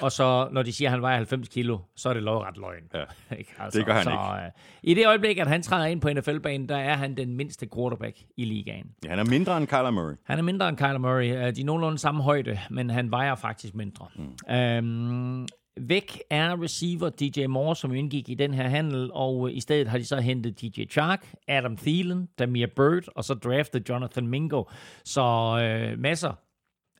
Og 0.00 0.12
så, 0.12 0.48
når 0.52 0.62
de 0.62 0.72
siger, 0.72 0.88
at 0.88 0.92
han 0.92 1.02
vejer 1.02 1.16
90 1.16 1.48
kilo, 1.48 1.78
så 1.96 2.08
er 2.08 2.14
det 2.14 2.22
lodret 2.22 2.56
løgn. 2.56 2.82
Ja, 2.94 3.04
ikke? 3.38 3.54
Altså, 3.58 3.78
det 3.78 3.86
gør 3.86 3.94
han 3.94 4.04
så, 4.04 4.10
ikke. 4.10 4.20
Uh, 4.20 4.50
I 4.82 4.94
det 4.94 5.06
øjeblik, 5.06 5.38
at 5.38 5.46
han 5.46 5.62
træder 5.62 5.86
ind 5.86 6.00
på 6.00 6.12
NFL-banen, 6.12 6.68
der 6.68 6.76
er 6.76 6.94
han 6.94 7.16
den 7.16 7.36
mindste 7.36 7.68
quarterback 7.74 8.16
i 8.36 8.44
ligaen. 8.44 8.86
Ja, 9.04 9.10
han 9.10 9.18
er 9.18 9.24
mindre 9.24 9.56
end 9.56 9.66
Kyler 9.66 9.90
Murray. 9.90 10.14
Han 10.24 10.38
er 10.38 10.42
mindre 10.42 10.68
end 10.68 10.76
Kyler 10.76 10.98
Murray. 10.98 11.30
Uh, 11.30 11.54
de 11.54 11.60
er 11.60 11.64
nogenlunde 11.64 11.98
samme 11.98 12.22
højde, 12.22 12.58
men 12.70 12.90
han 12.90 13.10
vejer 13.10 13.34
faktisk 13.34 13.74
mindre. 13.74 14.06
Mm. 14.16 15.40
Um, 15.40 15.46
Væk 15.80 16.22
er 16.30 16.62
receiver 16.62 17.10
DJ 17.10 17.46
Moore, 17.46 17.76
som 17.76 17.94
indgik 17.94 18.28
i 18.28 18.34
den 18.34 18.54
her 18.54 18.68
handel, 18.68 19.10
og 19.12 19.52
i 19.52 19.60
stedet 19.60 19.88
har 19.88 19.98
de 19.98 20.04
så 20.04 20.20
hentet 20.20 20.60
DJ 20.60 20.84
Chark, 20.90 21.34
Adam 21.48 21.76
Thielen, 21.76 22.28
Damir 22.38 22.66
Bird, 22.66 23.02
og 23.14 23.24
så 23.24 23.34
draftet 23.34 23.88
Jonathan 23.88 24.26
Mingo. 24.26 24.64
Så 25.04 25.22
øh, 25.60 25.98
masser 25.98 26.32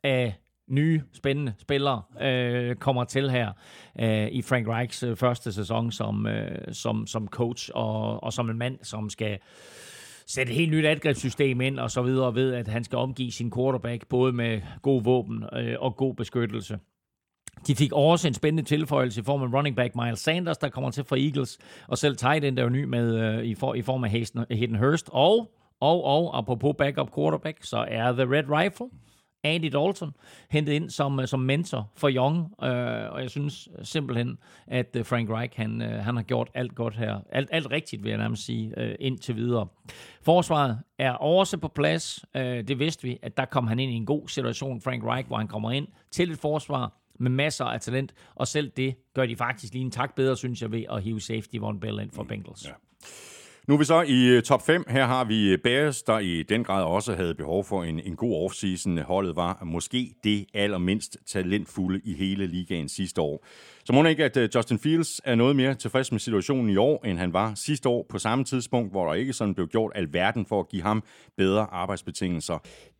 af 0.03 0.35
nye, 0.67 1.01
spændende 1.13 1.53
spillere 1.59 2.01
øh, 2.21 2.75
kommer 2.75 3.03
til 3.03 3.29
her 3.29 3.51
øh, 3.99 4.27
i 4.27 4.41
Frank 4.41 4.67
Reichs 4.67 5.03
øh, 5.03 5.15
første 5.15 5.53
sæson 5.53 5.91
som, 5.91 6.27
øh, 6.27 6.73
som, 6.73 7.07
som 7.07 7.27
coach, 7.27 7.69
og, 7.73 8.23
og 8.23 8.33
som 8.33 8.49
en 8.49 8.57
mand, 8.57 8.77
som 8.83 9.09
skal 9.09 9.39
sætte 10.27 10.51
et 10.51 10.57
helt 10.57 10.71
nyt 10.71 10.85
angrebssystem 10.85 11.61
ind, 11.61 11.79
og 11.79 11.91
så 11.91 12.01
videre 12.01 12.35
ved, 12.35 12.53
at 12.53 12.67
han 12.67 12.83
skal 12.83 12.97
omgive 12.97 13.31
sin 13.31 13.51
quarterback 13.51 14.07
både 14.07 14.33
med 14.33 14.61
god 14.81 15.03
våben 15.03 15.43
øh, 15.53 15.75
og 15.79 15.95
god 15.95 16.13
beskyttelse. 16.13 16.79
De 17.67 17.75
fik 17.75 17.91
også 17.93 18.27
en 18.27 18.33
spændende 18.33 18.69
tilføjelse 18.69 19.21
i 19.21 19.23
form 19.23 19.41
af 19.41 19.57
running 19.57 19.75
back 19.75 19.95
Miles 19.95 20.19
Sanders, 20.19 20.57
der 20.57 20.69
kommer 20.69 20.91
til 20.91 21.03
fra 21.03 21.17
Eagles, 21.17 21.57
og 21.87 21.97
selv 21.97 22.17
tight 22.17 22.45
end 22.45 22.59
er 22.59 22.63
jo 22.63 22.69
ny 22.69 22.83
med 22.83 23.15
øh, 23.15 23.43
i, 23.43 23.55
for, 23.55 23.73
i 23.73 23.81
form 23.81 24.03
af 24.03 24.09
Hayden 24.49 24.75
Hurst, 24.75 25.09
og, 25.13 25.51
og, 25.79 26.03
og 26.03 26.37
apropos 26.37 26.75
backup 26.77 27.15
quarterback, 27.15 27.57
så 27.61 27.85
er 27.87 28.11
The 28.11 28.23
Red 28.23 28.43
Rifle, 28.49 28.87
Andy 29.43 29.65
Dalton 29.65 30.11
hentet 30.49 30.73
ind 30.73 30.89
som, 30.89 31.19
øh, 31.19 31.27
som 31.27 31.39
mentor 31.39 31.91
for 31.95 32.09
Young, 32.09 32.37
øh, 32.63 33.11
og 33.11 33.21
jeg 33.21 33.29
synes 33.29 33.69
simpelthen, 33.83 34.37
at 34.67 34.95
øh, 34.95 35.05
Frank 35.05 35.29
Reich, 35.29 35.57
han, 35.57 35.81
øh, 35.81 36.03
han 36.03 36.15
har 36.15 36.23
gjort 36.23 36.49
alt 36.53 36.75
godt 36.75 36.95
her. 36.95 37.19
Alt, 37.31 37.49
alt 37.51 37.71
rigtigt, 37.71 38.03
vil 38.03 38.09
jeg 38.09 38.17
nærmest 38.17 38.45
sige, 38.45 38.73
øh, 38.77 38.95
indtil 38.99 39.35
videre. 39.35 39.67
Forsvaret 40.21 40.79
er 40.99 41.11
også 41.11 41.57
på 41.57 41.67
plads. 41.67 42.25
Øh, 42.35 42.67
det 42.67 42.79
vidste 42.79 43.03
vi, 43.03 43.17
at 43.21 43.37
der 43.37 43.45
kom 43.45 43.67
han 43.67 43.79
ind 43.79 43.91
i 43.91 43.95
en 43.95 44.05
god 44.05 44.27
situation, 44.27 44.81
Frank 44.81 45.03
Reich, 45.03 45.27
hvor 45.27 45.37
han 45.37 45.47
kommer 45.47 45.71
ind 45.71 45.87
til 46.11 46.31
et 46.31 46.37
forsvar, 46.37 46.93
med 47.19 47.31
masser 47.31 47.65
af 47.65 47.81
talent, 47.81 48.13
og 48.35 48.47
selv 48.47 48.71
det 48.77 48.95
gør 49.13 49.25
de 49.25 49.35
faktisk 49.35 49.73
lige 49.73 49.85
en 49.85 49.91
tak 49.91 50.15
bedre, 50.15 50.37
synes 50.37 50.61
jeg, 50.61 50.71
ved 50.71 50.83
at 50.89 51.03
hive 51.03 51.21
safety 51.21 51.55
Von 51.59 51.79
Bell 51.79 51.99
ind 51.99 52.11
for 52.11 52.23
Bengals. 52.23 52.65
Ja. 52.65 52.71
Nu 53.67 53.73
er 53.73 53.77
vi 53.77 53.85
så 53.85 54.01
i 54.01 54.27
øh, 54.27 54.43
top 54.43 54.65
5. 54.65 54.83
Her 54.89 55.05
har 55.05 55.23
vi 55.23 55.51
øh, 55.51 55.57
Bears, 55.57 56.03
der 56.03 56.19
i 56.19 56.43
den 56.43 56.63
grad 56.63 56.83
også 56.83 57.15
havde 57.15 57.35
behov 57.35 57.63
for 57.63 57.83
en, 57.83 57.99
en 57.99 58.15
god 58.15 58.43
offseason. 58.45 58.97
Holdet 58.97 59.35
var 59.35 59.59
måske 59.65 60.13
det 60.23 60.45
allermindst 60.53 61.17
talentfulde 61.25 62.01
i 62.03 62.13
hele 62.13 62.47
ligaen 62.47 62.89
sidste 62.89 63.21
år. 63.21 63.45
Så 63.85 63.93
må 63.93 64.05
ikke, 64.05 64.25
at 64.25 64.37
øh, 64.37 64.49
Justin 64.55 64.79
Fields 64.79 65.21
er 65.23 65.35
noget 65.35 65.55
mere 65.55 65.75
tilfreds 65.75 66.11
med 66.11 66.19
situationen 66.19 66.69
i 66.69 66.77
år, 66.77 67.05
end 67.05 67.17
han 67.17 67.33
var 67.33 67.53
sidste 67.55 67.89
år 67.89 68.05
på 68.09 68.19
samme 68.19 68.45
tidspunkt, 68.45 68.91
hvor 68.91 69.07
der 69.07 69.13
ikke 69.13 69.33
sådan 69.33 69.55
blev 69.55 69.67
gjort 69.67 69.91
alverden 69.95 70.45
for 70.45 70.59
at 70.59 70.69
give 70.69 70.83
ham 70.83 71.03
bedre 71.37 71.67
arbejdsbetingelser. 71.71 72.57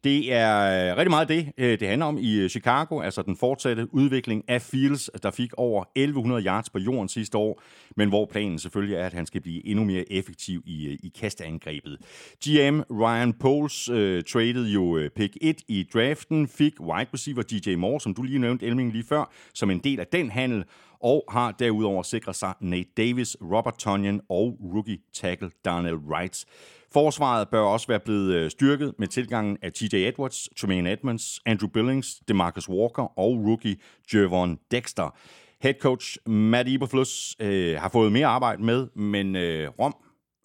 Det 0.08 0.34
er 0.34 0.91
øh, 0.91 0.97
rigtig 0.97 1.10
meget 1.10 1.30
det, 1.30 1.51
øh, 1.58 1.80
det 1.80 1.88
handler 1.88 2.05
om 2.05 2.18
i 2.18 2.36
øh, 2.36 2.49
Chicago, 2.49 3.01
altså 3.01 3.22
den 3.22 3.38
fortsatte 3.38 3.93
udvikling 3.93 4.43
af 4.47 4.62
Fields, 4.62 5.10
der 5.24 5.32
fik 5.32 5.53
over 5.58 5.84
1100 5.95 6.43
yards 6.45 6.70
på 6.70 6.80
jorden 6.80 7.10
sidste 7.10 7.38
år, 7.38 7.62
men 7.95 8.10
hvor 8.10 8.26
planen 8.26 8.60
selvfølgelig 8.60 8.95
er, 8.95 9.05
at 9.05 9.14
han 9.14 9.26
skal 9.26 9.41
blive 9.41 9.68
endnu 9.68 9.84
mere 9.86 10.12
effektiv 10.12 10.64
i, 10.66 10.97
i 11.03 11.12
kastangrebet. 11.20 11.97
GM 12.45 12.80
Ryan 12.91 13.34
Poles 13.34 13.89
øh, 13.89 14.24
traded 14.24 14.68
jo 14.68 15.10
pick 15.16 15.38
1 15.41 15.62
i 15.68 15.88
draften, 15.93 16.47
fik 16.47 16.74
wide 16.80 17.10
receiver 17.14 17.41
DJ 17.41 17.76
Moore, 17.76 17.99
som 17.99 18.14
du 18.14 18.24
lige 18.24 18.39
nævnte, 18.39 18.66
Elming, 18.66 18.91
lige 18.91 19.05
før, 19.10 19.32
som 19.53 19.72
en 19.72 19.80
del 19.80 19.99
af 19.99 20.08
den 20.08 20.32
handel, 20.32 20.64
og 21.01 21.24
har 21.30 21.51
derudover 21.51 22.03
sikret 22.03 22.36
sig 22.36 22.53
Nate 22.62 22.89
Davis, 22.97 23.38
Robert 23.41 23.78
Tonyan 23.78 24.22
og 24.30 24.58
rookie 24.74 24.99
tackle 25.14 25.51
Darnell 25.66 25.95
Wright. 25.95 26.45
Forsvaret 26.93 27.49
bør 27.49 27.59
også 27.59 27.88
være 27.88 27.99
blevet 27.99 28.33
øh, 28.33 28.51
styrket 28.51 28.93
med 28.99 29.07
tilgangen 29.07 29.57
af 29.61 29.73
TJ 29.73 29.95
Edwards, 29.95 30.49
Tremaine 30.57 30.91
Edmonds, 30.91 31.39
Andrew 31.45 31.69
Billings, 31.69 32.21
DeMarcus 32.27 32.69
Walker 32.69 33.19
og 33.19 33.45
rookie 33.47 33.75
Jervon 34.13 34.59
Dexter. 34.71 35.15
Head 35.61 35.73
coach 35.73 36.17
Matt 36.25 36.69
Eberflus 36.69 37.35
øh, 37.39 37.75
har 37.79 37.89
fået 37.89 38.11
mere 38.11 38.27
arbejde 38.27 38.63
med, 38.63 38.88
men 38.95 39.35
øh, 39.35 39.69
Rom 39.79 39.95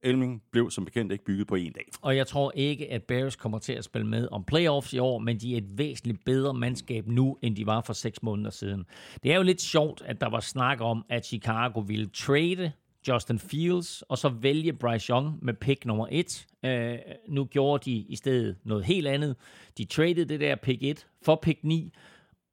Elming 0.03 0.43
blev 0.53 0.71
som 0.71 0.85
bekendt 0.85 1.13
ikke 1.13 1.25
bygget 1.25 1.47
på 1.47 1.55
en 1.55 1.73
dag. 1.73 1.85
Og 2.03 2.17
jeg 2.17 2.27
tror 2.27 2.53
ikke, 2.55 2.93
at 2.93 3.03
Bears 3.03 3.37
kommer 3.37 3.59
til 3.59 3.73
at 3.73 3.85
spille 3.85 4.07
med 4.07 4.29
om 4.31 4.45
playoffs 4.45 4.93
i 4.93 4.99
år, 4.99 5.19
men 5.19 5.41
de 5.41 5.53
er 5.55 5.59
et 5.59 5.79
væsentligt 5.79 6.25
bedre 6.25 6.55
mandskab 6.55 7.07
nu, 7.07 7.39
end 7.43 7.57
de 7.57 7.67
var 7.67 7.81
for 7.81 7.93
seks 7.93 8.23
måneder 8.23 8.51
siden. 8.51 8.85
Det 9.23 9.33
er 9.33 9.37
jo 9.37 9.43
lidt 9.43 9.61
sjovt, 9.61 10.03
at 10.07 10.21
der 10.21 10.31
var 10.31 10.41
snak 10.41 10.81
om, 10.81 11.05
at 11.09 11.27
Chicago 11.27 11.81
ville 11.81 12.07
trade 12.07 12.73
Justin 13.09 13.39
Fields, 13.39 14.03
og 14.03 14.19
så 14.19 14.29
vælge 14.29 14.73
Bryce 14.73 15.11
Young 15.11 15.39
med 15.43 15.55
pick 15.55 15.85
nummer 15.85 16.07
1. 16.11 16.47
Øh, 16.65 16.99
nu 17.29 17.45
gjorde 17.45 17.91
de 17.91 17.97
i 17.97 18.17
stedet 18.17 18.57
noget 18.65 18.85
helt 18.85 19.07
andet. 19.07 19.37
De 19.79 19.85
traded 19.85 20.27
det 20.27 20.41
der 20.41 20.57
pick 20.57 20.83
1 20.83 21.07
for 21.25 21.39
pick 21.43 21.65
9, 21.65 21.93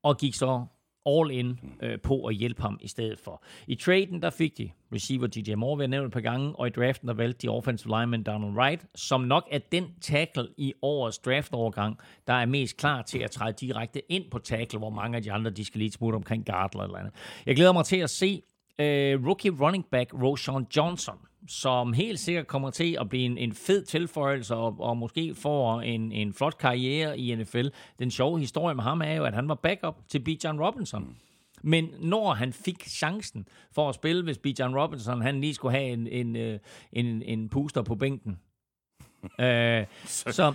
og 0.03 0.17
gik 0.17 0.33
så 0.33 0.65
all 1.05 1.31
in 1.31 1.59
øh, 1.81 2.01
på 2.01 2.25
at 2.25 2.35
hjælpe 2.35 2.61
ham 2.61 2.79
i 2.81 2.87
stedet 2.87 3.19
for. 3.19 3.43
I 3.67 3.75
traden, 3.75 4.21
der 4.21 4.29
fik 4.29 4.57
de 4.57 4.69
receiver 4.93 5.27
DJ 5.27 5.53
Moore, 5.53 5.77
vi 5.77 5.83
har 5.83 5.87
nævnt 5.87 6.05
et 6.05 6.13
par 6.13 6.21
gange, 6.21 6.55
og 6.55 6.67
i 6.67 6.69
draften, 6.69 7.07
der 7.07 7.13
valgte 7.13 7.47
de 7.47 7.51
offensive 7.51 7.99
lineman 7.99 8.23
Donald 8.23 8.53
Wright, 8.53 8.85
som 8.95 9.21
nok 9.21 9.47
er 9.51 9.59
den 9.71 9.93
tackle 10.01 10.47
i 10.57 10.73
årets 10.81 11.17
draftovergang, 11.17 11.97
der 12.27 12.33
er 12.33 12.45
mest 12.45 12.77
klar 12.77 13.01
til 13.01 13.19
at 13.19 13.31
træde 13.31 13.53
direkte 13.53 14.11
ind 14.11 14.31
på 14.31 14.39
tackle, 14.39 14.79
hvor 14.79 14.89
mange 14.89 15.17
af 15.17 15.23
de 15.23 15.31
andre, 15.31 15.51
de 15.51 15.65
skal 15.65 15.79
lige 15.79 15.91
smutte 15.91 16.15
omkring 16.15 16.45
guard 16.45 16.75
eller 16.75 16.95
andet. 16.95 17.13
Jeg 17.45 17.55
glæder 17.55 17.73
mig 17.73 17.85
til 17.85 17.97
at 17.97 18.09
se 18.09 18.41
øh, 18.79 19.25
rookie 19.25 19.51
running 19.51 19.85
back 19.85 20.13
Roshan 20.13 20.67
Johnson, 20.75 21.15
som 21.47 21.93
helt 21.93 22.19
sikkert 22.19 22.47
kommer 22.47 22.69
til 22.69 22.97
at 23.01 23.09
blive 23.09 23.25
en, 23.25 23.37
en 23.37 23.53
fed 23.53 23.85
tilføjelse 23.85 24.55
og, 24.55 24.75
og 24.79 24.97
måske 24.97 25.35
får 25.35 25.81
en, 25.81 26.11
en 26.11 26.33
flot 26.33 26.57
karriere 26.57 27.19
i 27.19 27.35
NFL. 27.35 27.67
Den 27.99 28.11
sjove 28.11 28.39
historie 28.39 28.75
med 28.75 28.83
ham 28.83 29.01
er 29.01 29.13
jo, 29.13 29.23
at 29.23 29.33
han 29.33 29.49
var 29.49 29.55
backup 29.55 29.95
til 30.07 30.19
Bijan 30.19 30.61
Robinson. 30.61 31.15
Men 31.61 31.89
når 31.99 32.33
han 32.33 32.53
fik 32.53 32.87
chancen 32.87 33.47
for 33.71 33.89
at 33.89 33.95
spille, 33.95 34.23
hvis 34.23 34.37
Bijan 34.37 34.75
Robinson 34.75 35.21
han 35.21 35.41
lige 35.41 35.53
skulle 35.53 35.77
have 35.77 35.89
en, 35.89 36.07
en, 36.07 36.35
øh, 36.35 36.59
en, 36.91 37.21
en 37.21 37.49
puster 37.49 37.81
på 37.81 37.95
bænken, 37.95 38.39
øh, 39.39 39.85
så, 40.05 40.53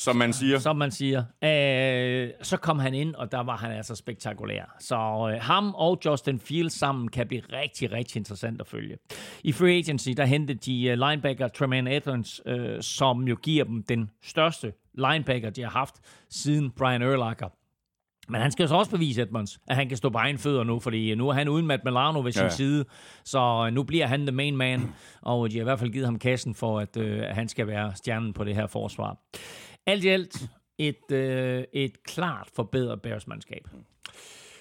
som 0.00 0.16
man 0.16 0.32
siger. 0.32 0.58
Som 0.58 0.76
man 0.76 0.90
siger. 0.90 1.24
Øh, 1.44 2.30
så 2.42 2.56
kom 2.56 2.78
han 2.78 2.94
ind, 2.94 3.14
og 3.14 3.32
der 3.32 3.40
var 3.40 3.56
han 3.56 3.70
altså 3.70 3.94
spektakulær. 3.94 4.76
Så 4.78 5.30
øh, 5.32 5.42
ham 5.42 5.74
og 5.74 5.98
Justin 6.04 6.40
Fields 6.40 6.72
sammen 6.72 7.08
kan 7.08 7.26
blive 7.26 7.42
rigtig, 7.52 7.92
rigtig 7.92 8.16
interessant 8.16 8.60
at 8.60 8.66
følge. 8.66 8.96
I 9.44 9.52
free 9.52 9.78
agency, 9.78 10.08
der 10.16 10.24
hentede 10.24 10.58
de 10.58 10.92
uh, 10.92 11.08
linebacker 11.08 11.48
Tremaine 11.48 11.96
Edmonds, 11.96 12.40
øh, 12.46 12.82
som 12.82 13.28
jo 13.28 13.36
giver 13.42 13.64
dem 13.64 13.82
den 13.82 14.10
største 14.22 14.72
linebacker, 14.94 15.50
de 15.50 15.62
har 15.62 15.70
haft 15.70 15.94
siden 16.30 16.70
Brian 16.70 17.02
Urlacher. 17.02 17.48
Men 18.30 18.40
han 18.40 18.50
skal 18.50 18.68
så 18.68 18.74
også 18.74 18.90
bevise, 18.90 19.22
Edmonds, 19.22 19.58
at 19.68 19.76
han 19.76 19.88
kan 19.88 19.96
stå 19.96 20.10
på 20.10 20.18
egen 20.18 20.38
fødder 20.38 20.64
nu, 20.64 20.80
fordi 20.80 21.14
nu 21.14 21.28
er 21.28 21.32
han 21.32 21.48
uden 21.48 21.66
Matt 21.66 21.84
Milano 21.84 22.20
ved 22.20 22.32
sin 22.32 22.42
ja. 22.42 22.48
side, 22.48 22.84
så 23.24 23.64
øh, 23.66 23.72
nu 23.72 23.82
bliver 23.82 24.06
han 24.06 24.26
the 24.26 24.36
main 24.36 24.56
man, 24.56 24.94
og 25.22 25.50
de 25.50 25.56
har 25.56 25.60
i 25.60 25.64
hvert 25.64 25.78
fald 25.78 25.90
givet 25.90 26.06
ham 26.06 26.18
kassen 26.18 26.54
for, 26.54 26.80
at, 26.80 26.96
øh, 26.96 27.28
at 27.28 27.34
han 27.34 27.48
skal 27.48 27.66
være 27.66 27.92
stjernen 27.94 28.32
på 28.32 28.44
det 28.44 28.54
her 28.54 28.66
forsvar. 28.66 29.16
Alt 29.86 30.04
i 30.04 30.08
alt 30.08 30.48
et, 30.78 31.12
øh, 31.12 31.64
et 31.72 32.02
klart 32.02 32.48
forbedret 32.56 33.02
Bears-mandskab. 33.02 33.66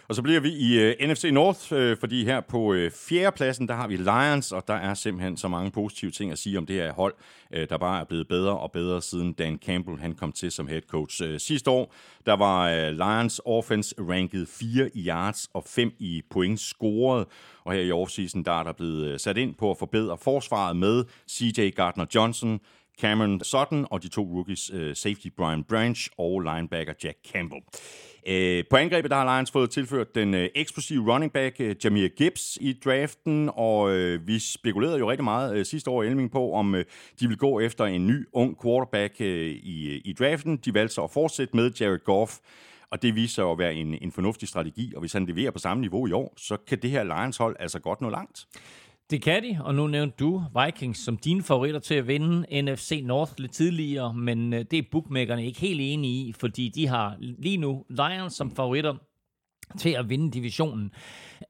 Og 0.09 0.15
så 0.15 0.21
bliver 0.21 0.39
vi 0.39 0.49
i 0.49 0.79
øh, 0.79 0.95
uh, 1.03 1.09
NFC 1.09 1.29
North, 1.33 1.73
øh, 1.73 1.97
fordi 1.97 2.25
her 2.25 2.41
på 2.41 2.73
øh, 2.73 2.91
fjerdepladsen, 2.91 3.67
der 3.67 3.73
har 3.73 3.87
vi 3.87 3.95
Lions, 3.97 4.51
og 4.51 4.67
der 4.67 4.73
er 4.73 4.93
simpelthen 4.93 5.37
så 5.37 5.47
mange 5.47 5.71
positive 5.71 6.11
ting 6.11 6.31
at 6.31 6.37
sige 6.37 6.57
om 6.57 6.65
det 6.65 6.75
her 6.75 6.93
hold, 6.93 7.13
øh, 7.53 7.69
der 7.69 7.77
bare 7.77 7.99
er 8.01 8.05
blevet 8.05 8.27
bedre 8.27 8.59
og 8.59 8.71
bedre 8.71 9.01
siden 9.01 9.33
Dan 9.33 9.59
Campbell 9.65 9.99
han 9.99 10.15
kom 10.15 10.31
til 10.31 10.51
som 10.51 10.67
head 10.67 10.81
coach. 10.81 11.23
Øh, 11.23 11.39
sidste 11.39 11.69
år, 11.69 11.93
der 12.25 12.33
var 12.33 12.69
øh, 12.69 12.91
Lions 12.91 13.41
offense 13.45 13.95
ranket 13.99 14.47
4 14.47 14.89
i 14.93 15.07
yards 15.07 15.49
og 15.53 15.63
5 15.63 15.91
i 15.99 16.21
point 16.29 16.59
scoret, 16.59 17.27
og 17.63 17.73
her 17.73 17.81
i 17.81 17.91
offseason, 17.91 18.45
der 18.45 18.59
er 18.59 18.63
der 18.63 18.73
blevet 18.73 19.07
øh, 19.07 19.19
sat 19.19 19.37
ind 19.37 19.55
på 19.55 19.71
at 19.71 19.77
forbedre 19.77 20.17
forsvaret 20.17 20.75
med 20.75 21.03
CJ 21.29 21.69
Gardner-Johnson, 21.79 22.59
Cameron 23.01 23.43
Sutton 23.43 23.87
og 23.91 24.03
de 24.03 24.07
to 24.07 24.23
rookies, 24.23 24.73
uh, 24.73 24.93
safety 24.93 25.27
Brian 25.37 25.63
Branch 25.63 26.09
og 26.17 26.41
linebacker 26.41 26.93
Jack 27.03 27.17
Campbell. 27.31 27.61
Øh, 28.27 28.63
på 28.69 28.75
angrebet 28.75 29.11
der 29.11 29.17
har 29.17 29.35
Lions 29.35 29.51
fået 29.51 29.69
tilført 29.69 30.15
den 30.15 30.33
øh, 30.33 30.49
eksplosive 30.55 31.13
running 31.13 31.33
back 31.33 31.55
øh, 31.59 31.75
Jameer 31.83 32.07
Gibbs 32.07 32.57
i 32.61 32.73
draften, 32.85 33.49
og 33.53 33.91
øh, 33.91 34.27
vi 34.27 34.39
spekulerede 34.39 34.99
jo 34.99 35.09
rigtig 35.09 35.23
meget 35.23 35.55
øh, 35.55 35.65
sidste 35.65 35.89
år 35.89 36.03
i 36.03 36.07
Elming 36.07 36.31
på, 36.31 36.53
om 36.53 36.75
øh, 36.75 36.85
de 37.19 37.27
ville 37.27 37.37
gå 37.37 37.59
efter 37.59 37.85
en 37.85 38.07
ny 38.07 38.27
ung 38.33 38.57
quarterback 38.63 39.15
øh, 39.21 39.47
i, 39.51 40.01
i 40.05 40.13
draften. 40.13 40.57
De 40.57 40.73
valgte 40.73 40.95
så 40.95 41.03
at 41.03 41.11
fortsætte 41.11 41.55
med 41.55 41.71
Jared 41.79 42.03
Goff, 42.03 42.37
og 42.91 43.01
det 43.01 43.15
viser 43.15 43.33
sig 43.33 43.51
at 43.51 43.57
være 43.57 43.73
en, 43.73 43.97
en 44.01 44.11
fornuftig 44.11 44.47
strategi, 44.47 44.93
og 44.95 44.99
hvis 44.99 45.13
han 45.13 45.25
leverer 45.25 45.51
på 45.51 45.59
samme 45.59 45.81
niveau 45.81 46.07
i 46.07 46.11
år, 46.11 46.33
så 46.37 46.57
kan 46.67 46.81
det 46.81 46.89
her 46.89 47.03
Lions-hold 47.03 47.55
altså 47.59 47.79
godt 47.79 48.01
nå 48.01 48.09
langt. 48.09 48.47
Det 49.09 49.21
kan 49.21 49.43
de, 49.43 49.57
og 49.61 49.75
nu 49.75 49.87
nævnte 49.87 50.15
du 50.19 50.43
Vikings 50.65 50.99
som 50.99 51.17
dine 51.17 51.43
favoritter 51.43 51.79
til 51.79 51.95
at 51.95 52.07
vinde 52.07 52.61
NFC 52.61 53.01
North 53.03 53.31
lidt 53.37 53.51
tidligere, 53.51 54.13
men 54.13 54.53
øh, 54.53 54.65
det 54.71 54.79
er 54.79 54.83
bookmakerne 54.91 55.45
ikke 55.45 55.59
helt 55.59 55.81
enige 55.81 56.27
i, 56.27 56.33
fordi 56.33 56.69
de 56.69 56.87
har 56.87 57.17
lige 57.19 57.57
nu 57.57 57.85
Lions 57.89 58.33
som 58.33 58.55
favoritter 58.55 58.95
til 59.79 59.89
at 59.89 60.09
vinde 60.09 60.31
divisionen. 60.31 60.91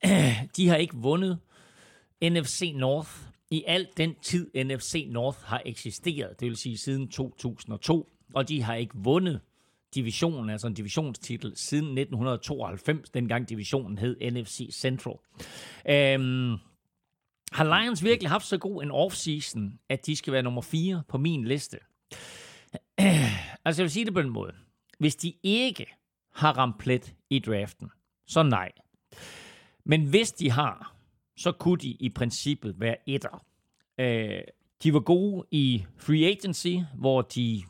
De 0.57 0.68
har 0.68 0.76
ikke 0.76 0.95
vundet 0.95 1.39
NFC 2.24 2.74
North 2.76 3.12
i 3.51 3.64
alt 3.68 3.97
den 3.97 4.16
tid, 4.22 4.51
NFC 4.55 5.07
North 5.10 5.39
har 5.43 5.62
eksisteret, 5.66 6.39
det 6.39 6.45
vil 6.47 6.57
sige 6.57 6.78
siden 6.78 7.07
2002, 7.07 8.10
og 8.34 8.49
de 8.49 8.62
har 8.62 8.76
ikke 8.76 8.95
vundet 8.95 9.39
divisionen, 9.95 10.49
altså 10.49 10.68
en 10.68 10.74
divisionstitel, 10.74 11.53
siden 11.55 11.97
1992, 11.97 13.10
dengang 13.10 13.49
divisionen 13.49 13.97
hed 13.97 14.32
NFC 14.32 14.70
Central. 14.74 15.16
Øhm, 15.89 16.57
har 17.52 17.82
Lions 17.82 18.04
virkelig 18.04 18.30
haft 18.30 18.45
så 18.45 18.58
god 18.58 18.84
en 18.84 18.91
offseason, 18.91 19.80
at 19.89 20.06
de 20.06 20.16
skal 20.16 20.34
være 20.34 20.43
nummer 20.43 20.62
4 20.62 21.04
på 21.08 21.18
min 21.18 21.45
liste? 21.45 21.78
Altså, 23.66 23.82
jeg 23.82 23.84
vil 23.84 23.91
sige 23.91 24.06
det 24.06 24.14
på 24.14 24.22
den 24.22 24.30
måde. 24.30 24.54
Hvis 25.00 25.16
de 25.16 25.34
ikke 25.43 25.86
har 26.34 26.58
ramt 26.58 26.80
plet 26.80 27.16
i 27.30 27.39
draften, 27.39 27.91
så 28.28 28.43
nej. 28.43 28.72
Men 29.86 30.10
hvis 30.10 30.32
de 30.32 30.52
har, 30.52 30.95
så 31.38 31.52
kunne 31.52 31.78
de 31.78 31.89
i 31.89 32.10
princippet 32.10 32.80
være 32.80 32.95
etter. 33.06 33.45
Øh, 34.00 34.41
de 34.84 34.93
var 34.93 35.00
gode 35.00 35.47
i 35.52 35.86
free 35.97 36.26
agency, 36.26 36.76
hvor 36.95 37.22
de 37.22 37.64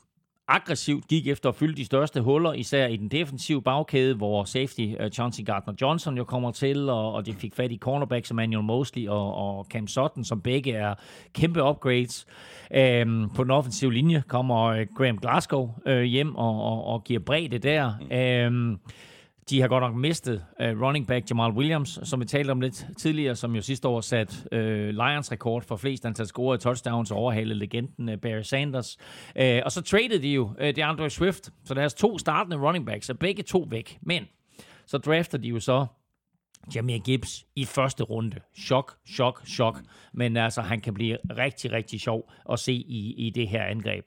aggressivt 0.50 1.08
gik 1.08 1.28
efter 1.28 1.50
at 1.50 1.56
fylde 1.56 1.76
de 1.76 1.86
største 1.86 2.22
huller, 2.22 2.54
især 2.54 2.88
i 2.88 2.96
den 2.96 3.08
defensive 3.08 3.62
bagkæde, 3.62 4.16
hvor 4.16 4.44
safety 4.44 4.88
uh, 5.00 5.10
Chauncey 5.10 5.44
Gardner-Johnson 5.50 6.18
jo 6.18 6.24
kommer 6.24 6.52
til, 6.52 6.90
og, 6.90 7.14
og 7.14 7.26
de 7.26 7.34
fik 7.34 7.56
fat 7.56 7.72
i 7.72 7.78
cornerbacks 7.78 8.32
Emmanuel 8.32 8.64
Mosley 8.64 9.08
og, 9.08 9.36
og 9.36 9.66
Cam 9.72 9.88
Sutton, 9.88 10.24
som 10.24 10.42
begge 10.42 10.72
er 10.72 10.96
kæmpe 11.34 11.64
upgrades. 11.64 12.26
Um, 13.04 13.32
på 13.36 13.44
den 13.44 13.52
offensive 13.52 13.94
linje 13.94 14.24
kommer 14.28 14.80
uh, 14.80 14.86
Graham 14.98 15.18
Glasgow 15.18 15.70
uh, 15.86 16.02
hjem 16.02 16.36
og, 16.36 16.64
og, 16.64 16.84
og 16.84 17.04
giver 17.04 17.20
bredde 17.20 17.58
der. 17.58 18.48
Um, 18.48 18.80
de 19.50 19.62
har 19.62 19.68
godt 19.68 19.82
nok 19.82 19.96
mistet 19.96 20.46
uh, 20.60 20.82
running 20.82 21.08
back 21.08 21.30
Jamal 21.30 21.52
Williams, 21.52 22.00
som 22.04 22.20
vi 22.20 22.26
talte 22.26 22.52
om 22.52 22.62
lidt 22.62 22.86
tidligere, 22.98 23.36
som 23.36 23.56
jo 23.56 23.62
sidste 23.62 23.88
år 23.88 24.02
satte 24.02 24.36
øh, 24.52 24.90
uh, 24.90 24.90
Lions 24.90 25.32
rekord 25.32 25.64
for 25.64 25.76
flest 25.76 26.06
antal 26.06 26.26
scorede 26.26 26.62
touchdowns 26.62 27.12
og 27.12 27.18
overhalede 27.18 27.60
legenden 27.60 28.10
uh, 28.10 28.16
Barry 28.16 28.42
Sanders. 28.42 28.98
Uh, 29.36 29.60
og 29.66 29.72
så 29.72 29.82
traded 29.82 30.20
de 30.20 30.30
jo 30.30 30.44
uh, 30.44 30.68
DeAndre 30.76 31.10
Swift, 31.10 31.50
så 31.66 31.74
deres 31.74 31.94
to 31.94 32.18
startende 32.18 32.58
running 32.58 32.86
backs 32.86 33.10
er 33.10 33.14
begge 33.14 33.44
to 33.44 33.68
væk. 33.70 33.98
Men 34.02 34.28
så 34.86 34.98
drafter 34.98 35.38
de 35.38 35.48
jo 35.48 35.60
så 35.60 35.86
Jameer 36.76 37.00
Gibbs 37.00 37.46
i 37.56 37.66
første 37.66 38.04
runde. 38.04 38.40
Chok, 38.60 38.94
chok, 39.08 39.48
chok. 39.48 39.82
Men 40.14 40.38
altså, 40.38 40.62
han 40.62 40.82
kan 40.82 40.94
blive 40.94 41.18
rigtig, 41.38 41.72
rigtig 41.72 42.00
sjov 42.00 42.32
at 42.52 42.60
se 42.60 42.74
i, 42.74 43.28
i 43.28 43.30
det 43.30 43.48
her 43.48 43.64
angreb. 43.64 44.06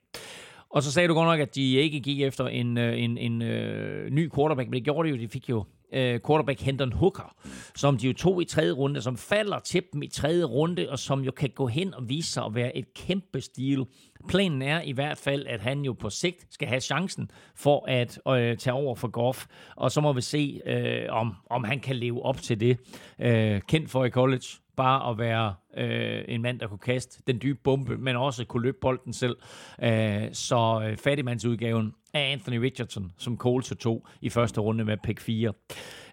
Og 0.73 0.83
så 0.83 0.93
sagde 0.93 1.09
du 1.09 1.15
godt 1.15 1.27
nok, 1.27 1.41
at 1.41 1.55
de 1.55 1.75
ikke 1.75 2.01
gik 2.01 2.21
efter 2.21 2.47
en, 2.47 2.79
en, 2.79 2.79
en, 2.79 3.19
en 3.19 3.43
øh, 3.43 4.11
ny 4.11 4.31
quarterback, 4.35 4.69
men 4.69 4.75
det 4.75 4.85
gjorde 4.85 5.09
de 5.09 5.15
jo. 5.15 5.21
De 5.21 5.29
fik 5.29 5.49
jo 5.49 5.65
øh, 5.93 6.21
quarterback 6.27 6.61
Hendon 6.61 6.93
Hooker, 6.93 7.37
som 7.77 7.99
de 7.99 8.07
jo 8.07 8.13
tog 8.13 8.43
i 8.43 8.45
tredje 8.45 8.73
runde, 8.73 9.03
som 9.03 9.17
falder 9.17 9.59
til 9.59 9.83
dem 9.93 10.03
i 10.03 10.07
tredje 10.07 10.45
runde, 10.45 10.87
og 10.91 10.99
som 10.99 11.21
jo 11.21 11.31
kan 11.31 11.51
gå 11.55 11.67
hen 11.67 11.95
og 11.95 12.09
vise 12.09 12.33
sig 12.33 12.45
at 12.45 12.55
være 12.55 12.77
et 12.77 12.95
kæmpe 12.95 13.41
stil. 13.41 13.85
Planen 14.29 14.63
er 14.63 14.81
i 14.83 14.93
hvert 14.93 15.19
fald, 15.19 15.47
at 15.47 15.61
han 15.61 15.81
jo 15.81 15.93
på 15.93 16.11
sigt 16.11 16.47
skal 16.51 16.69
have 16.69 16.81
chancen 16.81 17.31
for 17.57 17.85
at 17.89 18.21
øh, 18.29 18.57
tage 18.57 18.75
over 18.75 18.95
for 18.95 19.09
Goff, 19.09 19.47
og 19.77 19.93
så 19.93 20.01
må 20.01 20.13
vi 20.13 20.21
se, 20.21 20.61
øh, 20.67 21.07
om, 21.09 21.35
om 21.51 21.65
han 21.65 21.81
kan 21.81 21.97
leve 21.97 22.23
op 22.23 22.37
til 22.37 22.61
det. 22.61 22.79
Øh, 23.19 23.61
kendt 23.69 23.91
for 23.91 24.05
i 24.05 24.11
college, 24.11 24.47
bare 24.77 25.11
at 25.11 25.19
være 25.19 25.55
øh, 25.77 26.25
en 26.29 26.43
mand, 26.43 26.61
der 26.61 26.67
kunne 26.67 26.79
kaste 26.79 27.23
den 27.27 27.39
dybe 27.43 27.59
bombe, 27.65 27.97
men 27.99 28.17
også 28.17 28.45
kunne 28.45 28.63
løbe 28.63 28.79
bolden 28.81 29.13
selv. 29.13 29.37
Øh, 29.83 30.29
så 30.33 30.83
øh, 30.85 30.97
fattigmandsudgaven 30.97 31.95
af 32.15 32.33
Anthony 32.33 32.57
Richardson, 32.57 33.13
som 33.19 33.37
Coles 33.37 33.73
tog 33.81 34.07
i 34.21 34.29
første 34.29 34.61
runde 34.61 34.85
med 34.85 34.97
pick 35.05 35.21
4. 35.21 35.53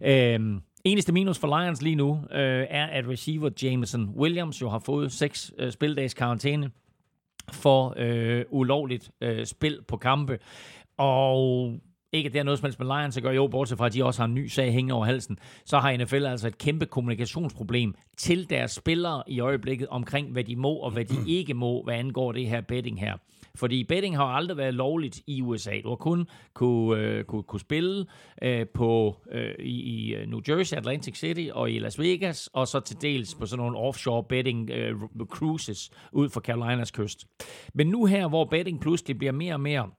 Øh, 0.02 0.60
Eneste 0.84 1.12
minus 1.12 1.40
for 1.40 1.60
Lions 1.62 1.82
lige 1.82 1.96
nu 1.96 2.20
øh, 2.32 2.66
er, 2.70 2.86
at 2.86 3.08
receiver 3.08 3.50
Jameson 3.64 4.10
Williams 4.10 4.62
jo 4.62 4.70
har 4.70 4.80
fået 4.80 5.12
seks 5.12 5.52
øh, 5.58 5.72
spildags 5.72 6.14
karantæne 6.14 6.72
for 7.52 7.94
øh, 7.98 8.46
ulovligt 8.50 9.12
øh, 9.22 9.46
spil 9.46 9.80
på 9.88 9.98
kampe. 9.98 10.40
Og 10.98 11.74
ikke 12.14 12.28
at 12.28 12.34
det 12.34 12.40
er 12.40 12.44
noget 12.44 12.60
som 12.60 12.66
helst 12.66 12.80
med 12.80 12.88
Lions 12.88 13.18
at 13.18 13.24
gøre, 13.24 13.34
jo, 13.34 13.48
bortset 13.48 13.78
fra, 13.78 13.86
at 13.86 13.94
de 13.94 14.06
også 14.06 14.22
har 14.22 14.28
en 14.28 14.36
ny 14.36 14.48
sag 14.48 14.72
hængende 14.72 14.94
over 14.96 15.06
halsen, 15.06 15.40
så 15.66 15.78
har 15.78 15.98
NFL 15.98 16.26
altså 16.26 16.48
et 16.48 16.58
kæmpe 16.58 16.86
kommunikationsproblem 16.86 17.96
til 18.18 18.50
deres 18.50 18.72
spillere 18.72 19.24
i 19.28 19.40
øjeblikket 19.40 19.88
omkring, 19.88 20.32
hvad 20.32 20.44
de 20.44 20.56
må 20.56 20.74
og 20.74 20.92
hvad 20.92 21.06
de 21.06 21.16
ikke 21.38 21.54
må, 21.54 21.84
hvad 21.84 21.96
angår 21.96 22.32
det 22.32 22.48
her 22.48 22.62
betting 22.62 23.00
her. 23.00 23.18
Fordi 23.56 23.84
betting 23.84 24.18
har 24.18 24.24
aldrig 24.24 24.58
været 24.58 24.74
lovligt 24.74 25.22
i 25.28 25.42
USA. 25.42 25.72
Du 25.84 25.90
har 25.90 25.96
kun 25.96 26.28
kunne, 26.54 27.02
øh, 27.02 27.24
kunne, 27.24 27.44
kunne 27.44 27.60
spille 27.60 28.06
øh, 28.42 28.66
på, 28.74 29.16
øh, 29.32 29.54
i, 29.60 30.14
i 30.14 30.26
New 30.26 30.42
Jersey, 30.48 30.78
Atlantic 30.78 31.18
City 31.18 31.50
og 31.52 31.72
i 31.72 31.80
Las 31.80 32.00
Vegas, 32.00 32.50
og 32.54 32.68
så 32.68 32.80
til 32.80 33.02
dels 33.02 33.36
på 33.36 33.46
sådan 33.46 33.66
nogle 33.66 33.78
offshore 33.78 34.24
betting 34.24 34.70
øh, 34.70 34.96
cruises 35.26 35.92
ud 36.12 36.30
for 36.30 36.42
Carolinas 36.42 36.92
kyst. 36.92 37.26
Men 37.74 37.88
nu 37.88 38.06
her, 38.06 38.28
hvor 38.28 38.46
betting 38.46 38.82
pludselig 38.82 39.18
bliver 39.18 39.32
mere 39.32 39.54
og 39.54 39.62
mere 39.62 39.90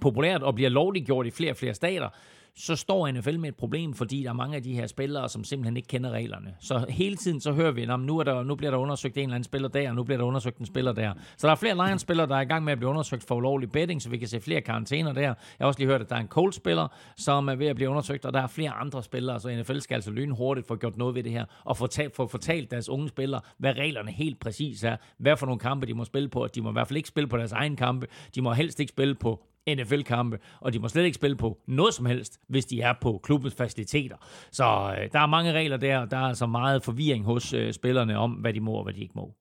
populært 0.00 0.42
og 0.42 0.54
bliver 0.54 0.70
lovligt 0.70 1.06
gjort 1.06 1.26
i 1.26 1.30
flere 1.30 1.50
og 1.50 1.56
flere 1.56 1.74
stater, 1.74 2.08
så 2.54 2.76
står 2.76 3.10
NFL 3.10 3.38
med 3.38 3.48
et 3.48 3.56
problem, 3.56 3.94
fordi 3.94 4.22
der 4.22 4.28
er 4.28 4.32
mange 4.32 4.56
af 4.56 4.62
de 4.62 4.74
her 4.74 4.86
spillere, 4.86 5.28
som 5.28 5.44
simpelthen 5.44 5.76
ikke 5.76 5.86
kender 5.86 6.10
reglerne. 6.10 6.54
Så 6.60 6.86
hele 6.88 7.16
tiden 7.16 7.40
så 7.40 7.52
hører 7.52 7.70
vi, 7.70 7.82
at 7.82 8.00
nu, 8.00 8.18
er 8.18 8.24
der, 8.24 8.42
nu 8.42 8.54
bliver 8.54 8.70
der 8.70 8.78
undersøgt 8.78 9.16
en 9.16 9.22
eller 9.22 9.34
anden 9.34 9.44
spiller 9.44 9.68
der, 9.68 9.88
og 9.88 9.94
nu 9.94 10.04
bliver 10.04 10.18
der 10.18 10.24
undersøgt 10.24 10.58
en 10.58 10.66
spiller 10.66 10.92
der. 10.92 11.12
Så 11.36 11.46
der 11.46 11.50
er 11.50 11.56
flere 11.56 11.74
Lions-spillere, 11.74 12.26
der 12.26 12.36
er 12.36 12.40
i 12.40 12.44
gang 12.44 12.64
med 12.64 12.72
at 12.72 12.78
blive 12.78 12.90
undersøgt 12.90 13.24
for 13.24 13.34
ulovlig 13.34 13.72
betting, 13.72 14.02
så 14.02 14.10
vi 14.10 14.18
kan 14.18 14.28
se 14.28 14.40
flere 14.40 14.60
karantæner 14.60 15.12
der. 15.12 15.20
Jeg 15.20 15.34
har 15.60 15.66
også 15.66 15.80
lige 15.80 15.88
hørt, 15.88 16.00
at 16.00 16.10
der 16.10 16.16
er 16.16 16.20
en 16.20 16.28
Cold-spiller, 16.28 16.88
som 17.16 17.48
er 17.48 17.54
ved 17.54 17.66
at 17.66 17.76
blive 17.76 17.90
undersøgt, 17.90 18.24
og 18.24 18.32
der 18.32 18.40
er 18.40 18.46
flere 18.46 18.70
andre 18.70 19.02
spillere, 19.02 19.40
så 19.40 19.56
NFL 19.60 19.78
skal 19.78 19.94
altså 19.94 20.10
lynhurtigt 20.10 20.66
få 20.66 20.76
gjort 20.76 20.96
noget 20.96 21.14
ved 21.14 21.22
det 21.22 21.32
her, 21.32 21.44
og 21.64 21.76
få, 21.76 21.86
talt, 21.86 22.16
få 22.16 22.26
fortalt 22.26 22.70
deres 22.70 22.88
unge 22.88 23.08
spillere, 23.08 23.40
hvad 23.58 23.72
reglerne 23.72 24.10
helt 24.10 24.40
præcis 24.40 24.84
er, 24.84 24.96
hvad 25.18 25.36
for 25.36 25.46
nogle 25.46 25.58
kampe 25.58 25.86
de 25.86 25.94
må 25.94 26.04
spille 26.04 26.28
på, 26.28 26.46
de 26.46 26.62
må 26.62 26.68
i 26.68 26.72
hvert 26.72 26.88
fald 26.88 26.96
ikke 26.96 27.08
spille 27.08 27.28
på 27.28 27.36
deres 27.36 27.52
egen 27.52 27.76
kampe, 27.76 28.06
de 28.34 28.42
må 28.42 28.52
helst 28.52 28.80
ikke 28.80 28.90
spille 28.90 29.14
på 29.14 29.46
NFL-kampe, 29.68 30.38
og 30.60 30.72
de 30.72 30.78
må 30.78 30.88
slet 30.88 31.04
ikke 31.04 31.14
spille 31.14 31.36
på 31.36 31.58
noget 31.66 31.94
som 31.94 32.06
helst, 32.06 32.40
hvis 32.48 32.64
de 32.64 32.80
er 32.80 32.94
på 33.00 33.20
klubbens 33.22 33.54
faciliteter. 33.54 34.16
Så 34.50 34.64
øh, 34.98 35.08
der 35.12 35.20
er 35.20 35.26
mange 35.26 35.52
regler 35.52 35.76
der, 35.76 35.98
og 35.98 36.10
der 36.10 36.16
er 36.16 36.28
altså 36.28 36.46
meget 36.46 36.82
forvirring 36.82 37.24
hos 37.24 37.52
øh, 37.52 37.72
spillerne 37.72 38.18
om, 38.18 38.30
hvad 38.30 38.52
de 38.52 38.60
må 38.60 38.72
og 38.72 38.82
hvad 38.82 38.94
de 38.94 39.00
ikke 39.00 39.14
må. 39.16 39.34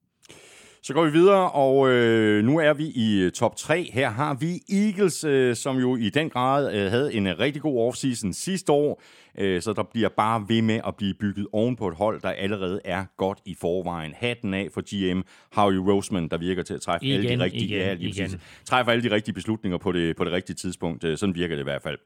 Så 0.84 0.93
går 0.93 1.05
vi 1.05 1.11
videre, 1.11 1.51
og 1.51 1.89
øh, 1.89 2.43
nu 2.43 2.59
er 2.59 2.74
vi 2.74 2.86
i 2.86 3.19
øh, 3.19 3.32
top 3.32 3.55
3. 3.55 3.89
Her 3.93 4.09
har 4.09 4.34
vi 4.34 4.59
Eagles, 4.69 5.24
øh, 5.24 5.55
som 5.55 5.78
jo 5.78 5.95
i 5.95 6.09
den 6.09 6.30
grad 6.30 6.76
øh, 6.76 6.91
havde 6.91 7.13
en 7.13 7.28
øh, 7.28 7.39
rigtig 7.39 7.61
god 7.61 7.88
offseason 7.88 8.34
sidste 8.34 8.72
år. 8.72 9.01
Øh, 9.38 9.61
så 9.61 9.73
der 9.73 9.84
bliver 9.84 10.09
bare 10.09 10.45
ved 10.47 10.61
med 10.61 10.82
at 10.88 10.95
blive 10.95 11.13
bygget 11.13 11.47
oven 11.51 11.75
på 11.75 11.88
et 11.88 11.95
hold, 11.95 12.21
der 12.21 12.29
allerede 12.29 12.82
er 12.86 13.05
godt 13.17 13.39
i 13.45 13.55
forvejen. 13.61 14.13
Hatten 14.15 14.53
af 14.53 14.67
for 14.73 14.82
GM 14.82 15.21
Howie 15.51 15.79
Roseman, 15.79 16.27
der 16.27 16.38
virker 16.38 16.63
til 16.63 16.73
at 16.73 16.82
træffe 16.82 17.05
igen, 17.05 17.17
alle 17.17 17.38
de 17.38 17.43
rigtige, 17.43 17.65
igen, 17.65 17.79
ja, 17.79 17.93
lige 17.93 18.09
igen. 18.09 18.41
træffer 18.65 18.91
alle 18.91 19.09
de 19.09 19.15
rigtige 19.15 19.36
beslutninger 19.36 19.77
på 19.77 19.91
det, 19.91 20.15
på 20.15 20.23
det 20.23 20.34
rigtige 20.34 20.55
tidspunkt. 20.55 21.03
Øh, 21.03 21.17
sådan 21.17 21.36
virker 21.36 21.55
det 21.55 21.61
i 21.61 21.63
hvert 21.63 21.82
fald. 21.82 21.97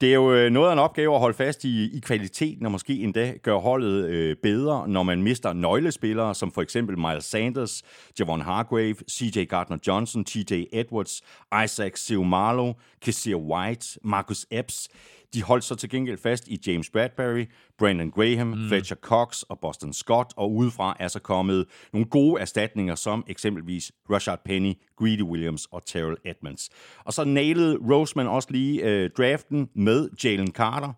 Det 0.00 0.10
er 0.10 0.14
jo 0.14 0.48
noget 0.48 0.68
af 0.68 0.72
en 0.72 0.78
opgave 0.78 1.14
at 1.14 1.20
holde 1.20 1.36
fast 1.36 1.64
i, 1.64 1.96
i 1.96 2.00
kvaliteten, 2.00 2.66
og 2.66 2.72
måske 2.72 2.98
endda 2.98 3.34
gøre 3.42 3.60
holdet 3.60 4.04
øh, 4.08 4.36
bedre, 4.42 4.88
når 4.88 5.02
man 5.02 5.22
mister 5.22 5.52
nøglespillere, 5.52 6.34
som 6.34 6.52
for 6.52 6.62
eksempel 6.62 6.98
Miles 6.98 7.24
Sanders, 7.24 7.82
Javon 8.18 8.40
Hargrave, 8.40 8.94
CJ 9.10 9.38
Gardner-Johnson, 9.54 10.24
TJ 10.24 10.64
Edwards, 10.72 11.22
Isaac 11.64 11.92
Seumalo, 11.94 12.72
Kessir 13.00 13.36
White, 13.36 13.98
Marcus 14.04 14.46
Epps. 14.50 14.88
De 15.34 15.42
holdt 15.42 15.64
så 15.64 15.74
til 15.74 15.90
gengæld 15.90 16.18
fast 16.18 16.48
i 16.48 16.60
James 16.66 16.90
Bradbury, 16.90 17.46
Brandon 17.78 18.10
Graham, 18.10 18.46
mm. 18.46 18.68
Fletcher 18.68 18.96
Cox 18.96 19.42
og 19.42 19.58
Boston 19.60 19.92
Scott, 19.92 20.32
og 20.36 20.52
udefra 20.52 20.96
er 21.00 21.08
så 21.08 21.20
kommet 21.20 21.66
nogle 21.92 22.06
gode 22.06 22.40
erstatninger, 22.40 22.94
som 22.94 23.24
eksempelvis 23.28 23.92
Rashad 24.10 24.36
Penny, 24.44 24.74
Greedy 24.96 25.22
Williams 25.22 25.66
og 25.72 25.86
Terrell 25.86 26.16
Edmonds. 26.24 26.70
Og 27.04 27.12
så 27.12 27.24
nailede 27.24 27.78
Roseman 27.90 28.26
også 28.26 28.48
lige 28.50 28.84
øh, 28.84 29.10
draften 29.10 29.68
med 29.74 30.08
Jalen 30.24 30.52
Carter, 30.52 30.92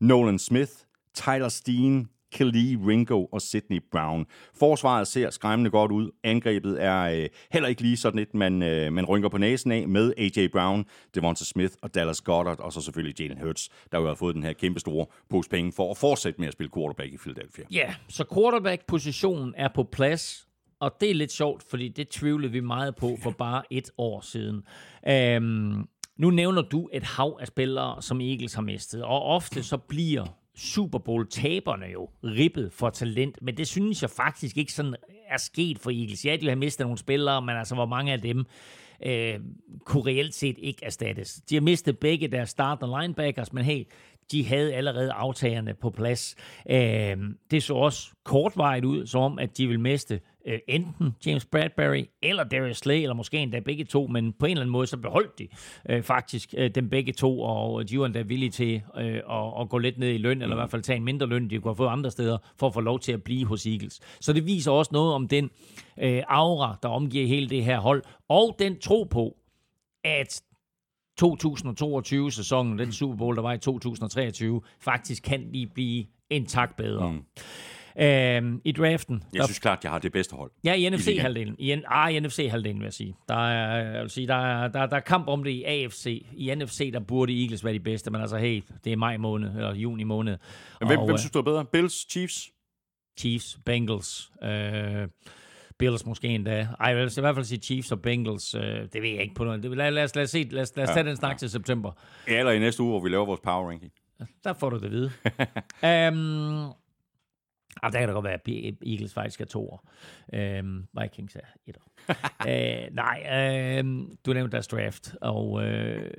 Nolan 0.00 0.38
Smith, 0.38 0.72
Tyler 1.14 1.48
Steen, 1.48 2.08
Kelly 2.32 2.76
Ringo 2.86 3.24
og 3.24 3.42
Sidney 3.42 3.82
Brown. 3.92 4.26
Forsvaret 4.54 5.06
ser 5.08 5.30
skræmmende 5.30 5.70
godt 5.70 5.92
ud. 5.92 6.10
Angrebet 6.24 6.82
er 6.82 7.02
øh, 7.02 7.28
heller 7.52 7.68
ikke 7.68 7.82
lige 7.82 7.96
sådan 7.96 8.18
et, 8.18 8.34
man, 8.34 8.62
øh, 8.62 8.92
man 8.92 9.04
rynker 9.04 9.28
på 9.28 9.38
næsen 9.38 9.72
af 9.72 9.88
med 9.88 10.12
A.J. 10.18 10.48
Brown, 10.52 10.84
Devonta 11.14 11.44
Smith 11.44 11.74
og 11.82 11.94
Dallas 11.94 12.20
Goddard, 12.20 12.60
og 12.60 12.72
så 12.72 12.80
selvfølgelig 12.80 13.20
Jalen 13.20 13.40
Hurts, 13.42 13.68
der 13.92 13.98
jo 13.98 14.06
har 14.06 14.14
fået 14.14 14.34
den 14.34 14.42
her 14.42 14.52
kæmpe 14.52 14.80
store 14.80 15.06
pose 15.30 15.50
penge 15.50 15.72
for 15.72 15.90
at 15.90 15.96
fortsætte 15.96 16.40
med 16.40 16.48
at 16.48 16.52
spille 16.52 16.70
quarterback 16.76 17.12
i 17.12 17.16
Philadelphia. 17.16 17.64
Ja, 17.70 17.94
så 18.08 18.24
quarterback-positionen 18.34 19.54
er 19.56 19.68
på 19.74 19.82
plads, 19.82 20.48
og 20.80 20.92
det 21.00 21.10
er 21.10 21.14
lidt 21.14 21.32
sjovt, 21.32 21.62
fordi 21.70 21.88
det 21.88 22.08
tvivlede 22.08 22.52
vi 22.52 22.60
meget 22.60 22.96
på 22.96 23.18
for 23.22 23.30
bare 23.30 23.62
et 23.70 23.90
år 23.98 24.20
siden. 24.20 24.62
Øhm, 25.08 25.88
nu 26.18 26.30
nævner 26.30 26.62
du 26.62 26.88
et 26.92 27.02
hav 27.02 27.38
af 27.40 27.46
spillere, 27.46 28.02
som 28.02 28.20
Eagles 28.20 28.54
har 28.54 28.62
mistet, 28.62 29.02
og 29.02 29.22
ofte 29.22 29.62
så 29.62 29.76
bliver 29.76 30.26
Super 30.56 30.98
Bowl-taberne 30.98 31.86
jo 31.86 32.08
ribbet 32.24 32.72
for 32.72 32.90
talent, 32.90 33.38
men 33.42 33.56
det 33.56 33.66
synes 33.66 34.02
jeg 34.02 34.10
faktisk 34.10 34.56
ikke 34.56 34.72
sådan 34.72 34.94
er 35.28 35.36
sket 35.36 35.78
for 35.78 35.90
Eagles. 35.90 36.24
Ja, 36.24 36.36
de 36.36 36.48
har 36.48 36.54
mistet 36.54 36.84
nogle 36.84 36.98
spillere, 36.98 37.42
men 37.42 37.56
altså 37.56 37.74
hvor 37.74 37.86
mange 37.86 38.12
af 38.12 38.20
dem 38.20 38.44
øh, 39.06 39.40
kunne 39.84 40.06
reelt 40.06 40.34
set 40.34 40.56
ikke 40.58 40.84
erstattes. 40.84 41.40
De 41.50 41.54
har 41.54 41.62
mistet 41.62 41.98
begge 41.98 42.28
deres 42.28 42.50
startende 42.50 43.00
linebackers, 43.00 43.52
men 43.52 43.64
hey, 43.64 43.84
de 44.32 44.46
havde 44.46 44.74
allerede 44.74 45.12
aftagerne 45.12 45.74
på 45.74 45.90
plads. 45.90 46.36
Øh, 46.70 47.16
det 47.50 47.62
så 47.62 47.74
også 47.74 48.10
kortvarigt 48.24 48.84
ud, 48.84 49.06
som 49.06 49.20
om, 49.20 49.38
at 49.38 49.58
de 49.58 49.66
ville 49.66 49.80
miste 49.80 50.20
øh, 50.46 50.58
enten 50.68 51.14
James 51.26 51.44
Bradbury 51.44 52.04
eller 52.22 52.44
Darius 52.44 52.76
Slay, 52.76 53.02
eller 53.02 53.14
måske 53.14 53.38
endda 53.38 53.60
begge 53.60 53.84
to, 53.84 54.06
men 54.06 54.32
på 54.32 54.46
en 54.46 54.50
eller 54.50 54.62
anden 54.62 54.72
måde, 54.72 54.86
så 54.86 54.96
beholdt 54.96 55.38
de 55.38 55.48
øh, 55.88 56.02
faktisk 56.02 56.54
øh, 56.56 56.70
dem 56.70 56.88
begge 56.88 57.12
to, 57.12 57.40
og 57.40 57.88
de 57.88 57.98
var 57.98 58.06
endda 58.06 58.22
villige 58.22 58.50
til 58.50 58.82
øh, 58.96 59.14
at, 59.30 59.60
at 59.60 59.68
gå 59.68 59.78
lidt 59.78 59.98
ned 59.98 60.08
i 60.08 60.18
løn, 60.18 60.42
eller 60.42 60.56
i 60.56 60.58
hvert 60.58 60.70
fald 60.70 60.82
tage 60.82 60.96
en 60.96 61.04
mindre 61.04 61.26
løn, 61.26 61.50
de 61.50 61.58
kunne 61.58 61.70
have 61.70 61.76
fået 61.76 61.88
andre 61.88 62.10
steder, 62.10 62.38
for 62.58 62.66
at 62.66 62.74
få 62.74 62.80
lov 62.80 63.00
til 63.00 63.12
at 63.12 63.22
blive 63.22 63.46
hos 63.46 63.66
Eagles. 63.66 64.00
Så 64.20 64.32
det 64.32 64.46
viser 64.46 64.70
også 64.70 64.90
noget 64.92 65.14
om 65.14 65.28
den 65.28 65.50
øh, 65.98 66.22
aura, 66.28 66.78
der 66.82 66.88
omgiver 66.88 67.26
hele 67.26 67.48
det 67.48 67.64
her 67.64 67.78
hold, 67.78 68.02
og 68.28 68.56
den 68.58 68.78
tro 68.78 69.04
på, 69.04 69.36
at 70.04 70.42
2022-sæsonen, 71.22 72.78
den 72.78 72.92
Super 72.92 73.16
Bowl, 73.16 73.36
der 73.36 73.42
var 73.42 73.52
i 73.52 73.58
2023, 73.58 74.60
faktisk 74.80 75.22
kan 75.22 75.48
lige 75.52 75.66
blive 75.66 76.04
en 76.30 76.46
tak 76.46 76.76
bedre. 76.76 77.12
Mm. 77.12 77.22
Øhm, 78.00 78.60
I 78.64 78.72
draften... 78.72 79.22
Jeg 79.32 79.40
der, 79.40 79.46
synes 79.46 79.58
klart, 79.58 79.84
jeg 79.84 79.92
har 79.92 79.98
det 79.98 80.12
bedste 80.12 80.36
hold. 80.36 80.50
Ja, 80.64 80.74
i 80.74 80.90
NFC-halvdelen. 80.90 81.56
I, 81.58 81.82
ah, 81.86 82.14
i 82.14 82.20
NFC-halvdelen, 82.20 82.78
vil 82.78 82.84
jeg 82.84 82.92
sige. 82.92 83.16
Der 83.28 83.48
er, 83.48 83.92
jeg 83.92 84.02
vil 84.02 84.10
sige, 84.10 84.26
der, 84.26 84.34
er, 84.34 84.68
der, 84.68 84.86
der 84.86 84.96
er 84.96 85.00
kamp 85.00 85.28
om 85.28 85.44
det 85.44 85.50
i 85.50 85.64
AFC. 85.64 86.26
I 86.32 86.54
NFC, 86.54 86.92
der 86.92 87.00
burde 87.00 87.42
Eagles 87.42 87.64
være 87.64 87.74
de 87.74 87.80
bedste, 87.80 88.10
men 88.10 88.20
altså, 88.20 88.36
hey, 88.36 88.62
det 88.84 88.92
er 88.92 88.96
maj 88.96 89.16
måned, 89.16 89.48
eller 89.48 89.74
juni 89.74 90.04
måned. 90.04 90.36
Men 90.80 90.88
hvem, 90.88 90.98
og, 90.98 91.06
hvem 91.06 91.18
synes 91.18 91.30
du 91.30 91.38
er 91.38 91.42
bedre? 91.42 91.64
Bills, 91.64 92.10
Chiefs? 92.10 92.50
Chiefs, 93.18 93.58
Bengals. 93.64 94.30
Øh, 94.42 95.08
Bills 95.78 96.06
måske 96.06 96.28
endda. 96.28 96.68
Ej, 96.80 96.88
jeg 96.88 96.96
vil 96.96 97.12
i 97.18 97.20
hvert 97.20 97.34
fald 97.34 97.44
sige 97.44 97.60
Chiefs 97.60 97.92
og 97.92 98.02
Bengals. 98.02 98.54
Øh, 98.54 98.62
det 98.62 99.02
ved 99.02 99.10
jeg 99.10 99.22
ikke 99.22 99.34
på 99.34 99.44
noget. 99.44 99.64
Lad, 99.64 99.90
lad, 99.90 100.04
os, 100.04 100.14
lad 100.14 100.24
os, 100.24 100.30
se, 100.30 100.48
lad 100.50 100.62
os, 100.62 100.76
lad 100.76 100.84
os 100.84 100.88
ja, 100.88 100.94
tage 100.94 101.08
den 101.08 101.16
snak 101.16 101.32
ja. 101.32 101.36
til 101.36 101.50
september. 101.50 101.92
Eller 102.26 102.52
i 102.52 102.58
næste 102.58 102.82
uge, 102.82 102.90
hvor 102.90 103.00
vi 103.00 103.08
laver 103.08 103.26
vores 103.26 103.40
power 103.40 103.70
ranking. 103.70 103.92
Der 104.44 104.52
får 104.52 104.70
du 104.70 104.78
det 104.78 104.84
at 104.84 104.90
vide. 104.90 105.10
um, 106.12 106.72
Ah, 107.82 107.92
der 107.92 107.98
kan 107.98 108.08
da 108.08 108.14
godt 108.14 108.24
være, 108.24 108.34
at 108.34 108.48
Eagles 108.86 109.14
faktisk 109.14 109.40
er 109.40 109.44
toer. 109.44 109.84
Øhm, 110.32 110.86
Vikings 111.00 111.36
er 111.36 111.40
etter. 111.66 111.80
øh, 112.48 112.94
nej, 112.94 113.26
øh, 113.32 113.84
du 114.26 114.32
nævnte 114.32 114.52
deres 114.52 114.66
draft, 114.66 115.14
og 115.20 115.64
øh, 115.64 116.10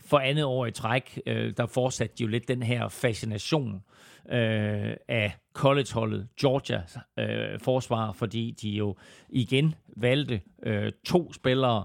for 0.00 0.18
andet 0.18 0.44
år 0.44 0.66
i 0.66 0.70
træk, 0.70 1.20
øh, 1.26 1.52
der 1.56 1.66
fortsatte 1.66 2.16
de 2.18 2.22
jo 2.22 2.28
lidt 2.28 2.48
den 2.48 2.62
her 2.62 2.88
fascination 2.88 3.82
øh, 4.28 4.96
af 5.08 5.36
collegeholdet 5.52 6.28
Georgia 6.40 6.82
øh, 7.18 7.60
forsvar, 7.60 8.12
fordi 8.12 8.50
de 8.62 8.70
jo 8.70 8.96
igen 9.28 9.74
valgte 9.96 10.40
øh, 10.62 10.92
to 11.06 11.32
spillere 11.32 11.84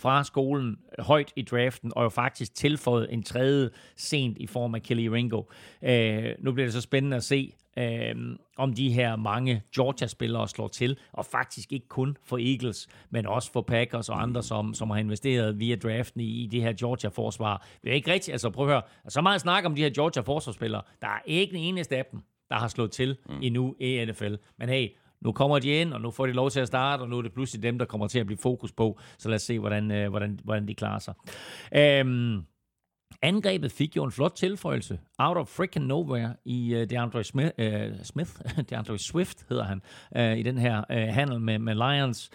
fra 0.00 0.24
skolen 0.24 0.76
højt 0.98 1.32
i 1.36 1.42
draften, 1.42 1.92
og 1.96 2.04
jo 2.04 2.08
faktisk 2.08 2.54
tilføjet 2.54 3.12
en 3.12 3.22
tredje 3.22 3.70
sent 3.96 4.38
i 4.38 4.46
form 4.46 4.74
af 4.74 4.82
Kelly 4.82 5.06
Ringo. 5.06 5.42
Øh, 5.82 6.34
nu 6.38 6.52
bliver 6.52 6.66
det 6.66 6.72
så 6.72 6.80
spændende 6.80 7.16
at 7.16 7.24
se, 7.24 7.54
øh, 7.78 8.14
om 8.56 8.72
de 8.72 8.92
her 8.92 9.16
mange 9.16 9.62
Georgia-spillere 9.74 10.48
slår 10.48 10.68
til, 10.68 10.98
og 11.12 11.26
faktisk 11.26 11.72
ikke 11.72 11.88
kun 11.88 12.16
for 12.24 12.38
Eagles, 12.38 12.88
men 13.10 13.26
også 13.26 13.52
for 13.52 13.60
Packers 13.60 14.08
og 14.08 14.22
andre, 14.22 14.42
som, 14.42 14.74
som 14.74 14.90
har 14.90 14.98
investeret 14.98 15.58
via 15.58 15.76
draften 15.76 16.20
i, 16.20 16.44
i 16.44 16.46
det 16.46 16.62
her 16.62 16.72
Georgia-forsvar. 16.72 17.66
Det 17.82 17.90
er 17.90 17.94
ikke 17.94 18.12
rigtigt, 18.12 18.32
altså 18.32 18.50
prøv 18.50 18.66
at 18.66 18.72
høre, 18.72 18.82
så 19.08 19.20
meget 19.20 19.40
snak 19.40 19.64
om 19.64 19.74
de 19.74 19.82
her 19.82 19.90
Georgia-forsvarsspillere, 19.90 20.82
der 21.02 21.08
er 21.08 21.20
ikke 21.26 21.56
en 21.56 21.64
eneste 21.64 21.96
af 21.96 22.04
dem, 22.12 22.20
der 22.48 22.56
har 22.56 22.68
slået 22.68 22.90
til 22.90 23.16
mm. 23.28 23.38
endnu 23.42 23.76
i 23.80 24.04
NFL. 24.04 24.34
Men 24.58 24.68
hey, 24.68 24.88
nu 25.24 25.32
kommer 25.32 25.58
de 25.58 25.68
ind, 25.68 25.92
og 25.92 26.00
nu 26.00 26.10
får 26.10 26.26
de 26.26 26.32
lov 26.32 26.50
til 26.50 26.60
at 26.60 26.66
starte, 26.66 27.00
og 27.02 27.08
nu 27.08 27.18
er 27.18 27.22
det 27.22 27.32
pludselig 27.32 27.62
dem, 27.62 27.78
der 27.78 27.84
kommer 27.84 28.08
til 28.08 28.18
at 28.18 28.26
blive 28.26 28.38
fokus 28.38 28.72
på. 28.72 28.98
Så 29.18 29.28
lad 29.28 29.36
os 29.36 29.42
se, 29.42 29.58
hvordan, 29.58 29.90
øh, 29.90 30.10
hvordan, 30.10 30.40
hvordan 30.44 30.68
de 30.68 30.74
klarer 30.74 30.98
sig. 30.98 31.14
Øhm, 31.76 32.42
Angrebet 33.22 33.72
fik 33.72 33.96
jo 33.96 34.04
en 34.04 34.12
flot 34.12 34.32
tilføjelse 34.36 34.98
out 35.18 35.36
of 35.36 35.48
freaking 35.48 35.86
nowhere 35.86 36.34
i 36.44 36.74
øh, 36.74 36.82
uh, 36.82 36.86
DeAndre 36.90 37.24
Smith, 37.24 37.50
uh, 37.58 37.66
Smith 38.02 38.30
DeAndre 38.70 38.98
Swift 38.98 39.46
hedder 39.48 39.64
han, 39.64 39.82
uh, 40.16 40.38
i 40.38 40.42
den 40.42 40.58
her 40.58 40.78
uh, 40.90 41.14
handel 41.14 41.40
med, 41.40 41.58
med 41.58 41.74
Lions. 41.74 42.30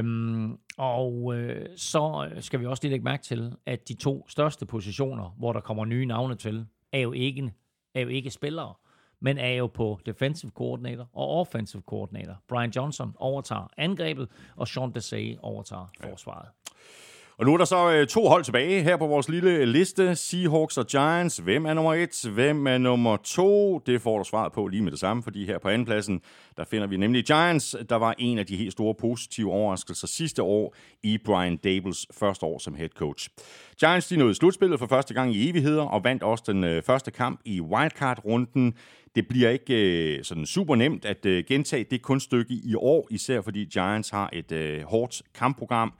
Um, 0.00 0.58
og 0.78 1.22
uh, 1.22 1.36
så 1.76 2.30
skal 2.40 2.60
vi 2.60 2.66
også 2.66 2.82
lige 2.82 2.90
lægge 2.90 3.04
mærke 3.04 3.22
til, 3.22 3.52
at 3.66 3.88
de 3.88 3.94
to 3.94 4.28
største 4.28 4.66
positioner, 4.66 5.34
hvor 5.38 5.52
der 5.52 5.60
kommer 5.60 5.84
nye 5.84 6.06
navne 6.06 6.34
til, 6.34 6.66
er 6.92 7.00
jo 7.00 7.12
ikke, 7.12 7.52
er 7.94 8.00
jo 8.00 8.08
ikke 8.08 8.30
spillere 8.30 8.74
men 9.20 9.38
er 9.38 9.52
jo 9.52 9.66
på 9.66 9.98
defensive 10.06 10.52
coordinator 10.54 11.08
og 11.12 11.40
offensive 11.40 11.82
coordinator. 11.86 12.36
Brian 12.48 12.70
Johnson 12.70 13.14
overtager 13.18 13.68
angrebet, 13.76 14.28
og 14.56 14.68
Sean 14.68 14.92
Desai 14.94 15.36
overtager 15.42 15.86
forsvaret. 16.00 16.48
Og 17.40 17.46
nu 17.46 17.52
er 17.52 17.56
der 17.56 17.64
så 17.64 17.92
øh, 17.92 18.06
to 18.06 18.28
hold 18.28 18.44
tilbage 18.44 18.82
her 18.82 18.96
på 18.96 19.06
vores 19.06 19.28
lille 19.28 19.66
liste. 19.66 20.16
Seahawks 20.16 20.78
og 20.78 20.86
Giants. 20.86 21.36
Hvem 21.36 21.66
er 21.66 21.74
nummer 21.74 21.94
et? 21.94 22.30
Hvem 22.32 22.66
er 22.66 22.78
nummer 22.78 23.16
to? 23.16 23.78
Det 23.78 24.02
får 24.02 24.18
du 24.18 24.24
svaret 24.24 24.52
på 24.52 24.66
lige 24.66 24.82
med 24.82 24.90
det 24.90 25.00
samme, 25.00 25.22
fordi 25.22 25.46
her 25.46 25.58
på 25.58 25.68
andenpladsen, 25.68 26.20
der 26.56 26.64
finder 26.64 26.86
vi 26.86 26.96
nemlig 26.96 27.24
Giants. 27.24 27.76
Der 27.88 27.96
var 27.96 28.14
en 28.18 28.38
af 28.38 28.46
de 28.46 28.56
helt 28.56 28.72
store 28.72 28.94
positive 28.94 29.52
overraskelser 29.52 30.06
sidste 30.06 30.42
år 30.42 30.74
i 31.02 31.18
Brian 31.24 31.56
Dables 31.56 32.06
første 32.12 32.46
år 32.46 32.58
som 32.58 32.74
head 32.74 32.88
coach. 32.88 33.28
Giants 33.80 34.08
de 34.08 34.16
nåede 34.16 34.34
slutspillet 34.34 34.78
for 34.78 34.86
første 34.86 35.14
gang 35.14 35.34
i 35.34 35.50
evigheder 35.50 35.82
og 35.82 36.04
vandt 36.04 36.22
også 36.22 36.44
den 36.46 36.64
øh, 36.64 36.82
første 36.82 37.10
kamp 37.10 37.40
i 37.44 37.60
wildcard-runden. 37.60 38.74
Det 39.14 39.28
bliver 39.28 39.50
ikke 39.50 39.74
øh, 40.18 40.24
sådan 40.24 40.46
super 40.46 40.74
nemt 40.74 41.04
at 41.04 41.26
øh, 41.26 41.44
gentage 41.48 41.84
det 41.90 42.02
kunststykke 42.02 42.54
i 42.54 42.74
år, 42.74 43.08
især 43.10 43.40
fordi 43.40 43.64
Giants 43.64 44.10
har 44.10 44.30
et 44.32 44.52
øh, 44.52 44.82
hårdt 44.82 45.22
kampprogram. 45.34 45.92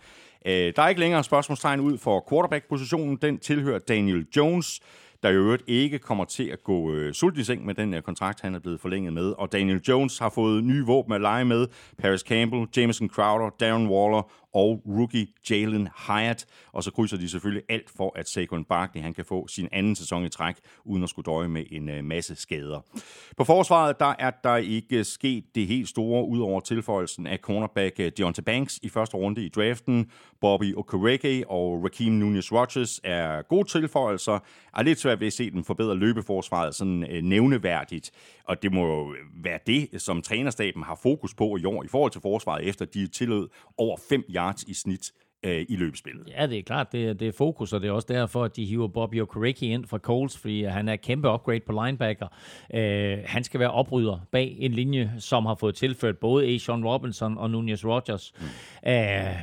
Øh, 0.46 0.72
der 0.76 0.82
er 0.82 0.88
ikke 0.88 1.00
længere 1.00 1.24
spørgsmålstegn 1.24 1.80
ud 1.80 1.98
for 1.98 2.26
quarterback-positionen. 2.30 3.18
Den 3.22 3.38
tilhører 3.38 3.78
Daniel 3.78 4.26
Jones, 4.36 4.80
der 5.22 5.28
i 5.28 5.34
øvrigt 5.34 5.62
ikke 5.66 5.98
kommer 5.98 6.24
til 6.24 6.44
at 6.44 6.64
gå 6.64 6.92
øh, 6.92 7.14
sult 7.14 7.38
i 7.38 7.44
seng 7.44 7.66
med 7.66 7.74
den 7.74 7.92
her 7.92 8.00
kontrakt, 8.00 8.40
han 8.40 8.54
er 8.54 8.58
blevet 8.58 8.80
forlænget 8.80 9.12
med. 9.12 9.34
Og 9.38 9.52
Daniel 9.52 9.80
Jones 9.88 10.18
har 10.18 10.30
fået 10.30 10.64
nye 10.64 10.86
våben 10.86 11.12
at 11.12 11.20
lege 11.20 11.44
med. 11.44 11.66
Paris 11.98 12.20
Campbell, 12.20 12.66
Jameson 12.76 13.08
Crowder, 13.08 13.50
Darren 13.60 13.88
Waller 13.88 14.30
og 14.54 14.82
rookie 14.86 15.26
Jalen 15.50 15.88
Hyatt. 16.06 16.46
Og 16.72 16.84
så 16.84 16.90
krydser 16.90 17.16
de 17.16 17.28
selvfølgelig 17.28 17.62
alt 17.68 17.90
for, 17.96 18.12
at 18.16 18.28
Saquon 18.28 18.64
Barkley 18.64 19.02
han 19.02 19.14
kan 19.14 19.24
få 19.24 19.48
sin 19.48 19.68
anden 19.72 19.96
sæson 19.96 20.24
i 20.24 20.28
træk, 20.28 20.54
uden 20.84 21.02
at 21.02 21.08
skulle 21.08 21.32
døje 21.32 21.48
med 21.48 21.64
en 21.70 21.88
øh, 21.88 22.04
masse 22.04 22.34
skader. 22.34 22.80
På 23.36 23.44
forsvaret 23.44 24.00
der 24.00 24.14
er 24.18 24.30
der 24.44 24.56
ikke 24.56 25.04
sket 25.04 25.44
det 25.54 25.66
helt 25.66 25.88
store, 25.88 26.28
ud 26.28 26.40
over 26.40 26.60
tilføjelsen 26.60 27.26
af 27.26 27.38
cornerback 27.38 28.00
øh, 28.00 28.12
Deontay 28.16 28.42
Banks 28.42 28.78
i 28.82 28.88
første 28.88 29.16
runde 29.16 29.44
i 29.44 29.48
draften. 29.48 30.10
Bobby 30.40 30.76
Okereke 30.76 31.44
og 31.48 31.84
Raheem 31.84 32.22
Nunez-Rogers 32.22 33.00
er 33.04 33.42
gode 33.42 33.68
tilføjelser. 33.68 34.38
Er 34.76 34.82
lidt 34.82 35.00
svært 35.00 35.20
ved 35.20 35.26
at 35.26 35.32
se 35.32 35.50
dem 35.50 35.64
forbedre 35.64 35.94
løbeforsvaret 35.94 36.74
sådan 36.74 37.06
øh, 37.10 37.22
nævneværdigt. 37.22 38.10
Og 38.50 38.62
det 38.62 38.72
må 38.72 38.86
jo 38.86 39.14
være 39.44 39.58
det, 39.66 40.02
som 40.02 40.22
trænerstaben 40.22 40.82
har 40.82 40.98
fokus 41.02 41.34
på 41.34 41.56
i 41.56 41.64
år 41.64 41.84
i 41.84 41.88
forhold 41.88 42.12
til 42.12 42.20
forsvaret, 42.20 42.68
efter 42.68 42.84
de 42.84 43.06
tillød 43.06 43.48
over 43.78 43.96
5 44.08 44.24
yards 44.30 44.62
i 44.62 44.74
snit 44.74 45.12
øh, 45.42 45.66
i 45.68 45.76
løbespillet. 45.76 46.28
Ja, 46.28 46.46
det 46.46 46.58
er 46.58 46.62
klart, 46.62 46.92
det 46.92 47.08
er, 47.08 47.12
det 47.12 47.28
er 47.28 47.32
fokus, 47.32 47.72
og 47.72 47.80
det 47.80 47.88
er 47.88 47.92
også 47.92 48.08
derfor, 48.10 48.44
at 48.44 48.56
de 48.56 48.64
hiver 48.64 48.88
Bobby 48.88 49.20
Okereke 49.20 49.66
ind 49.66 49.86
fra 49.86 49.98
Coles, 49.98 50.38
fordi 50.38 50.64
han 50.64 50.88
er 50.88 50.96
kæmpe 50.96 51.28
upgrade 51.28 51.60
på 51.60 51.84
linebacker. 51.84 52.26
Øh, 52.74 53.18
han 53.26 53.44
skal 53.44 53.60
være 53.60 53.70
oprydder 53.70 54.18
bag 54.32 54.56
en 54.58 54.72
linje, 54.72 55.12
som 55.18 55.46
har 55.46 55.54
fået 55.54 55.74
tilført 55.74 56.18
både 56.18 56.46
A. 56.46 56.58
Sean 56.58 56.84
Robinson 56.84 57.38
og 57.38 57.50
Nunez 57.50 57.84
Rogers. 57.84 58.32
Mm. 58.38 58.90
Øh, 58.90 59.42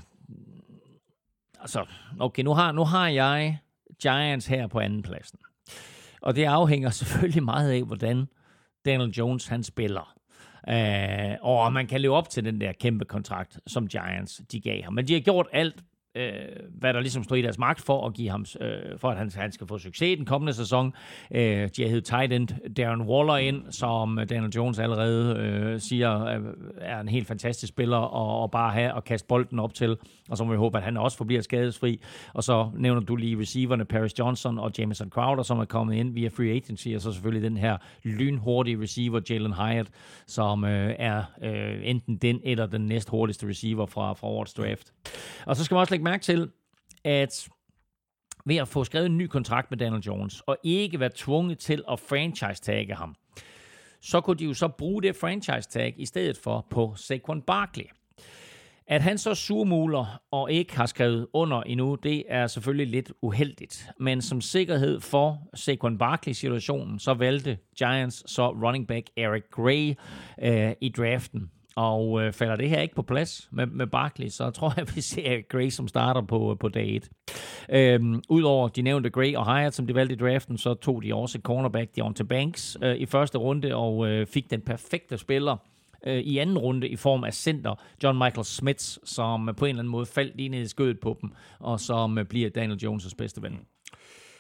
altså, 1.61 1.85
okay, 2.19 2.43
nu 2.43 2.53
har, 2.53 2.71
nu 2.71 2.83
har 2.83 3.07
jeg 3.07 3.57
Giants 4.01 4.47
her 4.47 4.67
på 4.67 4.79
anden 4.79 5.01
pladsen. 5.01 5.39
Og 6.21 6.35
det 6.35 6.43
afhænger 6.43 6.89
selvfølgelig 6.99 7.43
meget 7.43 7.71
af, 7.71 7.83
hvordan 7.83 8.27
Daniel 8.87 9.09
Jones 9.09 9.47
han 9.47 9.63
spiller. 9.63 10.13
Uh, 10.67 11.35
og 11.41 11.73
man 11.73 11.87
kan 11.87 12.01
leve 12.01 12.15
op 12.15 12.29
til 12.29 12.45
den 12.45 12.61
der 12.61 12.71
kæmpe 12.71 13.05
kontrakt, 13.05 13.59
som 13.67 13.87
Giants 13.87 14.41
de 14.51 14.61
gav 14.61 14.83
ham. 14.83 14.93
Men 14.93 15.07
de 15.07 15.13
har 15.13 15.19
gjort 15.19 15.47
alt 15.51 15.83
øh, 16.17 16.31
hvad 16.79 16.93
der 16.93 16.99
ligesom 16.99 17.23
stod 17.23 17.37
i 17.37 17.41
deres 17.41 17.57
magt 17.57 17.81
for 17.81 18.07
at 18.07 18.13
give 18.13 18.29
ham, 18.29 18.45
øh, 18.61 18.99
for 18.99 19.09
at 19.09 19.17
han, 19.17 19.31
han 19.35 19.51
skal 19.51 19.67
få 19.67 19.77
succes 19.77 20.17
den 20.17 20.25
kommende 20.25 20.53
sæson. 20.53 20.93
Øh, 21.31 21.41
de 21.77 21.81
har 21.81 21.87
heddet 21.87 22.05
tight 22.05 22.33
end 22.33 22.47
Darren 22.73 23.01
Waller 23.01 23.37
ind, 23.37 23.71
som 23.71 24.19
Daniel 24.29 24.51
Jones 24.55 24.79
allerede 24.79 25.35
øh, 25.39 25.79
siger 25.79 26.25
øh, 26.25 26.41
er 26.81 26.99
en 26.99 27.07
helt 27.07 27.27
fantastisk 27.27 27.69
spiller 27.69 27.97
og, 27.97 28.41
og 28.41 28.51
bare 28.51 28.71
have 28.71 28.93
og 28.93 29.03
kaste 29.03 29.27
bolden 29.27 29.59
op 29.59 29.73
til. 29.73 29.97
Og 30.29 30.37
så 30.37 30.43
må 30.43 30.51
vi 30.51 30.57
håbe, 30.57 30.77
at 30.77 30.83
han 30.83 30.97
også 30.97 31.17
forbliver 31.17 31.41
skadesfri. 31.41 32.01
Og 32.33 32.43
så 32.43 32.69
nævner 32.75 33.01
du 33.01 33.15
lige 33.15 33.39
receiverne 33.39 33.85
Paris 33.85 34.19
Johnson 34.19 34.59
og 34.59 34.71
Jameson 34.77 35.09
Crowder, 35.09 35.43
som 35.43 35.59
er 35.59 35.65
kommet 35.65 35.95
ind 35.95 36.13
via 36.13 36.27
free 36.27 36.51
agency, 36.51 36.87
og 36.95 37.01
så 37.01 37.11
selvfølgelig 37.11 37.49
den 37.49 37.57
her 37.57 37.77
lynhurtige 38.03 38.81
receiver 38.81 39.21
Jalen 39.29 39.53
Hyatt, 39.53 39.89
som 40.27 40.63
øh, 40.63 40.95
er 40.99 41.23
øh, 41.43 41.79
enten 41.83 42.17
den 42.17 42.39
eller 42.43 42.65
den 42.65 42.81
næst 42.81 43.09
hurtigste 43.09 43.47
receiver 43.47 43.85
fra, 43.85 44.13
fra 44.13 44.27
årets 44.27 44.53
draft. 44.53 44.93
Og 45.45 45.55
så 45.55 45.63
skal 45.63 45.75
man 45.75 45.79
også 45.79 45.93
lægge 45.93 46.03
mærke 46.09 46.23
til, 46.23 46.51
at 47.03 47.49
ved 48.45 48.55
at 48.55 48.67
få 48.67 48.83
skrevet 48.83 49.05
en 49.05 49.17
ny 49.17 49.27
kontrakt 49.27 49.71
med 49.71 49.77
Daniel 49.77 50.01
Jones, 50.01 50.41
og 50.41 50.57
ikke 50.63 50.99
være 50.99 51.09
tvunget 51.15 51.59
til 51.59 51.83
at 51.91 51.99
franchise-tagge 51.99 52.95
ham, 52.95 53.15
så 54.01 54.21
kunne 54.21 54.37
de 54.37 54.45
jo 54.45 54.53
så 54.53 54.67
bruge 54.67 55.01
det 55.01 55.15
franchise-tag 55.15 55.93
i 55.97 56.05
stedet 56.05 56.37
for 56.37 56.67
på 56.69 56.93
Saquon 56.95 57.41
Barkley. 57.41 57.85
At 58.89 59.01
han 59.01 59.17
så 59.17 59.35
surmuler 59.35 60.21
og 60.31 60.51
ikke 60.51 60.75
har 60.75 60.85
skrevet 60.85 61.27
under 61.33 61.61
endnu, 61.61 61.95
det 61.95 62.23
er 62.27 62.47
selvfølgelig 62.47 62.87
lidt 62.87 63.11
uheldigt. 63.21 63.89
Men 63.99 64.21
som 64.21 64.41
sikkerhed 64.41 64.99
for 64.99 65.49
Saquon 65.53 65.97
Barkley-situationen, 65.97 66.99
så 66.99 67.13
valgte 67.13 67.57
Giants 67.77 68.31
så 68.31 68.49
running 68.49 68.87
back 68.87 69.07
Eric 69.17 69.43
Gray 69.51 69.93
øh, 70.43 70.73
i 70.81 70.89
draften. 70.89 71.51
Og 71.77 72.21
øh, 72.21 72.33
falder 72.33 72.55
det 72.55 72.69
her 72.69 72.81
ikke 72.81 72.95
på 72.95 73.01
plads 73.01 73.49
med, 73.51 73.65
med 73.65 73.87
Barkley, 73.87 74.27
så 74.27 74.49
tror 74.49 74.73
jeg, 74.77 74.87
vi 74.95 75.01
ser 75.01 75.41
Gray 75.49 75.69
som 75.69 75.87
starter 75.87 76.21
på, 76.21 76.51
øh, 76.51 76.57
på 76.57 76.69
dag 76.69 76.95
1. 76.95 77.09
Øhm, 77.69 78.21
Udover 78.29 78.67
de 78.67 78.81
nævnte 78.81 79.09
Gray 79.09 79.35
og 79.35 79.45
Hyatt, 79.45 79.75
som 79.75 79.87
de 79.87 79.95
valgte 79.95 80.15
i 80.15 80.17
draften, 80.17 80.57
så 80.57 80.73
tog 80.73 81.03
de 81.03 81.15
også 81.15 81.39
cornerback 81.43 81.95
Deontay 81.95 82.25
Banks 82.25 82.77
øh, 82.81 82.95
i 82.95 83.05
første 83.05 83.37
runde 83.37 83.75
og 83.75 84.07
øh, 84.07 84.27
fik 84.27 84.51
den 84.51 84.61
perfekte 84.61 85.17
spiller 85.17 85.57
øh, 86.07 86.19
i 86.19 86.37
anden 86.37 86.57
runde 86.57 86.87
i 86.87 86.95
form 86.95 87.23
af 87.23 87.33
center 87.33 87.75
John 88.03 88.17
Michael 88.17 88.45
Smith, 88.45 88.83
som 89.03 89.49
på 89.57 89.65
en 89.65 89.69
eller 89.69 89.79
anden 89.79 89.91
måde 89.91 90.05
faldt 90.05 90.37
lige 90.37 90.49
ned 90.49 90.61
i 90.61 90.67
skødet 90.67 90.99
på 90.99 91.17
dem, 91.21 91.31
og 91.59 91.79
som 91.79 92.17
øh, 92.17 92.25
bliver 92.25 92.49
Daniel 92.49 92.79
Jones' 92.85 93.15
bedste 93.17 93.41
ven. 93.41 93.59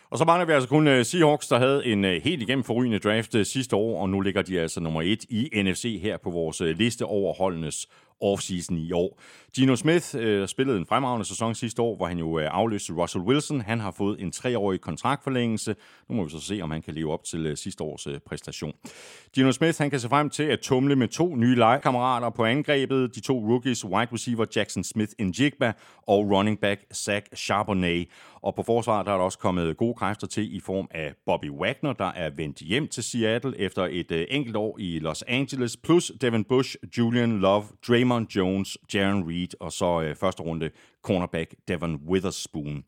Og 0.09 0.17
så 0.17 0.25
mangler 0.25 0.45
vi 0.45 0.53
altså 0.53 0.69
kun 0.69 0.87
øh, 0.87 1.05
Seahawks, 1.05 1.47
der 1.47 1.59
havde 1.59 1.85
en 1.85 2.05
øh, 2.05 2.21
helt 2.23 2.41
igennem 2.41 2.63
forrygende 2.63 2.99
draft 2.99 3.35
øh, 3.35 3.45
sidste 3.45 3.75
år, 3.75 4.01
og 4.01 4.09
nu 4.09 4.19
ligger 4.19 4.41
de 4.41 4.59
altså 4.59 4.79
nummer 4.79 5.01
et 5.01 5.23
i 5.29 5.49
NFC 5.63 5.99
her 6.01 6.17
på 6.17 6.29
vores 6.29 6.59
liste 6.59 7.05
over 7.05 7.33
holdenes 7.33 7.87
offseason 8.21 8.77
i 8.77 8.91
år. 8.91 9.19
Gino 9.55 9.75
Smith 9.75 10.15
øh, 10.17 10.47
spillede 10.47 10.77
en 10.77 10.85
fremragende 10.85 11.25
sæson 11.25 11.55
sidste 11.55 11.81
år, 11.81 11.95
hvor 11.95 12.07
han 12.07 12.17
jo 12.17 12.39
øh, 12.39 12.47
afløste 12.51 12.93
Russell 12.93 13.23
Wilson. 13.23 13.61
Han 13.61 13.79
har 13.79 13.91
fået 13.91 14.21
en 14.21 14.31
treårig 14.31 14.81
kontraktforlængelse. 14.81 15.75
Nu 16.09 16.15
må 16.15 16.23
vi 16.23 16.29
så 16.29 16.39
se, 16.39 16.59
om 16.63 16.71
han 16.71 16.81
kan 16.81 16.93
leve 16.93 17.13
op 17.13 17.23
til 17.23 17.45
øh, 17.45 17.57
sidste 17.57 17.83
års 17.83 18.07
øh, 18.07 18.19
præstation. 18.19 18.73
Gino 19.35 19.51
Smith 19.51 19.77
han 19.77 19.89
kan 19.89 19.99
se 19.99 20.09
frem 20.09 20.29
til 20.29 20.43
at 20.43 20.59
tumle 20.59 20.95
med 20.95 21.07
to 21.07 21.35
nye 21.35 21.55
legekammerater 21.55 22.29
på 22.29 22.45
angrebet. 22.45 23.15
De 23.15 23.19
to 23.19 23.39
rookies, 23.49 23.85
wide 23.85 24.13
receiver 24.13 24.45
Jackson 24.55 24.83
Smith 24.83 25.11
Njigba 25.19 25.73
og 26.07 26.31
running 26.31 26.59
back 26.59 26.81
Zach 26.93 27.25
Charbonnet. 27.35 28.07
Og 28.41 28.55
på 28.55 28.63
forsvaret 28.63 29.05
der 29.05 29.11
er 29.11 29.17
der 29.17 29.23
også 29.23 29.39
kommet 29.39 29.77
gode 29.77 29.93
kræfter 29.93 30.27
til 30.27 30.55
i 30.55 30.59
form 30.59 30.87
af 30.91 31.13
Bobby 31.25 31.49
Wagner, 31.49 31.93
der 31.93 32.11
er 32.11 32.29
vendt 32.29 32.57
hjem 32.57 32.87
til 32.87 33.03
Seattle 33.03 33.59
efter 33.59 33.87
et 33.91 34.11
øh, 34.11 34.25
enkelt 34.29 34.55
år 34.55 34.77
i 34.79 34.99
Los 34.99 35.21
Angeles, 35.27 35.77
plus 35.77 36.11
Devin 36.21 36.43
Bush, 36.43 36.75
Julian 36.97 37.39
Love, 37.39 37.63
Draymond 37.87 38.27
Jones, 38.35 38.77
Jaron 38.93 39.29
Reed 39.29 39.47
og 39.59 39.71
så 39.71 40.01
øh, 40.01 40.15
første 40.15 40.43
runde 40.43 40.69
cornerback 41.01 41.55
Devon 41.67 41.95
Witherspoon. 42.07 42.83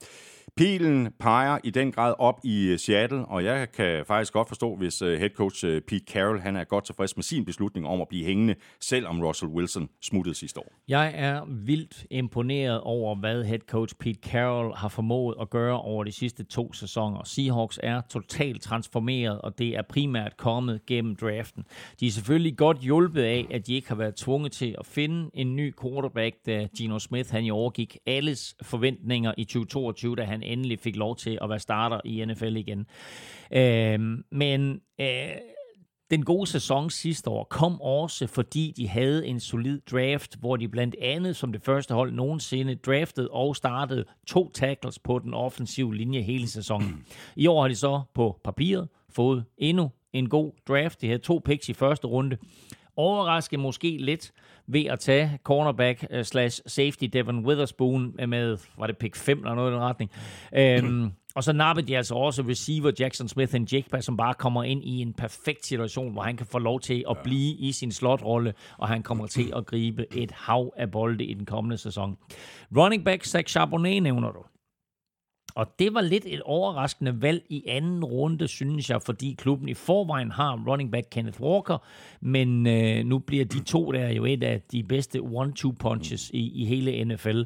Pilen 0.57 1.11
peger 1.19 1.57
i 1.63 1.69
den 1.69 1.91
grad 1.91 2.13
op 2.19 2.39
i 2.43 2.67
øh, 2.67 2.79
Seattle, 2.79 3.25
og 3.25 3.43
jeg 3.43 3.71
kan 3.71 4.05
faktisk 4.05 4.33
godt 4.33 4.47
forstå, 4.47 4.75
hvis 4.75 5.01
øh, 5.01 5.19
head 5.19 5.29
coach 5.29 5.65
øh, 5.65 5.81
Pete 5.81 6.05
Carroll 6.13 6.39
han 6.39 6.55
er 6.55 6.63
godt 6.63 6.85
tilfreds 6.85 7.17
med 7.17 7.23
sin 7.23 7.45
beslutning 7.45 7.87
om 7.87 8.01
at 8.01 8.07
blive 8.07 8.25
hængende, 8.25 8.55
selvom 8.81 9.21
Russell 9.21 9.51
Wilson 9.51 9.89
smuttede 10.01 10.35
sidste 10.35 10.59
år. 10.59 10.73
Jeg 10.87 11.11
er 11.15 11.45
vildt 11.65 12.05
imponeret 12.11 12.81
over, 12.81 13.15
hvad 13.15 13.43
head 13.43 13.59
coach 13.59 13.95
Pete 13.99 14.19
Carroll 14.29 14.75
har 14.75 14.87
formået 14.87 15.35
at 15.41 15.49
gøre 15.49 15.81
over 15.81 16.03
de 16.03 16.11
sidste 16.11 16.43
to 16.43 16.73
sæsoner. 16.73 17.23
Seahawks 17.23 17.79
er 17.83 18.01
totalt 18.09 18.61
transformeret, 18.61 19.41
og 19.41 19.59
det 19.59 19.77
er 19.77 19.81
primært 19.81 20.37
kommet 20.37 20.85
gennem 20.85 21.15
draften. 21.15 21.63
De 21.99 22.07
er 22.07 22.11
selvfølgelig 22.11 22.57
godt 22.57 22.77
hjulpet 22.77 23.21
af, 23.21 23.47
at 23.51 23.67
de 23.67 23.73
ikke 23.73 23.87
har 23.87 23.95
været 23.95 24.15
tvunget 24.15 24.51
til 24.51 24.75
at 24.79 24.85
finde 24.85 25.29
en 25.33 25.55
ny 25.55 25.73
quarterback, 25.81 26.35
da 26.45 26.67
Gino 26.77 26.99
Smith 26.99 27.31
han 27.31 27.45
i 27.45 27.51
overgik 27.51 27.97
alles 28.05 28.55
forventninger 28.61 29.33
i 29.37 29.43
2022, 29.43 30.15
da 30.15 30.23
han 30.23 30.38
endelig 30.43 30.79
fik 30.79 30.95
lov 30.95 31.15
til 31.15 31.37
at 31.41 31.49
være 31.49 31.59
starter 31.59 32.01
i 32.05 32.25
NFL 32.25 32.55
igen. 32.55 32.85
Øh, 33.51 33.99
men 34.31 34.81
øh, 35.01 35.29
den 36.11 36.25
gode 36.25 36.47
sæson 36.47 36.89
sidste 36.89 37.29
år 37.29 37.43
kom 37.43 37.81
også, 37.81 38.27
fordi 38.27 38.73
de 38.77 38.87
havde 38.87 39.27
en 39.27 39.39
solid 39.39 39.81
draft, 39.91 40.39
hvor 40.39 40.55
de 40.55 40.67
blandt 40.67 40.95
andet 41.01 41.35
som 41.35 41.51
det 41.51 41.61
første 41.61 41.93
hold 41.93 42.11
nogensinde 42.11 42.75
draftede 42.75 43.29
og 43.31 43.55
startede 43.55 44.05
to 44.27 44.51
tackles 44.51 44.99
på 44.99 45.19
den 45.19 45.33
offensive 45.33 45.95
linje 45.95 46.21
hele 46.21 46.47
sæsonen. 46.47 47.05
I 47.35 47.47
år 47.47 47.61
har 47.61 47.67
de 47.67 47.75
så 47.75 48.01
på 48.13 48.39
papiret 48.43 48.87
fået 49.09 49.45
endnu 49.57 49.91
en 50.13 50.29
god 50.29 50.51
draft. 50.67 51.01
De 51.01 51.07
havde 51.07 51.19
to 51.19 51.41
picks 51.45 51.69
i 51.69 51.73
første 51.73 52.07
runde. 52.07 52.37
Overraske 52.95 53.57
måske 53.57 53.97
lidt, 53.99 54.31
ved 54.69 54.85
at 54.85 54.99
tage 54.99 55.39
cornerback 55.43 56.05
uh, 56.15 56.21
slash 56.21 56.61
safety 56.67 57.03
Devon 57.13 57.45
Witherspoon 57.45 58.15
med, 58.27 58.57
var 58.77 58.87
det 58.87 58.97
pick 58.97 59.15
5 59.15 59.37
eller 59.37 59.55
noget 59.55 59.71
i 59.71 59.73
den 59.73 59.81
retning. 59.81 60.11
Øhm, 60.55 61.11
og 61.35 61.43
så 61.43 61.53
nappede 61.53 61.87
de 61.87 61.97
altså 61.97 62.15
også 62.15 62.41
receiver 62.41 62.91
Jackson 62.99 63.27
Smith 63.27 63.55
and 63.55 63.73
Jigba, 63.73 64.01
som 64.01 64.17
bare 64.17 64.33
kommer 64.33 64.63
ind 64.63 64.83
i 64.83 65.01
en 65.01 65.13
perfekt 65.13 65.65
situation, 65.65 66.11
hvor 66.11 66.21
han 66.21 66.37
kan 66.37 66.45
få 66.45 66.59
lov 66.59 66.79
til 66.79 67.03
at 67.09 67.17
blive 67.23 67.55
i 67.55 67.71
sin 67.71 67.91
slotrolle, 67.91 68.53
og 68.77 68.87
han 68.87 69.03
kommer 69.03 69.27
til 69.27 69.53
at 69.55 69.65
gribe 69.65 70.05
et 70.15 70.31
hav 70.31 70.73
af 70.77 70.91
bolde 70.91 71.25
i 71.25 71.33
den 71.33 71.45
kommende 71.45 71.77
sæson. 71.77 72.17
Running 72.77 73.05
back 73.05 73.25
Zach 73.25 73.51
Charbonnet 73.51 74.03
nævner 74.03 74.31
du. 74.31 74.39
Og 75.59 75.67
det 75.79 75.93
var 75.93 76.01
lidt 76.01 76.25
et 76.27 76.41
overraskende 76.41 77.21
valg 77.21 77.43
i 77.49 77.63
anden 77.67 78.03
runde, 78.03 78.47
synes 78.47 78.89
jeg, 78.89 79.01
fordi 79.01 79.35
klubben 79.37 79.69
i 79.69 79.73
forvejen 79.73 80.31
har 80.31 80.63
running 80.67 80.91
back 80.91 81.07
Kenneth 81.11 81.41
Walker, 81.41 81.77
men 82.21 82.67
øh, 82.67 83.05
nu 83.05 83.19
bliver 83.19 83.45
de 83.45 83.63
to 83.63 83.91
der 83.91 84.09
jo 84.09 84.25
et 84.25 84.43
af 84.43 84.61
de 84.71 84.83
bedste 84.83 85.19
one-two 85.19 85.71
punches 85.79 86.29
i, 86.29 86.61
i 86.61 86.65
hele 86.65 87.05
NFL. 87.05 87.41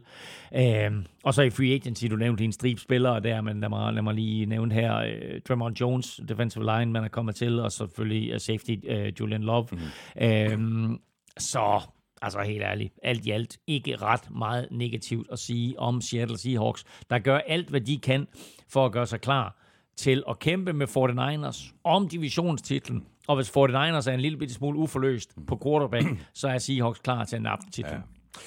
Øh, 0.56 0.92
og 1.24 1.34
så 1.34 1.42
i 1.42 1.50
free 1.50 1.74
agency, 1.74 2.06
du 2.06 2.16
nævnte 2.16 2.44
en 2.44 2.52
strip 2.52 2.80
spillere 2.80 3.20
der, 3.20 3.42
men 3.42 3.60
lad 3.60 3.70
mig, 3.70 3.94
lad 3.94 4.02
mig 4.02 4.14
lige 4.14 4.46
nævne 4.46 4.74
her, 4.74 4.98
øh, 4.98 5.42
Draymond 5.48 5.80
Jones, 5.80 6.22
defensive 6.30 6.66
line, 6.66 6.92
man 6.92 7.04
er 7.04 7.08
kommet 7.08 7.36
til, 7.36 7.60
og 7.60 7.72
selvfølgelig 7.72 8.34
uh, 8.34 8.38
safety 8.40 8.76
uh, 8.90 9.20
Julian 9.20 9.44
Love. 9.44 9.68
Mm-hmm. 9.72 10.92
Øh, 10.92 10.98
så 11.38 11.82
altså 12.24 12.42
helt 12.42 12.64
ærligt, 12.64 12.94
alt 13.04 13.26
i 13.26 13.32
alt 13.32 13.58
ikke 13.68 13.96
ret 13.96 14.32
meget 14.32 14.68
negativt 14.72 15.28
at 15.32 15.40
sige 15.40 15.80
om 15.80 16.02
Seattle 16.02 16.38
Seahawks, 16.38 16.84
der 17.10 17.20
gør 17.20 17.38
alt, 17.38 17.70
hvad 17.70 17.82
de 17.82 17.98
kan 17.98 18.28
for 18.70 18.86
at 18.86 18.92
gøre 18.92 19.08
sig 19.08 19.22
klar 19.22 19.58
til 19.96 20.24
at 20.30 20.40
kæmpe 20.40 20.74
med 20.74 20.88
49ers 20.88 21.74
om 21.84 22.08
divisionstitlen. 22.08 23.06
Og 23.28 23.36
hvis 23.36 23.50
49ers 23.50 24.10
er 24.10 24.12
en 24.14 24.20
lille 24.20 24.38
bitte 24.38 24.54
smule 24.54 24.80
uforløst 24.80 25.36
på 25.48 25.60
quarterback, 25.64 26.08
så 26.34 26.48
er 26.48 26.58
Seahawks 26.58 27.00
klar 27.00 27.26
til 27.26 27.36
at 27.36 27.42
nappe 27.42 27.66
titlen. 27.72 27.96
Ja. 27.96 28.40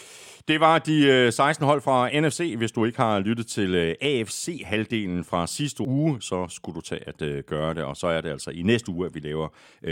Det 0.48 0.60
var 0.60 0.78
de 0.78 1.06
øh, 1.06 1.32
16 1.32 1.66
hold 1.66 1.80
fra 1.80 2.20
NFC. 2.20 2.54
Hvis 2.58 2.72
du 2.72 2.84
ikke 2.84 2.98
har 2.98 3.18
lyttet 3.18 3.46
til 3.46 3.74
øh, 3.74 3.94
AFC-halvdelen 4.00 5.24
fra 5.24 5.46
sidste 5.46 5.88
uge, 5.88 6.22
så 6.22 6.48
skulle 6.48 6.76
du 6.76 6.80
tage 6.80 7.08
at 7.08 7.22
øh, 7.22 7.44
gøre 7.44 7.74
det. 7.74 7.82
Og 7.82 7.96
så 7.96 8.06
er 8.06 8.20
det 8.20 8.28
altså 8.28 8.50
i 8.50 8.62
næste 8.62 8.90
uge, 8.92 9.06
at 9.06 9.14
vi 9.14 9.20
laver 9.20 9.48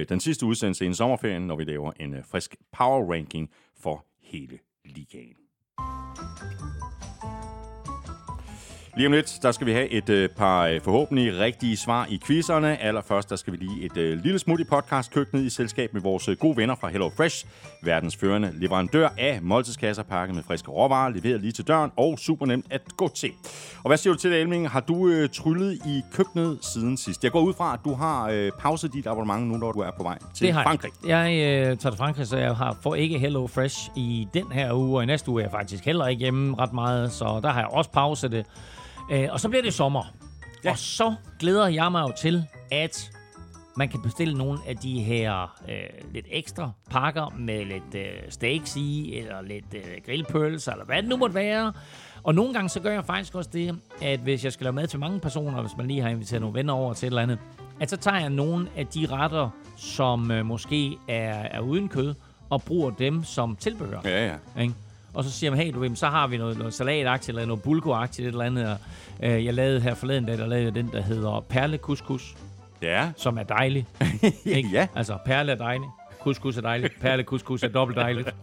den 0.08 0.20
sidste 0.20 0.46
udsendelse 0.46 0.86
i 0.86 0.94
sommerferien, 0.94 1.42
når 1.42 1.56
vi 1.56 1.64
laver 1.64 1.92
en 2.00 2.16
frisk 2.30 2.56
power 2.78 3.12
ranking 3.12 3.50
for 3.80 4.06
hele 4.22 4.58
ligaen. 4.84 5.43
Lige 8.96 9.06
om 9.06 9.12
lidt, 9.12 9.38
der 9.42 9.52
skal 9.52 9.66
vi 9.66 9.72
have 9.72 9.88
et 9.88 10.08
øh, 10.08 10.28
par 10.28 10.66
øh, 10.66 10.80
forhåbentlig 10.80 11.38
rigtige 11.38 11.76
svar 11.76 12.06
i 12.10 12.20
quizzerne. 12.26 12.82
Allerførst, 12.82 13.30
der 13.30 13.36
skal 13.36 13.52
vi 13.52 13.58
lige 13.58 13.84
et 13.84 13.96
øh, 13.96 14.18
lille 14.18 14.38
smut 14.38 14.60
i 14.60 14.64
podcast-køkkenet 14.64 15.42
i 15.42 15.50
selskab 15.50 15.92
med 15.92 16.00
vores 16.00 16.28
øh, 16.28 16.36
gode 16.36 16.56
venner 16.56 16.74
fra 16.74 16.88
Hello 16.88 17.10
Fresh. 17.16 17.46
Verdens 17.82 18.16
førende 18.16 18.50
leverandør 18.54 19.08
af 19.18 19.38
måltidskasser 19.42 20.02
pakket 20.02 20.34
med 20.34 20.42
friske 20.42 20.70
råvarer, 20.70 21.10
leveret 21.10 21.40
lige 21.40 21.52
til 21.52 21.68
døren 21.68 21.90
og 21.96 22.18
super 22.18 22.46
nemt 22.46 22.66
at 22.70 22.80
gå 22.96 23.08
til. 23.08 23.30
Og 23.84 23.88
hvad 23.88 23.96
siger 23.96 24.14
du 24.14 24.20
til 24.20 24.30
det, 24.30 24.40
Elming? 24.40 24.70
Har 24.70 24.80
du 24.80 25.08
øh, 25.08 25.28
tryllet 25.28 25.72
i 25.86 26.02
køkkenet 26.12 26.58
siden 26.62 26.96
sidst? 26.96 27.24
Jeg 27.24 27.32
går 27.32 27.40
ud 27.40 27.54
fra, 27.54 27.74
at 27.74 27.80
du 27.84 27.94
har 27.94 28.28
øh, 28.32 28.50
pauset 28.58 28.92
dit 28.92 29.06
abonnement 29.06 29.46
nu, 29.46 29.56
når 29.56 29.72
du 29.72 29.78
er 29.78 29.90
på 29.96 30.02
vej 30.02 30.18
til 30.34 30.46
det 30.46 30.54
har 30.54 30.62
Frankrig. 30.62 30.92
Jeg, 31.06 31.38
jeg 31.38 31.70
øh, 31.70 31.76
tager 31.78 31.90
til 31.90 31.98
Frankrig, 31.98 32.26
så 32.26 32.36
jeg 32.36 32.56
har 32.56 32.76
får 32.82 32.94
ikke 32.94 33.18
Hello 33.18 33.46
Fresh 33.46 33.90
i 33.96 34.28
den 34.34 34.52
her 34.52 34.72
uge, 34.72 34.98
og 34.98 35.02
i 35.02 35.06
næste 35.06 35.30
uge 35.30 35.42
er 35.42 35.44
jeg 35.44 35.52
faktisk 35.52 35.84
heller 35.84 36.06
ikke 36.06 36.20
hjemme 36.20 36.58
ret 36.58 36.72
meget, 36.72 37.12
så 37.12 37.40
der 37.42 37.48
har 37.48 37.60
jeg 37.60 37.68
også 37.68 37.90
pauset 37.90 38.32
det. 38.32 38.46
Øh, 39.10 39.28
og 39.30 39.40
så 39.40 39.48
bliver 39.48 39.62
det 39.62 39.74
sommer. 39.74 40.04
Ja. 40.64 40.70
Og 40.70 40.78
så 40.78 41.14
glæder 41.40 41.68
jeg 41.68 41.92
mig 41.92 42.02
jo 42.02 42.12
til, 42.18 42.44
at 42.70 43.10
Man 43.76 43.88
kan 43.88 44.02
bestille 44.02 44.38
nogle 44.38 44.58
af 44.66 44.76
de 44.76 45.00
her 45.02 45.60
øh, 45.68 46.12
lidt 46.12 46.26
ekstra 46.30 46.70
pakker 46.90 47.34
med 47.38 47.64
lidt 47.64 47.94
øh, 47.94 48.12
steaks 48.28 48.76
i, 48.76 49.18
eller 49.18 49.42
lidt 49.42 49.74
øh, 49.74 49.82
grillpølser, 50.06 50.72
eller 50.72 50.84
hvad 50.84 50.96
det 50.96 51.08
nu 51.08 51.16
måtte 51.16 51.34
være. 51.34 51.72
Og 52.22 52.34
nogle 52.34 52.52
gange 52.52 52.68
så 52.68 52.80
gør 52.80 52.90
jeg 52.92 53.04
faktisk 53.04 53.34
også 53.34 53.50
det, 53.52 53.78
at 54.02 54.20
hvis 54.20 54.44
jeg 54.44 54.52
skal 54.52 54.64
lave 54.64 54.72
mad 54.72 54.86
til 54.86 54.98
mange 54.98 55.20
personer, 55.20 55.60
hvis 55.60 55.76
man 55.76 55.86
lige 55.86 56.00
har 56.00 56.08
inviteret 56.08 56.40
nogle 56.40 56.54
venner 56.54 56.72
over 56.72 56.92
til 56.94 57.06
et 57.06 57.10
eller 57.10 57.22
andet, 57.22 57.38
at 57.80 57.90
så 57.90 57.96
tager 57.96 58.18
jeg 58.20 58.30
nogle 58.30 58.68
af 58.76 58.86
de 58.86 59.06
retter, 59.10 59.50
som 59.76 60.30
øh, 60.30 60.46
måske 60.46 60.96
er, 61.08 61.34
er 61.34 61.60
uden 61.60 61.88
kød, 61.88 62.14
og 62.50 62.62
bruger 62.62 62.90
dem 62.90 63.24
som 63.24 63.56
tilbehør. 63.56 64.00
Ja, 64.04 64.26
ja. 64.26 64.62
Ikke? 64.62 64.74
Og 65.14 65.24
så 65.24 65.30
siger 65.30 65.50
man, 65.50 65.60
hey, 65.60 65.74
du 65.74 65.80
ved, 65.80 65.96
så 65.96 66.06
har 66.06 66.26
vi 66.26 66.36
noget, 66.36 66.58
noget 66.58 66.74
salatagtigt, 66.74 67.28
eller 67.28 67.46
noget 67.46 67.62
bulgoagtigt, 67.62 68.26
et 68.26 68.32
eller 68.32 68.44
andet. 68.44 68.66
Og, 68.70 68.76
øh, 69.22 69.44
jeg 69.44 69.54
lavede 69.54 69.80
her 69.80 69.94
forleden 69.94 70.24
dag, 70.26 70.38
der 70.38 70.46
lavede 70.46 70.70
den, 70.70 70.90
der 70.92 71.00
hedder 71.02 71.44
perlekuskus, 71.48 72.34
Ja. 72.82 73.10
som 73.16 73.38
er 73.38 73.42
dejlig. 73.42 73.86
ikke? 74.44 74.68
Ja. 74.68 74.86
Altså, 74.94 75.18
perle 75.24 75.52
er 75.52 75.56
dejlig, 75.56 75.88
couscous 76.20 76.56
er 76.56 76.60
dejlig, 76.60 76.90
perlekuskus 77.00 77.62
er 77.62 77.68
dobbelt 77.68 77.96
dejligt. 77.98 78.34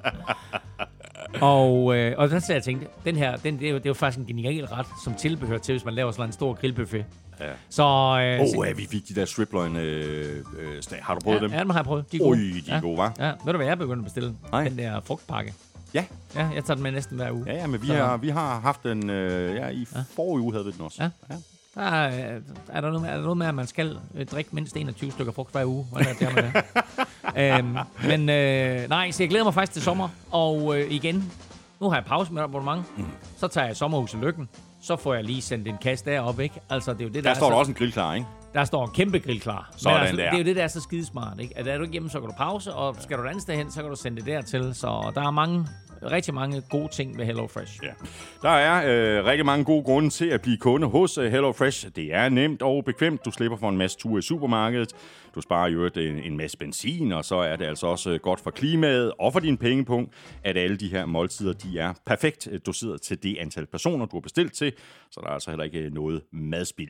og, 1.41 1.97
øh, 1.97 2.13
og 2.17 2.29
så 2.29 2.39
sagde 2.39 2.53
jeg 2.57 2.63
tænkte, 2.63 2.87
den 3.05 3.15
her, 3.15 3.35
den, 3.35 3.59
det, 3.59 3.67
er 3.67 3.71
jo, 3.71 3.77
det 3.77 3.85
er 3.85 3.89
jo 3.89 3.93
faktisk 3.93 4.19
en 4.19 4.25
genial 4.25 4.65
ret, 4.65 4.85
som 5.03 5.13
tilbehør 5.15 5.57
til, 5.57 5.73
hvis 5.73 5.85
man 5.85 5.93
laver 5.93 6.11
sådan 6.11 6.25
en 6.25 6.33
stor 6.33 6.53
grillbuffet. 6.53 7.05
Ja. 7.39 7.45
Så, 7.69 7.83
øh, 7.83 8.59
oh, 8.59 8.67
ja, 8.67 8.73
vi 8.73 8.87
fik 8.91 9.07
de 9.09 9.15
der 9.15 9.25
stripløgn 9.25 9.75
øh, 9.77 10.37
øh. 10.59 10.81
Har 11.01 11.13
du 11.13 11.19
prøvet 11.19 11.39
ja, 11.39 11.43
dem? 11.43 11.51
ja, 11.53 11.59
dem 11.59 11.69
har 11.69 11.77
jeg 11.79 11.85
prøvet. 11.85 12.11
De 12.11 12.17
er 12.17 12.21
Ui, 12.21 12.27
gode. 12.27 12.61
de 12.61 12.71
er 12.71 12.75
ja. 12.75 12.81
gode, 12.81 13.01
hva'? 13.05 13.11
Ja, 13.23 13.31
ved 13.45 13.53
du 13.53 13.57
hvad 13.57 13.65
jeg 13.65 13.71
er 13.71 13.75
begyndt 13.75 13.99
at 13.99 14.03
bestille? 14.03 14.35
Nej. 14.51 14.63
Den 14.63 14.77
der 14.77 14.99
frugtpakke. 15.01 15.53
Ja. 15.93 16.05
Ja, 16.35 16.47
jeg 16.55 16.63
tager 16.65 16.75
den 16.75 16.83
med 16.83 16.91
næsten 16.91 17.17
hver 17.17 17.31
uge. 17.31 17.43
Ja, 17.47 17.53
ja, 17.53 17.67
men 17.67 17.81
vi 17.81 17.87
Så- 17.87 17.95
har, 17.95 18.17
vi 18.17 18.29
har 18.29 18.59
haft 18.59 18.83
den, 18.83 19.09
øh, 19.09 19.55
ja, 19.55 19.67
i 19.67 19.87
Ja. 19.95 20.03
forrige 20.15 20.41
uge 20.43 20.53
havde 20.53 20.65
vi 20.65 20.71
den 20.71 20.81
også. 20.81 21.03
Ja. 21.03 21.09
ja. 21.29 21.35
Der 21.75 21.81
er, 21.81 22.39
er, 22.69 22.81
der 22.81 22.89
noget 22.89 23.01
med, 23.01 23.09
er 23.09 23.15
der 23.15 23.21
noget 23.21 23.37
med, 23.37 23.47
at 23.47 23.55
man 23.55 23.67
skal 23.67 23.97
øh, 24.15 24.25
drikke 24.25 24.49
mindst 24.53 24.75
21 24.77 25.11
stykker 25.11 25.33
frugt 25.33 25.51
hver 25.51 25.65
uge? 25.65 25.85
Hvordan 25.91 26.15
er 26.21 26.29
det, 26.29 26.35
med 26.35 26.43
det? 26.43 27.57
øhm, 27.59 27.77
men 28.07 28.29
øh, 28.29 28.89
nej, 28.89 29.11
så 29.11 29.23
jeg 29.23 29.29
glæder 29.29 29.43
mig 29.43 29.53
faktisk 29.53 29.73
til 29.73 29.81
sommer. 29.81 30.09
Og 30.31 30.79
øh, 30.79 30.91
igen, 30.91 31.31
nu 31.81 31.89
har 31.89 31.95
jeg 31.97 32.05
pause 32.05 32.33
med 32.33 32.41
abonnement. 32.41 32.97
Mm. 32.97 33.05
Så 33.37 33.47
tager 33.47 33.67
jeg 33.67 33.75
sommerhus 33.77 34.13
i 34.13 34.17
Lykken. 34.17 34.49
Så 34.83 34.95
får 34.95 35.13
jeg 35.13 35.23
lige 35.23 35.41
sendt 35.41 35.67
en 35.67 35.77
kasse 35.81 36.05
derop, 36.05 36.39
ikke? 36.39 36.55
Altså, 36.69 36.93
det 36.93 37.01
er 37.01 37.05
jo 37.05 37.09
det, 37.09 37.15
der, 37.15 37.21
Der 37.21 37.29
er 37.29 37.33
står 37.33 37.45
så, 37.47 37.51
der 37.51 37.57
også 37.57 37.71
en 37.71 37.75
grill 37.77 37.91
klar, 37.91 38.13
ikke? 38.13 38.27
der 38.53 38.63
står 38.63 38.85
en 38.85 38.91
kæmpe 38.93 39.19
grill 39.19 39.39
klar. 39.41 39.71
Sådan 39.77 39.93
Men 39.97 40.01
altså, 40.01 40.17
der. 40.17 40.23
Det 40.29 40.33
er 40.33 40.37
jo 40.37 40.43
det, 40.45 40.55
der 40.55 40.63
er 40.63 40.67
så 40.67 40.81
skidesmart, 40.81 41.39
ikke? 41.39 41.57
At 41.57 41.67
er 41.67 41.77
du 41.77 41.83
ikke 41.83 41.91
hjemme, 41.91 42.09
så 42.09 42.19
kan 42.19 42.29
du 42.29 42.35
pause, 42.37 42.73
og 42.73 42.95
skal 42.99 43.17
du 43.17 43.23
et 43.23 43.27
andet 43.27 43.41
sted 43.41 43.55
hen, 43.55 43.71
så 43.71 43.81
kan 43.81 43.89
du 43.89 43.95
sende 43.95 44.17
det 44.17 44.25
dertil. 44.25 44.73
Så 44.75 45.11
der 45.15 45.21
er 45.27 45.31
mange, 45.31 45.67
rigtig 46.03 46.33
mange 46.33 46.61
gode 46.69 46.87
ting 46.87 47.17
ved 47.17 47.25
HelloFresh. 47.25 47.79
Ja. 47.83 47.91
Der 48.41 48.49
er 48.49 49.17
øh, 49.19 49.25
rigtig 49.25 49.45
mange 49.45 49.65
gode 49.65 49.83
grunde 49.83 50.09
til 50.09 50.25
at 50.25 50.41
blive 50.41 50.57
kunde 50.57 50.87
hos 50.87 51.17
øh, 51.17 51.31
HelloFresh. 51.31 51.87
Det 51.95 52.13
er 52.13 52.29
nemt 52.29 52.61
og 52.61 52.85
bekvemt. 52.85 53.25
Du 53.25 53.31
slipper 53.31 53.57
for 53.57 53.69
en 53.69 53.77
masse 53.77 53.97
ture 53.97 54.19
i 54.19 54.21
supermarkedet. 54.21 54.93
Du 55.35 55.41
sparer 55.41 55.69
jo 55.69 55.85
en, 55.85 56.19
en 56.19 56.37
masse 56.37 56.57
benzin, 56.57 57.11
og 57.11 57.25
så 57.25 57.35
er 57.35 57.55
det 57.55 57.65
altså 57.65 57.87
også 57.87 58.11
øh, 58.11 58.19
godt 58.19 58.39
for 58.39 58.51
klimaet 58.51 59.11
og 59.19 59.33
for 59.33 59.39
din 59.39 59.57
pengepunkt, 59.57 60.13
at 60.43 60.57
alle 60.57 60.77
de 60.77 60.87
her 60.87 61.05
måltider 61.05 61.53
de 61.53 61.79
er 61.79 61.93
perfekt 62.05 62.47
øh, 62.51 62.59
doseret 62.65 63.01
til 63.01 63.23
det 63.23 63.37
antal 63.37 63.65
personer, 63.65 64.05
du 64.05 64.15
har 64.15 64.21
bestilt 64.21 64.53
til. 64.53 64.73
Så 65.11 65.19
der 65.23 65.27
er 65.27 65.33
altså 65.33 65.51
heller 65.51 65.63
ikke 65.63 65.79
øh, 65.79 65.93
noget 65.93 66.21
madspild. 66.33 66.89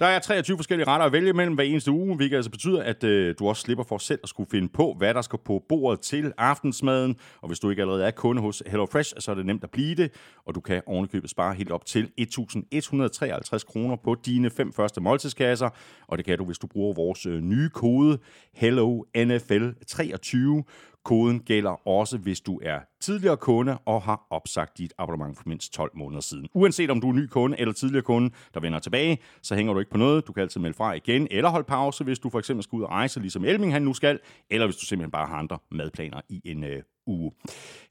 Der 0.00 0.06
er 0.06 0.18
23 0.18 0.58
forskellige 0.58 0.86
retter 0.86 1.06
at 1.06 1.12
vælge 1.12 1.32
mellem 1.32 1.54
hver 1.54 1.64
eneste 1.64 1.90
uge, 1.90 2.16
hvilket 2.16 2.36
altså 2.36 2.50
betyder, 2.50 2.82
at 2.82 3.04
øh, 3.04 3.34
du 3.38 3.48
også 3.48 3.62
slipper 3.62 3.84
for 3.84 3.98
selv 3.98 4.20
at 4.22 4.28
skulle 4.28 4.50
finde 4.50 4.68
på, 4.68 4.94
hvad 4.98 5.14
der 5.14 5.22
skal 5.22 5.38
på 5.44 5.64
bordet 5.68 6.00
til 6.00 6.32
aftensmaden. 6.38 7.16
Og 7.40 7.48
hvis 7.48 7.58
du 7.58 7.70
ikke 7.70 7.82
allerede 7.82 8.04
er 8.04 8.10
kunde 8.10 8.42
hos 8.42 8.62
HelloFresh, 8.66 9.14
så 9.18 9.30
er 9.30 9.34
det 9.34 9.46
nemt 9.46 9.64
at 9.64 9.70
blive 9.70 9.94
det, 9.94 10.12
og 10.46 10.54
du 10.54 10.60
kan 10.60 10.82
ovenikøbet 10.86 11.30
spare 11.30 11.54
helt 11.54 11.70
op 11.70 11.86
til 11.86 12.10
1.153 12.20 13.58
kroner 13.66 13.96
på 14.04 14.16
dine 14.26 14.50
fem 14.50 14.72
første 14.72 15.00
måltidskasser. 15.00 15.70
Og 16.08 16.18
det 16.18 16.26
kan 16.26 16.38
du, 16.38 16.44
hvis 16.44 16.58
du 16.58 16.66
bruger 16.66 16.94
vores 16.94 17.26
nye 17.26 17.68
kode 17.80 18.18
Hello 18.54 19.04
NFL 19.16 19.68
23. 19.86 20.64
Koden 21.04 21.40
gælder 21.40 21.88
også, 21.88 22.18
hvis 22.18 22.40
du 22.40 22.60
er 22.62 22.78
tidligere 23.00 23.36
kunde 23.36 23.78
og 23.78 24.02
har 24.02 24.26
opsagt 24.30 24.78
dit 24.78 24.92
abonnement 24.98 25.36
for 25.36 25.44
mindst 25.46 25.72
12 25.72 25.90
måneder 25.94 26.20
siden. 26.20 26.48
Uanset 26.54 26.90
om 26.90 27.00
du 27.00 27.08
er 27.08 27.12
ny 27.12 27.26
kunde 27.26 27.60
eller 27.60 27.74
tidligere 27.74 28.02
kunde, 28.02 28.30
der 28.54 28.60
vender 28.60 28.78
tilbage, 28.78 29.18
så 29.42 29.54
hænger 29.54 29.72
du 29.72 29.78
ikke 29.78 29.90
på 29.90 29.98
noget. 29.98 30.26
Du 30.26 30.32
kan 30.32 30.42
altid 30.42 30.60
melde 30.60 30.76
fra 30.76 30.92
igen 30.92 31.28
eller 31.30 31.50
holde 31.50 31.66
pause, 31.66 32.04
hvis 32.04 32.18
du 32.18 32.30
for 32.30 32.38
eksempel 32.38 32.62
skal 32.62 32.76
ud 32.76 32.82
og 32.82 32.90
rejse, 32.90 33.20
ligesom 33.20 33.44
Elming 33.44 33.72
han 33.72 33.82
nu 33.82 33.94
skal, 33.94 34.18
eller 34.50 34.66
hvis 34.66 34.76
du 34.76 34.86
simpelthen 34.86 35.10
bare 35.10 35.26
har 35.26 35.36
andre 35.36 35.58
madplaner 35.70 36.20
i 36.28 36.40
en 36.44 36.64
øh, 36.64 36.82
uge. 37.06 37.32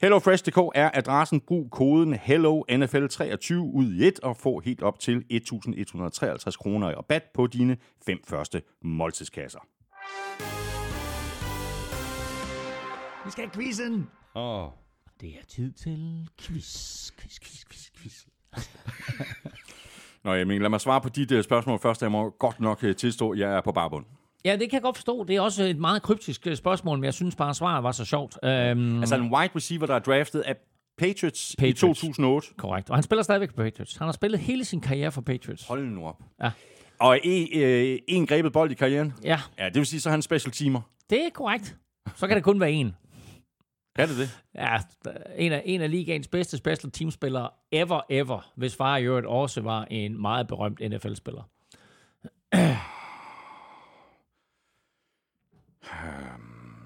HelloFresh.dk 0.00 0.58
er 0.74 0.90
adressen. 0.94 1.40
Brug 1.40 1.70
koden 1.70 2.14
HelloNFL23 2.14 3.54
ud 3.54 3.92
i 3.92 4.08
et 4.08 4.20
og 4.20 4.36
få 4.36 4.60
helt 4.60 4.82
op 4.82 5.00
til 5.00 5.24
1.153 5.32 6.50
kroner 6.50 6.90
i 6.90 6.94
rabat 6.94 7.22
på 7.34 7.46
dine 7.46 7.76
fem 8.06 8.18
første 8.28 8.62
måltidskasser. 8.82 9.60
Vi 13.24 13.30
skal 13.30 13.44
have 13.44 13.50
quizzen! 13.54 14.08
Åh. 14.34 14.64
Oh. 14.64 14.70
Det 15.20 15.28
er 15.28 15.44
tid 15.48 15.72
til 15.72 16.28
quiz, 16.42 17.10
quiz, 17.18 17.38
quiz, 17.40 17.64
quiz, 17.64 17.90
quiz. 17.98 18.26
Nå, 20.24 20.34
Emil, 20.34 20.60
lad 20.60 20.68
mig 20.68 20.80
svare 20.80 21.00
på 21.00 21.08
dit 21.08 21.32
uh, 21.32 21.42
spørgsmål 21.42 21.78
først. 21.78 22.02
Jeg 22.02 22.10
må 22.10 22.30
godt 22.30 22.60
nok 22.60 22.82
uh, 22.82 22.92
tilstå, 22.96 23.30
at 23.30 23.38
jeg 23.38 23.56
er 23.56 23.60
på 23.60 23.72
barbund. 23.72 24.04
Ja, 24.44 24.52
det 24.52 24.60
kan 24.60 24.72
jeg 24.72 24.82
godt 24.82 24.96
forstå. 24.96 25.24
Det 25.24 25.36
er 25.36 25.40
også 25.40 25.62
et 25.62 25.78
meget 25.78 26.02
kryptisk 26.02 26.46
øh, 26.46 26.56
spørgsmål, 26.56 26.98
men 26.98 27.04
jeg 27.04 27.14
synes 27.14 27.36
bare, 27.36 27.50
at 27.50 27.56
svaret 27.56 27.82
var 27.84 27.92
så 27.92 28.04
sjovt. 28.04 28.38
Øhm, 28.44 28.98
Altså 29.00 29.14
en 29.14 29.34
wide 29.34 29.50
receiver, 29.56 29.86
der 29.86 29.94
er 29.94 29.98
draftet 29.98 30.40
af 30.40 30.56
Patriots, 30.98 31.56
Patriots. 31.58 31.82
i 31.82 31.86
2008. 31.86 32.48
korrekt. 32.56 32.90
Og 32.90 32.96
han 32.96 33.02
spiller 33.02 33.22
stadigvæk 33.22 33.48
på 33.48 33.56
Patriots. 33.56 33.96
Han 33.96 34.06
har 34.06 34.12
spillet 34.12 34.40
hele 34.40 34.64
sin 34.64 34.80
karriere 34.80 35.12
for 35.12 35.20
Patriots. 35.20 35.66
Hold 35.68 35.86
nu 35.86 36.06
op. 36.06 36.22
Ja. 36.42 36.50
Og 37.00 37.20
en, 37.24 37.48
øh, 37.62 37.98
en 38.08 38.26
grebet 38.26 38.52
bold 38.52 38.70
i 38.70 38.74
karrieren. 38.74 39.12
Ja, 39.24 39.40
Ja, 39.58 39.64
det 39.66 39.76
vil 39.76 39.86
sige, 39.86 40.00
så 40.00 40.08
er 40.08 40.10
han 40.10 40.22
special 40.22 40.52
teamer. 40.52 40.80
det 41.10 41.24
er 41.26 41.30
korrekt. 41.30 41.76
Så 42.16 42.26
kan 42.26 42.36
det 42.36 42.44
kun 42.44 42.60
være 42.60 42.72
en. 42.72 42.96
Kan 43.96 44.08
det 44.08 44.16
det? 44.16 44.40
Ja, 44.54 44.78
en 45.36 45.52
af, 45.52 45.62
en 45.64 45.80
af 45.80 45.90
ligaens 45.90 46.28
bedste 46.28 46.56
special 46.56 46.92
teamspillere 46.92 47.50
ever, 47.72 48.00
ever, 48.10 48.52
hvis 48.56 48.76
far 48.76 48.96
i 48.96 49.04
øvrigt 49.04 49.26
også 49.26 49.60
var 49.60 49.84
en 49.84 50.20
meget 50.20 50.46
berømt 50.48 50.80
NFL-spiller. 50.80 51.42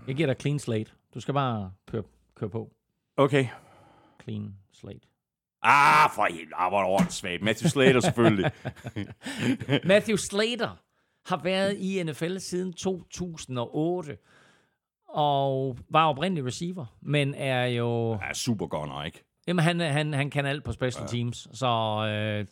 Jeg 0.07 0.15
giver 0.17 0.27
dig 0.27 0.37
clean 0.41 0.59
slate. 0.59 0.91
Du 1.15 1.21
skal 1.21 1.35
bare 1.35 1.73
køre, 1.91 2.03
køre 2.35 2.51
på. 2.51 2.73
Okay. 3.17 3.47
Clean 4.23 4.55
slate. 4.73 5.07
Ah, 5.65 6.11
for 6.15 6.27
helt. 6.33 6.53
Ah, 6.57 6.71
hvor 6.71 7.01
åndssvagt. 7.01 7.43
Matthew 7.43 7.69
Slater 7.69 8.01
selvfølgelig. 8.01 8.51
Matthew 9.93 10.17
Slater 10.17 10.71
har 11.27 11.41
været 11.43 11.77
i 11.77 12.03
NFL 12.03 12.37
siden 12.39 12.73
2008 12.73 14.17
og 15.09 15.79
var 15.91 16.09
oprindelig 16.09 16.45
receiver, 16.45 16.97
men 17.03 17.35
er 17.35 17.65
jo... 17.65 18.19
Ja, 18.23 18.33
super 18.33 18.67
gunner, 18.67 19.05
ikke? 19.05 19.25
Jamen, 19.47 19.65
han, 19.65 19.81
han, 19.81 20.13
han 20.13 20.31
kan 20.31 20.47
alt 20.47 20.65
på 20.65 20.73
special 20.73 21.09
teams, 21.09 21.49
så 21.53 21.67
øh, 22.09 22.47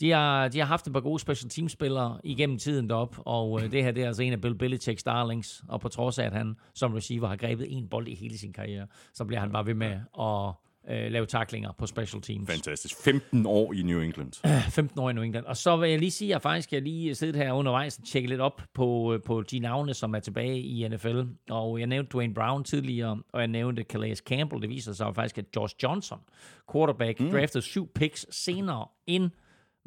de, 0.00 0.10
har, 0.10 0.48
de 0.48 0.58
har 0.58 0.66
haft 0.66 0.86
et 0.86 0.92
par 0.92 1.00
gode 1.00 1.18
special 1.18 1.50
teams-spillere 1.50 2.20
igennem 2.24 2.58
tiden 2.58 2.90
derop, 2.90 3.16
og 3.18 3.62
øh, 3.62 3.72
det 3.72 3.84
her 3.84 3.90
det 3.90 4.02
er 4.02 4.06
altså 4.06 4.22
en 4.22 4.32
af 4.32 4.40
Bill 4.40 4.62
Belichick's 4.62 5.02
darlings, 5.06 5.64
og 5.68 5.80
på 5.80 5.88
trods 5.88 6.18
af, 6.18 6.26
at 6.26 6.32
han 6.32 6.56
som 6.74 6.94
receiver 6.94 7.28
har 7.28 7.36
grebet 7.36 7.76
en 7.76 7.88
bold 7.88 8.08
i 8.08 8.14
hele 8.14 8.38
sin 8.38 8.52
karriere, 8.52 8.86
så 9.14 9.24
bliver 9.24 9.40
han 9.40 9.52
bare 9.52 9.66
ved 9.66 9.74
med 9.74 10.00
at 10.20 10.54
øh, 10.90 11.12
lave 11.12 11.26
taklinger 11.26 11.72
på 11.78 11.86
special 11.86 12.22
teams. 12.22 12.50
Fantastisk. 12.50 13.02
15 13.04 13.46
år 13.46 13.72
i 13.72 13.82
New 13.82 14.00
England. 14.00 14.32
15 14.70 15.00
år 15.00 15.10
i 15.10 15.12
New 15.12 15.24
England. 15.24 15.44
Og 15.44 15.56
så 15.56 15.76
vil 15.76 15.90
jeg 15.90 15.98
lige 15.98 16.10
sige, 16.10 16.28
at 16.28 16.32
jeg 16.32 16.42
faktisk 16.42 16.72
jeg 16.72 16.82
lige 16.82 17.14
siddet 17.14 17.36
her 17.36 17.52
undervejs 17.52 17.98
og 17.98 18.04
tjekket 18.04 18.30
lidt 18.30 18.40
op 18.40 18.62
på, 18.74 19.18
på 19.26 19.42
de 19.42 19.58
navne, 19.58 19.94
som 19.94 20.14
er 20.14 20.20
tilbage 20.20 20.60
i 20.60 20.88
NFL. 20.88 21.22
Og 21.50 21.78
jeg 21.78 21.86
nævnte 21.86 22.10
Dwayne 22.12 22.34
Brown 22.34 22.64
tidligere, 22.64 23.22
og 23.32 23.40
jeg 23.40 23.48
nævnte 23.48 23.82
Calais 23.82 24.18
Campbell. 24.18 24.62
Det 24.62 24.70
viser 24.70 24.92
sig 24.92 25.14
faktisk, 25.14 25.38
at 25.38 25.44
Josh 25.56 25.74
Johnson, 25.82 26.18
quarterback, 26.72 27.20
mm. 27.20 27.30
draftede 27.30 27.62
syv 27.62 27.88
picks 27.94 28.26
senere 28.30 28.86
end 29.06 29.30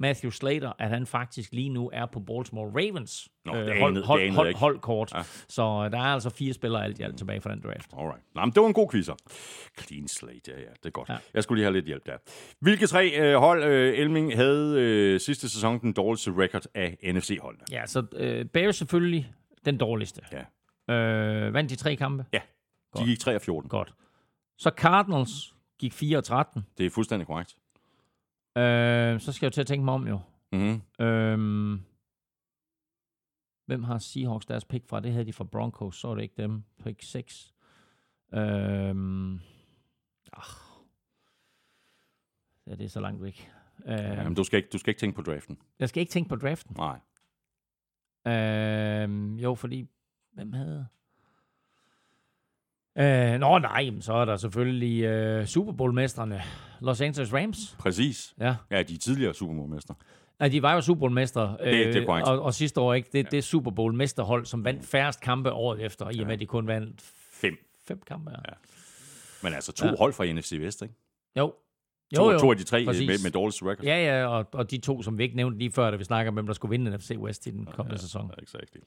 Matthew 0.01 0.31
Slater, 0.31 0.71
at 0.79 0.89
han 0.89 1.05
faktisk 1.05 1.51
lige 1.53 1.69
nu 1.69 1.89
er 1.93 2.05
på 2.05 2.19
Baltimore 2.19 2.67
Ravens 2.67 3.29
Nå, 3.45 3.55
øh, 3.55 4.03
hold, 4.03 4.55
holdkort. 4.55 5.13
Ja. 5.15 5.21
Så 5.47 5.61
øh, 5.61 5.91
der 5.91 5.97
er 5.97 6.13
altså 6.13 6.29
fire 6.29 6.53
spillere 6.53 6.83
alt 6.83 6.99
i 6.99 7.03
alt 7.03 7.17
tilbage 7.17 7.41
fra 7.41 7.51
den 7.51 7.61
draft. 7.61 7.93
Alright. 7.97 8.23
Nå, 8.35 8.41
men 8.41 8.51
det 8.51 8.61
var 8.61 8.67
en 8.67 8.73
god 8.73 8.89
quizzer. 8.91 9.13
Clean 9.79 10.07
slate, 10.07 10.51
ja, 10.51 10.59
ja, 10.59 10.69
det 10.69 10.85
er 10.85 10.89
godt. 10.89 11.09
Ja. 11.09 11.17
Jeg 11.33 11.43
skulle 11.43 11.59
lige 11.59 11.65
have 11.65 11.73
lidt 11.73 11.85
hjælp 11.85 12.05
der. 12.05 12.17
Hvilke 12.59 12.87
tre 12.87 13.11
øh, 13.19 13.35
hold 13.35 13.63
øh, 13.63 13.97
Elming 13.97 14.35
havde 14.35 14.79
øh, 14.79 15.19
sidste 15.19 15.49
sæson 15.49 15.79
den 15.81 15.93
dårligste 15.93 16.31
record 16.37 16.65
af 16.75 16.97
NFC-holdene? 17.03 17.63
Ja, 17.71 17.85
så 17.85 18.05
øh, 18.13 18.45
Bears 18.45 18.75
selvfølgelig 18.75 19.33
den 19.65 19.77
dårligste. 19.77 20.21
Ja. 20.31 20.95
Øh, 20.95 21.53
vandt 21.53 21.69
de 21.69 21.75
tre 21.75 21.95
kampe? 21.95 22.25
Ja, 22.33 22.41
de 22.97 23.05
gik 23.05 23.19
3 23.19 23.35
og 23.35 23.41
14. 23.41 23.69
Godt. 23.69 23.93
Så 24.57 24.71
Cardinals 24.77 25.55
gik 25.79 25.93
4 25.93 26.17
og 26.17 26.23
13. 26.23 26.65
Det 26.77 26.85
er 26.85 26.89
fuldstændig 26.89 27.27
korrekt. 27.27 27.55
Øh, 28.57 29.19
så 29.19 29.31
skal 29.33 29.45
jeg 29.45 29.51
jo 29.51 29.53
til 29.53 29.61
at 29.61 29.67
tænke 29.67 29.85
mig 29.85 29.93
om 29.93 30.07
jo. 30.07 30.19
Mm-hmm. 30.51 31.05
Øh, 31.05 31.79
hvem 33.65 33.83
har 33.83 33.97
Seahawks 33.97 34.45
deres 34.45 34.65
pick 34.65 34.87
fra? 34.87 34.99
Det 34.99 35.11
havde 35.11 35.25
de 35.25 35.33
fra 35.33 35.43
Broncos, 35.43 35.95
så 35.99 36.07
er 36.07 36.15
det 36.15 36.21
ikke 36.21 36.41
dem. 36.41 36.63
Pick 36.83 37.01
6. 37.01 37.53
Øh, 38.33 38.39
ah. 40.33 40.43
Ja, 42.67 42.75
det 42.75 42.81
er 42.85 42.87
så 42.89 42.99
langt 42.99 43.21
væk. 43.23 43.51
Øh, 43.85 43.91
Ja, 43.93 44.23
men 44.23 44.35
du 44.35 44.43
skal, 44.43 44.57
ikke, 44.57 44.69
du 44.73 44.77
skal 44.77 44.91
ikke 44.91 44.99
tænke 44.99 45.15
på 45.15 45.21
draften. 45.21 45.57
jeg 45.79 45.89
skal 45.89 46.01
ikke 46.01 46.11
tænke 46.11 46.29
på 46.29 46.35
draften. 46.35 46.75
Nej. 46.77 46.99
Øh, 48.27 49.43
jo, 49.43 49.55
fordi 49.55 49.87
Hvem 50.33 50.53
havde... 50.53 50.87
Øh, 52.97 53.39
nå 53.39 53.57
nej, 53.59 53.91
så 53.99 54.13
er 54.13 54.25
der 54.25 54.37
selvfølgelig 54.37 55.03
øh, 55.03 55.45
Super 55.45 55.71
Bowl-mestrene. 55.71 56.41
Los 56.81 57.01
Angeles 57.01 57.33
Rams. 57.33 57.75
Præcis. 57.79 58.33
Ja. 58.39 58.55
Ja, 58.71 58.83
de 58.83 58.93
er 58.93 58.97
tidligere 58.97 59.33
Super 59.33 59.53
Bowl-mestre. 59.55 59.95
Nej, 60.39 60.49
de 60.49 60.61
var 60.61 60.73
jo 60.73 60.81
Super 60.81 60.99
Bowl-mestre. 60.99 61.57
Det- 61.63 61.93
det 61.93 62.01
er 62.01 62.05
korrekt. 62.05 62.27
og, 62.27 62.41
og 62.41 62.53
sidste 62.53 62.81
år 62.81 62.93
ikke. 62.93 63.09
Det, 63.13 63.23
ja. 63.23 63.29
det 63.29 63.43
Super 63.43 63.71
Bowl-mesterhold, 63.71 64.45
som 64.45 64.65
vandt 64.65 64.85
færrest 64.85 65.21
kampe 65.21 65.51
året 65.51 65.81
efter, 65.85 66.09
i 66.09 66.19
og 66.19 66.25
med, 66.25 66.33
at 66.33 66.39
de 66.39 66.45
kun 66.45 66.67
vandt 66.67 67.01
Fem. 67.31 67.53
fem 67.87 68.01
kampe. 68.07 68.31
Ja. 68.31 68.37
Ja. 68.49 68.53
Men 69.43 69.53
altså 69.53 69.71
to 69.71 69.85
ja. 69.87 69.95
hold 69.95 70.13
fra 70.13 70.25
NFC 70.33 70.51
Vest, 70.59 70.81
ikke? 70.81 70.95
Jo. 71.37 71.53
To, 72.15 72.37
to 72.37 72.51
af 72.51 72.57
de 72.57 72.63
tre 72.63 72.85
præcis. 72.85 73.07
med, 73.07 73.17
med 73.23 73.31
dårligste 73.31 73.65
record. 73.65 73.85
Ja, 73.85 74.05
ja, 74.19 74.25
og, 74.27 74.45
og 74.53 74.71
de 74.71 74.77
to, 74.77 75.01
som 75.03 75.17
vi 75.17 75.23
ikke 75.23 75.35
nævnte 75.35 75.57
lige 75.57 75.71
før, 75.71 75.91
da 75.91 75.97
vi 75.97 76.03
snakker 76.03 76.29
om, 76.29 76.33
hvem 76.33 76.45
der 76.45 76.53
skulle 76.53 76.69
vinde 76.69 76.97
NFC 76.97 77.11
West 77.17 77.47
i 77.47 77.49
den 77.51 77.65
kommende 77.65 77.95
ja, 77.95 78.01
sæson. 78.01 78.31
Exactly. 78.41 78.79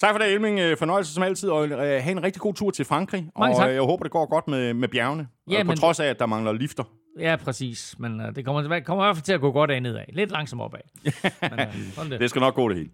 Tak 0.00 0.10
for 0.14 0.18
det, 0.18 0.32
Elming. 0.32 0.58
Øh, 0.60 0.76
Fornøjelse 0.76 1.14
som 1.14 1.22
altid, 1.22 1.48
og 1.50 1.68
øh, 1.68 1.78
have 1.78 2.10
en 2.10 2.22
rigtig 2.22 2.42
god 2.42 2.54
tur 2.54 2.70
til 2.70 2.84
Frankrig. 2.84 3.28
Mange 3.38 3.54
og 3.54 3.58
tak. 3.60 3.68
øh, 3.68 3.74
jeg 3.74 3.82
håber, 3.82 4.02
det 4.04 4.12
går 4.12 4.26
godt 4.30 4.48
med, 4.48 4.74
med 4.74 4.88
bjergene. 4.88 5.28
Ja, 5.50 5.56
Ja, 5.56 5.62
på 5.62 5.66
men- 5.68 5.76
trods 5.76 6.00
af, 6.00 6.06
at 6.06 6.18
der 6.18 6.26
mangler 6.26 6.52
lifter. 6.52 6.84
Ja, 7.18 7.36
præcis. 7.36 7.94
Men 7.98 8.20
uh, 8.20 8.26
det 8.34 8.44
kommer, 8.44 8.80
kommer 8.80 9.04
i 9.04 9.06
hvert 9.06 9.16
fald 9.16 9.24
til 9.24 9.32
at 9.32 9.40
gå 9.40 9.52
godt 9.52 9.70
af 9.70 9.82
nedad. 9.82 10.04
Lidt 10.08 10.30
langsomt 10.30 10.62
opad. 10.62 10.80
Men, 11.42 11.92
sådan 11.94 12.10
det. 12.10 12.20
Det 12.20 12.30
skal 12.30 12.40
nok 12.40 12.54
gå 12.54 12.68
det 12.68 12.76
hele. 12.76 12.90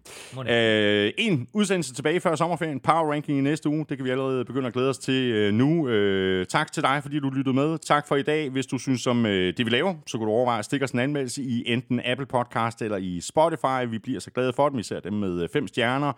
Øh, 1.05 1.13
en 1.17 1.47
udsendelse 1.53 1.93
tilbage 1.93 2.19
før 2.19 2.35
sommerferien. 2.35 2.79
Power 2.79 3.11
Ranking 3.11 3.37
i 3.37 3.41
næste 3.41 3.69
uge. 3.69 3.85
Det 3.89 3.97
kan 3.97 4.05
vi 4.05 4.09
allerede 4.09 4.45
begynde 4.45 4.67
at 4.67 4.73
glæde 4.73 4.89
os 4.89 4.97
til 4.97 5.31
øh, 5.31 5.53
nu. 5.53 5.87
Øh, 5.87 6.45
tak 6.45 6.71
til 6.71 6.83
dig, 6.83 6.99
fordi 7.01 7.19
du 7.19 7.29
lyttede 7.29 7.55
med. 7.55 7.77
Tak 7.77 8.07
for 8.07 8.15
i 8.15 8.23
dag. 8.23 8.49
Hvis 8.49 8.65
du 8.65 8.77
synes 8.77 9.07
om 9.07 9.25
øh, 9.25 9.53
det, 9.57 9.65
vi 9.65 9.71
laver, 9.71 9.93
så 10.07 10.17
kan 10.17 10.27
du 10.27 10.33
overveje 10.33 10.59
at 10.59 10.65
stikke 10.65 10.83
os 10.83 10.91
en 10.91 10.99
anmeldelse 10.99 11.41
i 11.41 11.63
enten 11.65 12.01
Apple 12.05 12.25
Podcast 12.25 12.81
eller 12.81 12.97
i 12.97 13.21
Spotify. 13.21 13.89
Vi 13.89 13.99
bliver 13.99 14.19
så 14.19 14.31
glade 14.31 14.53
for 14.53 14.69
dem, 14.69 14.79
især 14.79 14.99
dem 14.99 15.13
med 15.13 15.41
øh, 15.43 15.49
fem 15.53 15.67
stjerner. 15.67 16.13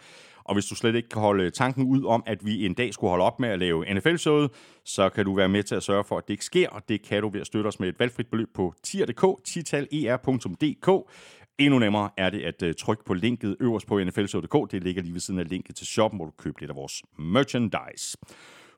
Og 0.50 0.56
hvis 0.56 0.66
du 0.66 0.76
slet 0.76 0.96
ikke 0.96 1.10
kan 1.10 1.22
holde 1.22 1.50
tanken 1.50 1.88
ud 1.88 2.06
om, 2.06 2.24
at 2.26 2.46
vi 2.46 2.66
en 2.66 2.74
dag 2.74 2.94
skulle 2.94 3.10
holde 3.10 3.26
op 3.26 3.40
med 3.40 3.50
at 3.50 3.60
lave 3.60 3.94
NFL-showet, 3.94 4.52
så 4.86 5.10
kan 5.10 5.26
du 5.26 5.36
være 5.36 5.50
med 5.50 5.64
til 5.64 5.76
at 5.76 5.84
sørge 5.84 6.04
for, 6.04 6.18
at 6.18 6.28
det 6.28 6.34
ikke 6.34 6.46
sker, 6.46 6.70
og 6.70 6.90
det 6.90 7.02
kan 7.02 7.22
du 7.22 7.30
ved 7.30 7.42
at 7.42 7.48
støtte 7.48 7.68
os 7.68 7.80
med 7.80 7.90
et 7.90 8.00
valgfrit 8.00 8.28
beløb 8.28 8.50
på 8.54 8.74
tier.dk, 8.84 9.46
titaler.dk. 9.46 11.12
Endnu 11.60 11.80
nemmere 11.80 12.10
er 12.18 12.30
det 12.30 12.42
at 12.42 12.64
øh, 12.64 12.74
trykke 12.78 13.06
på 13.06 13.14
linket 13.14 13.56
øverst 13.60 13.88
på 13.88 14.04
nflshow.dk. 14.04 14.72
Det 14.72 14.84
ligger 14.84 15.02
lige 15.02 15.14
ved 15.14 15.20
siden 15.20 15.40
af 15.40 15.50
linket 15.50 15.76
til 15.76 15.88
shoppen, 15.88 16.18
hvor 16.18 16.26
du 16.26 16.32
køber 16.38 16.58
lidt 16.60 16.70
af 16.70 16.76
vores 16.76 17.04
merchandise. 17.20 18.18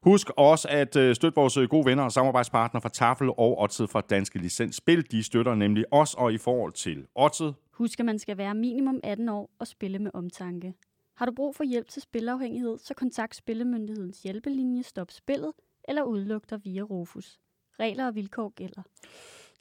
Husk 0.03 0.29
også 0.37 0.67
at 0.71 0.95
øh, 0.95 1.15
støtte 1.15 1.35
vores 1.35 1.57
øh, 1.57 1.69
gode 1.69 1.85
venner 1.85 2.03
og 2.03 2.11
samarbejdspartnere 2.11 2.81
fra 2.81 2.89
Tafel 2.89 3.29
og 3.29 3.61
Odset 3.61 3.89
fra 3.89 4.01
Danske 4.09 4.39
Licensspil. 4.39 5.11
De 5.11 5.23
støtter 5.23 5.55
nemlig 5.55 5.85
os, 5.91 6.13
og 6.13 6.33
i 6.33 6.37
forhold 6.37 6.73
til 6.73 7.05
Odset, 7.15 7.55
Husk, 7.81 7.99
at 7.99 8.05
man 8.05 8.19
skal 8.19 8.37
være 8.37 8.55
minimum 8.55 8.99
18 9.03 9.29
år 9.29 9.49
og 9.59 9.67
spille 9.67 9.99
med 9.99 10.11
omtanke. 10.13 10.73
Har 11.21 11.25
du 11.25 11.31
brug 11.31 11.55
for 11.55 11.63
hjælp 11.63 11.87
til 11.87 12.01
spilafhængighed, 12.01 12.77
så 12.77 12.93
kontakt 12.93 13.35
Spillemyndighedens 13.35 14.23
hjælpelinje 14.23 14.83
Stop 14.83 15.11
Spillet 15.11 15.53
eller 15.87 16.03
udluk 16.03 16.49
dig 16.49 16.65
via 16.65 16.81
Rufus. 16.81 17.39
Regler 17.79 18.07
og 18.07 18.15
vilkår 18.15 18.49
gælder. 18.49 18.81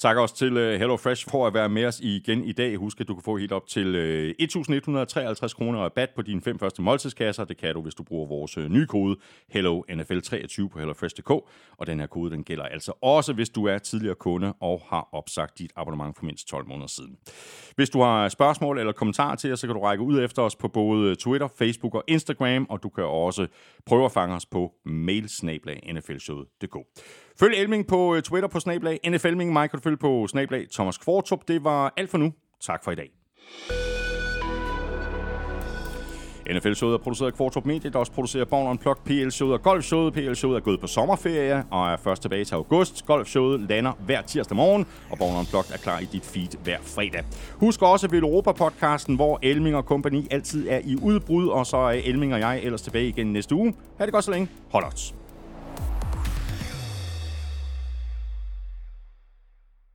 Tak 0.01 0.17
også 0.17 0.37
til 0.37 0.49
Hello 0.49 0.79
HelloFresh 0.79 1.31
for 1.31 1.47
at 1.47 1.55
være 1.55 1.69
med 1.69 1.85
os 1.85 2.01
igen 2.01 2.45
i 2.45 2.53
dag. 2.53 2.77
Husk, 2.77 3.01
at 3.01 3.09
du 3.09 3.15
kan 3.15 3.23
få 3.23 3.37
helt 3.37 3.53
op 3.53 3.67
til 3.67 3.95
øh, 3.95 4.35
1.153 4.43 5.55
kroner 5.55 5.79
rabat 5.79 6.11
på 6.17 6.23
dine 6.23 6.41
fem 6.41 6.59
første 6.59 6.83
måltidskasser. 6.83 7.45
Det 7.45 7.57
kan 7.57 7.75
du, 7.75 7.83
hvis 7.83 7.95
du 7.95 8.03
bruger 8.03 8.29
vores 8.29 8.59
øh, 8.59 8.69
nye 8.69 8.87
kode 8.87 9.17
HelloNFL23 9.55 10.69
på 10.69 10.79
HelloFresh.dk. 10.79 11.31
Og 11.79 11.87
den 11.87 12.01
her 12.01 12.07
kode, 12.07 12.31
den 12.31 12.45
gælder 12.45 12.65
altså 12.65 12.93
også, 13.03 13.33
hvis 13.33 13.49
du 13.49 13.65
er 13.65 13.79
tidligere 13.79 14.15
kunde 14.15 14.53
og 14.61 14.83
har 14.89 15.09
opsagt 15.13 15.59
dit 15.59 15.73
abonnement 15.77 16.17
for 16.17 16.25
mindst 16.25 16.49
12 16.49 16.69
måneder 16.69 16.89
siden. 16.89 17.17
Hvis 17.77 17.91
du 17.91 18.01
har 18.01 18.29
spørgsmål 18.29 18.79
eller 18.79 18.93
kommentarer 18.93 19.37
til 19.37 19.53
os, 19.53 19.61
så 19.61 19.67
kan 19.67 19.77
du 19.77 19.83
række 19.83 20.05
ud 20.05 20.25
efter 20.25 20.43
os 20.43 20.57
på 20.57 20.69
både 20.69 21.17
Twitter, 21.17 21.49
Facebook 21.59 21.95
og 21.95 22.05
Instagram, 22.09 22.67
og 22.71 22.83
du 22.83 22.89
kan 22.89 23.05
også 23.05 23.47
prøve 23.87 24.05
at 24.05 24.13
fange 24.13 24.35
os 24.35 24.47
på 24.47 24.73
mail 24.85 25.29
Følg 27.41 27.55
Elming 27.55 27.87
på 27.87 28.15
øh, 28.15 28.23
Twitter 28.23 28.49
på 28.49 28.61
snablag 28.61 29.01
NFLming. 29.09 29.53
Mig 29.53 29.71
kan 29.71 29.79
du 29.79 29.83
følge 29.83 29.97
på 29.97 30.27
snablag 30.27 30.67
Thomas 30.73 30.99
Kvartrup. 30.99 31.49
Det 31.49 31.65
var 31.65 31.93
alt 31.97 32.11
for 32.11 32.19
nu. 32.19 32.33
Tak 32.61 32.85
for 32.85 32.91
i 32.91 32.95
dag. 32.95 33.11
NFL-showet 36.51 36.95
er 36.95 36.99
produceret 36.99 37.31
af 37.31 37.37
Kvartrup 37.37 37.67
Media, 37.67 37.91
der 37.91 37.99
også 37.99 38.12
producerer 38.12 38.45
Born 38.45 38.69
Unplugged, 38.69 39.05
PL-showet 39.05 39.55
og 39.55 39.61
Golf-showet. 39.61 40.12
PL-showet 40.12 40.57
er 40.57 40.61
gået 40.61 40.81
på 40.81 40.87
sommerferie 40.87 41.65
og 41.71 41.93
er 41.93 41.97
først 41.97 42.23
tilbage 42.23 42.45
til 42.45 42.55
august. 42.55 43.05
Golf-showet 43.11 43.61
lander 43.69 43.93
hver 43.93 44.23
tirsdag 44.23 44.57
morgen, 44.57 44.87
og 45.11 45.19
Born 45.19 45.37
Unplugged 45.37 45.75
er 45.75 45.79
klar 45.79 45.99
i 45.99 46.05
dit 46.05 46.25
feed 46.25 46.62
hver 46.65 46.79
fredag. 46.83 47.25
Husk 47.53 47.83
også 47.83 48.09
Vil 48.09 48.23
Europa-podcasten, 48.23 49.17
hvor 49.17 49.39
Elming 49.43 49.77
og 49.77 49.87
kompagni 49.87 50.27
altid 50.31 50.69
er 50.69 50.81
i 50.85 50.97
udbrud, 51.03 51.49
og 51.49 51.67
så 51.67 51.77
er 51.77 52.01
Elming 52.05 52.35
og 52.35 52.41
jeg 52.41 52.61
ellers 52.62 52.83
tilbage 52.83 53.09
igen 53.09 53.33
næste 53.33 53.55
uge. 53.55 53.75
Ha' 53.99 54.05
det 54.05 54.12
godt 54.12 54.25
så 54.25 54.31
længe. 54.31 54.49
Hold 54.71 54.85
odds. 54.85 55.20